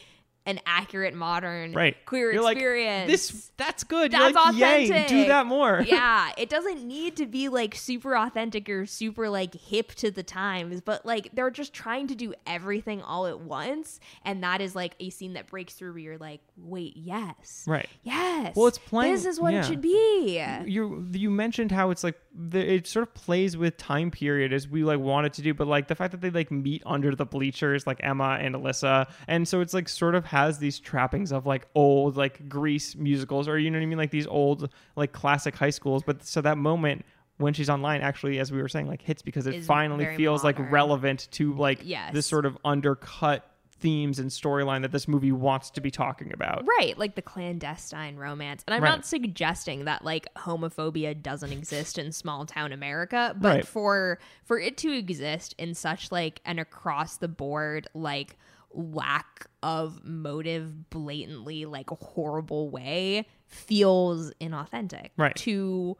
an 0.46 0.60
accurate 0.64 1.12
modern 1.14 1.72
Right. 1.72 1.96
queer 2.06 2.32
You're 2.32 2.50
experience 2.50 3.02
Like, 3.02 3.08
this 3.08 3.50
that's 3.56 3.84
good. 3.84 4.12
That's 4.12 4.34
like, 4.34 4.54
yay, 4.56 4.84
authentic. 4.84 5.08
do 5.08 5.26
that 5.26 5.46
more. 5.46 5.80
yeah, 5.86 6.30
it 6.38 6.48
doesn't 6.48 6.86
need 6.86 7.16
to 7.16 7.26
be 7.26 7.48
like 7.48 7.74
super 7.74 8.16
authentic 8.16 8.68
or 8.68 8.86
super 8.86 9.28
like 9.28 9.54
hip 9.54 9.88
to 9.96 10.10
the 10.10 10.22
times, 10.22 10.80
but 10.80 11.04
like 11.04 11.30
they're 11.34 11.50
just 11.50 11.72
trying 11.74 12.06
to 12.08 12.14
do 12.14 12.32
everything 12.46 13.02
all 13.02 13.26
at 13.26 13.40
once, 13.40 13.98
and 14.24 14.42
that 14.44 14.60
is 14.60 14.74
like 14.74 14.94
a 15.00 15.10
scene 15.10 15.32
that 15.34 15.48
breaks 15.48 15.74
through 15.74 15.90
where 15.90 15.98
you're 16.00 16.18
like, 16.18 16.40
wait, 16.56 16.96
yes, 16.96 17.64
Right. 17.66 17.88
yes, 18.02 18.54
Well, 18.56 18.66
it's 18.68 18.78
playing- 18.78 19.12
This 19.14 19.26
is 19.26 19.40
what 19.40 19.52
yeah. 19.52 19.60
it 19.60 19.64
should 19.66 19.80
be. 19.82 20.42
you 20.66 21.06
you 21.12 21.30
mentioned 21.30 21.72
how 21.72 21.90
it's 21.90 22.04
like 22.04 22.18
the, 22.38 22.60
it 22.74 22.86
sort 22.86 23.02
of 23.08 23.14
plays 23.14 23.56
with 23.56 23.76
time 23.78 24.10
period 24.10 24.52
as 24.52 24.68
we 24.68 24.84
like 24.84 24.98
want 25.00 25.26
it 25.26 25.32
to 25.32 25.42
do 25.42 25.54
but 25.54 25.66
like 25.66 25.88
the 25.88 25.94
fact 25.94 26.12
that 26.12 26.20
they 26.20 26.28
like 26.30 26.50
meet 26.50 26.82
under 26.84 27.14
the 27.14 27.24
bleachers 27.24 27.86
like 27.86 27.98
emma 28.02 28.36
and 28.40 28.54
alyssa 28.54 29.08
and 29.26 29.48
so 29.48 29.60
it's 29.62 29.72
like 29.72 29.88
sort 29.88 30.14
of 30.14 30.26
has 30.36 30.58
these 30.58 30.78
trappings 30.78 31.32
of 31.32 31.46
like 31.46 31.66
old 31.74 32.16
like 32.16 32.48
grease 32.48 32.94
musicals 32.94 33.48
or 33.48 33.58
you 33.58 33.70
know 33.70 33.78
what 33.78 33.82
i 33.82 33.86
mean 33.86 33.98
like 33.98 34.10
these 34.10 34.26
old 34.26 34.68
like 34.94 35.12
classic 35.12 35.54
high 35.56 35.70
schools 35.70 36.02
but 36.02 36.22
so 36.22 36.40
that 36.40 36.58
moment 36.58 37.04
when 37.38 37.52
she's 37.54 37.70
online 37.70 38.00
actually 38.02 38.38
as 38.38 38.52
we 38.52 38.60
were 38.60 38.68
saying 38.68 38.86
like 38.86 39.02
hits 39.02 39.22
because 39.22 39.46
it 39.46 39.54
Is 39.56 39.66
finally 39.66 40.06
feels 40.16 40.44
like 40.44 40.56
relevant 40.58 41.28
to 41.32 41.54
like 41.54 41.80
Yes. 41.82 42.12
this 42.12 42.26
sort 42.26 42.44
of 42.46 42.56
undercut 42.64 43.50
themes 43.78 44.18
and 44.18 44.30
storyline 44.30 44.80
that 44.80 44.90
this 44.90 45.06
movie 45.06 45.32
wants 45.32 45.68
to 45.70 45.80
be 45.82 45.90
talking 45.90 46.32
about 46.32 46.64
Right, 46.78 46.96
like 46.96 47.14
the 47.14 47.20
clandestine 47.22 48.16
romance. 48.16 48.64
And 48.66 48.74
I'm 48.74 48.82
Right. 48.82 48.88
not 48.96 49.04
suggesting 49.04 49.84
that 49.84 50.02
like 50.02 50.26
homophobia 50.34 51.22
doesn't 51.22 51.52
exist 51.52 51.98
in 51.98 52.10
small 52.12 52.46
town 52.46 52.72
America, 52.72 53.36
but 53.38 53.48
Right. 53.54 53.66
for 53.66 54.18
for 54.44 54.58
it 54.58 54.78
to 54.78 54.90
exist 54.92 55.54
in 55.58 55.74
such 55.74 56.10
like 56.10 56.40
an 56.46 56.58
across 56.58 57.18
the 57.18 57.28
board 57.28 57.86
like 57.92 58.38
lack 58.72 59.46
of 59.62 60.04
motive 60.04 60.90
blatantly 60.90 61.64
like 61.64 61.88
horrible 61.90 62.68
way 62.70 63.26
feels 63.46 64.32
inauthentic 64.40 65.10
Right. 65.16 65.34
to 65.36 65.96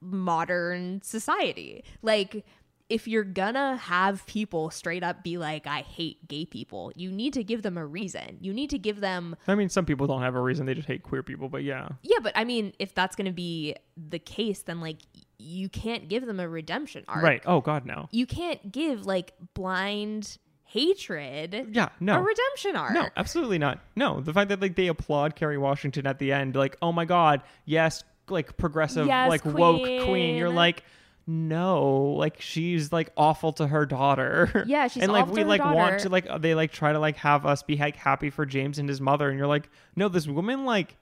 modern 0.00 1.02
society. 1.02 1.84
Like 2.02 2.44
if 2.88 3.06
you're 3.06 3.22
gonna 3.22 3.76
have 3.76 4.26
people 4.26 4.68
straight 4.70 5.04
up 5.04 5.22
be 5.22 5.38
like, 5.38 5.64
I 5.66 5.82
hate 5.82 6.26
gay 6.26 6.44
people, 6.44 6.90
you 6.96 7.12
need 7.12 7.34
to 7.34 7.44
give 7.44 7.62
them 7.62 7.78
a 7.78 7.86
reason. 7.86 8.38
You 8.40 8.52
need 8.52 8.70
to 8.70 8.78
give 8.78 9.00
them 9.00 9.36
i 9.46 9.54
mean 9.54 9.68
some 9.68 9.84
people 9.84 10.06
don't 10.08 10.22
have 10.22 10.34
a 10.34 10.40
reason 10.40 10.66
they 10.66 10.74
just 10.74 10.88
hate 10.88 11.02
queer 11.04 11.22
people 11.22 11.48
but 11.48 11.62
yeah 11.62 11.88
yeah, 12.02 12.18
but 12.22 12.32
I 12.34 12.44
mean, 12.44 12.72
if 12.78 12.94
that's 12.94 13.14
to 13.26 13.32
be 13.32 13.76
the 13.96 14.18
case, 14.18 14.62
then 14.62 14.80
like 14.80 14.98
you 15.38 15.68
can't 15.68 16.08
give 16.08 16.26
them 16.26 16.40
a 16.40 16.48
redemption 16.48 17.04
arc. 17.08 17.22
right 17.22 17.42
oh 17.46 17.60
god 17.60 17.86
no 17.86 18.08
You 18.10 18.26
can't 18.26 18.72
give 18.72 19.06
like 19.06 19.32
blind 19.54 20.36
hatred 20.70 21.68
yeah 21.72 21.88
no 21.98 22.14
a 22.16 22.22
redemption 22.22 22.76
arc. 22.76 22.92
No, 22.94 23.08
absolutely 23.16 23.58
not. 23.58 23.80
No, 23.96 24.20
the 24.20 24.32
fact 24.32 24.50
that 24.50 24.60
like 24.60 24.76
they 24.76 24.86
applaud 24.86 25.34
Kerry 25.36 25.58
Washington 25.58 26.06
at 26.06 26.18
the 26.18 26.32
end, 26.32 26.54
like, 26.54 26.76
oh 26.80 26.92
my 26.92 27.04
god, 27.04 27.42
yes, 27.64 28.04
like 28.28 28.56
progressive, 28.56 29.06
Yes, 29.06 29.28
like 29.28 29.44
woke 29.44 29.82
queen. 29.82 30.04
queen. 30.04 30.36
You're 30.36 30.48
like, 30.48 30.84
no, 31.26 32.14
like 32.16 32.40
she's 32.40 32.92
like 32.92 33.10
awful 33.16 33.52
to 33.54 33.66
her 33.66 33.84
daughter. 33.86 34.64
Yeah, 34.66 34.86
she's 34.88 35.02
and 35.02 35.12
like 35.12 35.22
awful 35.22 35.34
we 35.34 35.40
to 35.40 35.44
her 35.44 35.48
like 35.48 35.64
want 35.64 36.00
to 36.00 36.08
like 36.08 36.26
they 36.40 36.54
like 36.54 36.72
try 36.72 36.92
to 36.92 36.98
like 36.98 37.16
have 37.16 37.46
us 37.46 37.62
be 37.62 37.76
like 37.76 37.96
happy 37.96 38.30
for 38.30 38.46
James 38.46 38.78
and 38.78 38.88
his 38.88 39.00
mother, 39.00 39.28
and 39.28 39.38
you're 39.38 39.48
like, 39.48 39.68
no, 39.96 40.08
this 40.08 40.26
woman 40.26 40.64
like 40.64 40.96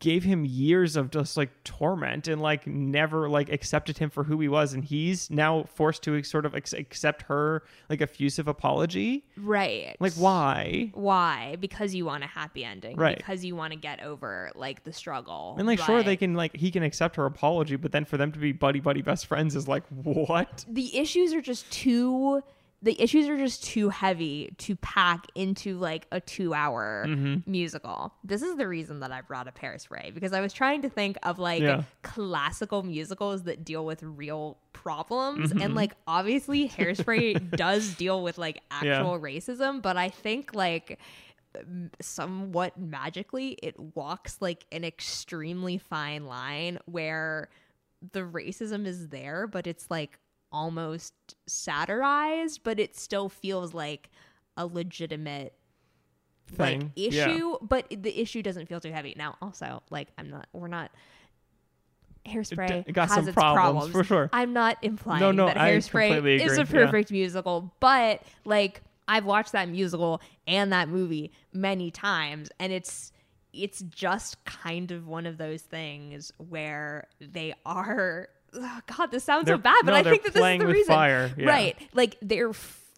gave 0.00 0.24
him 0.24 0.44
years 0.44 0.96
of 0.96 1.10
just 1.10 1.36
like 1.36 1.50
torment 1.62 2.26
and 2.26 2.40
like 2.42 2.66
never 2.66 3.28
like 3.28 3.52
accepted 3.52 3.98
him 3.98 4.10
for 4.10 4.24
who 4.24 4.40
he 4.40 4.48
was 4.48 4.72
and 4.74 4.82
he's 4.84 5.30
now 5.30 5.62
forced 5.74 6.02
to 6.02 6.22
sort 6.22 6.44
of 6.46 6.54
ex- 6.54 6.72
accept 6.72 7.22
her 7.22 7.62
like 7.88 8.00
effusive 8.00 8.48
apology 8.48 9.24
Right. 9.36 9.94
like 10.00 10.14
why 10.14 10.90
Why? 10.94 11.56
Because 11.60 11.94
you 11.94 12.04
want 12.06 12.24
a 12.24 12.26
happy 12.26 12.64
ending. 12.64 12.96
Right. 12.96 13.16
Because 13.16 13.44
you 13.44 13.54
want 13.54 13.72
to 13.74 13.78
get 13.78 14.02
over 14.02 14.50
like 14.54 14.84
the 14.84 14.92
struggle. 14.92 15.54
And 15.58 15.66
like, 15.66 15.78
sure, 15.78 16.02
they 16.02 16.16
can 16.16 16.34
like 16.34 16.56
he 16.56 16.70
can 16.70 16.82
accept 16.82 17.16
her 17.16 17.26
apology, 17.26 17.76
but 17.76 17.92
then 17.92 18.04
for 18.04 18.16
them 18.16 18.32
to 18.32 18.38
be 18.38 18.52
buddy 18.52 18.80
buddy 18.80 19.02
best 19.02 19.26
friends 19.26 19.54
is 19.54 19.68
like 19.68 19.82
what? 20.02 20.64
the 20.68 20.96
issues 20.98 21.32
are 21.34 21.42
just 21.42 21.70
too 21.70 22.42
the 22.82 22.98
issues 22.98 23.28
are 23.28 23.36
just 23.36 23.62
too 23.62 23.90
heavy 23.90 24.54
to 24.58 24.74
pack 24.76 25.26
into 25.34 25.76
like 25.78 26.06
a 26.12 26.18
two 26.20 26.54
hour 26.54 27.04
Mm-hmm. 27.06 27.50
musical. 27.50 28.14
This 28.24 28.40
is 28.40 28.56
the 28.56 28.66
reason 28.66 29.00
that 29.00 29.12
I 29.12 29.20
brought 29.20 29.46
up 29.48 29.58
Hairspray 29.58 30.14
because 30.14 30.32
I 30.32 30.40
was 30.40 30.52
trying 30.54 30.80
to 30.82 30.88
think 30.88 31.18
of 31.22 31.38
like 31.38 31.60
Yeah. 31.62 31.82
classical 32.02 32.82
musicals 32.82 33.42
that 33.42 33.64
deal 33.64 33.84
with 33.84 34.02
real 34.02 34.56
problems. 34.72 35.50
Mm-hmm. 35.50 35.60
And 35.62 35.74
like 35.74 35.92
obviously 36.06 36.68
Hairspray 36.70 37.50
does 37.56 37.94
deal 37.96 38.22
with 38.22 38.38
like 38.38 38.62
Yeah. 38.82 38.94
actual 38.94 39.20
racism, 39.20 39.82
but 39.82 39.98
I 39.98 40.08
think 40.08 40.54
like 40.54 40.98
somewhat 42.00 42.78
magically 42.78 43.58
it 43.62 43.78
walks 43.94 44.38
like 44.40 44.64
an 44.72 44.84
extremely 44.84 45.78
fine 45.78 46.26
line 46.26 46.78
where 46.86 47.48
the 48.12 48.20
racism 48.20 48.86
is 48.86 49.08
there 49.08 49.46
but 49.46 49.66
it's 49.66 49.90
like 49.90 50.18
almost 50.52 51.14
satirized 51.46 52.62
but 52.62 52.80
it 52.80 52.96
still 52.96 53.28
feels 53.28 53.72
like 53.74 54.10
a 54.56 54.66
legitimate 54.66 55.54
thing. 56.46 56.80
like 56.80 56.90
Yeah. 56.96 57.28
issue, 57.28 57.56
but 57.62 57.86
the 57.90 58.20
issue 58.20 58.42
doesn't 58.42 58.66
feel 58.66 58.80
too 58.80 58.92
heavy. 58.92 59.14
Now, 59.16 59.36
also, 59.40 59.82
like 59.90 60.08
I'm 60.18 60.30
not, 60.30 60.48
we're 60.52 60.68
not. 60.68 60.90
Hairspray 62.26 62.86
it 62.86 62.92
got 62.92 63.08
has 63.08 63.16
some 63.16 63.28
its 63.28 63.34
problems, 63.34 63.90
problems 63.90 63.92
for 63.92 64.04
sure. 64.04 64.30
I'm 64.32 64.52
not 64.52 64.76
implying 64.82 65.20
No, 65.20 65.32
no, 65.32 65.46
that 65.46 65.56
I 65.56 65.72
Hairspray 65.72 66.40
is 66.42 66.58
a 66.58 66.60
yeah. 66.60 66.64
perfect 66.64 67.10
musical, 67.10 67.72
but 67.80 68.22
like 68.44 68.82
I've 69.08 69.24
watched 69.24 69.52
that 69.52 69.68
musical 69.70 70.20
and 70.46 70.70
that 70.72 70.88
movie 70.88 71.32
many 71.54 71.90
times, 71.90 72.50
and 72.58 72.72
it's 72.72 73.12
it's 73.52 73.80
just 73.80 74.44
kind 74.44 74.92
of 74.92 75.08
one 75.08 75.26
of 75.26 75.38
those 75.38 75.62
things 75.62 76.30
where 76.36 77.08
they 77.20 77.54
are. 77.64 78.28
Oh, 78.54 78.80
God, 78.96 79.10
this 79.10 79.24
sounds 79.24 79.46
They're- 79.46 79.54
so 79.56 79.60
bad, 79.62 79.76
but 79.84 79.92
no, 79.92 79.96
I 79.98 80.02
think 80.02 80.22
that 80.24 80.34
this 80.34 80.44
is 80.44 80.58
the 80.58 80.66
reason, 80.66 80.94
fire, 80.94 81.30
yeah. 81.36 81.48
right? 81.48 81.76
Like 81.94 82.16
they're. 82.22 82.52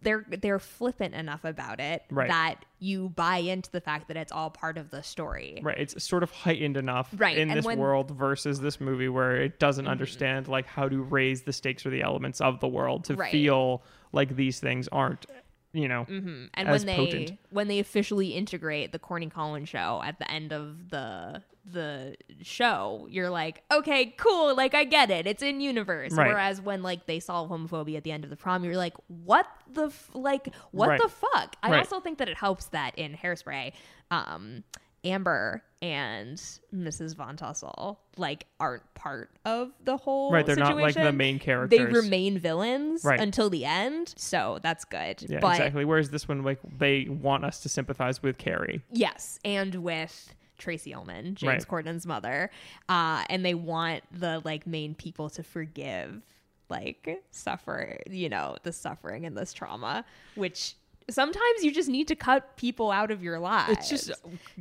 They're 0.05 0.27
they're 0.29 0.59
flippant 0.59 1.15
enough 1.15 1.45
about 1.45 1.79
it 1.79 2.03
Right. 2.11 2.27
that 2.27 2.57
you 2.81 3.11
buy 3.11 3.37
into 3.37 3.71
the 3.71 3.81
fact 3.81 4.09
that 4.09 4.17
it's 4.17 4.33
all 4.33 4.51
part 4.51 4.77
of 4.77 4.91
the 4.91 5.01
story. 5.01 5.61
Right, 5.63 5.79
it's 5.79 6.03
sort 6.03 6.25
of 6.25 6.33
heightened 6.33 6.77
enough 6.77 7.09
Right, 7.17 7.39
in 7.39 7.51
and 7.51 7.57
this 7.59 7.65
when- 7.65 7.77
Mm-hmm. 7.77 7.83
world 7.85 8.11
versus 8.11 8.59
this 8.61 8.81
movie 8.81 9.09
where 9.09 9.37
it 9.37 9.61
doesn't 9.61 9.87
understand 9.87 10.49
like 10.49 10.67
how 10.67 10.89
to 10.89 11.01
raise 11.01 11.43
the 11.43 11.53
stakes 11.53 11.87
or 11.87 11.91
the 11.91 12.03
elements 12.03 12.41
of 12.41 12.59
the 12.59 12.67
world 12.67 13.05
to 13.05 13.15
Right. 13.15 13.31
feel 13.31 13.85
like 14.11 14.35
these 14.35 14.59
things 14.59 14.89
aren't, 14.89 15.25
you 15.73 15.87
know, 15.87 16.05
and 16.09 16.51
as 16.57 16.85
when 16.85 16.87
they 16.89 16.97
potent. 16.97 17.39
when 17.51 17.69
they 17.69 17.79
officially 17.79 18.31
integrate 18.31 18.91
the 18.91 18.99
Corny 18.99 19.29
Collins 19.29 19.69
show 19.69 20.03
at 20.05 20.19
the 20.19 20.29
end 20.29 20.53
of 20.53 20.89
the 20.91 21.45
the 21.65 22.17
show, 22.43 23.07
you're 23.11 23.31
like, 23.31 23.63
okay, 23.73 24.15
cool, 24.19 24.55
like 24.57 24.75
I 24.75 24.85
get 24.85 25.11
it, 25.11 25.27
it's 25.27 25.43
in 25.43 25.61
universe. 25.61 26.13
Right. 26.13 26.29
Whereas 26.29 26.61
when 26.61 26.83
like 26.83 27.07
they 27.07 27.21
solve 27.21 27.51
homophobia 27.51 27.97
at 27.99 28.05
the 28.05 28.13
end 28.13 28.25
of 28.25 28.31
the 28.31 28.37
prom, 28.37 28.65
you're 28.65 28.77
like, 28.77 28.95
what 29.07 29.47
the 29.73 29.87
f- 29.87 30.11
like 30.15 30.49
what 30.73 30.89
Right. 30.89 31.01
the 31.01 31.09
fuck? 31.09 31.57
I 31.63 31.71
Right. 31.71 31.79
also 31.79 32.01
think 32.01 32.19
that 32.19 32.29
it 32.29 32.37
helps 32.37 32.67
that 32.67 32.99
in 32.99 33.15
Hairspray, 33.15 33.73
um, 34.11 34.65
Amber 35.05 35.65
and 35.81 36.37
Mrs. 36.73 37.17
Von 37.17 37.37
Tussle 37.37 37.99
like 38.17 38.47
aren't 38.61 38.83
part 38.95 39.31
of 39.45 39.73
the 39.85 39.97
whole 39.97 40.31
right, 40.33 40.47
they're 40.47 40.55
not 40.55 40.77
like 40.77 40.95
the 40.95 41.11
main 41.13 41.41
characters. 41.41 41.77
They 41.77 41.85
remain 41.85 42.39
villains 42.39 43.05
Right. 43.05 43.19
until 43.21 43.51
the 43.51 43.65
end, 43.65 44.15
so 44.17 44.59
that's 44.63 44.85
good. 44.85 45.23
Yeah, 45.29 45.41
but 45.41 45.57
exactly. 45.57 45.85
Whereas 45.85 46.11
this 46.11 46.29
one, 46.29 46.43
like, 46.45 46.61
they 46.79 47.07
want 47.09 47.45
us 47.45 47.61
to 47.61 47.69
sympathize 47.69 48.23
with 48.23 48.39
Kerry. 48.39 48.83
Yes, 48.93 49.41
and 49.45 49.75
with 49.77 50.35
Tracey 50.63 50.95
Ullman, 50.95 51.35
James 51.35 51.43
Right. 51.43 51.69
Corden's 51.69 52.07
mother, 52.07 52.51
uh, 52.89 53.25
and 53.29 53.45
they 53.45 53.55
want 53.55 54.05
the 54.13 54.41
like 54.45 54.67
main 54.67 54.95
people 54.95 55.29
to 55.31 55.43
forgive 55.43 56.23
like 56.71 57.23
suffer, 57.31 57.99
you 58.09 58.29
know, 58.29 58.57
the 58.63 58.73
suffering 58.73 59.27
and 59.27 59.37
this 59.37 59.53
trauma, 59.53 60.05
which 60.37 60.77
sometimes 61.11 61.63
you 61.63 61.73
just 61.73 61.89
need 61.89 62.09
to 62.09 62.17
cut 62.17 62.57
people 62.57 62.91
out 62.91 63.11
of 63.11 63.23
your 63.23 63.39
lives. 63.39 63.73
It's 63.73 63.89
just 63.89 64.13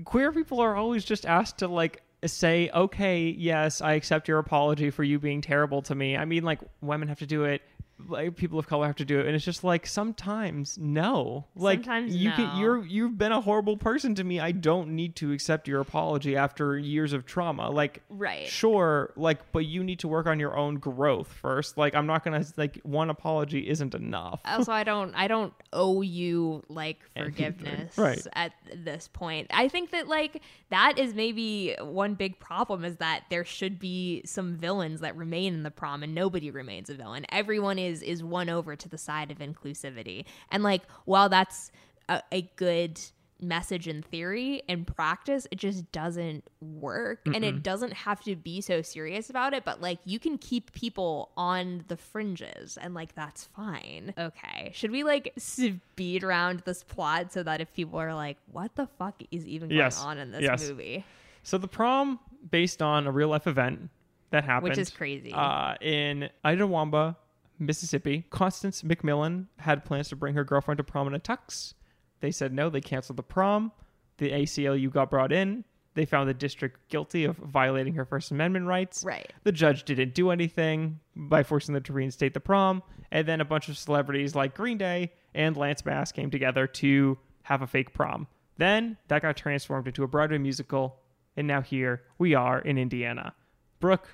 queer 0.04 0.32
people 0.32 0.60
are 0.60 0.76
always 0.76 1.06
just 1.06 1.26
asked 1.26 1.60
to 1.60 1.68
like 1.68 2.02
say, 2.26 2.70
okay, 2.74 3.30
yes, 3.38 3.82
I 3.82 3.93
accept 3.93 4.28
your 4.28 4.39
apology 4.39 4.89
for 4.89 5.04
you 5.04 5.20
being 5.20 5.41
terrible 5.41 5.82
to 5.84 5.95
me. 5.95 6.18
I 6.18 6.26
mean, 6.26 6.43
like 6.43 6.60
women 6.82 7.08
have 7.08 7.20
to 7.20 7.26
do 7.26 7.45
it. 7.45 7.62
Like 8.08 8.36
people 8.36 8.58
of 8.60 8.68
color 8.68 8.88
have 8.88 8.95
to 8.97 9.06
do 9.06 9.20
it, 9.20 9.26
and 9.26 9.36
it's 9.36 9.45
just 9.45 9.64
like 9.64 9.86
sometimes 9.88 10.78
no, 10.78 11.45
like 11.56 11.80
Sometimes 11.80 12.16
you 12.16 12.30
no. 12.30 12.36
can 12.36 12.58
you're 12.60 12.86
you've 12.86 13.18
been 13.18 13.32
a 13.32 13.41
horrible 13.41 13.78
person 13.78 14.16
to 14.16 14.24
me. 14.24 14.39
I 14.39 14.52
don't 14.52 14.89
need 14.95 15.16
to 15.18 15.32
accept 15.32 15.68
your 15.68 15.82
apology 15.82 16.36
after 16.36 16.78
years 16.78 17.14
of 17.14 17.26
trauma. 17.26 17.70
Like 17.70 18.02
Right. 18.10 18.47
sure, 18.47 19.14
like 19.16 19.52
but 19.52 19.66
you 19.66 19.84
need 19.84 19.99
to 19.99 20.08
work 20.08 20.28
on 20.28 20.39
your 20.39 20.56
own 20.58 20.76
growth 20.76 21.28
first. 21.32 21.78
Like 21.78 21.95
I'm 21.95 22.06
not 22.08 22.24
gonna 22.24 22.45
like 22.58 22.80
one 22.84 23.10
apology 23.10 23.68
isn't 23.70 23.93
enough. 23.95 24.39
also 24.45 24.72
I 24.72 24.84
don't 24.84 25.14
I 25.16 25.28
don't 25.28 25.54
owe 25.74 26.02
you 26.02 26.64
like 26.70 26.99
forgiveness 27.18 27.97
Right. 27.97 28.26
at 28.34 28.54
this 28.74 29.10
point. 29.12 29.47
I 29.54 29.68
think 29.68 29.91
that 29.91 30.08
like 30.08 30.41
that 30.70 30.97
is 30.97 31.14
maybe 31.14 31.76
one 31.82 32.14
big 32.16 32.39
problem 32.39 32.86
is 32.86 32.95
that 32.97 33.24
there 33.30 33.43
should 33.43 33.78
be 33.80 34.22
some 34.26 34.56
villains 34.56 35.02
that 35.02 35.18
remain 35.18 35.54
in 35.54 35.64
the 35.64 35.72
prom 35.72 36.04
and 36.04 36.16
nobody 36.16 36.49
remains 36.52 36.89
a 36.89 36.93
villain. 36.93 37.26
Everyone 37.30 37.78
is 37.78 37.90
is 38.01 38.23
won 38.23 38.47
over 38.47 38.75
to 38.75 38.87
the 38.87 38.97
side 38.97 39.31
of 39.31 39.39
inclusivity. 39.39 40.25
And 40.51 40.61
like 40.63 40.83
while 41.05 41.29
that's 41.29 41.71
a, 42.07 42.21
a 42.31 42.43
good 42.55 42.99
message 43.43 43.87
in 43.87 44.03
theory 44.03 44.61
in 44.67 44.85
practice 44.85 45.47
it 45.49 45.55
just 45.57 45.91
doesn't 45.91 46.43
work 46.61 47.21
and 47.25 47.43
it 47.43 47.63
doesn't 47.63 47.91
have 47.91 48.23
to 48.23 48.35
be 48.35 48.61
so 48.61 48.83
serious 48.83 49.31
about 49.31 49.51
it 49.55 49.65
but 49.65 49.81
like 49.81 49.97
you 50.05 50.19
can 50.19 50.37
keep 50.37 50.71
people 50.73 51.31
on 51.35 51.83
the 51.87 51.97
fringes 51.97 52.77
and 52.79 52.93
like 52.93 53.15
that's 53.15 53.45
fine 53.45 54.13
okay 54.15 54.69
should 54.75 54.91
we 54.91 55.03
like 55.03 55.33
speed 55.39 56.23
around 56.23 56.59
this 56.65 56.83
plot 56.83 57.33
so 57.33 57.41
that 57.41 57.59
if 57.59 57.73
people 57.73 57.99
are 57.99 58.13
like 58.13 58.37
what 58.51 58.75
the 58.75 58.85
fuck 58.99 59.19
is 59.31 59.47
even 59.47 59.69
going 59.69 59.77
Yes. 59.79 59.99
on 59.99 60.19
in 60.19 60.29
this 60.29 60.43
Yes. 60.43 60.69
movie 60.69 61.03
So 61.41 61.57
the 61.57 61.67
prom, 61.67 62.19
based 62.51 62.79
on 62.83 63.07
a 63.07 63.11
real 63.11 63.29
life 63.29 63.47
event 63.47 63.89
that 64.29 64.43
happened, 64.43 64.69
Which 64.69 64.77
is 64.77 64.91
crazy. 64.91 65.31
uh, 65.33 65.73
in 65.81 66.29
Itawamba, 66.45 67.15
Mississippi. 67.62 68.26
Constance 68.30 68.82
McMillen 68.82 69.45
had 69.57 69.86
plans 69.86 70.09
to 70.09 70.16
bring 70.16 70.34
her 70.34 70.43
girlfriend 70.43 70.80
to 70.80 70.84
prom 70.84 71.07
in 71.07 71.14
a 71.14 71.20
tux. 71.20 71.74
They 72.20 72.32
said 72.32 72.53
no. 72.53 72.70
They 72.70 72.82
canceled 72.82 73.18
the 73.18 73.24
prom. 73.24 73.72
The 74.18 74.32
ACLU 74.32 74.91
got 74.91 75.09
brought 75.09 75.32
in. 75.32 75.64
They 75.93 76.05
found 76.05 76.30
the 76.30 76.34
district 76.34 76.89
guilty 76.89 77.26
of 77.26 77.36
violating 77.38 77.93
her 77.95 78.05
First 78.05 78.32
Amendment 78.32 78.66
rights. 78.66 79.03
Right. 79.03 79.32
The 79.43 79.51
judge 79.51 79.84
didn't 79.84 80.14
do 80.14 80.32
anything 80.32 80.99
by 81.16 81.43
forcing 81.43 81.74
them 81.74 81.84
to 81.84 81.93
reinstate 81.93 82.34
the 82.34 82.39
prom. 82.39 82.82
And 83.12 83.28
then 83.28 83.41
a 83.41 83.45
bunch 83.45 83.68
of 83.68 83.78
celebrities 83.78 84.34
like 84.34 84.55
Green 84.55 84.78
Day 84.78 85.12
and 85.34 85.57
Lance 85.57 85.82
Bass 85.82 86.12
came 86.12 86.32
together 86.32 86.66
to 86.66 87.18
have 87.43 87.62
a 87.62 87.68
fake 87.68 87.93
prom. 87.93 88.28
Then 88.57 88.97
that 89.09 89.22
got 89.22 89.36
transformed 89.36 89.88
into 89.88 90.03
a 90.03 90.07
Broadway 90.07 90.38
musical. 90.38 90.97
And 91.36 91.45
now 91.45 91.62
here 91.62 92.03
we 92.18 92.36
are 92.36 92.59
in 92.59 92.78
Indiana. 92.78 93.34
Brooke, 93.80 94.07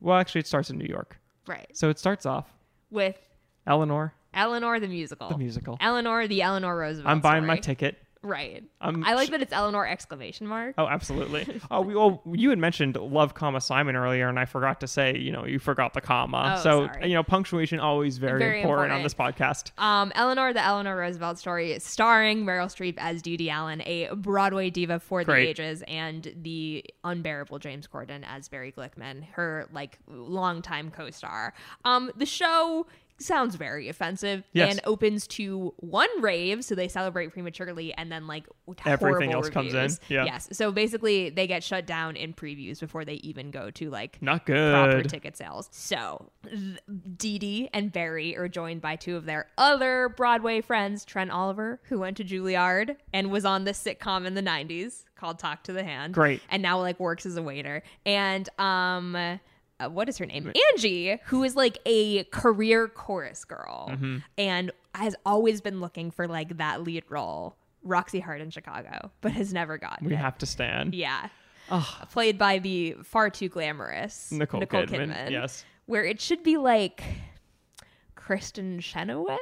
well, 0.00 0.18
actually, 0.18 0.40
it 0.40 0.46
starts 0.46 0.70
in 0.70 0.78
New 0.78 0.86
York. 0.86 1.18
right 1.46 1.66
So 1.72 1.88
it 1.88 1.98
starts 1.98 2.26
off 2.26 2.52
with 2.90 3.16
Eleanor, 3.66 4.14
eleanor 4.32 4.80
the 4.80 4.88
musical 4.88 5.28
the 5.28 5.38
musical. 5.38 5.76
eleanor 5.80 6.26
the 6.26 6.42
eleanor 6.42 6.76
roosevelt 6.76 7.10
I'm 7.10 7.20
buying 7.20 7.44
my 7.46 7.56
ticket. 7.58 7.98
Right 8.22 8.64
I'm 8.80 9.04
i 9.04 9.14
like 9.14 9.30
that 9.30 9.42
it's 9.42 9.52
eleanor 9.52 9.86
exclamation 9.86 10.46
mark 10.46 10.74
Oh, 10.78 10.86
absolutely. 10.86 11.60
oh, 11.70 11.80
we, 11.88 11.94
well, 11.94 12.22
you 12.32 12.50
had 12.50 12.58
mentioned 12.58 12.96
love, 12.96 13.34
comma 13.34 13.60
Simon 13.60 13.96
earlier, 13.96 14.28
and 14.28 14.38
I 14.38 14.44
forgot 14.44 14.80
to 14.80 14.86
say, 14.86 15.16
you 15.16 15.32
know, 15.32 15.44
you 15.44 15.58
forgot 15.58 15.92
the 15.94 16.00
comma. 16.00 16.56
Oh, 16.56 16.62
so, 16.62 16.86
sorry. 16.86 17.08
you 17.08 17.14
know, 17.14 17.22
punctuation 17.22 17.80
always 17.80 18.18
very, 18.18 18.38
Very 18.38 18.60
important, 18.62 18.92
on 18.92 19.02
this 19.02 19.14
podcast. 19.14 19.72
Um, 19.78 20.12
Eleanor, 20.14 20.52
the 20.52 20.62
Eleanor 20.62 20.96
Roosevelt 20.96 21.38
story, 21.38 21.78
starring 21.80 22.44
Meryl 22.44 22.66
Streep 22.66 22.94
as 22.98 23.22
Judy 23.22 23.50
Allen, 23.50 23.82
a 23.86 24.08
Broadway 24.14 24.70
diva 24.70 25.00
for 25.00 25.24
the 25.24 25.34
ages, 25.34 25.82
and 25.88 26.32
the 26.42 26.84
unbearable 27.02 27.58
James 27.58 27.88
Corden 27.88 28.24
as 28.28 28.48
Barry 28.48 28.72
Glickman, 28.72 29.24
her 29.32 29.66
like 29.72 29.98
longtime 30.06 30.90
co-star. 30.90 31.54
Um, 31.84 32.10
the 32.16 32.26
show 32.26 32.86
sounds 33.20 33.54
very 33.56 33.88
offensive 33.88 34.44
Yes. 34.52 34.70
and 34.72 34.80
opens 34.84 35.26
to 35.28 35.74
one 35.78 36.08
rave, 36.20 36.64
so 36.64 36.74
they 36.74 36.88
celebrate 36.88 37.32
prematurely, 37.32 37.92
and 37.94 38.10
then 38.12 38.26
like 38.26 38.46
Everything 38.84 39.32
else 39.32 39.48
comes 39.50 39.74
in. 39.74 39.90
Yeah. 40.08 40.24
Yes, 40.24 40.48
so 40.52 40.70
basically 40.72 41.30
they 41.30 41.46
get 41.46 41.62
shut 41.64 41.86
down 41.86 42.16
in 42.16 42.34
previews 42.34 42.80
before 42.80 43.04
they 43.04 43.14
even 43.14 43.50
go 43.50 43.70
to 43.72 43.90
like 43.90 44.20
Not 44.22 44.46
proper 44.46 45.02
good. 45.02 45.08
ticket 45.10 45.36
sales. 45.36 45.68
So 45.72 46.30
Dee 47.16 47.38
Dee 47.38 47.68
and 47.72 47.92
Barry 47.92 48.36
are 48.36 48.48
joined 48.48 48.80
by 48.80 48.96
two 48.96 49.16
of 49.16 49.24
their 49.24 49.46
other 49.58 50.08
Broadway 50.16 50.60
friends, 50.60 51.04
Trent 51.04 51.30
Oliver, 51.30 51.80
who 51.84 51.98
went 51.98 52.16
to 52.18 52.24
Juilliard 52.24 52.96
and 53.12 53.30
was 53.30 53.44
on 53.44 53.64
this 53.64 53.82
sitcom 53.82 54.26
in 54.26 54.34
the 54.34 54.42
90s 54.42 55.04
called 55.16 55.38
Talk 55.38 55.64
to 55.64 55.72
the 55.72 55.82
Hand. 55.82 56.14
Great. 56.14 56.40
And 56.50 56.62
now 56.62 56.78
like 56.80 57.00
works 57.00 57.26
as 57.26 57.36
a 57.36 57.42
waiter. 57.42 57.82
And 58.06 58.48
um 58.58 59.16
uh, 59.80 59.88
what 59.88 60.08
is 60.08 60.18
her 60.18 60.26
name? 60.26 60.52
Angie, 60.72 61.18
who 61.26 61.44
is 61.44 61.54
like 61.56 61.78
a 61.86 62.24
career 62.24 62.88
chorus 62.88 63.44
girl 63.44 63.88
Mm-hmm. 63.90 64.18
and 64.36 64.72
has 64.94 65.14
always 65.24 65.60
been 65.60 65.80
looking 65.80 66.10
for 66.10 66.26
like 66.26 66.56
that 66.58 66.82
lead 66.82 67.04
role. 67.08 67.56
Roxy 67.84 68.18
Hart 68.20 68.40
in 68.40 68.50
Chicago, 68.50 69.12
but 69.20 69.32
has 69.32 69.52
never 69.54 69.78
gotten 69.78 70.08
we 70.08 70.14
it. 70.14 70.16
have 70.18 70.36
to 70.38 70.46
stand. 70.46 70.94
Yeah. 70.94 71.28
Played 72.10 72.36
by 72.38 72.58
the 72.58 72.96
far 73.04 73.30
too 73.30 73.48
glamorous 73.48 74.32
Nicole, 74.32 74.60
Kidman. 74.62 75.30
Yes. 75.30 75.64
Where 75.86 76.04
it 76.04 76.20
should 76.20 76.42
be 76.42 76.56
like 76.56 77.02
Kristin 78.16 78.80
Chenoweth, 78.80 79.38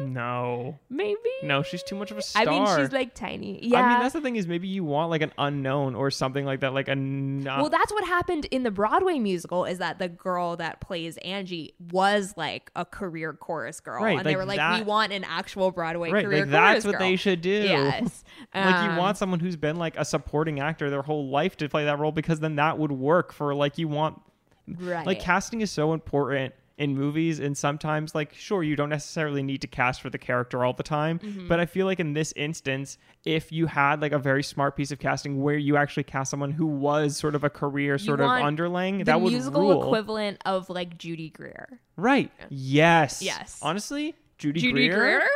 No. 0.00 0.78
maybe? 0.90 1.18
No, 1.42 1.62
she's 1.62 1.82
too 1.82 1.94
much 1.94 2.10
of 2.10 2.18
a 2.18 2.22
star. 2.22 2.42
I 2.42 2.46
mean, 2.46 2.66
she's 2.76 2.92
like 2.92 3.14
tiny. 3.14 3.64
Yeah. 3.64 3.80
I 3.80 3.90
mean, 3.90 4.00
that's 4.00 4.14
the 4.14 4.20
thing 4.20 4.36
is 4.36 4.46
maybe 4.46 4.68
you 4.68 4.84
want 4.84 5.10
like 5.10 5.22
an 5.22 5.32
unknown 5.38 5.94
or 5.94 6.10
something 6.10 6.44
like 6.44 6.60
that, 6.60 6.74
like 6.74 6.88
a 6.88 6.94
not. 6.94 7.60
well, 7.60 7.70
that's 7.70 7.92
what 7.92 8.04
happened 8.04 8.46
in 8.46 8.62
the 8.62 8.70
Broadway 8.70 9.18
musical 9.18 9.64
is 9.64 9.78
that 9.78 9.98
the 9.98 10.08
girl 10.08 10.56
that 10.56 10.80
plays 10.80 11.16
Angie 11.18 11.74
was 11.92 12.34
like 12.36 12.70
a 12.74 12.84
career 12.84 13.32
chorus 13.32 13.80
girl. 13.80 14.02
Right, 14.02 14.18
and 14.18 14.26
they 14.26 14.36
were 14.36 14.44
like, 14.44 14.56
that- 14.56 14.78
we 14.78 14.84
want 14.84 15.12
an 15.12 15.24
actual 15.24 15.70
Broadway 15.70 16.10
right, 16.10 16.24
career 16.24 16.40
like 16.40 16.50
that's 16.50 16.84
what 16.84 16.98
they 16.98 17.16
should 17.16 17.40
do. 17.40 17.50
Yes. 17.50 18.24
like 18.54 18.74
Um, 18.74 18.92
you 18.92 18.98
want 18.98 19.16
someone 19.18 19.40
who's 19.40 19.56
been 19.56 19.76
like 19.76 19.96
a 19.96 20.04
supporting 20.04 20.60
actor 20.60 20.90
their 20.90 21.02
whole 21.02 21.28
life 21.28 21.56
to 21.58 21.68
play 21.68 21.84
that 21.84 21.98
role 21.98 22.12
because 22.12 22.40
then 22.40 22.56
that 22.56 22.78
would 22.78 22.92
work 22.92 23.32
for 23.32 23.54
like 23.54 23.78
you 23.78 23.88
want 23.88 24.20
right. 24.66 25.06
like 25.06 25.20
casting 25.20 25.60
is 25.60 25.70
so 25.70 25.92
important 25.92 26.54
in 26.76 26.92
movies 26.96 27.38
and 27.38 27.56
sometimes 27.56 28.14
like 28.16 28.34
sure 28.34 28.62
you 28.64 28.74
don't 28.74 28.88
necessarily 28.88 29.42
need 29.44 29.60
to 29.60 29.66
cast 29.68 30.00
for 30.02 30.10
the 30.10 30.18
character 30.18 30.64
all 30.64 30.72
the 30.72 30.82
time 30.82 31.20
Mm-hmm. 31.20 31.46
but 31.46 31.60
i 31.60 31.66
feel 31.66 31.86
like 31.86 32.00
in 32.00 32.14
this 32.14 32.32
instance 32.34 32.98
if 33.24 33.52
you 33.52 33.66
had 33.66 34.00
like 34.02 34.10
a 34.12 34.18
very 34.18 34.42
smart 34.42 34.74
piece 34.76 34.90
of 34.90 34.98
casting 34.98 35.40
where 35.40 35.56
you 35.56 35.76
actually 35.76 36.02
cast 36.02 36.30
someone 36.32 36.50
who 36.50 36.66
was 36.66 37.16
sort 37.16 37.36
of 37.36 37.44
a 37.44 37.50
career 37.50 37.96
sort 37.96 38.20
of 38.20 38.28
underling 38.28 39.04
that 39.04 39.20
would 39.20 39.28
be 39.30 39.34
the 39.36 39.38
musical 39.38 39.60
rule 39.60 39.82
equivalent 39.84 40.40
of 40.46 40.68
like 40.68 40.98
Judy 40.98 41.30
Greer. 41.30 41.78
right 41.96 42.32
yes 42.50 43.22
Yes. 43.22 43.60
honestly 43.62 44.14
judy, 44.38 44.60
Judy 44.60 44.88
greer, 44.88 45.18
Greer 45.20 45.28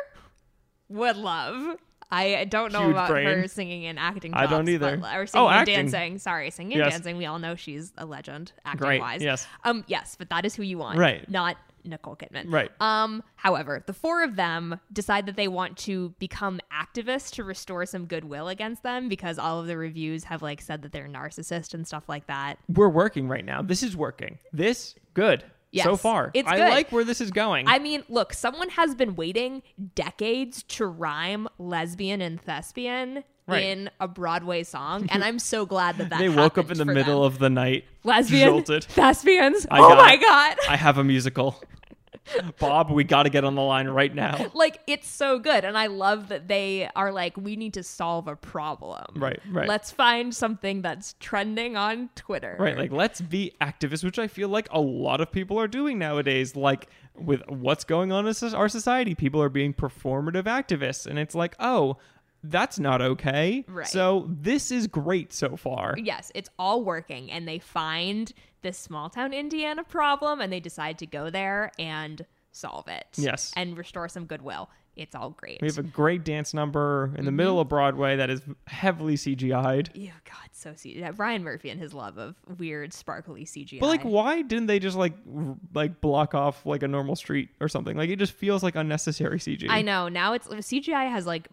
would 0.89 1.17
love. 1.17 1.77
I 2.11 2.45
don't 2.45 2.73
know 2.73 2.83
Huge 2.85 2.91
about 2.93 3.09
brain. 3.11 3.27
her 3.27 3.49
singing 3.49 3.87
and 3.87 3.99
acting. 3.99 4.33
I 4.35 4.47
don't 4.47 4.69
either. 4.69 4.97
but- 4.97 5.15
or 5.15 5.23
Oh, 5.23 5.27
singing 5.27 5.47
and 5.49 5.55
acting. 5.61 5.75
dancing. 5.91 6.19
Sorry, 6.19 6.51
singing 6.51 6.81
and 6.81 6.91
dancing. 6.91 7.17
We 7.19 7.27
all 7.27 7.39
know 7.39 7.55
she's 7.55 7.93
a 7.99 8.07
legend 8.07 8.53
acting 8.65 8.87
Great, 8.87 9.01
wise. 9.01 9.23
yes. 9.23 9.47
Um. 9.65 9.85
Yes, 9.87 10.17
but 10.19 10.31
that 10.31 10.45
is 10.45 10.55
who 10.55 10.63
you 10.63 10.79
want. 10.79 10.99
Right. 10.99 11.29
Not 11.31 11.57
Nicole 11.85 12.17
Kidman. 12.17 12.47
Right. 12.53 12.71
Um. 12.81 13.23
However, 13.37 13.83
the 13.87 13.93
four 13.93 14.23
of 14.25 14.37
them 14.37 14.81
decide 14.93 15.27
that 15.27 15.37
they 15.37 15.49
want 15.49 15.77
to 15.79 16.15
become 16.19 16.61
activists 16.73 17.31
to 17.35 17.45
restore 17.45 17.87
some 17.87 18.07
goodwill 18.07 18.49
against 18.49 18.83
them 18.83 19.09
because 19.09 19.39
all 19.39 19.61
of 19.61 19.67
the 19.67 19.77
reviews 19.77 20.25
have 20.25 20.43
like 20.43 20.61
said 20.61 20.83
that 20.83 20.93
they're 20.93 21.09
narcissist 21.09 21.75
and 21.75 21.87
stuff 21.87 22.09
like 22.09 22.27
that. 22.27 22.59
we're 22.69 22.89
working 22.89 23.29
right 23.29 23.45
now 23.45 23.63
this 23.63 23.83
is 23.83 23.97
working 23.97 24.39
this 24.53 24.95
good 25.15 25.45
so 25.75 25.97
far 25.97 26.31
it's 26.35 26.49
i 26.49 26.57
good. 26.57 26.71
like 26.71 26.91
where 26.93 27.05
this 27.05 27.21
is 27.21 27.31
going 27.31 27.67
I 27.69 27.79
mean, 27.79 28.03
look, 28.09 28.33
someone 28.33 28.71
has 28.71 28.95
been 28.95 29.15
waiting 29.17 29.63
decades 29.95 30.63
to 30.65 30.87
rhyme 30.87 31.49
lesbian 31.59 32.21
and 32.23 32.41
thespian 32.41 33.25
Right. 33.47 33.63
in 33.65 33.89
a 33.99 34.07
Broadway 34.07 34.63
song, 34.63 35.07
and 35.11 35.25
I'm 35.25 35.39
so 35.39 35.65
glad 35.65 35.97
that 35.97 36.11
that 36.11 36.19
they 36.25 36.29
woke 36.29 36.59
up 36.59 36.71
in 36.71 36.77
the 36.77 36.85
middle 36.85 37.23
them. 37.23 37.33
of 37.33 37.39
the 37.39 37.49
night 37.49 37.85
lesbian 38.05 38.49
jolted. 38.51 38.85
thespians. 38.85 39.67
I 39.71 39.79
oh 39.79 39.89
got 39.89 39.97
my 39.99 40.13
it. 40.13 40.21
god! 40.21 40.57
I 40.69 40.77
have 40.77 40.99
a 40.99 41.05
musical. 41.05 41.59
Bob, 42.59 42.91
we 42.91 43.05
got 43.05 43.25
to 43.25 43.31
get 43.31 43.45
on 43.45 43.55
the 43.55 43.63
line 43.63 43.89
right 43.89 44.15
now. 44.15 44.51
Like 44.55 44.81
it's 44.87 45.09
so 45.09 45.39
good, 45.39 45.65
and 45.65 45.77
I 45.77 45.87
love 45.87 46.29
that 46.29 46.49
they 46.49 46.89
are 46.97 47.13
like, 47.13 47.37
we 47.37 47.57
need 47.57 47.75
to 47.75 47.83
solve 47.83 48.29
a 48.29 48.37
problem. 48.37 49.05
Right, 49.17 49.41
right. 49.51 49.69
Let's 49.69 49.91
find 49.91 50.35
something 50.35 50.83
that's 50.83 51.15
trending 51.21 51.77
on 51.77 52.11
Twitter. 52.15 52.57
Right, 52.59 52.77
like 52.77 52.93
let's 52.93 53.21
be 53.21 53.53
activists, 53.61 54.05
which 54.05 54.19
I 54.19 54.27
feel 54.27 54.49
like 54.49 54.69
a 54.71 54.81
lot 54.81 55.21
of 55.21 55.31
people 55.31 55.59
are 55.61 55.69
doing 55.69 55.99
nowadays. 55.99 56.57
Like 56.57 56.89
with 57.15 57.43
what's 57.49 57.85
going 57.85 58.13
on 58.13 58.27
in 58.27 58.55
our 58.55 58.69
society, 58.69 59.15
people 59.15 59.43
are 59.43 59.49
being 59.49 59.75
performative 59.75 60.45
activists, 60.45 61.07
and 61.07 61.19
it's 61.19 61.35
like, 61.35 61.55
oh, 61.61 61.99
that's 62.45 62.79
not 62.79 63.03
okay. 63.03 63.65
Right. 63.69 63.87
So 63.87 64.29
this 64.29 64.71
is 64.71 64.87
great 64.87 65.33
so 65.33 65.57
far. 65.57 65.97
yes, 65.99 66.31
it's 66.35 66.51
all 66.59 66.85
working, 66.85 67.31
and 67.31 67.47
they 67.47 67.59
find 67.59 68.33
this 68.63 68.79
small 68.79 69.09
town 69.11 69.33
Indiana 69.33 69.85
problem, 69.85 70.41
and 70.41 70.53
they 70.53 70.61
decide 70.61 70.99
to 70.99 71.07
go 71.07 71.31
there 71.31 71.71
and 71.79 72.25
solve 72.53 72.89
it. 72.89 73.07
Yes. 73.17 73.53
and 73.57 73.77
restore 73.79 74.09
some 74.09 74.25
goodwill. 74.25 74.69
It's 74.97 75.15
all 75.15 75.31
great. 75.31 75.61
We 75.63 75.69
have 75.69 75.79
a 75.79 75.83
great 75.85 76.25
dance 76.25 76.53
number 76.53 77.05
in 77.05 77.11
Mm-hmm. 77.19 77.25
the 77.27 77.31
middle 77.31 77.61
of 77.61 77.69
Broadway 77.69 78.17
that 78.17 78.31
is 78.31 78.43
heavily 78.67 79.15
CGI'd. 79.15 79.91
Ew, 79.95 80.11
God, 80.25 80.49
so 80.51 80.73
C- 80.75 80.99
yeah, 80.99 81.13
Ryan 81.17 81.45
Murphy 81.45 81.71
and 81.71 81.81
his 81.81 81.95
love 81.95 82.19
of 82.19 82.35
weird, 82.59 82.93
sparkly 82.93 83.45
CGI. 83.45 83.79
But 83.79 83.87
like, 83.87 84.03
why 84.03 84.43
didn't 84.43 84.67
they 84.67 84.81
just 84.81 84.97
like 84.97 85.13
r- 85.33 85.55
like 85.73 86.01
block 86.01 86.35
off 86.35 86.67
like 86.67 86.83
a 86.83 86.89
normal 86.89 87.15
street 87.15 87.51
or 87.61 87.69
something? 87.69 87.97
Like, 87.97 88.11
it 88.11 88.19
just 88.19 88.33
feels 88.33 88.65
like 88.65 88.75
unnecessary 88.75 89.39
CGI. 89.39 89.69
I 89.71 89.83
know 89.83 90.09
now 90.09 90.33
it's 90.33 90.49
CGI 90.49 91.09
has 91.09 91.27
like 91.29 91.47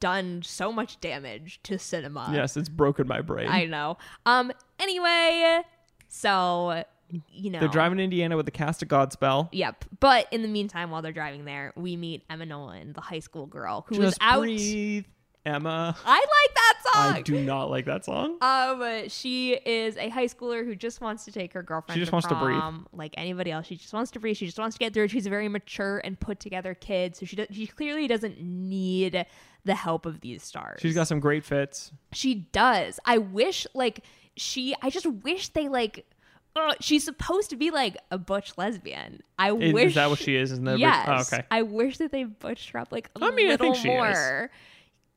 done 0.00 0.42
so 0.42 0.72
much 0.72 0.98
damage 1.00 1.60
to 1.62 1.78
cinema. 1.78 2.30
Yes, 2.34 2.56
it's 2.56 2.68
broken 2.68 3.06
my 3.06 3.20
brain. 3.20 3.46
I 3.48 3.66
know. 3.66 3.96
Um. 4.24 4.50
Anyway, 4.80 5.60
so 6.08 6.84
you 7.30 7.50
know 7.50 7.60
They're 7.60 7.68
driving 7.68 7.98
to 7.98 8.04
Indiana 8.04 8.36
with 8.36 8.46
the 8.46 8.52
cast 8.52 8.82
of 8.82 8.88
Godspell. 8.88 9.48
Yep. 9.52 9.84
But 10.00 10.26
in 10.32 10.42
the 10.42 10.48
meantime, 10.48 10.90
while 10.90 11.02
they're 11.02 11.12
driving 11.12 11.44
there, 11.44 11.72
we 11.76 11.96
meet 11.96 12.24
Emma 12.28 12.46
Nolan, 12.46 12.92
the 12.94 13.00
high 13.00 13.20
school 13.20 13.46
girl 13.46 13.86
who 13.88 13.94
is 13.94 14.10
Just 14.10 14.18
out. 14.20 14.40
breathe, 14.40 15.04
Emma. 15.44 15.96
I 16.04 16.18
like 16.18 16.54
that 16.54 16.74
song. 16.92 17.14
I 17.14 17.22
do 17.22 17.40
not 17.40 17.70
like 17.70 17.84
that 17.84 18.04
song. 18.04 18.36
Um, 18.40 19.08
she 19.08 19.52
is 19.52 19.96
a 19.96 20.08
high 20.08 20.26
schooler 20.26 20.64
who 20.64 20.74
just 20.74 21.00
wants 21.00 21.24
to 21.26 21.32
take 21.32 21.52
her 21.52 21.62
girlfriend. 21.62 21.96
She 21.96 22.00
just 22.00 22.10
to 22.10 22.14
wants 22.16 22.26
to 22.28 22.34
breathe. 22.34 22.58
prom, 22.58 22.88
like 22.92 23.14
anybody 23.16 23.52
else. 23.52 23.66
She 23.66 23.76
just 23.76 23.92
wants 23.92 24.10
to 24.12 24.18
breathe. 24.18 24.36
She 24.36 24.46
just 24.46 24.58
wants 24.58 24.74
to 24.74 24.80
get 24.80 24.92
through 24.92 25.04
it. 25.04 25.12
She's 25.12 25.26
a 25.26 25.30
very 25.30 25.48
mature 25.48 26.00
and 26.02 26.18
put 26.18 26.40
together 26.40 26.74
kid, 26.74 27.14
so 27.14 27.24
she 27.26 27.36
does, 27.36 27.46
she 27.52 27.68
clearly 27.68 28.08
doesn't 28.08 28.40
need 28.40 29.24
the 29.64 29.74
help 29.74 30.06
of 30.06 30.20
these 30.20 30.42
stars. 30.42 30.80
She's 30.80 30.94
got 30.96 31.06
some 31.06 31.20
great 31.20 31.44
fits. 31.44 31.92
She 32.12 32.34
does. 32.34 32.98
I 33.04 33.18
wish 33.18 33.66
like 33.74 34.04
she. 34.36 34.74
I 34.82 34.90
just 34.90 35.06
wish 35.06 35.48
they 35.50 35.68
like. 35.68 36.06
Uh, 36.54 36.72
she's 36.80 37.04
supposed 37.04 37.50
to 37.50 37.56
be 37.56 37.70
like 37.70 37.96
a 38.10 38.16
butch 38.16 38.56
lesbian. 38.56 39.20
I 39.38 39.52
Is, 39.52 39.74
wish 39.74 39.86
is 39.88 39.94
that 39.96 40.08
what 40.08 40.18
she 40.18 40.36
is? 40.36 40.52
In 40.52 40.64
the 40.64 40.78
Yes. 40.78 41.06
oh, 41.06 41.36
okay. 41.36 41.46
I 41.50 41.60
wish 41.62 41.98
that 41.98 42.12
they 42.12 42.24
butched 42.24 42.70
her 42.70 42.78
up 42.78 42.92
like 42.92 43.10
a 43.20 43.22
I 43.24 43.30
mean, 43.32 43.48
I 43.48 43.50
little 43.52 43.74
think 43.74 43.76
she 43.76 43.90
is. 43.90 44.48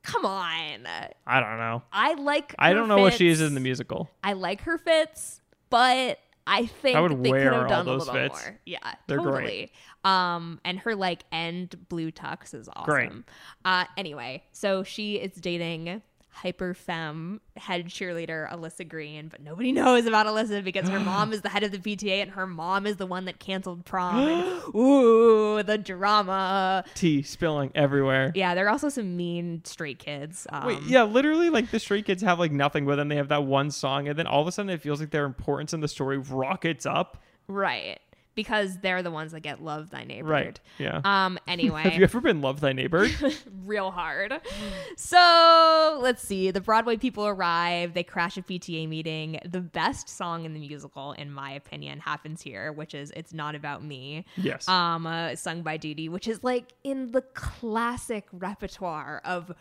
Come 0.03 0.25
on. 0.25 0.85
I 1.25 1.39
don't 1.39 1.57
know. 1.57 1.83
I 1.93 2.13
like. 2.15 2.53
I 2.59 2.73
don't 2.73 2.87
know 2.89 2.97
what 2.97 3.13
she 3.13 3.29
is 3.29 3.39
in 3.41 3.53
the 3.53 3.59
musical. 3.61 4.09
I 4.23 4.33
like 4.33 4.61
her 4.61 4.77
fits, 4.77 5.39
but 5.69 6.19
I 6.45 6.65
think 6.65 6.97
I 6.97 7.01
would 7.01 7.23
they 7.23 7.29
wear 7.29 7.43
could 7.51 7.53
have 7.53 7.63
all 7.63 7.69
done 7.69 7.85
those 7.85 8.07
a 8.07 8.11
little 8.11 8.29
fits. 8.29 8.43
more. 8.45 8.59
Yeah, 8.65 8.79
They're 9.07 9.17
totally. 9.17 9.41
great. 9.43 9.71
Um, 10.03 10.59
and 10.65 10.79
her 10.79 10.95
like 10.95 11.23
end 11.31 11.75
blue 11.89 12.11
tux 12.11 12.53
is 12.53 12.67
awesome. 12.73 12.83
Great. 12.91 13.11
Uh, 13.63 13.85
anyway, 13.97 14.43
so 14.51 14.83
she 14.83 15.15
is 15.15 15.33
dating 15.33 16.01
hyper 16.41 16.73
femme 16.73 17.41
head 17.57 17.87
cheerleader 17.87 18.49
Alyssa 18.49 18.87
Greene, 18.87 19.27
but 19.27 19.41
nobody 19.41 19.71
knows 19.73 20.05
about 20.05 20.25
Alyssa 20.25 20.63
because 20.63 20.87
her 20.89 20.99
mom 21.11 21.33
is 21.33 21.41
the 21.41 21.49
head 21.49 21.63
of 21.63 21.71
the 21.71 21.77
PTA 21.77 22.21
and 22.21 22.31
her 22.31 22.47
mom 22.47 22.85
is 22.87 22.95
the 22.95 23.05
one 23.05 23.25
that 23.25 23.39
canceled 23.39 23.85
prom. 23.85 24.27
and, 24.27 24.61
ooh, 24.75 25.61
the 25.63 25.77
drama. 25.77 26.83
Tea 26.95 27.21
spilling 27.23 27.71
everywhere. 27.75 28.31
Yeah, 28.35 28.55
there 28.55 28.65
are 28.67 28.69
also 28.69 28.89
some 28.89 29.17
mean 29.17 29.61
straight 29.65 29.99
kids. 29.99 30.47
Um, 30.49 30.67
Wait, 30.67 30.81
yeah, 30.83 31.03
literally, 31.03 31.49
like 31.49 31.71
the 31.71 31.79
Stray 31.79 32.01
Kids 32.01 32.21
have 32.23 32.39
like 32.39 32.51
nothing 32.51 32.85
with 32.85 32.97
them. 32.97 33.09
They 33.09 33.17
have 33.17 33.29
that 33.29 33.43
one 33.43 33.71
song, 33.71 34.07
and 34.07 34.17
then 34.17 34.27
all 34.27 34.41
of 34.41 34.47
a 34.47 34.51
sudden, 34.51 34.69
it 34.69 34.81
feels 34.81 34.99
like 34.99 35.11
their 35.11 35.25
importance 35.25 35.73
in 35.73 35.81
the 35.81 35.87
story 35.87 36.17
rockets 36.17 36.85
up. 36.85 37.21
Right. 37.47 37.99
Because 38.39 38.77
they're 38.77 39.03
the 39.03 39.11
ones 39.11 39.33
that 39.33 39.41
get 39.41 39.61
love 39.61 39.89
thy 39.89 40.05
neighbor. 40.05 40.29
Right. 40.29 40.57
Yeah. 40.77 41.01
Um. 41.03 41.37
Anyway, 41.49 41.81
have 41.81 41.95
you 41.95 42.03
ever 42.03 42.21
been 42.21 42.41
Love 42.41 42.61
Thy 42.61 42.71
Neighbor? 42.71 43.07
real 43.65 43.91
hard. 43.91 44.39
So 44.95 45.99
let's 46.01 46.21
see. 46.21 46.51
The 46.51 46.61
Broadway 46.61 46.95
people 46.95 47.25
arrive. 47.27 47.93
They 47.95 48.03
crash 48.03 48.37
a 48.37 48.41
PTA 48.43 48.87
meeting. 48.87 49.39
The 49.45 49.59
best 49.59 50.07
song 50.07 50.45
in 50.45 50.53
the 50.53 50.59
musical, 50.59 51.13
in 51.13 51.31
my 51.31 51.51
opinion, 51.51 51.99
happens 51.99 52.41
here, 52.41 52.71
which 52.71 52.93
is 52.93 53.11
"It's 53.15 53.33
Not 53.33 53.55
About 53.55 53.83
Me." 53.83 54.25
yes. 54.37 54.69
Um, 54.69 55.05
uh, 55.05 55.35
sung 55.35 55.63
by 55.63 55.77
Dee 55.77 55.95
Dee, 55.95 56.07
which 56.07 56.27
is 56.27 56.43
like 56.43 56.73
in 56.83 57.11
the 57.11 57.21
classic 57.21 58.25
repertoire 58.31 59.21
of 59.25 59.51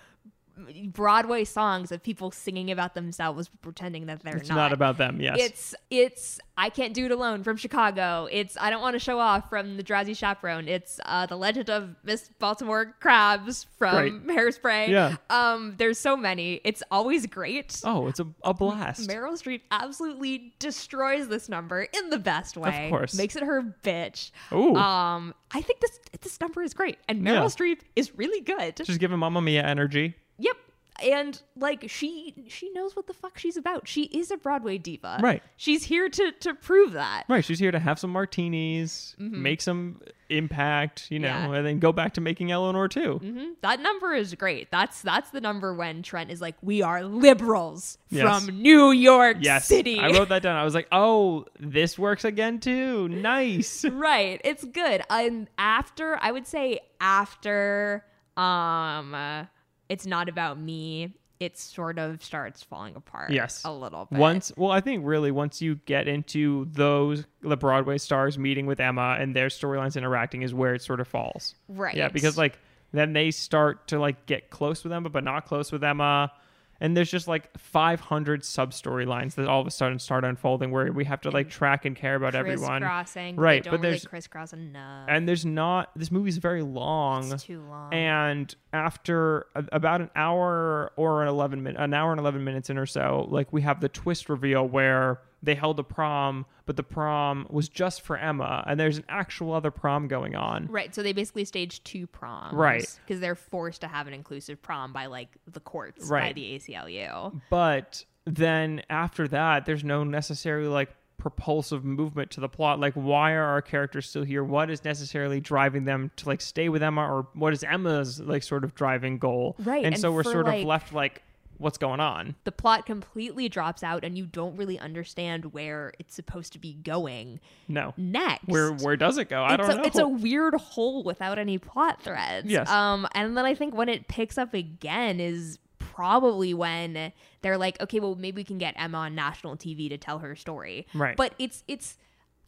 Broadway 0.86 1.44
songs 1.44 1.92
of 1.92 2.02
people 2.02 2.30
singing 2.30 2.70
about 2.70 2.94
themselves, 2.94 3.50
pretending 3.62 4.06
that 4.06 4.22
they're 4.22 4.36
it's 4.36 4.48
not 4.48 4.72
about 4.72 4.98
them. 4.98 5.20
Yes. 5.20 5.38
it's 5.40 5.74
it's 5.90 6.40
I 6.56 6.70
can't 6.70 6.92
do 6.94 7.04
it 7.06 7.10
alone 7.12 7.44
from 7.44 7.56
Chicago. 7.56 8.28
It's 8.30 8.56
I 8.60 8.70
don't 8.70 8.82
want 8.82 8.94
to 8.94 8.98
show 8.98 9.18
off 9.20 9.48
from 9.48 9.76
the 9.76 9.82
Drowsy 9.82 10.14
Chaperone. 10.14 10.66
It's 10.68 10.98
uh, 11.04 11.26
the 11.26 11.36
Legend 11.36 11.70
of 11.70 11.94
Miss 12.02 12.30
Baltimore 12.38 12.94
Crabs 13.00 13.66
from 13.78 14.22
Hairspray. 14.26 14.88
Yeah. 14.88 15.16
Um, 15.30 15.74
there's 15.78 15.98
so 15.98 16.16
many. 16.16 16.60
It's 16.64 16.82
always 16.90 17.26
great. 17.26 17.80
oh, 17.84 18.08
it's 18.08 18.18
a, 18.20 18.26
a 18.42 18.52
blast. 18.52 19.08
Meryl 19.08 19.32
Streep 19.40 19.60
absolutely 19.70 20.54
destroys 20.58 21.28
this 21.28 21.48
number 21.48 21.82
in 21.82 22.10
the 22.10 22.18
best 22.18 22.56
way. 22.56 22.86
Of 22.86 22.90
course. 22.90 23.14
makes 23.14 23.36
it 23.36 23.42
her 23.44 23.76
bitch. 23.84 24.30
Ooh. 24.52 24.74
Um, 24.74 25.34
I 25.52 25.60
think 25.60 25.80
this 25.80 26.00
this 26.20 26.40
number 26.40 26.62
is 26.62 26.74
great, 26.74 26.98
and 27.08 27.22
Meryl 27.22 27.34
Yeah. 27.34 27.44
Streep 27.44 27.80
is 27.94 28.16
really 28.16 28.40
good. 28.40 28.76
Just 28.76 28.98
giving 28.98 29.18
Mamma 29.18 29.40
Mia 29.40 29.62
energy. 29.62 30.16
Yep. 30.38 30.56
And 31.00 31.40
like 31.54 31.84
she 31.88 32.34
she 32.48 32.70
knows 32.72 32.96
what 32.96 33.06
the 33.06 33.14
fuck 33.14 33.38
she's 33.38 33.56
about. 33.56 33.86
She 33.86 34.02
is 34.06 34.32
a 34.32 34.36
Broadway 34.36 34.78
diva. 34.78 35.20
Right. 35.22 35.44
She's 35.56 35.84
here 35.84 36.08
to 36.08 36.32
to 36.40 36.54
prove 36.54 36.90
that. 36.94 37.22
Right. 37.28 37.44
She's 37.44 37.60
here 37.60 37.70
to 37.70 37.78
have 37.78 38.00
some 38.00 38.10
martinis, 38.10 39.14
make 39.16 39.60
some 39.60 40.00
impact, 40.28 41.06
you 41.10 41.20
know, 41.20 41.28
Mm-hmm. 41.28 41.52
Yeah. 41.52 41.58
and 41.58 41.66
then 41.66 41.78
go 41.78 41.92
back 41.92 42.14
to 42.14 42.20
making 42.20 42.50
Eleanor 42.50 42.88
too. 42.88 43.18
hmm 43.18 43.44
That 43.62 43.78
number 43.80 44.12
is 44.12 44.34
great. 44.34 44.72
That's 44.72 45.00
that's 45.02 45.30
the 45.30 45.40
number 45.40 45.72
when 45.72 46.02
Trent 46.02 46.32
is 46.32 46.40
like, 46.40 46.56
"We 46.62 46.82
are 46.82 47.04
liberals 47.04 47.96
Yes. 48.10 48.44
from 48.46 48.60
New 48.60 48.90
York 48.90 49.36
Yes. 49.40 49.68
City." 49.68 50.00
I 50.00 50.08
wrote 50.10 50.30
that 50.30 50.42
down. 50.42 50.56
I 50.56 50.64
was 50.64 50.74
like, 50.74 50.88
oh, 50.90 51.44
this 51.60 51.96
works 51.96 52.24
again 52.24 52.58
too. 52.58 53.06
Nice. 53.08 53.84
right. 53.88 54.40
It's 54.42 54.64
good. 54.64 55.02
And 55.10 55.48
after, 55.58 56.18
I 56.20 56.32
would 56.32 56.48
say 56.48 56.80
after, 57.00 58.04
um, 58.36 59.14
uh, 59.14 59.44
it's 59.88 60.06
not 60.06 60.28
about 60.28 60.58
me. 60.58 61.14
It 61.40 61.56
sort 61.56 62.00
of 62.00 62.22
starts 62.22 62.64
falling 62.64 62.96
apart. 62.96 63.30
Yes. 63.30 63.62
a 63.64 63.72
little 63.72 64.06
bit. 64.10 64.18
Once, 64.18 64.52
well, 64.56 64.72
I 64.72 64.80
think 64.80 65.06
really 65.06 65.30
once 65.30 65.62
you 65.62 65.76
get 65.86 66.08
into 66.08 66.66
those 66.72 67.24
the 67.42 67.56
Broadway 67.56 67.98
stars 67.98 68.36
meeting 68.36 68.66
with 68.66 68.80
Emma 68.80 69.16
and 69.20 69.36
their 69.36 69.46
storylines 69.46 69.96
interacting 69.96 70.42
is 70.42 70.52
where 70.52 70.74
it 70.74 70.82
sort 70.82 70.98
of 71.00 71.06
falls. 71.06 71.54
right? 71.68 71.94
Yeah, 71.94 72.08
because 72.08 72.36
like 72.36 72.58
then 72.92 73.12
they 73.12 73.30
start 73.30 73.86
to 73.88 74.00
like 74.00 74.26
get 74.26 74.50
close 74.50 74.82
with 74.82 74.92
Emma, 74.92 75.10
but 75.10 75.22
not 75.22 75.46
close 75.46 75.70
with 75.70 75.84
Emma, 75.84 76.32
and 76.80 76.96
there's 76.96 77.10
just 77.10 77.26
like 77.28 77.50
500 77.58 78.44
sub 78.44 78.70
storylines 78.72 79.34
that 79.34 79.48
all 79.48 79.60
of 79.60 79.66
a 79.66 79.70
sudden 79.70 79.98
start 79.98 80.24
unfolding 80.24 80.70
where 80.70 80.92
we 80.92 81.04
have 81.04 81.20
to 81.22 81.30
like 81.30 81.48
track 81.50 81.84
and 81.84 81.96
care 81.96 82.14
about 82.14 82.34
everyone. 82.34 82.80
Crisscrossing, 82.82 83.36
Right, 83.36 83.64
but 83.64 83.72
really 83.72 83.82
there's- 83.82 84.06
crisscross 84.06 84.52
enough. 84.52 85.06
And 85.08 85.28
there's 85.28 85.44
not 85.44 85.90
this 85.96 86.10
movie's 86.10 86.38
very 86.38 86.62
long. 86.62 87.32
it's 87.32 87.42
too 87.44 87.60
long. 87.68 87.92
and 87.92 88.54
after 88.72 89.46
a, 89.54 89.64
about 89.72 90.00
an 90.00 90.10
hour 90.14 90.92
or 90.96 91.22
an 91.22 91.28
11 91.28 91.62
minute 91.62 91.80
an 91.80 91.94
hour 91.94 92.10
and 92.12 92.20
11 92.20 92.44
minutes 92.44 92.68
in 92.70 92.78
or 92.78 92.86
so 92.86 93.26
like 93.30 93.52
we 93.52 93.62
have 93.62 93.80
the 93.80 93.88
twist 93.88 94.28
reveal 94.28 94.66
where 94.68 95.20
they 95.42 95.54
held 95.54 95.78
a 95.78 95.82
prom 95.84 96.44
but 96.66 96.76
the 96.76 96.82
prom 96.82 97.46
was 97.48 97.68
just 97.68 98.02
for 98.02 98.16
emma 98.16 98.64
and 98.66 98.78
there's 98.78 98.98
an 98.98 99.04
actual 99.08 99.52
other 99.54 99.70
prom 99.70 100.08
going 100.08 100.34
on 100.34 100.66
Right, 100.66 100.94
so 100.94 101.02
they 101.02 101.12
basically 101.12 101.44
staged 101.44 101.84
two 101.84 102.06
proms, 102.06 102.54
Right. 102.54 102.98
Because 103.06 103.20
they're 103.20 103.34
forced 103.34 103.80
to 103.82 103.88
have 103.88 104.06
an 104.06 104.12
inclusive 104.14 104.60
prom 104.62 104.92
by 104.92 105.06
like 105.06 105.28
the 105.46 105.60
courts, 105.60 106.08
by 106.08 106.14
Right. 106.14 106.34
the 106.34 106.56
ACLU. 106.56 107.40
but 107.50 108.04
then 108.24 108.82
after 108.90 109.26
that 109.28 109.64
there's 109.64 109.84
no 109.84 110.04
necessarily 110.04 110.68
like 110.68 110.90
propulsive 111.16 111.84
movement 111.84 112.30
to 112.30 112.40
the 112.40 112.48
plot 112.48 112.78
like 112.78 112.94
why 112.94 113.32
are 113.32 113.42
our 113.42 113.60
characters 113.60 114.08
still 114.08 114.22
here 114.22 114.44
what 114.44 114.70
is 114.70 114.84
necessarily 114.84 115.40
driving 115.40 115.84
them 115.84 116.12
to 116.14 116.28
like 116.28 116.40
stay 116.40 116.68
with 116.68 116.80
emma 116.80 117.02
or 117.02 117.26
what 117.34 117.52
is 117.52 117.64
emma's 117.64 118.20
like 118.20 118.40
sort 118.42 118.62
of 118.62 118.72
driving 118.74 119.18
goal 119.18 119.56
Right, 119.58 119.84
and, 119.84 119.94
and 119.94 120.00
so 120.00 120.12
we're 120.12 120.22
sort 120.22 120.46
like- 120.46 120.60
of 120.60 120.64
left 120.66 120.92
like 120.92 121.22
what's 121.58 121.78
going 121.78 122.00
on 122.00 122.34
The 122.44 122.52
plot 122.52 122.86
completely 122.86 123.48
drops 123.48 123.82
out, 123.82 124.04
and 124.04 124.16
you 124.16 124.26
don't 124.26 124.56
really 124.56 124.78
understand 124.78 125.52
where 125.52 125.92
it's 125.98 126.14
supposed 126.14 126.52
to 126.54 126.58
be 126.58 126.72
going 126.74 127.40
no 127.68 127.94
next. 127.96 128.46
where 128.48 128.72
where 128.72 128.96
does 128.96 129.18
it 129.18 129.28
go 129.28 129.42
i 129.44 129.56
don't 129.56 129.70
a, 129.70 129.74
know 129.76 129.82
It's 129.82 129.98
a 129.98 130.08
weird 130.08 130.54
hole 130.54 131.02
without 131.02 131.38
any 131.38 131.58
plot 131.58 132.00
threads. 132.02 132.46
Yes. 132.48 132.68
Um, 132.70 133.06
and 133.14 133.36
then 133.36 133.44
I 133.44 133.54
think 133.54 133.74
when 133.74 133.88
it 133.88 134.08
picks 134.08 134.38
up 134.38 134.54
again 134.54 135.20
is 135.20 135.58
probably 135.78 136.54
when 136.54 137.12
they're 137.42 137.58
like, 137.58 137.80
okay, 137.80 137.98
well 138.00 138.14
maybe 138.14 138.36
we 138.40 138.44
can 138.44 138.58
get 138.58 138.74
Emma 138.76 138.98
on 138.98 139.14
national 139.14 139.56
TV 139.56 139.88
to 139.88 139.98
tell 139.98 140.20
her 140.20 140.36
story. 140.36 140.86
Right. 140.94 141.16
But 141.16 141.34
it's 141.38 141.64
it's 141.68 141.96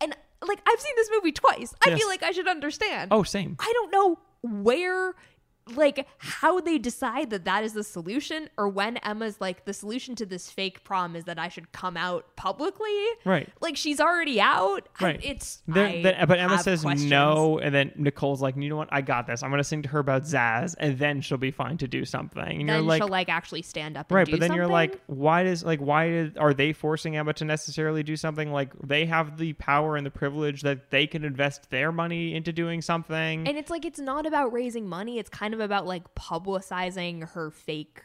and 0.01 0.16
like 0.47 0.61
I've 0.66 0.81
seen 0.81 0.93
this 0.97 1.11
movie 1.12 1.32
twice. 1.32 1.74
I 1.85 1.91
Yes. 1.91 1.99
feel 1.99 2.09
like 2.09 2.23
I 2.23 2.31
should 2.31 2.49
understand. 2.49 3.09
oh 3.12 3.23
same 3.24 3.57
I 3.59 3.70
don't 3.74 3.91
know 3.93 4.19
where 4.43 5.15
like 5.77 6.07
how 6.19 6.61
they 6.61 6.78
decide 6.78 7.31
that 7.31 7.45
that 7.45 7.62
is 7.65 7.74
the 7.74 7.85
solution 7.85 8.49
or 8.59 8.69
when 8.69 8.97
Emma's 8.99 9.41
like 9.41 9.65
the 9.66 9.73
solution 9.73 10.15
to 10.16 10.27
this 10.27 10.51
fake 10.51 10.82
prom 10.85 11.15
is 11.15 11.24
that 11.24 11.39
I 11.39 11.49
should 11.49 11.70
come 11.73 11.97
out 11.97 12.35
publicly. 12.37 12.89
Right. 13.24 13.49
Like 13.61 13.77
she's 13.77 14.01
already 14.01 14.41
out. 14.41 14.89
I- 14.99 15.05
Right. 15.05 15.20
it's 15.23 15.62
There- 15.69 15.87
I 15.87 16.03
then- 16.03 16.27
but 16.28 16.39
Emma 16.39 16.59
says 16.59 16.82
questions. 16.82 17.11
no, 17.11 17.59
and 17.59 17.74
then 17.74 17.93
Nicole's 17.97 18.43
like, 18.43 18.57
you 18.57 18.69
know 18.69 18.77
what? 18.77 18.89
I 18.91 19.01
got 19.01 19.27
this. 19.27 19.43
I'm 19.43 19.51
gonna 19.51 19.62
sing 19.65 19.82
to 19.82 19.89
her 19.91 19.99
about 20.01 20.23
Zazz, 20.23 20.74
and 20.78 20.99
then 20.99 21.20
she'll 21.20 21.39
be 21.39 21.51
fine 21.51 21.77
to 21.78 21.87
do 21.89 22.05
something. 22.05 22.43
And 22.43 22.69
Then 22.69 22.77
you're 22.77 22.82
like, 22.82 23.03
she'll 23.03 23.09
like 23.09 23.28
actually 23.28 23.62
stand 23.62 23.97
up 23.97 24.11
and 24.11 24.16
right? 24.16 24.31
But 24.31 24.41
then 24.41 24.55
you're 24.55 24.66
like, 24.66 25.01
why 25.07 25.45
does 25.45 25.65
like 25.65 25.81
why 25.81 26.09
did, 26.09 26.39
are 26.39 26.53
they 26.55 26.73
forcing 26.73 27.16
Emma 27.16 27.32
to 27.35 27.45
necessarily 27.45 28.03
do 28.03 28.16
something? 28.16 28.51
Like 28.53 28.73
they 28.82 29.07
have 29.07 29.39
the 29.39 29.53
power 29.55 29.97
and 29.97 30.05
the 30.05 30.11
privilege 30.11 30.62
that 30.62 30.91
they 30.91 31.07
can 31.07 31.24
invest 31.24 31.70
their 31.70 31.93
money 31.93 32.35
into 32.35 32.53
doing 32.53 32.82
something. 32.82 33.47
And 33.47 33.57
it's 33.57 33.70
like 33.70 33.85
it's 33.85 34.01
not 34.01 34.27
about 34.27 34.53
raising 34.53 34.89
money. 34.89 35.19
It's 35.19 35.31
kind 35.31 35.55
of 35.55 35.60
about 35.61 35.87
like 35.87 36.15
publicizing 36.15 37.28
her 37.31 37.51
fake 37.51 38.03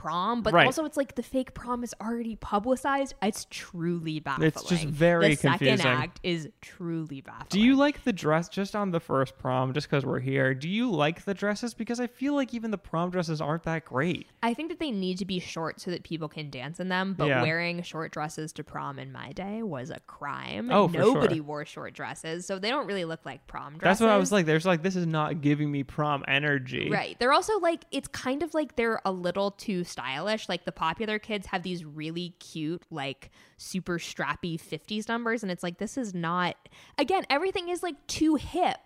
prom, 0.00 0.42
but 0.42 0.54
Right. 0.54 0.64
also 0.66 0.84
it's 0.86 0.96
like 0.96 1.14
the 1.14 1.22
fake 1.22 1.52
prom 1.52 1.84
is 1.84 1.94
already 2.00 2.34
publicized. 2.36 3.14
It's 3.22 3.46
truly 3.50 4.18
baffling. 4.20 4.48
It's 4.48 4.62
just 4.64 4.84
very 4.86 5.36
confusing. 5.36 5.76
the 5.76 5.82
second 5.82 6.00
act 6.02 6.20
is 6.22 6.48
truly 6.62 7.20
baffling. 7.20 7.46
do 7.50 7.60
you 7.60 7.76
like 7.76 8.04
the 8.04 8.12
dress 8.12 8.48
just 8.48 8.74
on 8.74 8.92
the 8.92 9.00
first 9.00 9.36
prom? 9.38 9.74
Just 9.74 9.88
because 9.90 10.06
we're 10.06 10.20
here, 10.20 10.54
do 10.54 10.68
you 10.68 10.90
like 10.90 11.24
the 11.24 11.34
dresses? 11.34 11.74
Because 11.74 12.00
I 12.00 12.06
feel 12.06 12.34
like 12.34 12.54
even 12.54 12.70
the 12.70 12.78
prom 12.78 13.10
dresses 13.10 13.40
aren't 13.42 13.64
that 13.64 13.84
great. 13.84 14.26
I 14.42 14.54
think 14.54 14.70
that 14.70 14.78
they 14.78 14.90
need 14.90 15.18
to 15.18 15.26
be 15.26 15.38
short 15.38 15.80
so 15.80 15.90
that 15.90 16.02
people 16.02 16.28
can 16.28 16.48
dance 16.50 16.80
in 16.80 16.88
them, 16.88 17.12
but 17.14 17.26
Yeah. 17.28 17.42
wearing 17.42 17.82
short 17.82 18.10
dresses 18.12 18.52
to 18.54 18.64
prom 18.64 18.98
in 18.98 19.12
my 19.12 19.32
day 19.32 19.62
was 19.62 19.90
a 19.90 20.00
crime. 20.06 20.70
Oh, 20.72 20.88
for 20.88 20.96
Nobody 20.98 21.36
sure. 21.36 21.44
wore 21.44 21.64
short 21.66 21.92
dresses, 21.92 22.46
so 22.46 22.58
they 22.58 22.70
don't 22.70 22.86
really 22.86 23.04
look 23.04 23.26
like 23.26 23.46
prom 23.46 23.74
dresses. 23.76 23.82
That's 23.82 24.00
what 24.00 24.10
I 24.10 24.16
was 24.16 24.32
like. 24.32 24.46
There's 24.46 24.64
like 24.64 24.82
this 24.82 24.96
is 24.96 25.06
not 25.06 25.42
giving 25.42 25.70
me 25.70 25.82
prom 25.82 26.24
energy. 26.26 26.88
Right. 26.90 27.16
They're 27.18 27.32
also 27.32 27.58
like 27.58 27.84
it's 27.90 28.08
kind 28.08 28.42
of 28.42 28.54
like 28.54 28.76
they're 28.76 29.00
a 29.04 29.12
little 29.12 29.50
too 29.50 29.84
stylish. 29.90 30.48
Like 30.48 30.64
the 30.64 30.72
popular 30.72 31.18
kids 31.18 31.48
have 31.48 31.62
these 31.62 31.84
really 31.84 32.30
cute, 32.38 32.82
like 32.90 33.30
super 33.56 33.98
strappy 33.98 34.58
50s 34.60 35.08
numbers 35.08 35.42
and 35.42 35.52
it's 35.52 35.62
like 35.62 35.78
this 35.78 35.98
is 35.98 36.14
not 36.14 36.56
again, 36.96 37.24
everything 37.28 37.68
is 37.68 37.82
like 37.82 38.06
too 38.06 38.36
hip. 38.36 38.78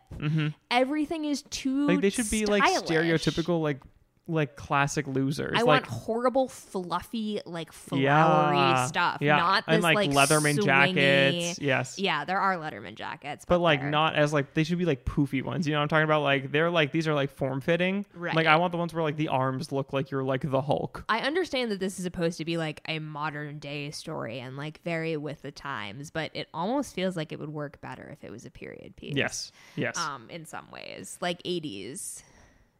Everything 0.70 1.24
is 1.24 1.43
too 1.43 1.74
Mm-hmm. 1.74 1.89
Like 1.89 2.01
they 2.01 2.10
should 2.10 2.31
be 2.31 2.47
like 2.47 2.62
stereotypical 2.62 3.60
like 3.60 3.81
like 4.26 4.56
classic 4.56 5.06
losers. 5.06 5.52
I 5.55 5.62
like 5.62 5.66
want 5.66 5.86
horrible, 5.86 6.48
fluffy, 6.48 7.40
like 7.44 7.72
flowery 7.72 8.05
yeah, 8.05 8.86
stuff. 8.86 9.18
Yeah, 9.20 9.36
Not 9.36 9.66
this 9.66 9.74
and 9.74 9.82
like, 9.82 10.10
letterman 10.10 10.56
swingy- 10.56 10.64
jackets. 10.64 11.59
Yes. 11.60 11.98
Yeah, 11.98 12.24
there 12.24 12.38
are 12.38 12.56
letterman 12.56 12.94
jackets, 12.94 13.44
But 13.44 13.60
like 13.60 13.84
not 13.84 14.14
as 14.14 14.32
like 14.32 14.55
they 14.55 14.64
should 14.64 14.78
be 14.78 14.86
like 14.86 15.05
poofy 15.05 15.42
ones. 15.42 15.66
You 15.66 15.72
know 15.72 15.80
what 15.80 15.82
I'm 15.82 15.88
talking 15.88 16.05
about? 16.05 16.22
Like 16.22 16.52
they're 16.52 16.70
like 16.70 16.92
these 16.92 17.06
are 17.06 17.14
like 17.14 17.30
form 17.30 17.60
fitting. 17.60 18.06
Right. 18.14 18.34
Like 18.34 18.46
I 18.46 18.56
want 18.56 18.72
the 18.72 18.78
ones 18.78 18.94
where 18.94 19.02
like 19.02 19.16
the 19.16 19.28
arms 19.28 19.72
look 19.72 19.92
like 19.92 20.10
you're 20.10 20.24
like 20.24 20.48
the 20.48 20.62
Hulk. 20.62 21.05
I 21.09 21.20
understand 21.20 21.70
that 21.70 21.80
this 21.80 21.98
is 21.98 22.05
supposed 22.05 22.38
to 22.38 22.44
be 22.44 22.56
like 22.56 22.80
a 22.88 22.98
modern 23.01 23.59
day 23.59 23.90
story 23.90 24.40
and 24.40 24.56
like 24.56 24.80
very 24.82 25.16
with 25.16 25.42
the 25.42 25.51
times, 25.51 26.10
but 26.10 26.30
it 26.34 26.48
almost 26.55 26.94
feels 26.94 27.16
like 27.16 27.32
it 27.32 27.38
would 27.38 27.51
work 27.51 27.80
better 27.80 28.09
if 28.12 28.24
it 28.24 28.30
was 28.30 28.46
a 28.46 28.51
period 28.51 28.96
piece. 28.96 29.14
Yes. 29.16 29.52
Yes. 29.76 29.98
Um, 29.98 30.28
in 30.30 30.46
some 30.46 30.70
ways, 30.70 31.18
like 31.20 31.40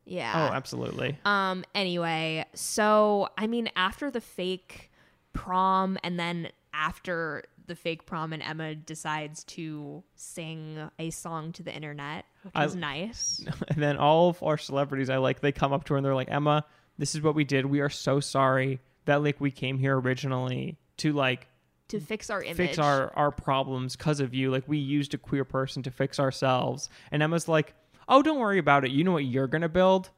80s. 0.09 0.35
oh, 0.35 0.53
absolutely. 0.53 1.19
Um, 1.25 1.65
anyway, 1.75 2.45
so 2.55 3.29
I 3.39 3.47
mean, 3.47 3.71
after 3.77 4.11
the 4.11 4.21
fake 4.21 4.91
prom 5.33 5.99
and 6.05 6.19
then 6.19 6.49
after 6.73 7.45
the 7.67 7.75
fake 7.75 8.05
prom 8.05 8.33
and 8.33 8.43
Emma 8.43 8.75
decides 8.75 9.43
to 9.45 10.03
sing 10.17 10.91
a 10.99 11.11
song 11.11 11.53
to 11.53 11.63
the 11.63 11.73
internet, 11.75 12.27
which 12.43 12.53
I- 12.55 12.65
is 12.67 12.77
nice. 12.77 13.45
and 13.69 13.83
then 13.83 13.97
all 13.97 14.29
of 14.31 14.43
our 14.43 14.59
celebrities 14.59 15.09
I 15.11 15.17
like 15.17 15.41
they 15.41 15.53
come 15.53 15.73
up 15.73 15.85
to 15.85 15.95
her 15.95 15.97
and 15.97 16.05
they're 16.05 16.15
like, 16.15 16.31
"Emma, 16.31 16.65
this 16.99 17.15
is 17.15 17.23
what 17.23 17.35
we 17.35 17.45
did. 17.45 17.67
We 17.67 17.81
are 17.81 17.89
so 17.91 18.21
sorry 18.21 18.81
that 19.07 19.23
like 19.23 19.41
we 19.41 19.51
came 19.51 19.79
here 19.79 19.99
originally 19.99 20.77
to 20.99 21.13
like 21.13 21.47
To 21.89 22.01
fix 22.01 22.29
our 22.31 22.43
image. 22.43 22.57
fix 22.57 22.79
our 22.79 23.13
our 23.17 23.31
problems 23.31 23.97
because 23.97 24.21
of 24.21 24.35
you 24.35 24.51
like 24.51 24.65
we 24.69 24.79
used 24.79 25.15
a 25.15 25.19
queer 25.19 25.45
person 25.45 25.83
to 25.85 25.91
fix 25.91 26.19
ourselves 26.21 26.89
and 27.11 27.23
emma's 27.23 27.49
like 27.49 27.75
oh 28.09 28.23
don't 28.23 28.39
worry 28.39 28.59
about 28.59 28.85
it 28.85 28.91
you 28.91 29.05
know 29.05 29.13
what 29.13 29.25
you're 29.25 29.49
gonna 29.49 29.69
build 29.69 30.11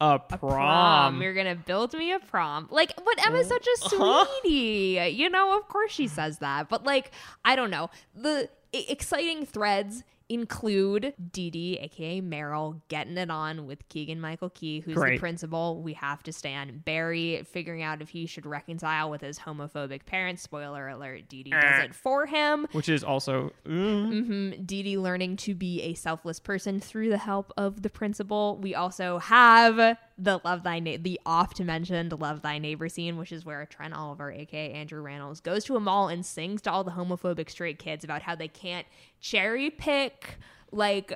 a 0.00 0.18
prom, 0.18 0.38
prom. 0.40 1.22
You're 1.22 1.34
gonna 1.34 1.54
build 1.54 1.94
me 1.94 2.10
a 2.12 2.18
prom. 2.18 2.66
Like, 2.72 2.92
but 2.96 3.24
Emma's 3.24 3.46
oh, 3.46 3.50
such 3.50 3.66
a 3.66 3.96
Huh? 3.96 4.24
sweetie. 4.42 5.14
You 5.14 5.30
know, 5.30 5.56
of 5.56 5.68
course 5.68 5.92
she 5.92 6.08
says 6.08 6.40
that. 6.40 6.68
But 6.68 6.82
like, 6.82 7.12
I 7.44 7.54
don't 7.54 7.70
know. 7.70 7.88
The 8.12 8.50
exciting 8.72 9.46
threads 9.46 10.02
include 10.34 11.14
Dee 11.32 11.50
Dee, 11.50 11.78
aka 11.80 12.20
Meryl, 12.20 12.80
getting 12.88 13.16
it 13.18 13.30
on 13.30 13.66
with 13.66 13.88
Keegan 13.88 14.20
Michael 14.20 14.50
Key, 14.50 14.80
who's 14.80 14.94
the 14.94 15.18
principal. 15.18 15.82
We 15.82 15.92
have 15.94 16.22
to 16.24 16.32
stand. 16.32 16.84
Barry 16.84 17.42
figuring 17.50 17.82
out 17.82 18.02
if 18.02 18.10
he 18.10 18.26
should 18.26 18.46
reconcile 18.46 19.10
with 19.10 19.20
his 19.20 19.38
homophobic 19.40 20.04
parents. 20.06 20.42
Spoiler 20.42 20.88
alert: 20.88 21.28
Dee 21.28 21.42
Dee 21.44 21.50
does 21.50 21.62
Eh. 21.64 21.82
it 21.84 21.94
for 21.94 22.26
him. 22.26 22.66
which 22.72 22.88
is 22.88 23.02
also 23.04 23.50
mm, 23.66 24.24
hmm 24.26 24.62
Dee 24.64 24.82
Dee 24.82 24.98
learning 24.98 25.36
to 25.38 25.54
be 25.54 25.82
a 25.82 25.94
selfless 25.94 26.40
person 26.40 26.80
through 26.80 27.08
the 27.08 27.18
help 27.18 27.52
of 27.56 27.82
the 27.82 27.90
principal. 27.90 28.58
We 28.58 28.74
also 28.74 29.18
have 29.18 29.96
the 30.22 30.40
love 30.44 30.62
thy 30.62 30.78
na- 30.78 30.98
the 31.00 31.20
oft 31.26 31.60
mentioned 31.60 32.12
love 32.20 32.42
thy 32.42 32.58
neighbor 32.58 32.88
scene, 32.88 33.16
which 33.16 33.32
is 33.32 33.44
where 33.44 33.66
Trent 33.66 33.92
Oliver, 33.92 34.30
aka 34.30 34.72
Andrew 34.72 35.02
Rannells, 35.02 35.42
goes 35.42 35.64
to 35.64 35.76
a 35.76 35.80
mall 35.80 36.08
and 36.08 36.24
sings 36.24 36.62
to 36.62 36.70
all 36.70 36.84
the 36.84 36.92
homophobic 36.92 37.50
straight 37.50 37.78
kids 37.78 38.04
about 38.04 38.22
how 38.22 38.34
they 38.36 38.48
can't 38.48 38.86
cherry 39.20 39.68
pick 39.68 40.38
like 40.70 41.12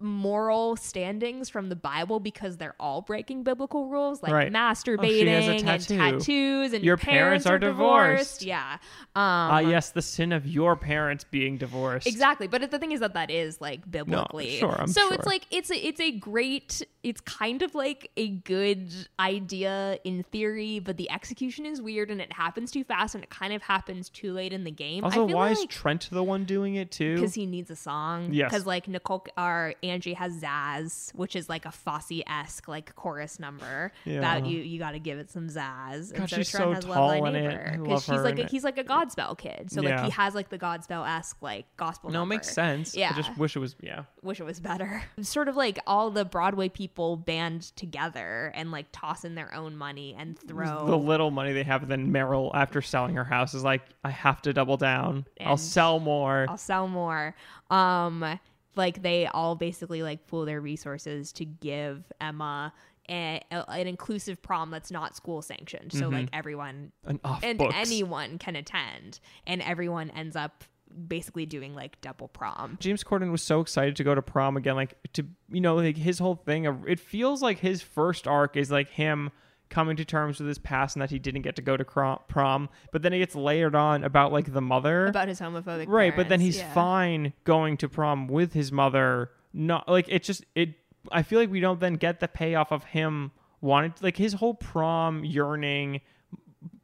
moral 0.00 0.76
standings 0.76 1.48
from 1.48 1.68
the 1.68 1.76
Bible 1.76 2.20
because 2.20 2.56
they're 2.56 2.74
all 2.78 3.00
breaking 3.02 3.42
biblical 3.42 3.86
rules 3.88 4.22
like 4.22 4.32
Right. 4.32 4.48
Oh, 4.48 4.50
masturbating 4.56 5.26
has 5.28 5.46
a 5.48 5.50
and 5.52 5.80
tattoos 6.20 6.72
and 6.72 6.84
Your 6.84 6.96
parents 6.96 7.44
parents, 7.44 7.46
are 7.46 7.54
are 7.54 7.58
divorced. 7.58 8.40
divorced. 8.40 8.42
Yeah. 8.42 8.78
ah 9.16 9.58
Um 9.58 9.70
yes 9.70 9.90
the 9.90 10.02
sin 10.02 10.32
of 10.32 10.46
your 10.46 10.76
parents 10.76 11.24
being 11.24 11.56
divorced 11.58 12.06
Exactly, 12.06 12.46
but 12.48 12.70
the 12.70 12.78
thing 12.78 12.92
is 12.92 13.00
that 13.00 13.14
that 13.14 13.30
is 13.30 13.60
like 13.60 13.88
biblically. 13.90 14.56
sure, 14.58 14.76
I'm 14.78 14.88
so 14.88 15.02
sure. 15.02 15.14
it's 15.14 15.26
like 15.26 15.46
it's 15.50 15.70
a, 15.70 15.76
it's 15.86 16.00
a 16.00 16.10
great, 16.12 16.82
it's 17.02 17.20
kind 17.20 17.62
of 17.62 17.74
like 17.74 18.10
a 18.16 18.28
good 18.28 18.92
idea 19.20 19.98
in 20.04 20.22
theory, 20.24 20.78
but 20.80 20.96
the 20.96 21.10
execution 21.10 21.66
is 21.66 21.80
weird 21.80 22.10
and 22.10 22.20
it 22.20 22.32
happens 22.32 22.70
too 22.70 22.84
fast 22.84 23.14
and 23.14 23.24
it 23.24 23.30
kind 23.30 23.52
of 23.52 23.62
happens 23.62 24.08
too 24.08 24.32
late 24.32 24.52
in 24.52 24.64
the 24.64 24.70
game. 24.70 25.04
also 25.04 25.24
I 25.24 25.26
feel 25.28 25.36
why 25.36 25.48
like 25.50 25.58
is 25.58 25.64
trent 25.66 26.08
the 26.10 26.22
one 26.22 26.44
doing 26.44 26.74
it 26.74 26.90
too 26.90 27.14
because 27.14 27.34
he 27.34 27.46
needs 27.46 27.70
a 27.70 27.76
song. 27.76 28.32
Yes. 28.32 28.50
Because 28.50 28.66
like 28.66 28.88
Nicole, 28.88 29.24
our 29.36 29.74
Angie 29.84 30.14
has 30.14 30.42
Zazz, 30.42 31.14
which 31.14 31.36
is 31.36 31.48
like 31.48 31.66
a 31.66 31.70
Fosse 31.70 32.22
esque 32.26 32.66
like 32.68 32.94
chorus 32.96 33.38
number 33.38 33.92
Yeah. 34.04 34.20
that 34.20 34.46
you 34.46 34.58
you 34.60 34.78
got 34.78 34.92
to 34.92 34.98
give 34.98 35.18
it 35.18 35.30
some 35.30 35.48
Zazz. 35.48 36.12
God, 36.14 36.28
she's 36.30 36.48
Sharon 36.48 36.68
so 36.68 36.72
has 36.74 36.84
tall 36.84 37.08
Love 37.08 37.22
Thy 37.22 37.28
in. 37.28 37.34
Neighbor, 37.34 37.70
I 37.72 37.76
'cause 37.76 37.86
love 37.86 38.02
she's 38.04 38.24
like 38.24 38.38
a, 38.38 38.46
he's 38.46 38.64
like 38.64 38.78
a 38.78 38.84
Godspell 38.84 39.36
kid, 39.38 39.70
so 39.70 39.82
like 39.82 40.00
he 40.04 40.10
has 40.10 40.34
like 40.34 40.48
the 40.48 40.58
Godspell 40.58 41.06
esque 41.08 41.40
like 41.42 41.66
gospel. 41.76 42.10
No, 42.10 42.18
it 42.18 42.20
number. 42.22 42.34
makes 42.36 42.48
sense. 42.50 42.96
Yeah. 42.96 43.10
I 43.12 43.16
just 43.16 43.36
wish 43.38 43.56
it 43.56 43.60
was 43.60 43.76
yeah. 43.80 44.04
Wish 44.22 44.40
it 44.40 44.44
was 44.44 44.60
better. 44.60 45.02
Sort 45.20 45.48
of 45.48 45.56
like 45.56 45.78
all 45.86 46.10
the 46.10 46.24
Broadway 46.24 46.68
people 46.68 47.16
band 47.16 47.62
together 47.76 48.52
and 48.54 48.70
like 48.70 48.86
toss 48.92 49.24
in 49.24 49.34
their 49.34 49.52
own 49.54 49.76
money 49.76 50.14
and 50.18 50.38
throw 50.38 50.86
The 50.86 50.96
little 50.96 51.30
money 51.30 51.52
they 51.52 51.62
have, 51.64 51.86
then 51.88 52.12
Meryl, 52.12 52.50
after 52.54 52.80
selling 52.82 53.14
her 53.16 53.24
house, 53.24 53.54
is 53.54 53.62
like, 53.64 53.82
I 54.02 54.10
have 54.10 54.40
to 54.42 54.52
double 54.52 54.76
down. 54.76 55.26
I'll 55.40 55.56
sell 55.56 56.00
more. 56.00 56.46
I'll 56.48 56.56
sell 56.56 56.88
more. 56.88 57.34
Um, 57.70 58.38
like 58.76 59.02
they 59.02 59.26
all 59.26 59.54
basically 59.54 60.02
like 60.02 60.26
pool 60.26 60.44
their 60.44 60.60
resources 60.60 61.32
to 61.32 61.44
give 61.44 62.12
Emma 62.20 62.72
a, 63.08 63.40
a- 63.50 63.70
an 63.70 63.86
inclusive 63.86 64.40
prom 64.42 64.70
that's 64.70 64.90
not 64.90 65.14
school 65.16 65.42
sanctioned. 65.42 65.92
So 65.92 66.02
mm-hmm. 66.02 66.14
like 66.14 66.28
everyone 66.32 66.92
and 67.04 67.20
and 67.42 67.60
anyone 67.74 68.38
can 68.38 68.56
attend, 68.56 69.20
and 69.46 69.62
everyone 69.62 70.10
ends 70.10 70.36
up 70.36 70.64
basically 71.08 71.44
doing 71.46 71.74
like 71.74 72.00
double 72.00 72.28
prom. 72.28 72.78
James 72.80 73.02
Corden 73.02 73.30
was 73.30 73.42
so 73.42 73.60
excited 73.60 73.96
to 73.96 74.04
go 74.04 74.14
to 74.14 74.22
prom 74.22 74.56
again, 74.56 74.76
like 74.76 74.94
to 75.14 75.26
you 75.50 75.60
know, 75.60 75.76
like 75.76 75.96
his 75.96 76.18
whole 76.18 76.36
thing. 76.36 76.64
It 76.86 77.00
feels 77.00 77.42
like 77.42 77.58
his 77.58 77.82
first 77.82 78.26
arc 78.26 78.56
is 78.56 78.70
like 78.70 78.90
him 78.90 79.30
coming 79.74 79.96
to 79.96 80.04
terms 80.04 80.38
with 80.38 80.46
his 80.46 80.58
past 80.58 80.94
and 80.94 81.02
that 81.02 81.10
he 81.10 81.18
didn't 81.18 81.42
get 81.42 81.56
to 81.56 81.62
go 81.62 81.76
to 81.76 81.84
prom, 81.84 82.68
but 82.92 83.02
then 83.02 83.12
it 83.12 83.18
gets 83.18 83.34
layered 83.34 83.74
on 83.74 84.04
about 84.04 84.32
like 84.32 84.52
the 84.52 84.60
mother, 84.60 85.06
About 85.08 85.28
his 85.28 85.40
homophobic 85.40 85.86
right? 85.88 86.14
But 86.14 86.28
then 86.28 86.40
he's 86.40 86.58
yeah. 86.58 86.72
fine 86.72 87.32
going 87.42 87.76
to 87.78 87.88
prom 87.88 88.28
with 88.28 88.52
his 88.52 88.70
mother. 88.70 89.30
Not 89.52 89.88
like 89.88 90.06
it 90.08 90.22
just 90.22 90.44
it. 90.54 90.74
I 91.10 91.22
feel 91.22 91.38
like 91.40 91.50
we 91.50 91.60
don't 91.60 91.80
then 91.80 91.94
get 91.94 92.20
the 92.20 92.28
payoff 92.28 92.72
of 92.72 92.84
him 92.84 93.32
wanting 93.60 93.94
like 94.00 94.16
his 94.16 94.34
whole 94.34 94.54
prom 94.54 95.24
yearning 95.24 96.00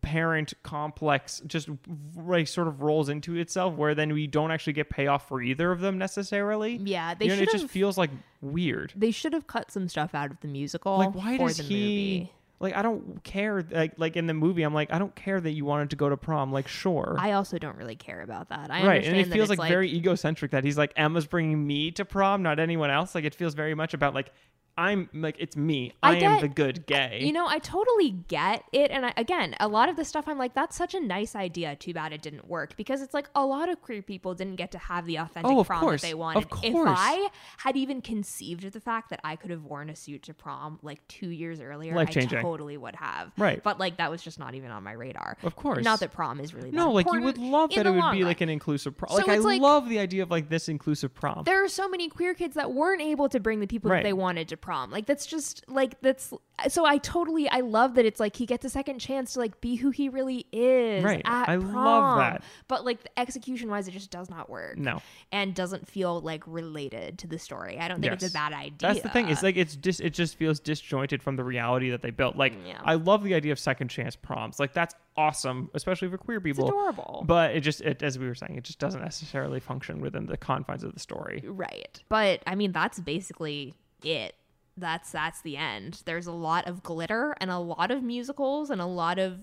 parent 0.03 0.53
complex 0.63 1.43
just 1.47 1.69
like 2.17 2.49
sort 2.49 2.67
of 2.69 2.81
rolls 2.83 3.09
into 3.09 3.37
itself 3.37 3.75
where 3.75 3.95
then 3.95 4.13
we 4.13 4.27
don't 4.27 4.51
actually 4.51 4.73
get 4.73 4.89
payoff 4.89 5.29
for 5.29 5.43
either 5.43 5.71
of 5.73 5.81
them 5.81 5.99
necessarily 5.99 6.77
Yeah, 6.83 7.15
they 7.15 7.27
you 7.27 7.31
know, 7.31 7.37
should 7.37 7.49
it 7.49 7.53
just 7.53 7.69
feels 7.69 7.99
like 7.99 8.11
weird 8.41 8.93
They 8.97 9.11
should 9.11 9.33
have 9.33 9.47
cut 9.47 9.71
some 9.71 9.89
stuff 9.89 10.15
out 10.15 10.31
of 10.31 10.41
the 10.41 10.49
musical. 10.49 10.99
like 10.99 11.15
why 11.15 11.37
does 11.37 11.59
the 11.59 11.63
he 11.65 11.75
movie. 11.75 12.33
Like 12.61 12.77
i 12.77 12.83
don't 12.83 13.25
care 13.25 13.65
like 13.71 13.95
like 13.97 14.17
in 14.17 14.27
the 14.27 14.35
movie 14.35 14.63
i'm 14.63 14.75
like 14.75 14.93
i 14.93 14.99
don't 14.99 15.15
care 15.17 15.41
that 15.41 15.51
you 15.53 15.65
wanted 15.65 15.91
to 15.91 15.97
go 15.97 16.09
to 16.09 16.17
prom 16.17 16.53
like 16.53 16.69
sure 16.69 17.17
I 17.19 17.33
also 17.33 17.59
don't 17.59 17.77
really 17.77 17.97
care 17.97 18.21
about 18.21 18.51
that. 18.51 18.71
I 18.71 18.87
right 18.87 19.05
and 19.05 19.17
it 19.17 19.29
feels 19.29 19.51
it's 19.51 19.59
like, 19.59 19.71
very 19.71 19.93
egocentric 19.93 20.53
that 20.53 20.63
he's 20.65 20.79
like 20.79 20.93
emma's 20.97 21.27
bringing 21.27 21.67
me 21.67 21.91
to 21.93 22.05
prom 22.05 22.43
not 22.43 22.61
anyone 22.61 22.91
else 22.91 23.15
like 23.15 23.25
it 23.25 23.35
feels 23.35 23.55
very 23.55 23.75
much 23.75 23.95
about 23.95 24.15
like 24.15 24.33
i'm 24.79 25.09
like 25.13 25.37
it's 25.39 25.57
me 25.57 25.93
I 26.03 26.13
i, 26.13 26.17
am 26.17 26.41
the 26.41 26.49
good 26.49 26.87
gay 26.87 27.19
You 27.23 27.33
know, 27.33 27.47
I 27.47 27.59
totally 27.59 28.11
get 28.29 28.65
it. 28.73 28.91
And 28.91 29.05
I, 29.07 29.13
again, 29.17 29.55
a 29.61 29.69
lot 29.69 29.89
of 29.89 29.97
the 29.97 30.05
stuff 30.05 30.25
I'm 30.27 30.39
like, 30.39 30.55
that's 30.55 30.77
such 30.77 30.95
a 30.95 31.01
nice 31.01 31.35
idea. 31.37 31.77
Too 31.77 31.93
bad 31.93 32.13
it 32.13 32.23
didn't 32.23 32.49
work 32.49 32.77
because 32.77 33.03
it's 33.03 33.13
like 33.15 33.29
a 33.35 33.45
lot 33.45 33.69
of 33.69 33.81
queer 33.83 34.01
people 34.03 34.35
didn't 34.35 34.57
get 34.57 34.71
to 34.73 34.79
have 34.79 35.05
the 35.07 35.17
authentic 35.17 35.51
Oh, 35.53 35.65
prom 35.65 35.81
course. 35.81 36.01
that 36.01 36.07
they 36.09 36.13
Of 36.13 36.19
wanted. 36.19 36.47
If. 36.63 36.75
I 36.77 37.29
had 37.59 37.77
even 37.77 38.01
conceived 38.01 38.65
of 38.65 38.73
the 38.73 38.81
fact 38.81 39.11
that 39.11 39.21
I 39.25 39.37
could 39.37 39.51
have 39.51 39.65
worn 39.65 39.91
a 39.91 39.97
suit 39.97 40.23
to 40.25 40.35
prom 40.35 40.79
like 40.83 41.07
two 41.09 41.29
years 41.29 41.61
earlier, 41.61 41.97
I 41.97 42.05
totally 42.07 42.77
would 42.77 42.97
have. 42.97 43.33
Right. 43.37 43.63
But 43.63 43.79
like, 43.79 43.99
that 43.99 44.11
was 44.11 44.23
just 44.23 44.39
not 44.39 44.55
even 44.55 44.71
on 44.71 44.83
my 44.83 44.93
radar. 44.93 45.37
Of 45.43 45.57
course. 45.57 45.85
Not 45.85 46.01
that 46.01 46.13
prom 46.13 46.41
is 46.41 46.55
really 46.55 46.71
that 46.71 46.77
no 46.77 46.93
like 46.93 47.07
you 47.13 47.21
would 47.21 47.39
love 47.39 47.71
that 47.75 47.87
it 47.87 47.91
would 47.91 47.97
be 48.13 48.21
run. 48.21 48.23
like 48.23 48.41
an 48.41 48.49
inclusive 48.49 48.97
prom 48.97 49.11
So 49.11 49.17
like 49.17 49.29
i 49.29 49.37
like- 49.39 49.61
love 49.61 49.89
the 49.89 49.99
idea 49.99 50.23
of 50.23 50.31
like 50.31 50.49
this 50.49 50.69
inclusive 50.69 51.13
prom 51.15 51.43
there 51.45 51.63
are 51.65 51.69
so 51.69 51.89
many 51.89 52.09
queer 52.09 52.35
kids 52.35 52.55
that 52.55 52.73
weren't 52.73 53.03
able 53.03 53.29
to 53.29 53.41
bring 53.41 53.61
the 53.61 53.67
people 53.67 53.91
Right. 53.91 53.99
that 53.99 54.05
they 54.05 54.13
wanted 54.13 54.49
to 54.49 54.57
prom. 54.61 54.91
Like 54.91 55.07
that's 55.07 55.27
just 55.27 55.65
like 55.69 56.01
that's 56.01 56.33
so 56.69 56.85
I 56.85 56.99
totally 56.99 57.49
I 57.49 57.61
love 57.61 57.95
that 57.95 58.05
it's 58.05 58.21
like 58.21 58.37
he 58.37 58.45
gets 58.47 58.65
a 58.65 58.71
second 58.71 58.99
chance 58.99 59.33
to 59.35 59.39
like 59.41 59.61
be 59.61 59.77
who 59.77 59.91
he 59.91 60.09
really 60.09 60.47
is. 60.53 61.03
Right. 61.03 61.23
I 61.25 61.57
love 61.57 62.19
that. 62.19 62.43
But 62.69 62.85
like 62.85 63.03
the 63.03 63.19
execution 63.19 63.71
wise, 63.71 63.89
it 63.89 63.93
just 63.93 64.11
does 64.11 64.29
not 64.29 64.51
work. 64.51 64.77
No. 64.77 65.01
and 65.33 65.55
doesn't 65.55 65.89
feel 65.89 66.21
like 66.21 66.43
related 66.47 67.19
to 67.21 67.27
the 67.27 67.39
story. 67.39 67.79
I 67.79 67.89
don't 67.89 68.01
think 68.01 68.13
it's 68.13 68.29
a 68.29 68.33
bad 68.33 68.53
idea. 68.53 68.77
That's 68.79 69.01
the 69.01 69.09
thing. 69.09 69.29
It's 69.29 69.43
like 69.43 69.57
it's 69.57 69.77
just 69.77 70.01
it 70.01 70.15
just 70.15 70.37
feels 70.37 70.61
disjointed 70.61 71.23
from 71.23 71.37
the 71.37 71.45
reality 71.45 71.91
that 71.91 72.03
they 72.03 72.11
built. 72.11 72.37
Like 72.37 72.55
Yeah. 72.67 72.81
I 72.85 72.95
love 72.95 73.25
the 73.25 73.35
idea 73.35 73.53
of 73.53 73.59
second 73.59 73.89
chance 73.89 74.17
proms. 74.17 74.59
Like 74.61 74.73
that's 74.75 74.95
awesome, 75.17 75.71
especially 75.75 76.09
for 76.09 76.19
queer 76.19 76.39
it's 76.39 76.45
people. 76.45 76.69
adorable. 76.69 77.25
But 77.27 77.55
it 77.57 77.61
just 77.61 77.81
it, 77.81 78.03
as 78.03 78.19
we 78.19 78.27
were 78.27 78.35
saying, 78.35 78.57
it 78.57 78.65
just 78.65 78.79
doesn't 78.79 79.01
necessarily 79.03 79.61
function 79.61 80.01
within 80.01 80.27
the 80.27 80.37
confines 80.37 80.85
of 80.85 80.93
the 80.95 81.01
story. 81.01 81.43
Right. 81.47 82.03
But 82.09 82.43
I 82.47 82.55
mean 82.55 82.73
that's 82.73 83.01
basically 83.01 83.75
it. 84.03 84.35
That's 84.77 85.11
that's 85.13 85.43
the 85.43 85.57
end. 85.57 86.03
There's 86.07 86.27
a 86.27 86.33
lot 86.33 86.67
of 86.67 86.83
glitter 86.83 87.35
and 87.41 87.51
a 87.51 87.59
lot 87.59 87.91
of 87.91 88.03
musicals 88.03 88.71
and 88.71 88.81
a 88.81 88.87
lot 88.87 89.19
of 89.19 89.41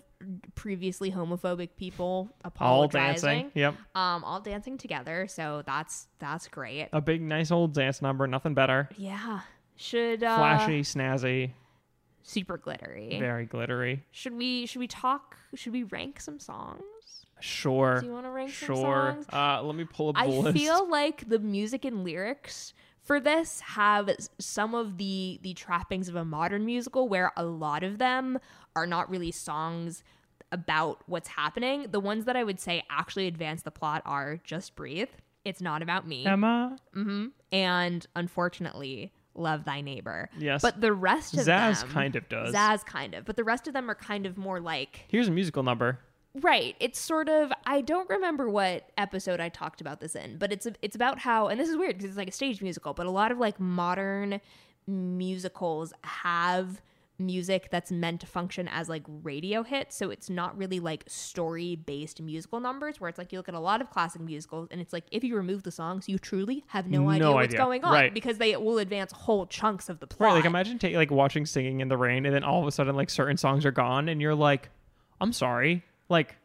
previously 0.56 1.12
homophobic 1.12 1.70
people 1.78 2.30
All 2.44 2.84
apologizing. 2.86 3.30
dancing. 3.44 3.52
Yep. 3.54 3.76
Um 3.94 4.24
all 4.24 4.40
dancing 4.40 4.78
together. 4.78 5.28
So 5.28 5.64
that's 5.66 6.08
that's 6.20 6.48
great. 6.48 6.90
A 6.94 7.02
big 7.02 7.22
nice 7.22 7.52
old 7.52 7.74
dance 7.74 8.02
number, 8.02 8.26
nothing 8.26 8.54
better. 8.56 8.90
Yeah. 8.98 9.42
Should 9.76 10.24
uh 10.24 10.38
Flashy, 10.38 10.82
snazzy, 10.82 11.52
super 12.24 12.58
glittery. 12.58 13.18
very 13.20 13.46
glittery. 13.46 14.04
Should 14.12 14.34
we 14.34 14.66
should 14.66 14.80
we 14.80 14.88
talk 14.88 15.38
should 15.54 15.74
we 15.74 15.84
rank 15.84 16.20
some 16.20 16.40
songs? 16.40 16.82
Sure. 17.40 18.00
Do 18.00 18.08
you 18.08 18.14
want 18.14 18.26
to 18.26 18.32
rank 18.32 18.50
some 18.52 18.76
Sure. 18.76 19.12
songs? 19.14 19.26
Uh 19.32 19.62
let 19.62 19.76
me 19.76 19.84
pull 19.86 20.10
up 20.10 20.16
the 20.16 20.22
I 20.22 20.26
list. 20.26 20.58
feel 20.58 20.90
like 20.90 21.30
the 21.30 21.38
music 21.38 21.86
and 21.86 22.04
lyrics 22.04 22.74
for 23.08 23.20
this 23.20 23.62
have 23.62 24.10
some 24.38 24.76
of 24.76 24.98
the 24.98 25.40
the 25.42 25.54
trappings 25.54 26.10
of 26.10 26.16
a 26.16 26.26
modern 26.26 26.66
musical 26.66 27.08
where 27.08 27.32
a 27.38 27.46
lot 27.46 27.84
of 27.84 27.98
them 27.98 28.38
are 28.76 28.86
not 28.86 29.10
really 29.10 29.32
songs 29.32 30.04
about 30.52 31.02
what's 31.08 31.30
happening. 31.30 31.88
The 31.90 32.00
ones 32.00 32.26
that 32.26 32.36
I 32.36 32.44
would 32.44 32.60
say 32.60 32.84
actually 32.90 33.28
advance 33.28 33.64
the 33.64 33.72
plot 33.72 34.02
are 34.06 34.40
Just 34.44 34.76
Breathe. 34.76 35.10
It's 35.46 35.62
not 35.62 35.82
about 35.82 36.08
me. 36.08 36.26
Emma. 36.26 36.78
Mm-hmm, 36.96 37.28
and 37.54 38.06
unfortunately, 38.16 39.14
Love 39.34 39.64
Thy 39.64 39.82
Neighbor. 39.82 40.30
Yes. 40.38 40.62
But 40.62 40.82
the 40.82 40.92
rest 40.92 41.34
of 41.36 41.42
Zazz 41.42 41.82
them 41.82 41.90
kind 41.92 42.16
of 42.16 42.28
does. 42.28 42.54
Zazz 42.54 42.86
kind 42.86 43.14
of. 43.14 43.24
But 43.26 43.38
the 43.38 43.44
rest 43.44 43.68
of 43.68 43.74
them 43.74 43.90
are 43.90 43.96
kind 43.96 44.26
of 44.26 44.38
more 44.38 44.60
like 44.60 45.06
Here's 45.08 45.28
a 45.28 45.32
musical 45.32 45.64
number. 45.64 46.00
Right. 46.42 46.76
It's 46.80 47.00
sort 47.00 47.30
of 47.30 47.52
I 47.66 47.82
don't 47.82 48.10
remember 48.10 48.50
what 48.50 48.90
episode 48.98 49.40
I 49.40 49.50
talked 49.50 49.82
about 49.82 50.00
this 50.00 50.16
in, 50.16 50.38
but 50.38 50.52
it's 50.52 50.68
it's 50.82 50.96
about 50.96 51.20
how 51.20 51.48
and 51.48 51.60
this 51.60 51.70
is 51.70 51.78
weird 51.78 51.98
because 51.98 52.10
it's 52.10 52.18
like 52.18 52.28
a 52.30 52.32
stage 52.34 52.62
musical, 52.62 52.94
but 52.94 53.06
a 53.06 53.12
lot 53.12 53.32
of 53.32 53.38
like 53.38 53.60
modern 53.60 54.40
musicals 54.88 55.94
have 56.04 56.82
music 57.20 57.70
that's 57.72 57.92
meant 57.92 58.22
to 58.22 58.28
function 58.28 58.68
as 58.68 58.88
like 58.88 59.02
radio 59.24 59.64
hits, 59.64 59.96
so 59.98 60.12
it's 60.12 60.30
not 60.30 60.56
really 60.56 60.80
like 60.80 61.04
story-based 61.08 62.22
musical 62.22 62.60
numbers 62.60 63.02
where 63.02 63.10
it's 63.10 63.18
like 63.18 63.32
you 63.32 63.40
look 63.40 63.50
at 63.50 63.56
a 63.56 63.60
lot 63.60 63.82
of 63.82 63.90
classic 63.90 64.22
musicals 64.22 64.68
and 64.70 64.80
it's 64.80 64.94
like 64.94 65.04
if 65.12 65.24
you 65.24 65.36
remove 65.36 65.64
the 65.64 65.72
songs, 65.72 66.08
you 66.08 66.20
truly 66.20 66.64
have 66.68 66.88
no, 66.88 67.02
No 67.04 67.10
idea 67.10 67.32
what's 67.32 67.46
idea. 67.48 67.58
going 67.58 67.84
on 67.84 67.92
Right. 67.92 68.14
because 68.14 68.38
they 68.38 68.56
will 68.56 68.78
advance 68.78 69.12
whole 69.12 69.48
chunks 69.48 69.90
of 69.90 70.00
the 70.00 70.06
plot. 70.06 70.28
Right, 70.30 70.36
like 70.36 70.46
imagine 70.46 70.78
take 70.78 70.96
like 70.96 71.10
watching 71.10 71.48
Singing 71.48 71.80
in 71.80 71.88
the 71.88 71.98
Rain, 71.98 72.26
and 72.28 72.36
then 72.36 72.44
all 72.44 72.62
of 72.62 72.68
a 72.68 72.72
sudden 72.72 72.96
like 72.96 73.10
certain 73.10 73.38
songs 73.38 73.66
are 73.66 73.72
gone, 73.72 74.10
and 74.10 74.22
you're 74.22 74.36
like, 74.36 74.70
I'm 75.20 75.34
sorry, 75.34 75.84
like 76.10 76.36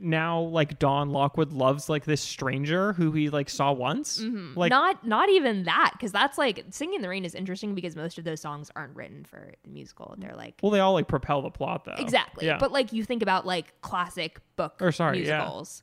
now 0.00 0.40
like 0.42 0.78
Don 0.78 1.10
Lockwood 1.10 1.52
loves 1.52 1.88
like 1.88 2.04
this 2.04 2.20
stranger 2.20 2.92
who 2.92 3.10
he 3.12 3.30
like 3.30 3.50
saw 3.50 3.72
once, 3.72 4.20
mm-hmm. 4.20 4.56
like 4.56 4.70
not 4.70 5.04
not 5.06 5.28
even 5.28 5.64
that 5.64 5.90
because 5.94 6.12
that's 6.12 6.38
like 6.38 6.64
singing 6.70 6.96
in 6.96 7.02
the 7.02 7.08
rain 7.08 7.24
is 7.24 7.34
interesting 7.34 7.74
because 7.74 7.96
most 7.96 8.16
of 8.18 8.24
those 8.24 8.40
songs 8.40 8.70
aren't 8.76 8.94
written 8.94 9.24
for 9.24 9.52
the 9.64 9.70
musical 9.70 10.14
they're 10.18 10.36
like 10.36 10.54
well 10.62 10.70
they 10.70 10.80
all 10.80 10.92
like 10.92 11.08
propel 11.08 11.42
the 11.42 11.50
plot 11.50 11.84
though. 11.84 11.94
exactly 11.98 12.46
Yeah. 12.46 12.58
but 12.58 12.70
like 12.70 12.92
you 12.92 13.04
think 13.04 13.22
about 13.22 13.44
like 13.44 13.80
classic 13.80 14.40
book 14.56 14.76
Or, 14.80 14.92
sorry, 14.92 15.26
yeah. 15.26 15.38
musicals 15.38 15.82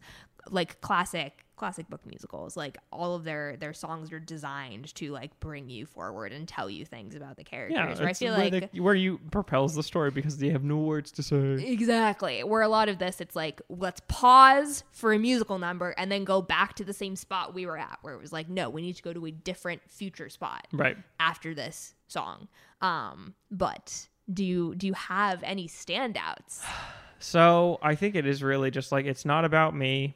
like 0.49 0.79
classic 0.81 1.44
classic 1.55 1.89
book 1.89 2.05
musicals 2.05 2.57
like 2.57 2.77
all 2.91 3.15
of 3.15 3.23
their 3.23 3.55
their 3.57 3.73
songs 3.73 4.11
are 4.11 4.19
designed 4.19 4.93
to 4.95 5.11
like 5.11 5.39
bring 5.39 5.69
you 5.69 5.85
forward 5.85 6.31
and 6.31 6.47
tell 6.47 6.69
you 6.69 6.85
things 6.85 7.15
about 7.15 7.37
the 7.37 7.43
characters 7.43 7.75
yeah, 7.77 7.97
where 7.99 8.09
i 8.09 8.13
feel 8.13 8.33
where, 8.35 8.49
like 8.49 8.71
the- 8.71 8.79
where 8.79 8.95
you 8.95 9.19
propels 9.31 9.73
the 9.75 9.83
story 9.83 10.11
because 10.11 10.37
they 10.37 10.49
have 10.49 10.63
no 10.63 10.77
words 10.77 11.11
to 11.11 11.23
say. 11.23 11.35
Exactly. 11.35 12.43
Where 12.43 12.61
a 12.61 12.67
lot 12.67 12.89
of 12.89 12.97
this, 12.99 13.21
it's 13.21 13.35
like, 13.35 13.61
let's 13.69 14.01
pause 14.07 14.83
for 14.91 15.13
a 15.13 15.19
musical 15.19 15.57
number 15.59 15.91
and 15.97 16.11
then 16.11 16.23
go 16.23 16.41
back 16.41 16.73
to 16.75 16.83
the 16.83 16.93
same 16.93 17.15
spot 17.15 17.53
we 17.53 17.65
were 17.65 17.77
at, 17.77 17.99
where 18.01 18.13
it 18.13 18.21
was 18.21 18.33
like, 18.33 18.49
no, 18.49 18.69
we 18.69 18.81
need 18.81 18.95
to 18.95 19.03
go 19.03 19.13
to 19.13 19.25
a 19.25 19.31
different 19.31 19.81
future 19.87 20.29
spot 20.29 20.67
Right. 20.73 20.97
after 21.19 21.53
this 21.53 21.93
song. 22.07 22.47
Um, 22.81 23.33
but 23.51 24.07
do 24.31 24.43
you 24.43 24.75
do 24.75 24.87
you 24.87 24.93
have 24.93 25.41
any 25.43 25.67
standouts? 25.67 26.63
So 27.17 27.79
I 27.81 27.95
think 27.95 28.13
it 28.15 28.27
is 28.27 28.43
really 28.43 28.69
just 28.69 28.91
like 28.91 29.05
it's 29.05 29.25
not 29.25 29.45
about 29.45 29.73
me 29.75 30.15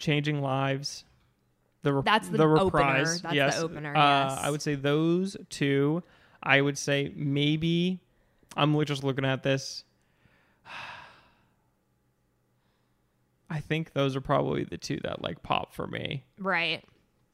changing 0.00 0.42
lives. 0.42 1.04
The 1.82 1.92
re- 1.92 2.02
That's 2.04 2.28
the 2.28 2.38
the 2.38 2.44
opener. 2.44 2.64
reprise. 2.64 3.22
That's 3.22 3.32
the 3.32 3.36
yes. 3.36 3.58
opener, 3.60 3.94
Uh, 3.96 4.28
yes. 4.30 4.38
I 4.42 4.50
would 4.50 4.60
say 4.62 4.74
those 4.74 5.36
two. 5.48 6.02
I 6.42 6.60
would 6.60 6.76
say 6.76 7.12
maybe 7.14 8.00
I'm 8.56 8.82
just 8.84 9.04
looking 9.04 9.24
at 9.24 9.42
this. 9.44 9.84
I 13.50 13.60
think 13.60 13.92
those 13.92 14.14
are 14.16 14.20
probably 14.20 14.64
the 14.64 14.78
two 14.78 14.98
that 15.04 15.22
like 15.22 15.42
pop 15.42 15.74
for 15.74 15.86
me. 15.86 16.24
Right. 16.38 16.84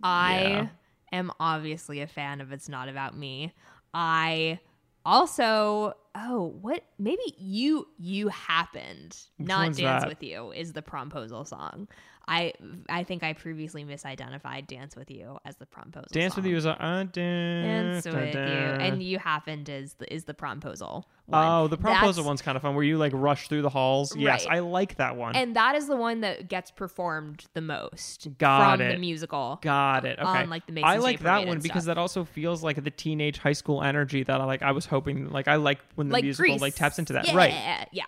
I 0.03 0.41
Yeah. 0.43 0.69
am 1.13 1.31
obviously 1.39 2.01
a 2.01 2.07
fan 2.07 2.41
of 2.41 2.53
It's 2.53 2.69
Not 2.69 2.89
About 2.89 3.17
Me. 3.17 3.53
I 3.93 4.61
also 5.05 5.95
oh 6.17 6.57
what 6.61 6.83
maybe 6.99 7.23
you 7.39 7.87
you 7.99 8.27
happened 8.29 9.17
Which 9.37 9.47
not 9.49 9.67
dance 9.77 9.79
that? 10.03 10.09
with 10.09 10.21
you 10.23 10.51
is 10.53 10.73
the 10.73 10.83
promposal 10.83 11.47
song 11.47 11.87
i 12.29 12.53
i 12.89 13.05
think 13.05 13.23
i 13.23 13.33
previously 13.33 13.85
misidentified 13.85 14.67
dance 14.67 14.97
with 14.97 15.11
you 15.11 15.39
as 15.45 15.57
the 15.57 15.67
promposal 15.67 16.07
Dance 16.11 16.35
song. 16.35 16.43
with 16.43 16.51
you 16.51 16.57
is 16.57 16.65
a 16.67 16.71
uh, 16.83 17.05
dance, 17.05 18.05
dance 18.05 18.07
with 18.07 18.35
you 18.35 18.41
and 18.41 19.03
you 19.03 19.19
happened 19.19 19.69
is 19.69 19.95
the 19.95 20.13
is 20.13 20.25
the 20.25 20.35
promposal 20.35 21.05
one. 21.29 21.45
Oh, 21.45 21.67
the 21.67 21.77
proposal 21.77 22.07
That's- 22.09 22.25
one's 22.25 22.41
kind 22.43 22.55
of 22.55 22.63
fun 22.63 22.77
where 22.77 22.85
you 22.85 22.99
like 22.99 23.11
rush 23.13 23.49
through 23.49 23.63
the 23.63 23.69
halls. 23.69 24.15
Yes, 24.15 24.47
I 24.49 24.61
like 24.61 24.95
that 24.99 25.17
one. 25.17 25.35
and 25.35 25.57
that 25.57 25.75
is 25.75 25.89
the 25.89 25.97
one 25.97 26.21
that 26.21 26.49
gets 26.49 26.71
performed 26.71 27.47
the 27.53 27.61
most 27.61 28.29
Got 28.39 28.79
from 28.79 28.87
it. 28.87 28.93
the 28.93 28.99
musical 29.01 29.59
Got 29.61 30.05
it. 30.05 30.21
Okay. 30.21 30.29
on, 30.29 30.49
like, 30.49 30.65
the 30.67 30.73
Masons 30.73 30.95
I 30.95 30.99
like 30.99 31.19
that 31.21 31.45
one 31.49 31.59
because 31.59 31.87
that 31.87 31.99
also 31.99 32.25
feels 32.25 32.63
like 32.63 32.81
the 32.85 32.93
teenage 32.93 33.39
high 33.39 33.55
school 33.55 33.83
energy 33.83 34.23
that 34.23 34.41
I 34.41 34.45
like. 34.45 34.63
I 34.63 34.71
was 34.71 34.87
hoping 34.87 35.29
like 35.31 35.49
I 35.49 35.57
like 35.57 35.81
when 35.97 36.09
the 36.11 36.13
like 36.13 36.23
musical 36.23 36.45
Grease. 36.53 36.61
like 36.61 36.75
taps 36.77 37.01
into 37.01 37.13
that. 37.15 37.27
yeah, 37.27 37.35
Right. 37.37 37.89
Yeah. 37.91 38.05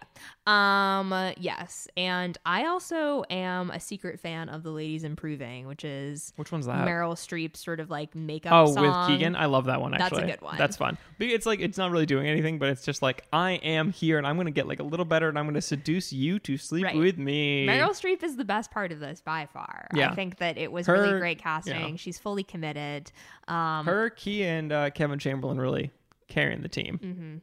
Um. 0.46 1.12
yes, 1.38 1.88
and 1.96 2.38
I 2.46 2.66
also 2.66 3.24
am 3.30 3.70
a 3.70 3.80
secret 3.80 4.07
fan 4.16 4.48
of 4.48 4.62
The 4.62 4.70
Ladies 4.70 5.04
Improving, 5.04 5.66
which 5.66 5.84
is 5.84 6.32
Which 6.36 6.50
one's 6.52 6.66
that? 6.66 6.86
Meryl 6.86 7.12
Streep's 7.14 7.60
sort 7.60 7.80
of 7.80 7.90
like 7.90 8.14
makeup. 8.14 8.52
Oh, 8.52 8.72
song. 8.72 8.82
with 8.86 9.08
Keegan, 9.08 9.36
I 9.36 9.46
love 9.46 9.66
that 9.66 9.80
one. 9.80 9.94
Actually, 9.94 10.20
That's 10.22 10.30
a 10.30 10.36
good 10.36 10.42
one. 10.42 10.56
That's 10.56 10.76
fun. 10.76 10.96
But 11.18 11.26
It's 11.28 11.46
like 11.46 11.60
it's 11.60 11.76
not 11.76 11.90
really 11.90 12.06
doing 12.06 12.26
anything, 12.26 12.58
but 12.58 12.68
it's 12.70 12.84
just 12.84 13.02
like 13.02 13.24
I 13.32 13.52
am 13.52 13.90
here, 13.92 14.18
and 14.18 14.26
I'm 14.26 14.36
gonna 14.36 14.50
get 14.50 14.66
like 14.68 14.80
a 14.80 14.84
little 14.84 15.04
better, 15.04 15.28
and 15.28 15.38
I'm 15.38 15.46
gonna 15.46 15.60
seduce 15.60 16.12
you 16.12 16.38
to 16.40 16.56
sleep 16.56 16.84
Right. 16.84 16.96
with 16.96 17.18
me. 17.18 17.66
Meryl 17.66 17.90
Streep 17.90 18.22
is 18.22 18.36
the 18.36 18.44
best 18.44 18.70
part 18.70 18.92
of 18.92 19.00
this 19.00 19.20
by 19.20 19.46
far. 19.52 19.88
Yeah. 19.94 20.10
I 20.10 20.14
think 20.14 20.38
that 20.38 20.56
it 20.56 20.72
was 20.72 20.86
Her- 20.86 20.94
really 20.94 21.18
great 21.18 21.38
casting. 21.38 21.90
yeah. 21.90 21.96
She's 21.96 22.18
fully 22.18 22.44
committed. 22.44 23.12
Um, 23.48 23.84
her, 23.86 24.10
Key, 24.10 24.44
and 24.44 24.72
uh, 24.72 24.90
Kevin 24.90 25.18
Chamberlin 25.18 25.58
really 25.60 25.90
carrying 26.28 26.60
the 26.62 26.68
team. 26.68 27.40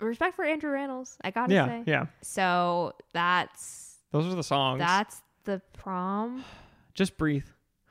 respect 0.00 0.34
for 0.36 0.44
Andrew 0.44 0.70
Rannells. 0.72 1.16
I 1.22 1.30
gotta 1.30 1.52
yeah, 1.54 1.66
say. 1.66 1.82
yeah. 1.86 2.06
So 2.22 2.94
that's 3.12 3.98
Those 4.12 4.26
are 4.32 4.34
the 4.36 4.42
songs. 4.42 4.78
that's 4.80 5.20
the 5.50 5.60
prom. 5.72 6.44
just 6.94 7.16
breathe. 7.16 7.44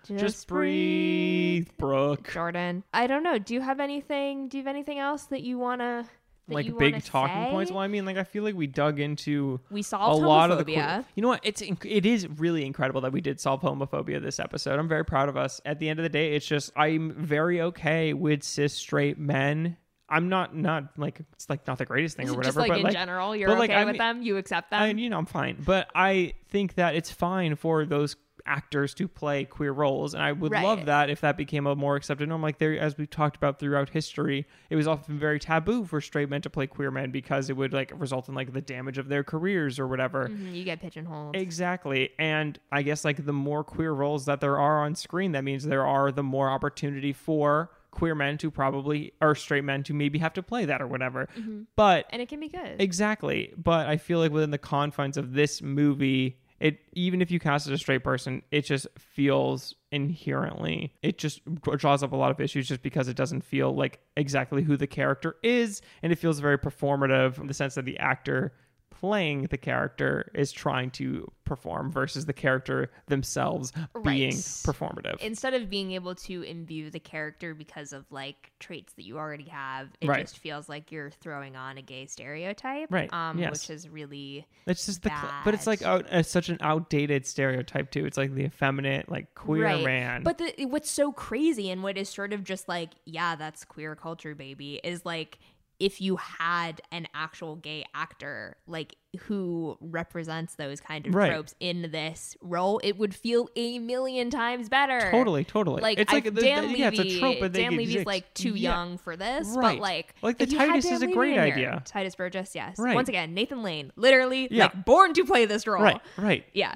Just, 0.07 0.47
breathe, 0.47 1.67
Brooke. 1.77 2.31
Jordan. 2.31 2.83
I 2.93 3.05
don't 3.05 3.21
know. 3.21 3.37
Do 3.37 3.53
you 3.53 3.61
have 3.61 3.79
anything? 3.79 4.47
Do 4.47 4.57
you 4.57 4.63
have 4.63 4.73
anything 4.73 4.97
else 4.97 5.25
that 5.25 5.41
you 5.41 5.59
wanna? 5.59 6.07
That 6.47 6.55
like 6.55 6.77
big 6.79 7.03
talking 7.03 7.43
say? 7.43 7.51
points. 7.51 7.71
Well, 7.71 7.81
I 7.81 7.87
mean, 7.87 8.05
like 8.05 8.17
I 8.17 8.23
feel 8.23 8.43
like 8.43 8.55
we 8.55 8.65
dug 8.65 8.99
into 8.99 9.59
We 9.69 9.83
solved 9.83 10.23
a 10.23 10.27
lot 10.27 10.49
of 10.49 10.65
the. 10.65 10.73
homophobia. 10.73 11.05
you 11.13 11.21
know 11.21 11.27
what? 11.27 11.41
It's 11.43 11.61
inc- 11.61 11.85
it 11.85 12.07
is 12.07 12.27
really 12.27 12.65
incredible 12.65 13.01
that 13.01 13.11
we 13.11 13.21
did 13.21 13.39
solve 13.39 13.61
homophobia 13.61 14.19
this 14.19 14.39
episode. 14.39 14.79
I'm 14.79 14.87
very 14.87 15.05
proud 15.05 15.29
of 15.29 15.37
us. 15.37 15.61
At 15.63 15.79
the 15.79 15.89
end 15.89 15.99
of 15.99 16.03
the 16.03 16.09
day, 16.09 16.33
it's 16.33 16.47
just 16.47 16.71
I'm 16.75 17.13
very 17.13 17.61
okay 17.61 18.13
with 18.13 18.41
cis 18.41 18.73
straight 18.73 19.19
men. 19.19 19.77
I'm 20.09 20.29
not 20.29 20.55
not 20.55 20.97
like 20.97 21.21
it's 21.33 21.49
like 21.49 21.65
not 21.67 21.77
the 21.77 21.85
greatest 21.85 22.17
thing 22.17 22.27
or 22.29 22.33
whatever, 22.33 22.45
Just 22.45 22.57
like 22.57 22.69
but 22.69 22.77
in 22.79 22.83
like 22.83 22.93
general, 22.93 23.35
you're 23.35 23.49
like, 23.57 23.69
okay 23.69 23.79
I 23.79 23.85
with 23.85 23.93
mean- 23.93 23.97
them. 23.99 24.21
You 24.23 24.37
accept 24.37 24.71
them. 24.71 24.81
I, 24.81 24.87
you 24.89 25.09
know, 25.09 25.17
I'm 25.17 25.25
fine. 25.25 25.61
But 25.65 25.89
I 25.95 26.33
think 26.49 26.75
that 26.75 26.95
it's 26.95 27.11
fine 27.11 27.55
for 27.55 27.85
those 27.85 28.15
actors 28.45 28.95
to 28.95 29.07
play 29.07 29.45
queer 29.45 29.71
roles, 29.71 30.15
and 30.15 30.23
I 30.23 30.31
would 30.31 30.51
Right. 30.51 30.63
love 30.63 30.85
that 30.85 31.11
if 31.11 31.21
that 31.21 31.37
became 31.37 31.67
a 31.67 31.75
more 31.75 31.95
accepted 31.95 32.27
norm. 32.29 32.41
Like 32.41 32.57
there, 32.57 32.79
as 32.79 32.97
we've 32.97 33.09
talked 33.09 33.35
about 33.35 33.59
throughout 33.59 33.89
history, 33.89 34.47
it 34.71 34.75
was 34.75 34.87
often 34.87 35.19
very 35.19 35.37
taboo 35.37 35.85
for 35.85 36.01
straight 36.01 36.29
men 36.29 36.41
to 36.41 36.49
play 36.49 36.65
queer 36.65 36.89
men 36.89 37.11
because 37.11 37.51
it 37.51 37.57
would 37.57 37.73
like 37.73 37.91
result 37.95 38.27
in 38.27 38.33
like 38.33 38.53
the 38.53 38.61
damage 38.61 38.97
of 38.97 39.07
their 39.07 39.23
careers 39.23 39.77
or 39.77 39.87
whatever. 39.87 40.29
Mhm, 40.29 40.55
you 40.55 40.63
get 40.63 40.79
pigeonholed. 40.81 41.35
Exactly. 41.35 42.09
And 42.17 42.57
I 42.71 42.81
guess 42.81 43.05
like 43.05 43.23
the 43.25 43.33
more 43.33 43.63
queer 43.63 43.91
roles 43.91 44.25
that 44.25 44.39
there 44.41 44.57
are 44.57 44.83
on 44.83 44.95
screen, 44.95 45.33
that 45.33 45.43
means 45.43 45.65
there 45.65 45.85
are 45.85 46.11
the 46.11 46.23
more 46.23 46.49
opportunity 46.49 47.13
for 47.13 47.69
queer 47.91 48.15
men 48.15 48.37
to 48.39 48.51
probably 48.51 49.13
or 49.21 49.35
straight 49.35 49.63
men 49.63 49.83
to 49.83 49.93
maybe 49.93 50.19
have 50.19 50.33
to 50.33 50.43
play 50.43 50.65
that 50.65 50.81
or 50.81 50.87
whatever. 50.87 51.27
Mm-hmm. 51.37 51.63
But 51.75 52.05
and 52.09 52.21
it 52.21 52.29
can 52.29 52.39
be 52.39 52.49
good. 52.49 52.79
Exactly. 52.79 53.53
But 53.57 53.87
I 53.87 53.97
feel 53.97 54.19
like 54.19 54.31
within 54.31 54.51
the 54.51 54.57
confines 54.57 55.17
of 55.17 55.33
this 55.33 55.61
movie, 55.61 56.39
it 56.59 56.79
even 56.93 57.21
if 57.21 57.31
you 57.31 57.39
cast 57.39 57.67
it 57.67 57.73
a 57.73 57.77
straight 57.77 58.03
person, 58.03 58.43
it 58.51 58.65
just 58.65 58.87
feels 58.97 59.75
inherently 59.91 60.93
it 61.01 61.17
just 61.17 61.41
draws 61.63 62.03
up 62.03 62.11
a 62.11 62.15
lot 62.15 62.29
of 62.29 62.39
issues 62.39 62.67
just 62.67 62.83
because 62.83 63.07
it 63.07 63.15
doesn't 63.15 63.41
feel 63.41 63.73
like 63.75 63.99
exactly 64.15 64.61
who 64.61 64.77
the 64.77 64.85
character 64.85 65.35
is 65.41 65.81
and 66.03 66.11
it 66.11 66.17
feels 66.17 66.39
very 66.39 66.59
performative 66.59 67.39
in 67.39 67.47
the 67.47 67.53
sense 67.55 67.73
that 67.73 67.85
the 67.85 67.97
actor 67.97 68.53
playing 68.99 69.43
the 69.43 69.57
character 69.57 70.29
is 70.35 70.51
trying 70.51 70.91
to 70.91 71.31
perform 71.45 71.91
versus 71.91 72.25
the 72.25 72.33
character 72.33 72.91
themselves 73.07 73.71
being 74.03 74.31
performative. 74.33 75.17
Instead 75.19 75.53
of 75.53 75.69
being 75.69 75.93
able 75.93 76.13
to 76.13 76.43
imbue 76.43 76.89
the 76.91 76.99
character 76.99 77.53
because 77.53 77.93
of 77.93 78.05
like 78.11 78.51
traits 78.59 78.93
that 78.93 79.03
you 79.03 79.17
already 79.17 79.45
have, 79.49 79.87
it 80.01 80.07
Right. 80.09 80.21
just 80.21 80.37
feels 80.37 80.67
like 80.67 80.91
you're 80.91 81.09
throwing 81.09 81.55
on 81.55 81.77
a 81.77 81.81
gay 81.81 82.05
stereotype. 82.07 82.91
Right, 82.91 83.11
Um, 83.13 83.39
yes. 83.39 83.51
which 83.51 83.69
is 83.69 83.87
really 83.87 84.45
It's 84.67 84.85
just 84.85 85.01
the, 85.03 85.09
cl- 85.09 85.33
but 85.45 85.53
it's 85.53 85.65
like 85.65 85.81
out, 85.81 86.05
it's 86.11 86.29
such 86.29 86.49
an 86.49 86.57
outdated 86.61 87.25
stereotype 87.25 87.91
too. 87.91 88.05
It's 88.05 88.17
like 88.17 88.35
the 88.35 88.43
effeminate, 88.43 89.09
like 89.09 89.33
queer 89.33 89.63
right. 89.63 89.83
man. 89.85 90.23
But 90.23 90.37
the, 90.39 90.65
what's 90.65 90.91
so 90.91 91.11
crazy 91.13 91.69
and 91.71 91.81
what 91.83 91.97
is 91.97 92.09
sort 92.09 92.33
of 92.33 92.43
just 92.43 92.67
like, 92.67 92.89
yeah, 93.05 93.35
that's 93.35 93.63
queer 93.65 93.95
culture, 93.95 94.35
baby, 94.35 94.79
is 94.83 95.05
like 95.05 95.39
if 95.79 96.01
you 96.01 96.17
had 96.17 96.81
an 96.91 97.07
actual 97.13 97.55
gay 97.55 97.85
actor 97.93 98.57
like 98.67 98.95
who 99.21 99.77
represents 99.79 100.55
those 100.55 100.79
kind 100.81 101.07
of 101.07 101.15
Right. 101.15 101.29
tropes 101.31 101.55
in 101.59 101.89
this 101.91 102.35
role, 102.41 102.79
it 102.83 102.97
would 102.97 103.15
feel 103.15 103.49
a 103.55 103.79
million 103.79 104.29
times 104.29 104.69
better. 104.69 105.09
Totally, 105.11 105.43
totally. 105.45 105.81
Like, 105.81 105.97
it's 105.97 106.11
I, 106.11 106.15
like 106.17 106.25
the- 106.25 106.31
the- 106.31 106.41
Dan 106.41 106.69
yeah, 106.75 106.89
Levy, 106.89 106.97
it's 107.09 107.15
a 107.15 107.19
trope, 107.19 107.39
they 107.53 107.61
Dan 107.63 107.77
Levy's 107.77 108.05
like 108.05 108.33
too 108.33 108.49
Yeah. 108.55 108.71
young 108.71 108.97
for 108.97 109.15
this, 109.15 109.47
Right. 109.49 109.77
but 109.77 109.81
like, 109.81 110.13
Like, 110.21 110.37
the 110.37 110.43
if 110.43 110.51
you 110.51 110.57
had 110.59 110.69
Tituss 110.71 110.83
Dan 110.83 110.93
is 110.93 111.01
a 111.01 111.07
great 111.07 111.37
in 111.37 111.43
here- 111.45 111.53
idea. 111.53 111.83
Tituss 111.85 112.17
Burgess, 112.17 112.53
yes. 112.53 112.77
Right. 112.77 112.93
Once 112.93 113.09
again, 113.09 113.33
Nathan 113.33 113.63
Lane, 113.63 113.91
literally 113.95 114.47
Yeah. 114.51 114.65
like 114.65 114.85
born 114.85 115.13
to 115.13 115.25
play 115.25 115.45
this 115.45 115.65
role. 115.65 115.81
Right, 115.81 116.01
right. 116.17 116.45
Yeah. 116.53 116.75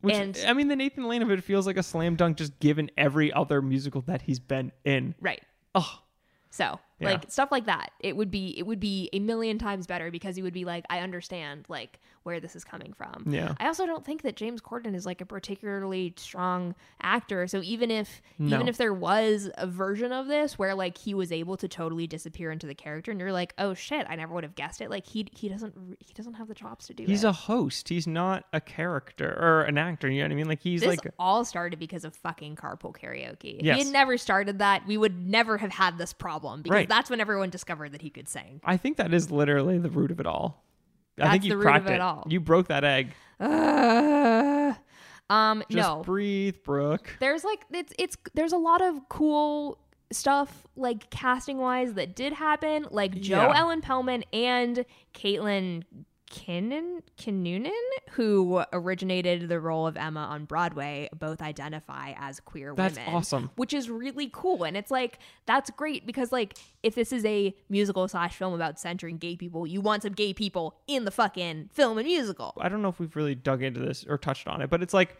Which 0.00 0.14
And- 0.14 0.38
I 0.46 0.52
mean, 0.52 0.68
the 0.68 0.76
Nathan 0.76 1.04
Lane 1.06 1.22
of 1.22 1.30
it 1.30 1.42
feels 1.44 1.66
like 1.66 1.76
a 1.76 1.82
slam 1.82 2.16
dunk, 2.16 2.38
just 2.38 2.58
given 2.60 2.90
every 2.96 3.32
other 3.32 3.60
musical 3.60 4.00
that 4.02 4.22
he's 4.22 4.38
been 4.40 4.72
in. 4.84 5.14
Right. 5.20 5.42
Oh, 5.74 6.00
So 6.50 6.80
Yeah. 7.00 7.10
like 7.10 7.30
stuff 7.30 7.50
like 7.52 7.66
that, 7.66 7.92
it 8.00 8.16
would 8.16 8.30
be 8.30 8.58
it 8.58 8.66
would 8.66 8.80
be 8.80 9.08
a 9.12 9.20
million 9.20 9.58
times 9.58 9.86
better 9.86 10.10
because 10.10 10.36
he 10.36 10.42
would 10.42 10.52
be 10.54 10.64
like, 10.64 10.84
I 10.90 11.00
understand 11.00 11.64
like 11.68 12.00
where 12.24 12.40
this 12.40 12.54
is 12.56 12.64
coming 12.64 12.92
from. 12.92 13.24
Yeah. 13.26 13.54
I 13.58 13.66
also 13.68 13.86
don't 13.86 14.04
think 14.04 14.22
that 14.22 14.36
James 14.36 14.60
Corden 14.60 14.94
is 14.94 15.06
like 15.06 15.20
a 15.20 15.24
particularly 15.24 16.12
strong 16.18 16.74
actor. 17.00 17.46
So 17.46 17.62
even 17.62 17.90
if 17.90 18.20
No. 18.38 18.56
even 18.56 18.68
if 18.68 18.76
there 18.76 18.92
was 18.92 19.48
a 19.56 19.66
version 19.66 20.12
of 20.12 20.26
this 20.26 20.58
where 20.58 20.74
like 20.74 20.98
he 20.98 21.14
was 21.14 21.32
able 21.32 21.56
to 21.56 21.68
totally 21.68 22.06
disappear 22.06 22.50
into 22.50 22.66
the 22.66 22.74
character 22.74 23.10
and 23.10 23.20
you're 23.20 23.32
like, 23.32 23.54
oh 23.58 23.72
shit, 23.74 24.06
I 24.10 24.16
never 24.16 24.34
would 24.34 24.44
have 24.44 24.56
guessed 24.56 24.80
it. 24.80 24.90
Like 24.90 25.06
he 25.06 25.26
he 25.32 25.48
doesn't 25.48 25.74
he 26.00 26.12
doesn't 26.12 26.34
have 26.34 26.48
the 26.48 26.54
chops 26.54 26.86
to 26.88 26.94
do 26.94 27.04
he's 27.04 27.24
it. 27.24 27.28
a 27.28 27.32
host. 27.32 27.88
He's 27.88 28.06
not 28.06 28.44
a 28.52 28.60
character 28.60 29.38
or 29.40 29.62
an 29.62 29.78
actor. 29.78 30.10
You 30.10 30.18
know 30.20 30.24
what 30.26 30.32
I 30.32 30.34
mean? 30.34 30.48
Like 30.48 30.60
he's 30.60 30.80
this 30.80 30.88
like 30.88 31.06
all 31.18 31.44
started 31.44 31.78
because 31.78 32.04
of 32.04 32.14
fucking 32.16 32.56
carpool 32.56 32.94
karaoke. 32.94 33.58
If 33.60 33.64
Yes. 33.64 33.78
he 33.78 33.84
had 33.84 33.92
never 33.92 34.18
started 34.18 34.58
that, 34.58 34.86
we 34.86 34.96
would 34.98 35.26
never 35.26 35.58
have 35.58 35.70
had 35.70 35.96
this 35.98 36.12
problem 36.12 36.62
because 36.62 36.74
Right. 36.74 36.87
That's 36.88 37.10
when 37.10 37.20
everyone 37.20 37.50
discovered 37.50 37.92
that 37.92 38.02
he 38.02 38.10
could 38.10 38.28
sing. 38.28 38.60
I 38.64 38.76
think 38.76 38.96
that 38.96 39.12
is 39.14 39.30
literally 39.30 39.78
the 39.78 39.90
root 39.90 40.10
of 40.10 40.18
it 40.20 40.26
all. 40.26 40.64
I 41.20 41.30
think 41.32 41.44
you 41.44 41.50
the 41.50 41.56
root 41.56 41.62
of 41.66 41.70
cracked 41.72 41.88
it 41.90 41.94
it. 41.94 42.00
all. 42.00 42.24
You 42.28 42.40
broke 42.40 42.68
that 42.68 42.84
egg. 42.84 43.12
Uh, 43.40 44.74
um, 45.30 45.62
Just 45.70 45.88
no, 45.88 46.02
breathe, 46.04 46.56
Brooke. 46.64 47.16
there's 47.20 47.44
like 47.44 47.60
it's 47.72 47.92
it's 47.98 48.16
there's 48.34 48.52
a 48.52 48.56
lot 48.58 48.80
of 48.82 49.08
cool 49.08 49.78
stuff 50.10 50.66
like 50.76 51.10
casting 51.10 51.58
wise 51.58 51.94
that 51.94 52.16
did 52.16 52.32
happen. 52.32 52.86
Like 52.90 53.12
Jo 53.20 53.36
Yeah. 53.48 53.58
Ellen 53.58 53.80
Pellman 53.80 54.24
and 54.32 54.84
Caitlin 55.14 55.82
Kinnan 56.30 57.02
Kinnunen, 57.18 57.70
who 58.10 58.62
originated 58.72 59.48
the 59.48 59.60
role 59.60 59.86
of 59.86 59.96
Emma 59.96 60.20
on 60.20 60.44
Broadway, 60.44 61.08
both 61.18 61.40
identify 61.40 62.12
as 62.18 62.40
queer 62.40 62.74
That's 62.74 62.98
women. 62.98 63.14
awesome. 63.14 63.50
Which 63.56 63.72
is 63.72 63.88
really 63.88 64.28
cool. 64.32 64.64
And 64.64 64.76
it's 64.76 64.90
like 64.90 65.18
that's 65.46 65.70
great 65.70 66.06
because 66.06 66.30
like 66.32 66.58
if 66.82 66.94
this 66.94 67.12
is 67.12 67.24
a 67.24 67.54
musical 67.68 68.06
slash 68.08 68.36
film 68.36 68.54
about 68.54 68.78
centering 68.78 69.18
gay 69.18 69.36
people, 69.36 69.66
you 69.66 69.80
want 69.80 70.02
some 70.02 70.12
gay 70.12 70.32
people 70.34 70.76
in 70.86 71.04
the 71.04 71.10
fucking 71.10 71.70
film 71.72 71.98
and 71.98 72.06
musical. 72.06 72.54
I 72.58 72.68
don't 72.68 72.82
know 72.82 72.88
if 72.88 72.98
we've 73.00 73.16
really 73.16 73.34
dug 73.34 73.62
into 73.62 73.80
this 73.80 74.04
or 74.08 74.18
touched 74.18 74.48
on 74.48 74.60
it, 74.60 74.70
but 74.70 74.82
it's 74.82 74.94
like 74.94 75.16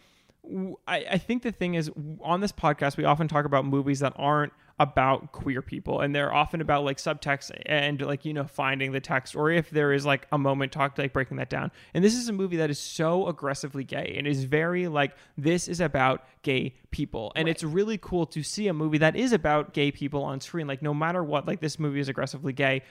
I 0.87 1.19
think 1.19 1.43
the 1.43 1.53
thing 1.53 1.75
is 1.75 1.91
on 2.23 2.41
this 2.41 2.53
podcast 2.53 2.97
we 2.97 3.05
often 3.05 3.29
talk 3.29 3.45
about 3.45 3.67
movies 3.67 4.01
that 4.01 4.15
aren't 4.17 4.53
about 4.81 5.33
queer 5.33 5.61
people 5.61 6.01
and 6.01 6.15
they're 6.15 6.33
often 6.33 6.61
about 6.61 6.85
like 6.85 6.99
subtext 6.99 7.51
and 7.67 8.01
like 8.01 8.25
you 8.25 8.33
know 8.33 8.45
finding 8.45 8.93
the 8.93 9.01
text 9.01 9.35
or 9.35 9.51
if 9.51 9.71
there 9.71 9.93
is 9.93 10.07
like 10.07 10.27
a 10.31 10.39
moment 10.39 10.71
talk 10.71 10.97
like 10.99 11.13
breaking 11.13 11.37
that 11.37 11.51
down. 11.51 11.71
And 11.95 12.05
this 12.05 12.15
is 12.15 12.29
a 12.29 12.33
movie 12.33 12.57
that 12.59 12.71
is 12.71 12.79
so 12.79 13.27
aggressively 13.27 13.83
gay 13.83 14.15
and 14.17 14.27
is 14.27 14.45
very 14.45 14.87
like 14.87 15.17
this 15.37 15.67
is 15.67 15.81
about 15.81 16.25
gay 16.43 16.75
people. 16.91 17.33
And 17.35 17.47
Right. 17.47 17.51
it's 17.51 17.65
really 17.65 17.99
cool 17.99 18.25
to 18.27 18.43
see 18.43 18.69
a 18.69 18.73
movie 18.73 18.99
that 18.99 19.17
is 19.17 19.33
about 19.33 19.75
gay 19.75 19.91
people 19.91 20.23
on 20.23 20.41
screen 20.41 20.67
like 20.69 20.81
no 20.81 20.95
matter 20.95 21.25
what 21.25 21.47
like 21.47 21.61
this 21.61 21.79
movie 21.79 21.99
is 22.01 22.09
aggressively 22.09 22.53
gay 22.53 22.83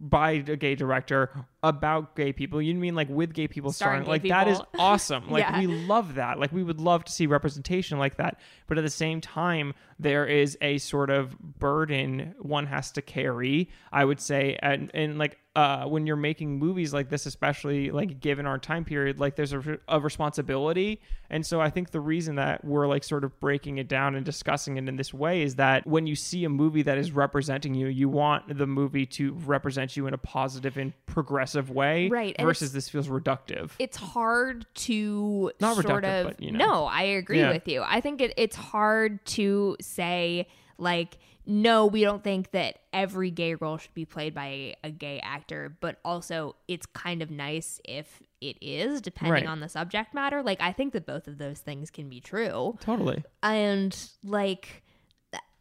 by 0.00 0.30
a 0.32 0.56
gay 0.56 0.74
director 0.76 1.30
about 1.62 2.14
gay 2.16 2.32
people. 2.32 2.62
You 2.62 2.74
mean 2.74 2.94
like 2.94 3.08
with 3.10 3.34
gay 3.34 3.48
people 3.48 3.72
Starring 3.72 4.04
starring, 4.04 4.20
gay 4.22 4.28
like 4.28 4.46
that 4.46 4.48
is 4.50 4.60
awesome. 4.78 5.28
Like 5.30 5.42
Yeah. 5.44 5.60
we 5.60 5.66
love 5.66 6.14
that. 6.14 6.38
Like 6.38 6.52
we 6.52 6.62
would 6.62 6.80
love 6.80 7.04
to 7.04 7.12
see 7.12 7.26
representation 7.26 7.98
like 7.98 8.16
that. 8.16 8.38
But 8.66 8.78
at 8.78 8.82
the 8.84 8.90
same 8.90 9.20
time 9.20 9.74
there 9.98 10.26
is 10.26 10.56
a 10.62 10.78
sort 10.78 11.10
of 11.10 11.33
burden 11.40 12.34
one 12.38 12.66
has 12.66 12.90
to 12.92 13.02
carry 13.02 13.70
i 13.92 14.04
would 14.04 14.20
say 14.20 14.58
and, 14.62 14.90
and 14.94 15.18
like 15.18 15.38
uh, 15.56 15.84
when 15.84 16.04
you're 16.04 16.16
making 16.16 16.58
movies 16.58 16.92
like 16.92 17.08
this 17.08 17.26
especially 17.26 17.92
like 17.92 18.18
given 18.18 18.44
our 18.44 18.58
time 18.58 18.84
period 18.84 19.20
like 19.20 19.36
there's 19.36 19.52
a, 19.52 19.78
a 19.86 20.00
responsibility 20.00 21.00
and 21.30 21.46
so 21.46 21.60
i 21.60 21.70
think 21.70 21.92
the 21.92 22.00
reason 22.00 22.34
that 22.34 22.64
we're 22.64 22.88
like 22.88 23.04
sort 23.04 23.22
of 23.22 23.38
breaking 23.38 23.78
it 23.78 23.86
down 23.86 24.16
and 24.16 24.24
discussing 24.26 24.76
it 24.78 24.88
in 24.88 24.96
this 24.96 25.14
way 25.14 25.42
is 25.42 25.54
that 25.54 25.86
when 25.86 26.08
you 26.08 26.16
see 26.16 26.44
a 26.44 26.48
movie 26.48 26.82
that 26.82 26.98
is 26.98 27.12
representing 27.12 27.72
you 27.72 27.86
you 27.86 28.08
want 28.08 28.58
the 28.58 28.66
movie 28.66 29.06
to 29.06 29.32
represent 29.46 29.96
you 29.96 30.08
in 30.08 30.14
a 30.14 30.18
positive 30.18 30.76
and 30.76 30.92
progressive 31.06 31.70
way 31.70 32.08
Right, 32.08 32.34
versus 32.40 32.72
this 32.72 32.88
feels 32.88 33.06
reductive 33.06 33.70
it's 33.78 33.96
hard 33.96 34.66
to 34.74 35.52
Not 35.60 35.74
sort 35.76 35.86
reductive, 35.86 36.20
of 36.22 36.26
but, 36.30 36.42
you 36.42 36.50
know. 36.50 36.58
no 36.58 36.84
i 36.86 37.02
agree 37.02 37.38
Yeah. 37.38 37.52
with 37.52 37.68
you 37.68 37.82
i 37.86 38.00
think 38.00 38.20
it, 38.20 38.34
it's 38.36 38.56
hard 38.56 39.24
to 39.26 39.76
say 39.80 40.48
like 40.78 41.18
no 41.46 41.86
we 41.86 42.00
don't 42.02 42.24
think 42.24 42.50
that 42.52 42.78
every 42.92 43.30
gay 43.30 43.54
role 43.54 43.76
should 43.76 43.92
be 43.94 44.04
played 44.04 44.34
by 44.34 44.74
a 44.82 44.90
gay 44.90 45.20
actor 45.22 45.76
but 45.80 45.98
also 46.04 46.56
it's 46.68 46.86
kind 46.86 47.20
of 47.22 47.30
nice 47.30 47.80
if 47.84 48.22
it 48.40 48.56
is 48.60 49.00
depending 49.00 49.32
Right. 49.32 49.46
on 49.46 49.60
the 49.60 49.68
subject 49.68 50.14
matter. 50.14 50.42
Like 50.42 50.60
i 50.60 50.72
think 50.72 50.92
that 50.94 51.06
both 51.06 51.28
of 51.28 51.38
those 51.38 51.60
things 51.60 51.90
can 51.90 52.08
be 52.08 52.20
true. 52.20 52.76
Totally. 52.80 53.22
And 53.42 53.96
like 54.22 54.82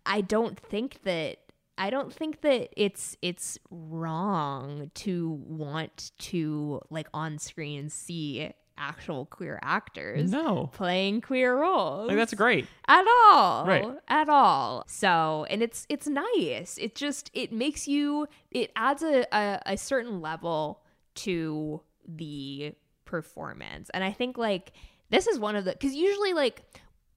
i 0.05 0.19
don't 0.21 0.59
think 0.59 1.01
that 1.03 1.37
i 1.77 1.89
don't 1.89 2.13
think 2.13 2.41
that 2.41 2.69
it's 2.75 3.15
it's 3.21 3.57
wrong 3.71 4.91
to 4.93 5.29
want 5.47 6.11
to 6.19 6.81
like 6.89 7.07
on 7.13 7.37
screen 7.39 7.89
see 7.89 8.51
actual 8.77 9.25
queer 9.25 9.59
actors 9.61 10.31
no. 10.31 10.69
playing 10.73 11.21
queer 11.21 11.57
roles 11.57 12.07
like 12.07 12.17
that's 12.17 12.33
great. 12.33 12.67
at 12.87 13.05
all. 13.07 13.65
Right. 13.65 13.85
at 14.07 14.29
all. 14.29 14.83
So 14.87 15.45
and 15.49 15.61
it's 15.61 15.85
it's 15.89 16.07
nice. 16.07 16.77
It 16.79 16.95
just 16.95 17.29
it 17.33 17.51
makes 17.51 17.87
you 17.87 18.27
it 18.51 18.71
adds 18.75 19.03
a, 19.03 19.25
a, 19.35 19.61
a 19.65 19.77
certain 19.77 20.21
level 20.21 20.81
to 21.15 21.81
the 22.07 22.73
performance. 23.05 23.89
And 23.93 24.03
i 24.03 24.11
think 24.11 24.37
like 24.37 24.73
this 25.09 25.27
is 25.27 25.37
one 25.37 25.55
of 25.55 25.65
the 25.65 25.71
because 25.71 25.93
usually 25.93 26.33
like 26.33 26.63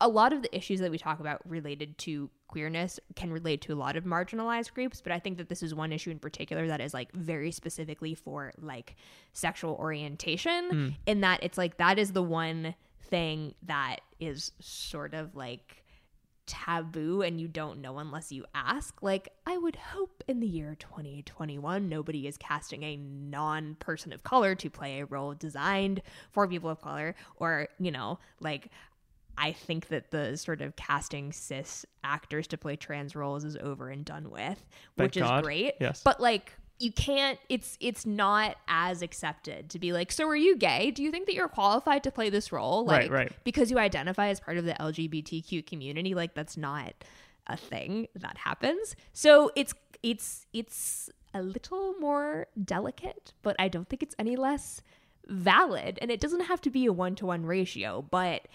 a 0.00 0.08
lot 0.08 0.32
of 0.32 0.42
the 0.42 0.54
issues 0.54 0.80
that 0.80 0.90
we 0.90 0.98
talk 0.98 1.20
about 1.20 1.40
related 1.48 1.96
to 1.98 2.30
queerness 2.48 3.00
can 3.14 3.32
relate 3.32 3.60
to 3.60 3.72
a 3.72 3.76
lot 3.76 3.96
of 3.96 4.04
marginalized 4.04 4.72
groups 4.72 5.00
but 5.00 5.12
i 5.12 5.18
think 5.18 5.36
that 5.38 5.48
this 5.48 5.62
is 5.62 5.74
one 5.74 5.92
issue 5.92 6.10
in 6.10 6.18
particular 6.18 6.66
that 6.66 6.80
is 6.80 6.94
like 6.94 7.12
very 7.12 7.50
specifically 7.50 8.14
for 8.14 8.52
like 8.60 8.96
sexual 9.32 9.74
orientation 9.74 10.70
hmm. 10.70 10.88
in 11.06 11.20
that 11.20 11.42
it's 11.42 11.58
like 11.58 11.76
that 11.76 11.98
is 11.98 12.12
the 12.12 12.22
one 12.22 12.74
thing 13.02 13.54
that 13.62 13.96
is 14.20 14.52
sort 14.60 15.14
of 15.14 15.34
like 15.34 15.82
taboo 16.46 17.22
and 17.22 17.40
you 17.40 17.48
don't 17.48 17.80
know 17.80 17.98
unless 17.98 18.32
you 18.32 18.44
ask. 18.54 19.02
Like, 19.02 19.28
I 19.46 19.58
would 19.58 19.76
hope 19.76 20.22
in 20.28 20.40
the 20.40 20.46
year 20.46 20.76
2021, 20.78 21.88
nobody 21.88 22.26
is 22.26 22.36
casting 22.36 22.82
a 22.82 22.96
non 22.96 23.76
person 23.78 24.12
of 24.12 24.22
color 24.22 24.54
to 24.54 24.70
play 24.70 25.00
a 25.00 25.06
role 25.06 25.34
designed 25.34 26.02
for 26.30 26.48
people 26.48 26.70
of 26.70 26.80
color, 26.80 27.14
or, 27.36 27.68
you 27.78 27.90
know, 27.90 28.18
like, 28.40 28.70
I 29.38 29.52
think 29.52 29.88
that 29.88 30.10
the 30.10 30.36
sort 30.36 30.60
of 30.62 30.76
casting 30.76 31.32
cis 31.32 31.84
actors 32.02 32.46
to 32.48 32.58
play 32.58 32.76
trans 32.76 33.14
roles 33.14 33.44
is 33.44 33.56
over 33.56 33.90
and 33.90 34.04
done 34.04 34.30
with, 34.30 34.64
Thank 34.96 35.14
which 35.14 35.16
is 35.16 35.30
great. 35.42 35.74
Yes. 35.80 36.02
But 36.02 36.20
like 36.20 36.52
you 36.78 36.92
can't 36.92 37.38
it's 37.48 37.78
it's 37.80 38.04
not 38.04 38.56
as 38.68 39.00
accepted 39.02 39.70
to 39.70 39.78
be 39.78 39.92
like, 39.92 40.12
so 40.12 40.28
are 40.28 40.36
you 40.36 40.56
gay? 40.56 40.90
Do 40.90 41.02
you 41.02 41.10
think 41.10 41.26
that 41.26 41.34
you're 41.34 41.48
qualified 41.48 42.02
to 42.04 42.10
play 42.10 42.30
this 42.30 42.52
role? 42.52 42.84
Right, 42.86 43.02
Like 43.02 43.10
right. 43.10 43.32
because 43.44 43.70
you 43.70 43.78
identify 43.78 44.28
as 44.28 44.40
part 44.40 44.58
of 44.58 44.64
the 44.64 44.74
LGBTQ 44.74 45.66
community, 45.66 46.14
like 46.14 46.34
that's 46.34 46.56
not 46.56 46.92
a 47.46 47.56
thing 47.56 48.08
that 48.14 48.36
happens. 48.38 48.96
So 49.12 49.50
it's 49.56 49.74
it's 50.02 50.46
it's 50.52 51.10
a 51.34 51.42
little 51.42 51.94
more 52.00 52.46
delicate, 52.62 53.32
but 53.42 53.56
I 53.58 53.68
don't 53.68 53.88
think 53.88 54.02
it's 54.02 54.14
any 54.18 54.36
less 54.36 54.80
valid. 55.28 55.98
And 56.00 56.10
it 56.10 56.20
doesn't 56.20 56.42
have 56.42 56.60
to 56.62 56.70
be 56.70 56.86
a 56.86 56.92
one 56.92 57.14
to 57.16 57.26
one 57.26 57.44
ratio, 57.44 58.02
but 58.10 58.46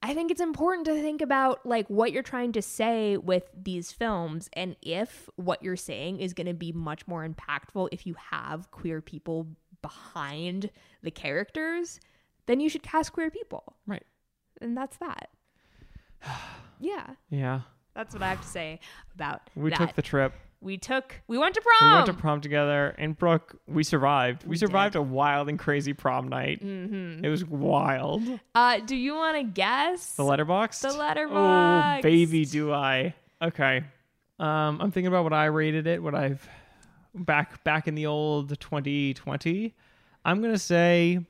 I 0.00 0.14
think 0.14 0.30
it's 0.30 0.40
important 0.40 0.86
to 0.86 0.94
think 0.94 1.20
about 1.20 1.66
like 1.66 1.88
what 1.88 2.12
you're 2.12 2.22
trying 2.22 2.52
to 2.52 2.62
say 2.62 3.16
with 3.16 3.44
these 3.60 3.90
films 3.90 4.48
and 4.52 4.76
if 4.80 5.28
what 5.36 5.62
you're 5.62 5.76
saying 5.76 6.20
is 6.20 6.32
going 6.34 6.46
to 6.46 6.54
be 6.54 6.70
much 6.72 7.06
more 7.08 7.28
impactful 7.28 7.88
if 7.90 8.06
you 8.06 8.14
have 8.30 8.70
queer 8.70 9.00
people 9.00 9.48
behind 9.82 10.70
the 11.02 11.10
characters, 11.10 11.98
then 12.46 12.60
you 12.60 12.68
should 12.68 12.82
cast 12.82 13.12
queer 13.12 13.30
people. 13.30 13.74
Right. 13.86 14.04
And 14.60 14.76
that's 14.76 14.96
that. 14.98 15.30
yeah, 16.80 17.10
Yeah. 17.30 17.60
that's 17.94 18.14
what 18.14 18.22
I 18.22 18.28
have 18.30 18.40
to 18.42 18.48
say 18.48 18.80
about 19.14 19.50
We 19.56 19.70
that. 19.70 19.78
took 19.78 19.94
the 19.96 20.02
trip. 20.02 20.32
We 20.60 20.76
took 20.76 21.14
we 21.28 21.38
went 21.38 21.54
to 21.54 21.60
prom. 21.60 21.90
We 21.90 21.94
went 21.94 22.06
to 22.06 22.14
prom 22.14 22.40
together, 22.40 22.94
and 22.98 23.16
Brooke, 23.16 23.54
we 23.68 23.84
survived. 23.84 24.42
We, 24.42 24.50
We 24.50 24.56
survived 24.56 24.96
a 24.96 25.02
wild 25.02 25.48
and 25.48 25.56
crazy 25.58 25.92
prom 25.92 26.28
night. 26.28 26.64
mm-hmm. 26.64 27.24
It 27.24 27.28
was 27.28 27.44
wild. 27.44 28.22
Uh, 28.54 28.80
do 28.80 28.96
you 28.96 29.14
want 29.14 29.36
to 29.36 29.44
guess 29.44 30.14
The 30.16 30.24
Letterboxd. 30.24 30.80
The 30.80 30.88
Letterboxd. 30.88 31.98
Oh, 31.98 32.02
baby, 32.02 32.44
do 32.44 32.72
I? 32.72 33.14
Okay. 33.40 33.84
Um, 34.40 34.80
I'm 34.80 34.90
thinking 34.90 35.06
about 35.06 35.22
what 35.24 35.32
I 35.32 35.46
rated 35.46 35.86
it. 35.86 36.02
What 36.02 36.14
I've 36.16 36.48
back 37.14 37.62
back 37.64 37.86
in 37.86 37.94
the 37.94 38.06
old 38.06 38.58
2020. 38.60 39.74
I'm 40.24 40.42
gonna 40.42 40.58
say. 40.58 41.20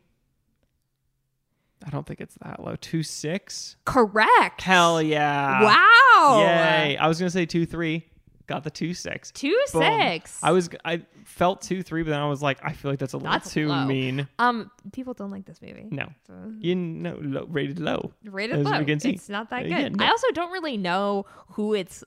I 1.86 1.90
don't 1.90 2.04
think 2.06 2.20
it's 2.20 2.34
that 2.42 2.62
low. 2.62 2.74
Two 2.80 3.02
six. 3.02 3.76
Correct. 3.84 4.62
Hell 4.62 5.00
yeah! 5.00 5.62
Wow. 5.62 6.40
Yay! 6.40 6.96
I 6.96 7.06
was 7.06 7.18
gonna 7.20 7.30
say 7.30 7.46
two 7.46 7.66
three. 7.66 8.07
Got 8.48 8.64
the 8.64 8.70
two 8.70 8.94
six. 8.94 9.30
Two 9.30 9.56
Boom. 9.72 9.82
six. 9.82 10.40
I 10.42 10.50
was 10.52 10.68
I 10.84 11.02
felt 11.24 11.60
two 11.60 11.82
three, 11.82 12.02
but 12.02 12.10
then 12.10 12.18
I 12.20 12.28
was 12.28 12.42
like, 12.42 12.58
I 12.64 12.72
feel 12.72 12.90
like 12.90 12.98
that's 12.98 13.12
a 13.12 13.18
little 13.18 13.30
That's 13.30 13.52
too 13.52 13.68
low. 13.68 13.84
mean. 13.84 14.26
Um, 14.40 14.70
people 14.92 15.14
don't 15.14 15.30
like 15.30 15.44
this 15.44 15.62
movie. 15.62 15.86
No, 15.90 16.08
So, 16.26 16.32
you 16.58 16.74
know, 16.74 17.16
low, 17.20 17.46
rated 17.48 17.78
low. 17.78 18.12
rated 18.24 18.64
low. 18.64 18.78
we 18.78 18.84
can 18.86 18.98
see. 19.00 19.10
It's 19.10 19.28
not 19.28 19.50
that 19.50 19.68
Yeah, 19.68 19.82
good. 19.84 19.96
no. 19.98 20.04
I 20.04 20.08
also 20.08 20.26
don't 20.32 20.50
really 20.50 20.76
know 20.76 21.26
who 21.50 21.74
it's 21.74 22.02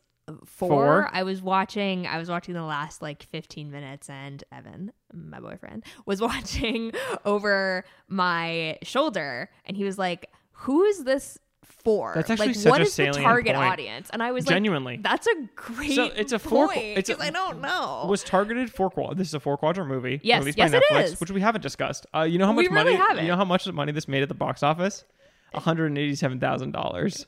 for. 0.46 0.68
For? 0.70 1.10
I 1.14 1.24
was 1.24 1.42
watching. 1.42 2.08
I 2.08 2.18
was 2.18 2.30
watching 2.30 2.54
the 2.54 2.64
last 2.64 3.02
like 3.02 3.24
15 3.32 3.70
minutes, 3.70 4.10
and 4.10 4.44
Evan, 4.52 4.92
my 5.14 5.40
boyfriend, 5.40 5.84
was 6.06 6.22
watching 6.30 6.92
over 7.26 7.84
my 8.08 8.78
shoulder, 8.84 9.50
and 9.66 9.76
he 9.78 9.84
was 9.84 9.98
like, 9.98 10.32
"Who 10.52 10.84
is 10.84 11.04
this?" 11.04 11.38
For 11.84 12.14
That's 12.16 12.30
actually 12.30 12.48
like, 12.48 12.56
such 12.56 12.70
what 12.70 12.82
a 12.82 12.84
is 12.84 12.90
the 12.90 12.94
salient 13.06 13.24
target 13.26 13.56
point. 13.56 13.72
audience? 13.72 14.10
And 14.12 14.22
I 14.22 14.32
was 14.32 14.46
Genuinely. 14.46 14.94
like, 14.98 15.04
"That's 15.04 15.28
a 15.28 15.34
great." 15.56 15.94
So 15.94 16.06
it's 16.06 16.32
a 16.32 16.40
four- 16.40 16.68
Point, 16.68 16.98
it's 16.98 17.10
a, 17.10 17.20
I 17.22 17.30
don't 17.32 17.62
know. 17.62 18.06
was 18.08 18.24
targeted 18.24 18.72
for 18.72 18.90
quad. 18.90 19.18
This 19.18 19.30
is 19.30 19.34
a 19.34 19.40
four 19.40 19.58
quadrant 19.58 19.90
movie. 19.90 20.20
Yes, 20.24 20.46
yes, 20.56 20.72
by 20.72 20.80
Netflix, 20.80 21.04
is. 21.06 21.20
which 21.20 21.32
we 21.32 21.42
haven't 21.42 21.62
discussed. 21.62 22.06
Uh, 22.16 22.22
you 22.22 22.38
know 22.38 22.46
how 22.46 22.54
much 22.54 22.64
We 22.64 22.76
really 22.76 22.94
money? 22.94 22.96
haven't. 22.98 23.24
You 23.26 23.32
know 23.32 23.38
how 23.38 23.46
much 23.46 23.66
money 23.72 23.92
this 23.92 24.08
made 24.08 24.22
at 24.22 24.30
the 24.30 24.36
box 24.36 24.62
office? 24.64 25.04
One 25.52 25.64
hundred 25.64 25.98
eighty-seven 25.98 26.40
thousand 26.40 26.72
dollars. 26.72 27.26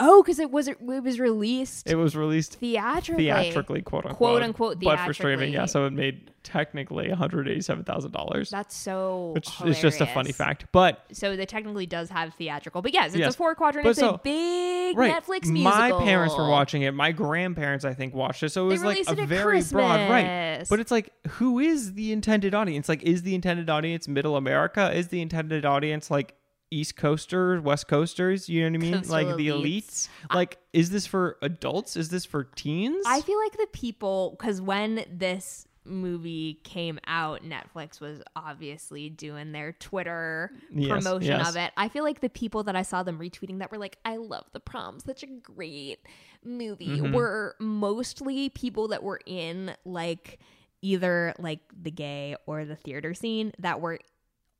Oh, 0.00 0.22
because 0.22 0.38
it 0.38 0.50
was 0.50 0.68
it 0.68 0.80
was 0.80 1.20
released 1.20 1.88
It 1.88 1.94
was 1.96 2.16
released 2.16 2.54
theatrically. 2.56 3.24
theatrically, 3.24 3.82
quote 3.82 4.04
unquote, 4.04 4.16
Quote, 4.18 4.42
unquote, 4.42 4.80
but 4.80 4.98
for 5.00 5.12
streaming, 5.14 5.52
yeah. 5.52 5.66
So 5.66 5.86
it 5.86 5.92
made 5.92 6.30
technically 6.42 7.08
one 7.08 7.16
hundred 7.16 7.48
eighty-seven 7.48 7.84
thousand 7.84 8.12
dollars, 8.12 8.50
That's 8.50 8.76
so. 8.76 9.30
which 9.34 9.48
is 9.62 9.80
just 9.80 10.00
a 10.00 10.06
funny 10.06 10.32
fact. 10.32 10.66
But 10.72 11.04
So 11.12 11.32
it 11.32 11.48
technically 11.48 11.86
does 11.86 12.10
have 12.10 12.34
theatrical, 12.34 12.82
but 12.82 12.92
yes, 12.92 13.08
it's 13.08 13.16
Yes. 13.18 13.34
a 13.34 13.36
four 13.36 13.54
quadrant. 13.54 13.84
But 13.84 13.90
It's 13.90 14.00
so- 14.00 14.14
a 14.14 14.18
big 14.18 14.98
right, 14.98 15.14
Netflix 15.14 15.46
musical. 15.46 15.98
my 15.98 16.04
parents 16.04 16.36
were 16.36 16.48
watching 16.48 16.82
it. 16.82 16.92
My 16.92 17.12
grandparents, 17.12 17.84
I 17.84 17.94
think, 17.94 18.14
watched 18.14 18.42
it. 18.42 18.50
So 18.50 18.64
it 18.66 18.72
was 18.72 18.84
like 18.84 18.98
a 19.08 19.26
very 19.26 19.62
broad, 19.62 20.10
right? 20.10 20.64
But 20.68 20.80
it's 20.80 20.90
like, 20.90 21.10
who 21.28 21.58
is 21.58 21.94
the 21.94 22.12
intended 22.12 22.54
audience? 22.54 22.88
Like, 22.88 23.02
is 23.02 23.22
the 23.22 23.34
intended 23.34 23.70
audience 23.70 24.06
Middle 24.08 24.36
America? 24.36 24.92
Is 24.94 25.08
the 25.08 25.22
intended 25.22 25.64
audience 25.64 26.10
like 26.10 26.34
East 26.74 26.96
Coasters, 26.96 27.60
West 27.62 27.88
Coasters? 27.88 28.48
You 28.48 28.62
know 28.62 28.78
what 28.78 28.84
I 28.86 28.90
mean? 28.90 28.94
Coastal 28.94 29.12
like 29.28 29.36
the 29.36 29.48
elites. 29.48 30.08
elites. 30.30 30.34
Like, 30.34 30.58
is 30.72 30.90
this 30.90 31.06
for 31.06 31.38
adults? 31.42 31.96
Is 31.96 32.08
this 32.08 32.24
for 32.24 32.44
teens? 32.44 33.04
I 33.06 33.20
feel 33.20 33.38
like 33.38 33.56
the 33.56 33.68
people 33.72 34.36
because 34.38 34.60
when 34.60 35.04
this 35.10 35.66
movie 35.86 36.54
came 36.64 36.98
out, 37.06 37.42
Netflix 37.42 38.00
was 38.00 38.22
obviously 38.34 39.10
doing 39.10 39.52
their 39.52 39.72
Twitter 39.72 40.50
Yes, 40.70 40.88
promotion 40.90 41.28
yes. 41.38 41.48
of 41.50 41.56
it. 41.56 41.72
I 41.76 41.88
feel 41.88 42.04
like 42.04 42.20
the 42.20 42.30
people 42.30 42.62
that 42.64 42.74
I 42.74 42.80
saw 42.82 43.02
them 43.02 43.18
retweeting 43.18 43.58
that 43.58 43.70
were 43.70 43.76
like, 43.76 43.98
I 44.04 44.16
love 44.16 44.46
the 44.52 44.60
prom, 44.60 44.98
such 45.00 45.22
a 45.22 45.26
great 45.26 45.98
movie, 46.42 47.00
Mhm. 47.00 47.12
were 47.12 47.54
mostly 47.60 48.48
people 48.48 48.88
that 48.88 49.02
were 49.02 49.20
in 49.26 49.74
like 49.84 50.38
either 50.80 51.34
like 51.38 51.60
the 51.82 51.90
gay 51.90 52.34
or 52.46 52.64
the 52.64 52.76
theater 52.76 53.12
scene 53.12 53.52
that 53.58 53.80
were 53.80 53.98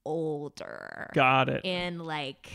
older 0.04 1.10
Got 1.14 1.48
it. 1.48 1.64
in 1.64 1.98
like 1.98 2.50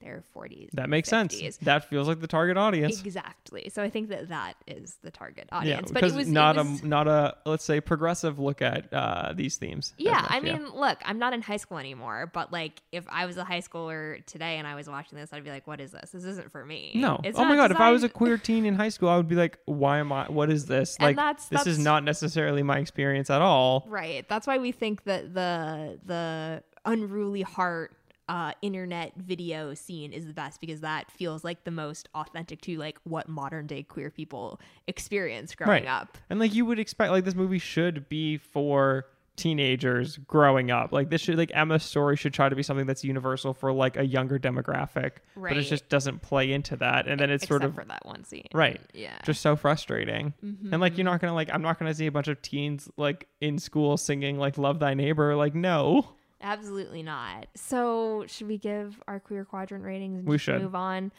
their 0.00 0.22
40s. 0.36 0.68
That 0.74 0.90
makes 0.90 1.08
sense. 1.08 1.34
That 1.62 1.88
feels 1.88 2.06
like 2.06 2.20
the 2.20 2.26
target 2.26 2.58
audience. 2.58 3.00
Exactly. 3.02 3.70
So 3.72 3.82
I 3.82 3.88
think 3.88 4.10
that 4.10 4.28
that 4.28 4.54
is 4.66 4.98
the 5.02 5.10
target 5.10 5.48
Yeah, 5.50 5.58
audience. 5.58 5.90
but 5.90 6.02
it 6.04 6.12
was 6.12 6.28
not 6.28 6.56
it 6.58 6.66
was, 6.66 6.82
a 6.82 6.86
not 6.86 7.08
a 7.08 7.36
let's 7.46 7.64
say 7.64 7.80
progressive 7.80 8.38
look 8.38 8.60
at 8.60 8.92
uh, 8.92 9.32
these 9.34 9.56
themes. 9.56 9.94
Yeah, 9.96 10.20
much, 10.20 10.26
I 10.28 10.40
mean, 10.40 10.68
look, 10.74 10.98
I'm 11.06 11.18
not 11.18 11.32
in 11.32 11.40
high 11.40 11.56
school 11.56 11.78
anymore, 11.78 12.30
but 12.34 12.52
like 12.52 12.82
if 12.92 13.06
I 13.08 13.24
was 13.24 13.38
a 13.38 13.44
high 13.44 13.60
schooler 13.62 14.22
today 14.26 14.58
and 14.58 14.66
I 14.66 14.74
was 14.74 14.88
watching 14.90 15.16
this, 15.16 15.32
I'd 15.32 15.42
be 15.42 15.48
like, 15.50 15.66
"What 15.66 15.80
is 15.80 15.92
this? 15.92 16.10
This 16.10 16.24
isn't 16.24 16.52
for 16.52 16.66
me." 16.66 16.92
no. 16.96 17.18
It's 17.24 17.38
oh 17.38 17.44
my 17.46 17.56
god, 17.56 17.70
if 17.70 17.80
I 17.80 17.90
was 17.90 18.02
a 18.04 18.08
queer 18.10 18.36
teen 18.36 18.66
in 18.66 18.74
high 18.74 18.90
school, 18.90 19.08
I 19.08 19.16
would 19.16 19.28
be 19.28 19.36
like, 19.36 19.58
why 19.64 20.00
am 20.00 20.12
I? 20.12 20.26
What 20.30 20.50
is 20.50 20.66
this? 20.66 21.00
Like, 21.00 21.16
that's- 21.16 21.48
this 21.48 21.66
is 21.66 21.78
not 21.78 22.04
necessarily 22.04 22.62
my 22.62 22.76
experience 22.78 23.30
at 23.30 23.40
all. 23.40 23.86
right, 23.88 24.28
that's 24.28 24.46
why 24.46 24.58
we 24.58 24.70
think 24.70 25.04
that 25.04 25.32
the 25.32 25.98
the 26.04 26.62
unruly 26.84 27.42
heart 27.42 27.96
uh, 28.26 28.52
internet 28.62 29.12
video 29.16 29.74
scene 29.74 30.10
is 30.10 30.26
the 30.26 30.32
best 30.32 30.58
because 30.60 30.80
that 30.80 31.10
feels 31.10 31.44
like 31.44 31.64
the 31.64 31.70
most 31.70 32.08
authentic 32.14 32.60
to 32.62 32.78
like 32.78 32.98
what 33.04 33.28
modern 33.28 33.66
day 33.66 33.82
queer 33.82 34.10
people 34.10 34.58
experience 34.86 35.54
growing 35.54 35.84
Right. 35.84 35.86
up. 35.86 36.16
And 36.30 36.40
like 36.40 36.54
you 36.54 36.64
would 36.64 36.78
expect, 36.78 37.10
like 37.10 37.24
this 37.24 37.34
movie 37.34 37.58
should 37.58 38.08
be 38.08 38.38
for 38.38 39.04
teenagers 39.36 40.16
growing 40.16 40.70
up. 40.70 40.90
Like 40.92 41.10
this 41.10 41.20
should, 41.20 41.36
like 41.36 41.50
Emma's 41.52 41.82
story 41.82 42.16
should 42.16 42.32
try 42.32 42.48
to 42.48 42.56
be 42.56 42.62
something 42.62 42.86
that's 42.86 43.04
universal 43.04 43.52
for 43.52 43.72
like 43.72 43.96
a 43.98 44.06
younger 44.06 44.38
demographic, 44.38 45.16
but 45.36 45.56
it 45.56 45.62
just 45.62 45.88
doesn't 45.90 46.22
play 46.22 46.50
into 46.52 46.76
that. 46.76 47.06
And 47.06 47.20
then 47.20 47.28
it's 47.30 47.46
sort 47.46 47.62
of 47.62 47.74
for 47.74 47.84
that 47.84 48.06
one 48.06 48.24
scene, 48.24 48.46
Right. 48.54 48.80
Yeah, 48.94 49.18
just 49.24 49.42
so 49.42 49.54
frustrating. 49.56 50.32
Mm-hmm. 50.42 50.72
And 50.72 50.80
like 50.80 50.96
you're 50.96 51.04
not 51.04 51.20
gonna 51.20 51.34
like 51.34 51.50
I'm 51.52 51.60
not 51.62 51.78
gonna 51.78 51.92
see 51.94 52.06
a 52.06 52.12
bunch 52.12 52.28
of 52.28 52.40
teens 52.40 52.88
like 52.96 53.28
in 53.42 53.58
school 53.58 53.96
singing 53.98 54.38
like 54.38 54.56
"Love 54.56 54.78
Thy 54.78 54.94
Neighbor." 54.94 55.34
Like 55.36 55.54
no, 55.54 56.06
absolutely 56.44 57.02
not. 57.02 57.46
So 57.56 58.24
should 58.28 58.46
we 58.46 58.58
give 58.58 59.02
our 59.08 59.18
queer 59.18 59.44
quadrant 59.44 59.82
ratings? 59.84 60.20
And 60.20 60.28
We 60.28 60.38
should. 60.38 60.62
move 60.62 60.74
on. 60.76 61.10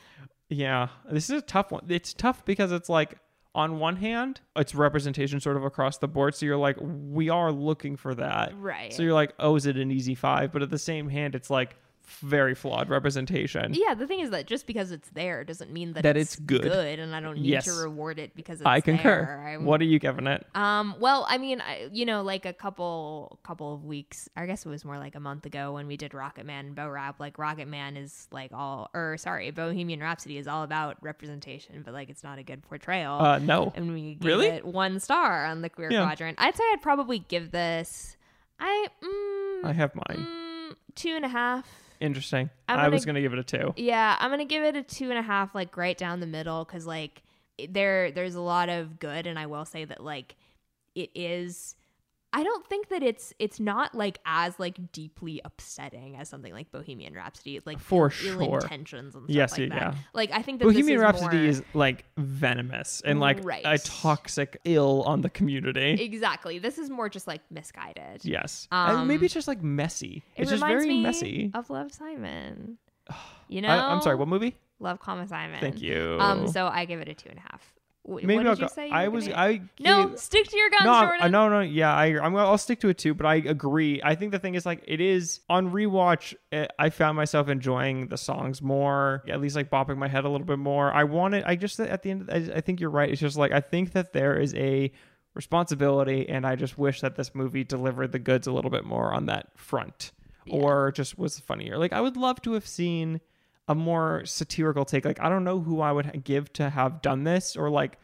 yeah, 0.49 0.87
this 1.11 1.29
is 1.29 1.39
a 1.39 1.41
tough 1.41 1.71
one. 1.71 1.83
It's 1.89 2.13
tough 2.13 2.45
because 2.45 2.71
it's 2.71 2.87
like 2.89 3.17
on 3.53 3.79
one 3.79 3.95
hand 3.95 4.41
it's 4.57 4.75
representation 4.75 5.39
sort 5.39 5.57
of 5.57 5.63
across 5.63 5.97
the 5.97 6.07
board, 6.07 6.35
so 6.35 6.45
you're 6.45 6.57
like 6.57 6.77
we 6.81 7.29
are 7.29 7.51
looking 7.51 7.95
for 7.97 8.13
that. 8.15 8.53
Right. 8.57 8.93
So 8.93 9.01
you're 9.03 9.13
like, 9.13 9.33
oh, 9.39 9.55
is 9.55 9.65
it 9.65 9.75
an 9.77 9.91
easy 9.91 10.15
five? 10.15 10.51
But 10.53 10.61
at 10.61 10.69
the 10.69 10.77
same 10.79 11.09
hand, 11.09 11.35
it's 11.35 11.49
like 11.49 11.75
very 12.21 12.55
flawed 12.55 12.89
representation. 12.89 13.73
Yeah, 13.73 13.93
the 13.93 14.07
thing 14.07 14.19
is 14.19 14.29
that 14.31 14.47
just 14.47 14.67
because 14.67 14.91
it's 14.91 15.09
there 15.09 15.43
doesn't 15.43 15.71
mean 15.71 15.93
that, 15.93 16.03
That 16.03 16.17
it's, 16.17 16.33
it's 16.35 16.41
good. 16.41 16.65
and 16.99 17.15
I 17.15 17.19
don't 17.19 17.35
need 17.39 17.45
Yes. 17.49 17.65
to 17.65 17.73
reward 17.73 18.19
it 18.19 18.35
because 18.35 18.59
it's 18.61 18.65
I 18.67 18.81
concur. 18.81 19.57
What 19.61 19.81
are 19.81 19.85
you 19.85 19.99
giving 19.99 20.27
it? 20.27 20.45
um, 20.55 20.95
well, 20.99 21.25
I 21.29 21.37
mean, 21.37 21.61
I, 21.61 21.89
you 21.91 22.05
know, 22.05 22.21
like 22.23 22.45
a 22.45 22.53
couple 22.53 23.39
couple 23.43 23.73
of 23.73 23.85
weeks, 23.85 24.29
I 24.35 24.45
guess 24.45 24.65
it 24.65 24.69
was 24.69 24.85
more 24.85 24.97
like 24.97 25.15
a 25.15 25.19
month 25.19 25.45
ago 25.45 25.73
when 25.73 25.87
we 25.87 25.97
did 25.97 26.11
Rocketman 26.11 26.59
and 26.59 26.75
Bo 26.75 26.87
Rap. 26.87 27.19
Like 27.19 27.37
Rocketman 27.37 27.97
is 28.01 28.27
like 28.31 28.51
all, 28.53 28.89
or 28.93 29.17
sorry, 29.17 29.49
Bohemian 29.51 29.99
Rhapsody 29.99 30.37
is 30.37 30.47
all 30.47 30.63
about 30.63 30.97
representation, 31.01 31.81
but 31.83 31.93
like 31.93 32.09
it's 32.09 32.23
not 32.23 32.37
a 32.39 32.43
good 32.43 32.61
portrayal. 32.63 33.19
Uh, 33.19 33.39
no. 33.39 33.71
and 33.75 33.91
we 33.93 34.15
gave 34.15 34.25
really? 34.25 34.47
it 34.47 34.65
one 34.65 34.99
star 34.99 35.45
on 35.45 35.61
the 35.61 35.69
queer 35.69 35.91
Yeah. 35.91 36.03
quadrant. 36.05 36.37
I'd 36.39 36.55
say 36.55 36.63
I'd 36.73 36.81
probably 36.81 37.19
give 37.19 37.51
this, 37.51 38.17
I, 38.59 38.87
mm, 39.03 39.65
I 39.69 39.73
have 39.73 39.93
mine. 39.95 40.25
mm, 40.71 40.75
two 40.95 41.09
and 41.15 41.25
a 41.25 41.27
half. 41.29 41.67
Interesting. 41.99 42.49
I'm 42.67 42.79
I 42.79 42.89
was 42.89 43.05
gonna- 43.05 43.19
gonna 43.19 43.21
give 43.21 43.33
it 43.33 43.39
a 43.39 43.43
two. 43.43 43.73
Yeah, 43.77 44.15
I'm 44.19 44.29
gonna 44.29 44.45
give 44.45 44.63
it 44.63 44.75
a 44.75 44.83
two 44.83 45.09
and 45.09 45.17
a 45.19 45.21
half, 45.21 45.53
like 45.55 45.75
right 45.77 45.97
down 45.97 46.19
the 46.19 46.27
middle, 46.27 46.65
because 46.65 46.85
like 46.85 47.23
there 47.69 48.11
there's 48.11 48.35
a 48.35 48.41
lot 48.41 48.69
of 48.69 48.99
good, 48.99 49.27
and 49.27 49.39
I 49.39 49.45
will 49.45 49.65
say 49.65 49.85
that 49.85 50.03
like 50.03 50.35
it 50.93 51.09
is. 51.15 51.75
I 52.37 52.43
don't 52.43 52.67
think 52.67 52.89
that 52.89 53.01
it's 53.01 53.33
it's 53.39 53.59
not 53.61 53.95
like 53.95 54.19
as 54.25 54.59
like 54.59 54.91
deeply 54.91 55.39
upsetting 55.45 56.17
as 56.17 56.27
something 56.27 56.51
like 56.51 56.69
Bohemian 56.69 57.13
Rhapsody, 57.13 57.61
like 57.65 57.79
For 57.79 58.09
sure. 58.09 58.59
intentions 58.61 59.15
and 59.15 59.23
stuff 59.23 59.33
Yes, 59.33 59.51
like 59.53 59.59
yeah, 59.61 59.67
that. 59.69 59.93
yeah. 59.93 59.99
Like 60.13 60.31
I 60.33 60.41
think 60.41 60.59
that 60.59 60.65
Bohemian 60.65 60.85
this 60.87 60.95
is 60.97 61.01
Rhapsody 61.01 61.37
more- 61.37 61.45
is 61.47 61.63
like 61.73 62.03
venomous 62.17 63.01
and 63.05 63.21
like 63.21 63.39
Right. 63.45 63.63
a 63.65 63.77
toxic 63.77 64.59
ill 64.65 65.03
on 65.03 65.21
the 65.21 65.29
community. 65.29 65.91
exactly. 66.03 66.59
This 66.59 66.77
is 66.77 66.89
more 66.89 67.07
just 67.07 67.25
like 67.25 67.39
misguided. 67.49 68.25
yes. 68.25 68.67
and 68.71 68.97
Um, 68.97 69.07
maybe 69.07 69.25
it's 69.25 69.33
just 69.33 69.47
like 69.47 69.63
messy. 69.63 70.21
It 70.35 70.41
It's 70.41 70.51
just 70.51 70.61
very 70.63 70.87
me 70.87 71.01
messy. 71.01 71.51
of 71.53 71.69
Love 71.69 71.91
Simon. 71.93 72.77
You 73.47 73.61
know, 73.61 73.67
I, 73.69 73.93
am 73.93 74.01
sorry, 74.01 74.15
what 74.15 74.27
movie? 74.27 74.55
Love, 74.79 74.99
comma 74.99 75.27
Simon. 75.27 75.59
Thank 75.61 75.79
you. 75.79 76.17
Um, 76.19 76.47
so 76.47 76.65
I 76.65 76.85
give 76.85 76.99
it 76.99 77.07
a 77.07 77.13
two 77.13 77.29
and 77.29 77.37
a 77.37 77.41
half. 77.43 77.73
W- 78.07 78.27
maybe 78.27 78.37
what 78.37 78.47
I'll 78.47 78.55
did 78.55 78.61
you 78.61 78.67
go. 78.67 78.73
say? 78.73 78.89
I 78.91 79.07
was 79.07 79.27
gonna- 79.27 79.39
I 79.41 79.61
No, 79.79 80.15
stick 80.15 80.47
to 80.47 80.57
your 80.57 80.69
guns, 80.69 80.83
no, 80.85 81.01
Jordan. 81.05 81.31
no, 81.31 81.49
no, 81.49 81.59
yeah, 81.61 81.91
I, 81.93 82.05
I'm, 82.23 82.35
I'll 82.35 82.57
stick 82.57 82.79
to 82.81 82.89
it 82.89 82.97
too. 82.99 83.13
But 83.15 83.25
I 83.25 83.35
agree. 83.35 83.99
I 84.03 84.13
think 84.15 84.31
the 84.31 84.37
thing 84.39 84.53
is 84.55 84.65
like 84.65 84.83
it 84.87 85.01
is 85.01 85.39
on 85.49 85.71
rewatch. 85.71 86.35
eh, 86.51 86.67
I 86.77 86.89
found 86.91 87.15
myself 87.17 87.49
enjoying 87.49 88.07
the 88.09 88.17
songs 88.17 88.61
more, 88.61 89.23
at 89.27 89.41
least 89.41 89.55
like 89.55 89.69
bopping 89.71 89.97
my 89.97 90.07
head 90.07 90.23
a 90.23 90.29
little 90.29 90.45
bit 90.45 90.59
more. 90.59 90.93
I 90.93 91.03
wanted. 91.03 91.43
I 91.45 91.55
just 91.55 91.79
at 91.79 92.03
the 92.03 92.11
end, 92.11 92.29
I, 92.31 92.57
I 92.57 92.61
think 92.61 92.79
you're 92.79 92.89
right. 92.91 93.09
It's 93.09 93.19
just 93.21 93.37
like 93.37 93.51
I 93.51 93.59
think 93.61 93.93
that 93.93 94.13
there 94.13 94.39
is 94.39 94.53
a 94.53 94.91
responsibility, 95.39 96.27
and 96.29 96.45
I 96.47 96.55
just 96.55 96.77
wish 96.77 97.01
that 97.01 97.15
this 97.15 97.35
movie 97.35 97.63
delivered 97.63 98.11
the 98.11 98.19
goods 98.19 98.47
a 98.47 98.51
little 98.51 98.71
bit 98.71 98.85
more 98.85 99.13
on 99.13 99.25
that 99.27 99.47
front, 99.57 100.11
or 100.49 100.91
just 100.91 101.17
was 101.17 101.39
funnier. 101.39 101.77
Like 101.77 101.91
I 101.93 102.01
would 102.01 102.17
love 102.17 102.41
to 102.43 102.53
have 102.53 102.65
seen 102.67 103.19
a 103.67 103.75
more 103.75 104.23
satirical 104.25 104.85
take. 104.85 105.05
Like 105.05 105.19
I 105.21 105.29
don't 105.29 105.43
know 105.43 105.59
who 105.59 105.81
I 105.81 105.91
would 105.91 106.23
give 106.23 106.51
to 106.53 106.69
have 106.69 107.01
done 107.01 107.23
this, 107.23 107.55
or 107.55 107.69
like 107.69 107.97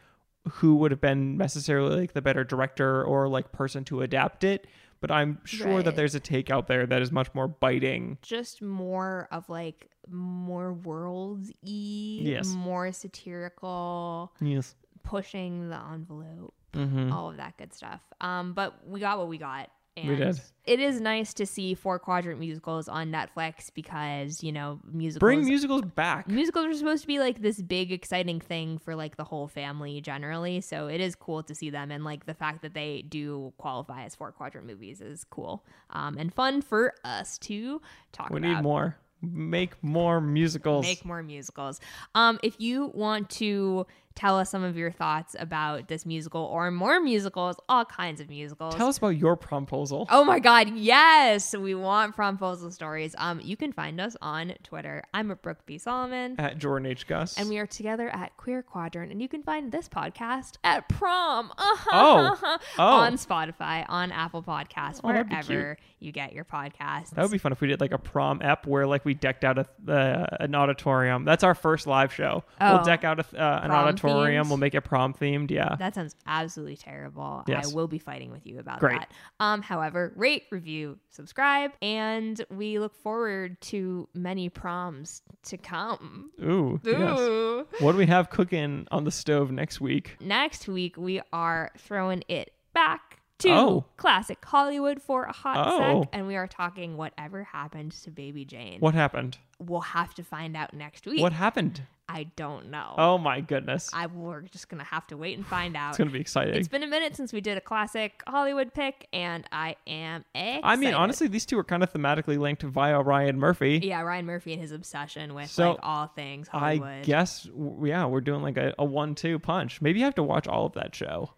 who 0.54 0.74
would 0.76 0.90
have 0.90 1.00
been 1.00 1.36
necessarily 1.36 2.00
like 2.00 2.14
the 2.14 2.22
better 2.22 2.42
director 2.44 3.04
or 3.04 3.28
like 3.28 3.52
person 3.52 3.84
to 3.84 4.02
adapt 4.02 4.42
it. 4.44 4.66
But 5.00 5.10
I'm 5.10 5.38
sure 5.44 5.82
that 5.82 5.96
there's 5.96 6.14
a 6.14 6.20
take 6.20 6.48
out 6.50 6.68
there 6.68 6.86
that 6.86 7.02
is 7.02 7.10
much 7.10 7.32
more 7.34 7.48
biting. 7.48 8.18
Just 8.22 8.62
more 8.62 9.26
of 9.32 9.48
like 9.48 9.88
more 10.08 10.72
worlds 10.72 11.48
y, 11.62 12.22
Yes. 12.22 12.48
more 12.54 12.90
satirical, 12.92 14.32
Yes. 14.40 14.74
pushing 15.02 15.68
the 15.70 15.76
envelope, 15.92 16.54
Mm-hmm. 16.72 17.12
all 17.12 17.30
of 17.30 17.36
that 17.36 17.56
good 17.58 17.72
stuff. 17.74 18.00
Um, 18.20 18.54
but 18.54 18.86
we 18.86 18.98
got 19.00 19.18
what 19.18 19.28
we 19.28 19.38
got. 19.38 19.70
And 19.96 20.08
We 20.08 20.16
did. 20.16 20.40
It 20.64 20.80
is 20.80 21.00
nice 21.00 21.34
to 21.34 21.44
see 21.44 21.74
four 21.74 21.98
quadrant 21.98 22.40
musicals 22.40 22.88
on 22.88 23.10
Netflix 23.10 23.70
because 23.74 24.42
you 24.42 24.52
know 24.52 24.80
musicals. 24.90 25.20
Bring 25.20 25.44
musicals 25.44 25.82
back. 25.82 26.28
musicals 26.28 26.66
are 26.66 26.74
supposed 26.74 27.02
to 27.02 27.06
be 27.06 27.18
like 27.18 27.42
this 27.42 27.60
big 27.60 27.92
exciting 27.92 28.40
thing 28.40 28.78
for 28.78 28.94
like 28.94 29.16
the 29.16 29.24
whole 29.24 29.48
family 29.48 30.00
generally 30.00 30.60
so 30.60 30.86
it 30.86 31.00
is 31.00 31.14
cool 31.14 31.42
to 31.42 31.54
see 31.54 31.68
them 31.68 31.90
and 31.90 32.04
like 32.04 32.26
the 32.26 32.34
fact 32.34 32.62
that 32.62 32.74
they 32.74 33.02
do 33.02 33.52
qualify 33.58 34.04
as 34.04 34.14
four 34.14 34.32
quadrant 34.32 34.66
movies 34.66 35.00
is 35.00 35.24
cool 35.24 35.64
um, 35.90 36.16
and 36.16 36.32
fun 36.32 36.62
for 36.62 36.94
us 37.04 37.36
to 37.38 37.80
talk 38.12 38.30
about. 38.30 38.40
We 38.40 38.48
about 38.48 38.56
need 38.56 38.62
more. 38.62 38.96
Make 39.20 39.82
more 39.82 40.20
musicals. 40.20 40.84
make 40.84 41.04
more 41.04 41.22
musicals 41.22 41.80
um, 42.14 42.40
if 42.42 42.60
you 42.60 42.90
want 42.94 43.30
to 43.30 43.86
tell 44.14 44.38
us 44.38 44.50
some 44.50 44.62
of 44.64 44.76
your 44.76 44.90
thoughts 44.90 45.34
about 45.38 45.88
this 45.88 46.04
musical 46.06 46.42
or 46.42 46.70
more 46.70 47.00
musicals 47.00 47.56
all 47.68 47.84
kinds 47.84 48.20
of 48.20 48.28
musicals 48.28 48.74
Tell 48.74 48.88
us 48.88 48.98
about 48.98 49.16
your 49.16 49.36
promposal. 49.36 50.06
Oh 50.10 50.24
my 50.24 50.38
God, 50.38 50.68
yes. 50.74 51.54
We 51.56 51.74
want 51.74 52.16
promposal 52.16 52.72
stories. 52.72 53.14
Um, 53.18 53.40
you 53.42 53.56
can 53.56 53.72
find 53.72 54.00
us 54.00 54.16
on 54.20 54.54
Twitter. 54.62 55.02
I'm 55.14 55.30
at 55.30 55.42
Brooke 55.42 55.64
B. 55.66 55.78
Solomon. 55.78 56.36
At 56.38 56.58
Jordan 56.58 56.86
H. 56.86 57.06
Gus. 57.06 57.38
And 57.38 57.48
we 57.48 57.58
are 57.58 57.66
together 57.66 58.08
at 58.10 58.36
Queer 58.36 58.62
Quadrant, 58.62 59.12
and 59.12 59.20
you 59.20 59.28
can 59.28 59.42
find 59.42 59.70
this 59.72 59.88
podcast 59.88 60.56
at 60.64 60.88
Prom. 60.88 61.52
Oh. 61.94 62.38
Oh. 62.78 62.84
on 62.84 63.14
Spotify, 63.14 63.84
on 63.88 64.12
Apple 64.12 64.42
Podcasts, 64.42 65.00
Oh, 65.02 65.08
wherever 65.08 65.76
you 66.00 66.12
get 66.12 66.32
your 66.32 66.44
podcasts. 66.44 67.10
that 67.10 67.22
would 67.22 67.30
be 67.30 67.38
fun 67.38 67.52
if 67.52 67.60
we 67.60 67.68
did 67.68 67.80
like 67.80 67.92
a 67.92 67.98
prom 67.98 68.40
ep 68.42 68.66
where 68.66 68.86
like 68.86 69.04
we 69.04 69.14
decked 69.14 69.44
out 69.44 69.58
a, 69.58 69.66
uh, 69.92 70.36
an 70.40 70.54
auditorium. 70.54 71.24
That's 71.24 71.44
our 71.44 71.54
first 71.54 71.86
live 71.86 72.12
show. 72.12 72.44
Oh. 72.60 72.74
We'll 72.74 72.84
deck 72.84 73.04
out 73.04 73.20
a, 73.20 73.40
uh, 73.40 73.60
an 73.62 73.70
Prom 73.70 73.84
auditorium. 74.10 74.44
themed? 74.44 74.48
We'll 74.48 74.58
make 74.58 74.74
it 74.74 74.82
prom 74.82 75.14
themed. 75.14 75.50
Yeah. 75.50 75.76
That 75.78 75.94
sounds 75.94 76.14
absolutely 76.26 76.76
terrible. 76.76 77.44
Yes. 77.46 77.72
I 77.72 77.74
will 77.74 77.88
be 77.88 77.98
fighting 77.98 78.30
with 78.30 78.46
you 78.46 78.58
about 78.58 78.80
Great. 78.80 78.98
that. 79.00 79.12
Um, 79.40 79.62
however, 79.62 80.12
rate, 80.16 80.44
review, 80.50 80.98
subscribe, 81.10 81.72
and 81.80 82.44
we 82.50 82.78
look 82.78 82.94
forward 82.94 83.60
to 83.62 84.08
many 84.14 84.48
proms 84.48 85.22
to 85.44 85.56
come. 85.56 86.30
Ooh. 86.42 86.80
Yes. 86.84 87.66
What 87.80 87.92
do 87.92 87.98
we 87.98 88.06
have 88.06 88.30
cooking 88.30 88.86
on 88.90 89.04
the 89.04 89.10
stove 89.10 89.50
next 89.50 89.80
week? 89.80 90.16
Next 90.20 90.68
week 90.68 90.96
we 90.96 91.20
are 91.32 91.70
throwing 91.78 92.22
it 92.28 92.52
back 92.74 93.21
to 93.42 93.50
Oh. 93.50 93.84
classic 93.96 94.44
Hollywood 94.44 95.00
for 95.02 95.24
a 95.24 95.32
hot 95.32 95.66
Oh. 95.68 96.02
sec, 96.02 96.08
and 96.12 96.26
we 96.26 96.36
are 96.36 96.46
talking 96.46 96.96
whatever 96.96 97.44
happened 97.44 97.92
to 98.02 98.10
Baby 98.10 98.44
Jane. 98.44 98.80
What 98.80 98.94
happened? 98.94 99.38
We'll 99.58 99.80
have 99.80 100.14
to 100.14 100.24
find 100.24 100.56
out 100.56 100.74
next 100.74 101.06
week. 101.06 101.20
What 101.20 101.32
happened? 101.32 101.82
I 102.08 102.24
don't 102.36 102.68
know. 102.70 102.94
Oh 102.98 103.16
my 103.16 103.40
goodness. 103.40 103.88
I 103.94 104.06
we're 104.06 104.42
just 104.42 104.68
gonna 104.68 104.84
have 104.84 105.06
to 105.06 105.16
wait 105.16 105.38
and 105.38 105.46
find 105.46 105.76
out. 105.76 105.90
It's 105.90 105.98
going 105.98 106.08
to 106.08 106.12
be 106.12 106.20
exciting. 106.20 106.54
It's 106.56 106.68
been 106.68 106.82
a 106.82 106.86
minute 106.88 107.16
since 107.16 107.32
we 107.32 107.40
did 107.40 107.56
a 107.56 107.60
classic 107.60 108.22
Hollywood 108.26 108.74
pick, 108.74 109.06
and 109.14 109.44
I 109.50 109.76
am 109.86 110.24
excited. 110.34 110.60
I 110.64 110.76
mean, 110.76 110.92
honestly, 110.92 111.26
these 111.28 111.46
two 111.46 111.58
are 111.58 111.64
kind 111.64 111.82
of 111.82 111.90
thematically 111.92 112.38
linked 112.38 112.62
via 112.64 113.00
Ryan 113.00 113.38
Murphy. 113.38 113.80
yeah, 113.82 114.02
Ryan 114.02 114.26
Murphy 114.26 114.52
and 114.52 114.60
his 114.60 114.72
obsession 114.72 115.32
with 115.32 115.48
So, 115.48 115.70
like 115.70 115.78
all 115.82 116.06
things 116.08 116.48
Hollywood. 116.48 116.88
I 116.88 117.02
guess, 117.02 117.48
yeah, 117.82 118.04
we're 118.04 118.20
doing 118.20 118.42
like 118.42 118.58
a, 118.58 118.74
a 118.78 118.84
one-two 118.84 119.38
punch. 119.38 119.80
Maybe 119.80 120.00
you 120.00 120.04
have 120.04 120.16
to 120.16 120.22
watch 120.24 120.46
all 120.46 120.66
of 120.66 120.72
that 120.74 120.94
show 120.94 121.30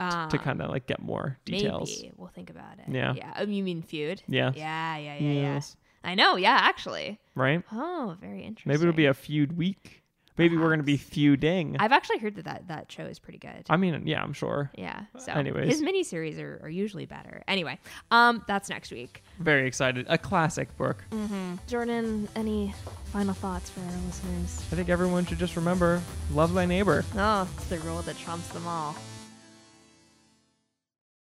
um, 0.00 0.28
to 0.30 0.38
kind 0.38 0.60
of 0.60 0.70
like 0.70 0.86
get 0.86 1.00
more 1.00 1.38
details. 1.44 2.00
Maybe 2.00 2.12
we'll 2.16 2.28
think 2.28 2.50
about 2.50 2.78
it. 2.78 2.92
Yeah. 2.92 3.14
yeah. 3.14 3.34
Oh, 3.36 3.44
you 3.44 3.62
mean 3.62 3.82
feud? 3.82 4.22
Yeah. 4.26 4.52
yeah, 4.56 4.96
yeah, 4.96 5.18
yeah, 5.18 5.32
yeah. 5.32 5.60
I 6.02 6.14
know. 6.14 6.36
Yeah, 6.36 6.56
actually. 6.60 7.20
Right? 7.34 7.62
Oh, 7.70 8.16
very 8.20 8.42
interesting. 8.42 8.70
Maybe 8.72 8.82
it'll 8.82 8.94
be 8.94 9.06
a 9.06 9.14
feud 9.14 9.56
week. 9.56 9.98
Maybe 10.38 10.56
we're 10.56 10.68
going 10.68 10.78
to 10.78 10.84
be 10.84 10.96
feuding. 10.96 11.76
I've 11.78 11.92
actually 11.92 12.16
heard 12.16 12.36
that, 12.36 12.46
that 12.46 12.68
that 12.68 12.90
show 12.90 13.02
is 13.02 13.18
pretty 13.18 13.38
good. 13.38 13.66
I 13.68 13.76
mean, 13.76 14.06
yeah, 14.06 14.22
I'm 14.22 14.32
sure. 14.32 14.70
yeah. 14.74 15.02
So 15.18 15.32
anyways. 15.32 15.68
his 15.68 15.82
miniseries 15.82 16.40
are, 16.40 16.60
are 16.62 16.70
usually 16.70 17.04
better. 17.04 17.42
Anyway, 17.46 17.78
um, 18.10 18.42
that's 18.48 18.70
next 18.70 18.90
week. 18.90 19.22
Very 19.38 19.66
excited. 19.66 20.06
A 20.08 20.16
classic 20.16 20.74
book. 20.78 21.04
Jordan, 21.66 22.26
any 22.36 22.74
final 23.12 23.34
thoughts 23.34 23.68
for 23.68 23.80
our 23.80 24.06
listeners? 24.06 24.66
I 24.72 24.76
think 24.76 24.88
everyone 24.88 25.26
should 25.26 25.38
just 25.38 25.56
remember 25.56 26.00
love 26.32 26.54
thy 26.54 26.64
neighbor. 26.64 27.04
Oh, 27.16 27.46
it's 27.56 27.66
the 27.66 27.78
rule 27.80 28.00
that 28.02 28.16
trumps 28.16 28.48
them 28.48 28.66
all. 28.66 28.96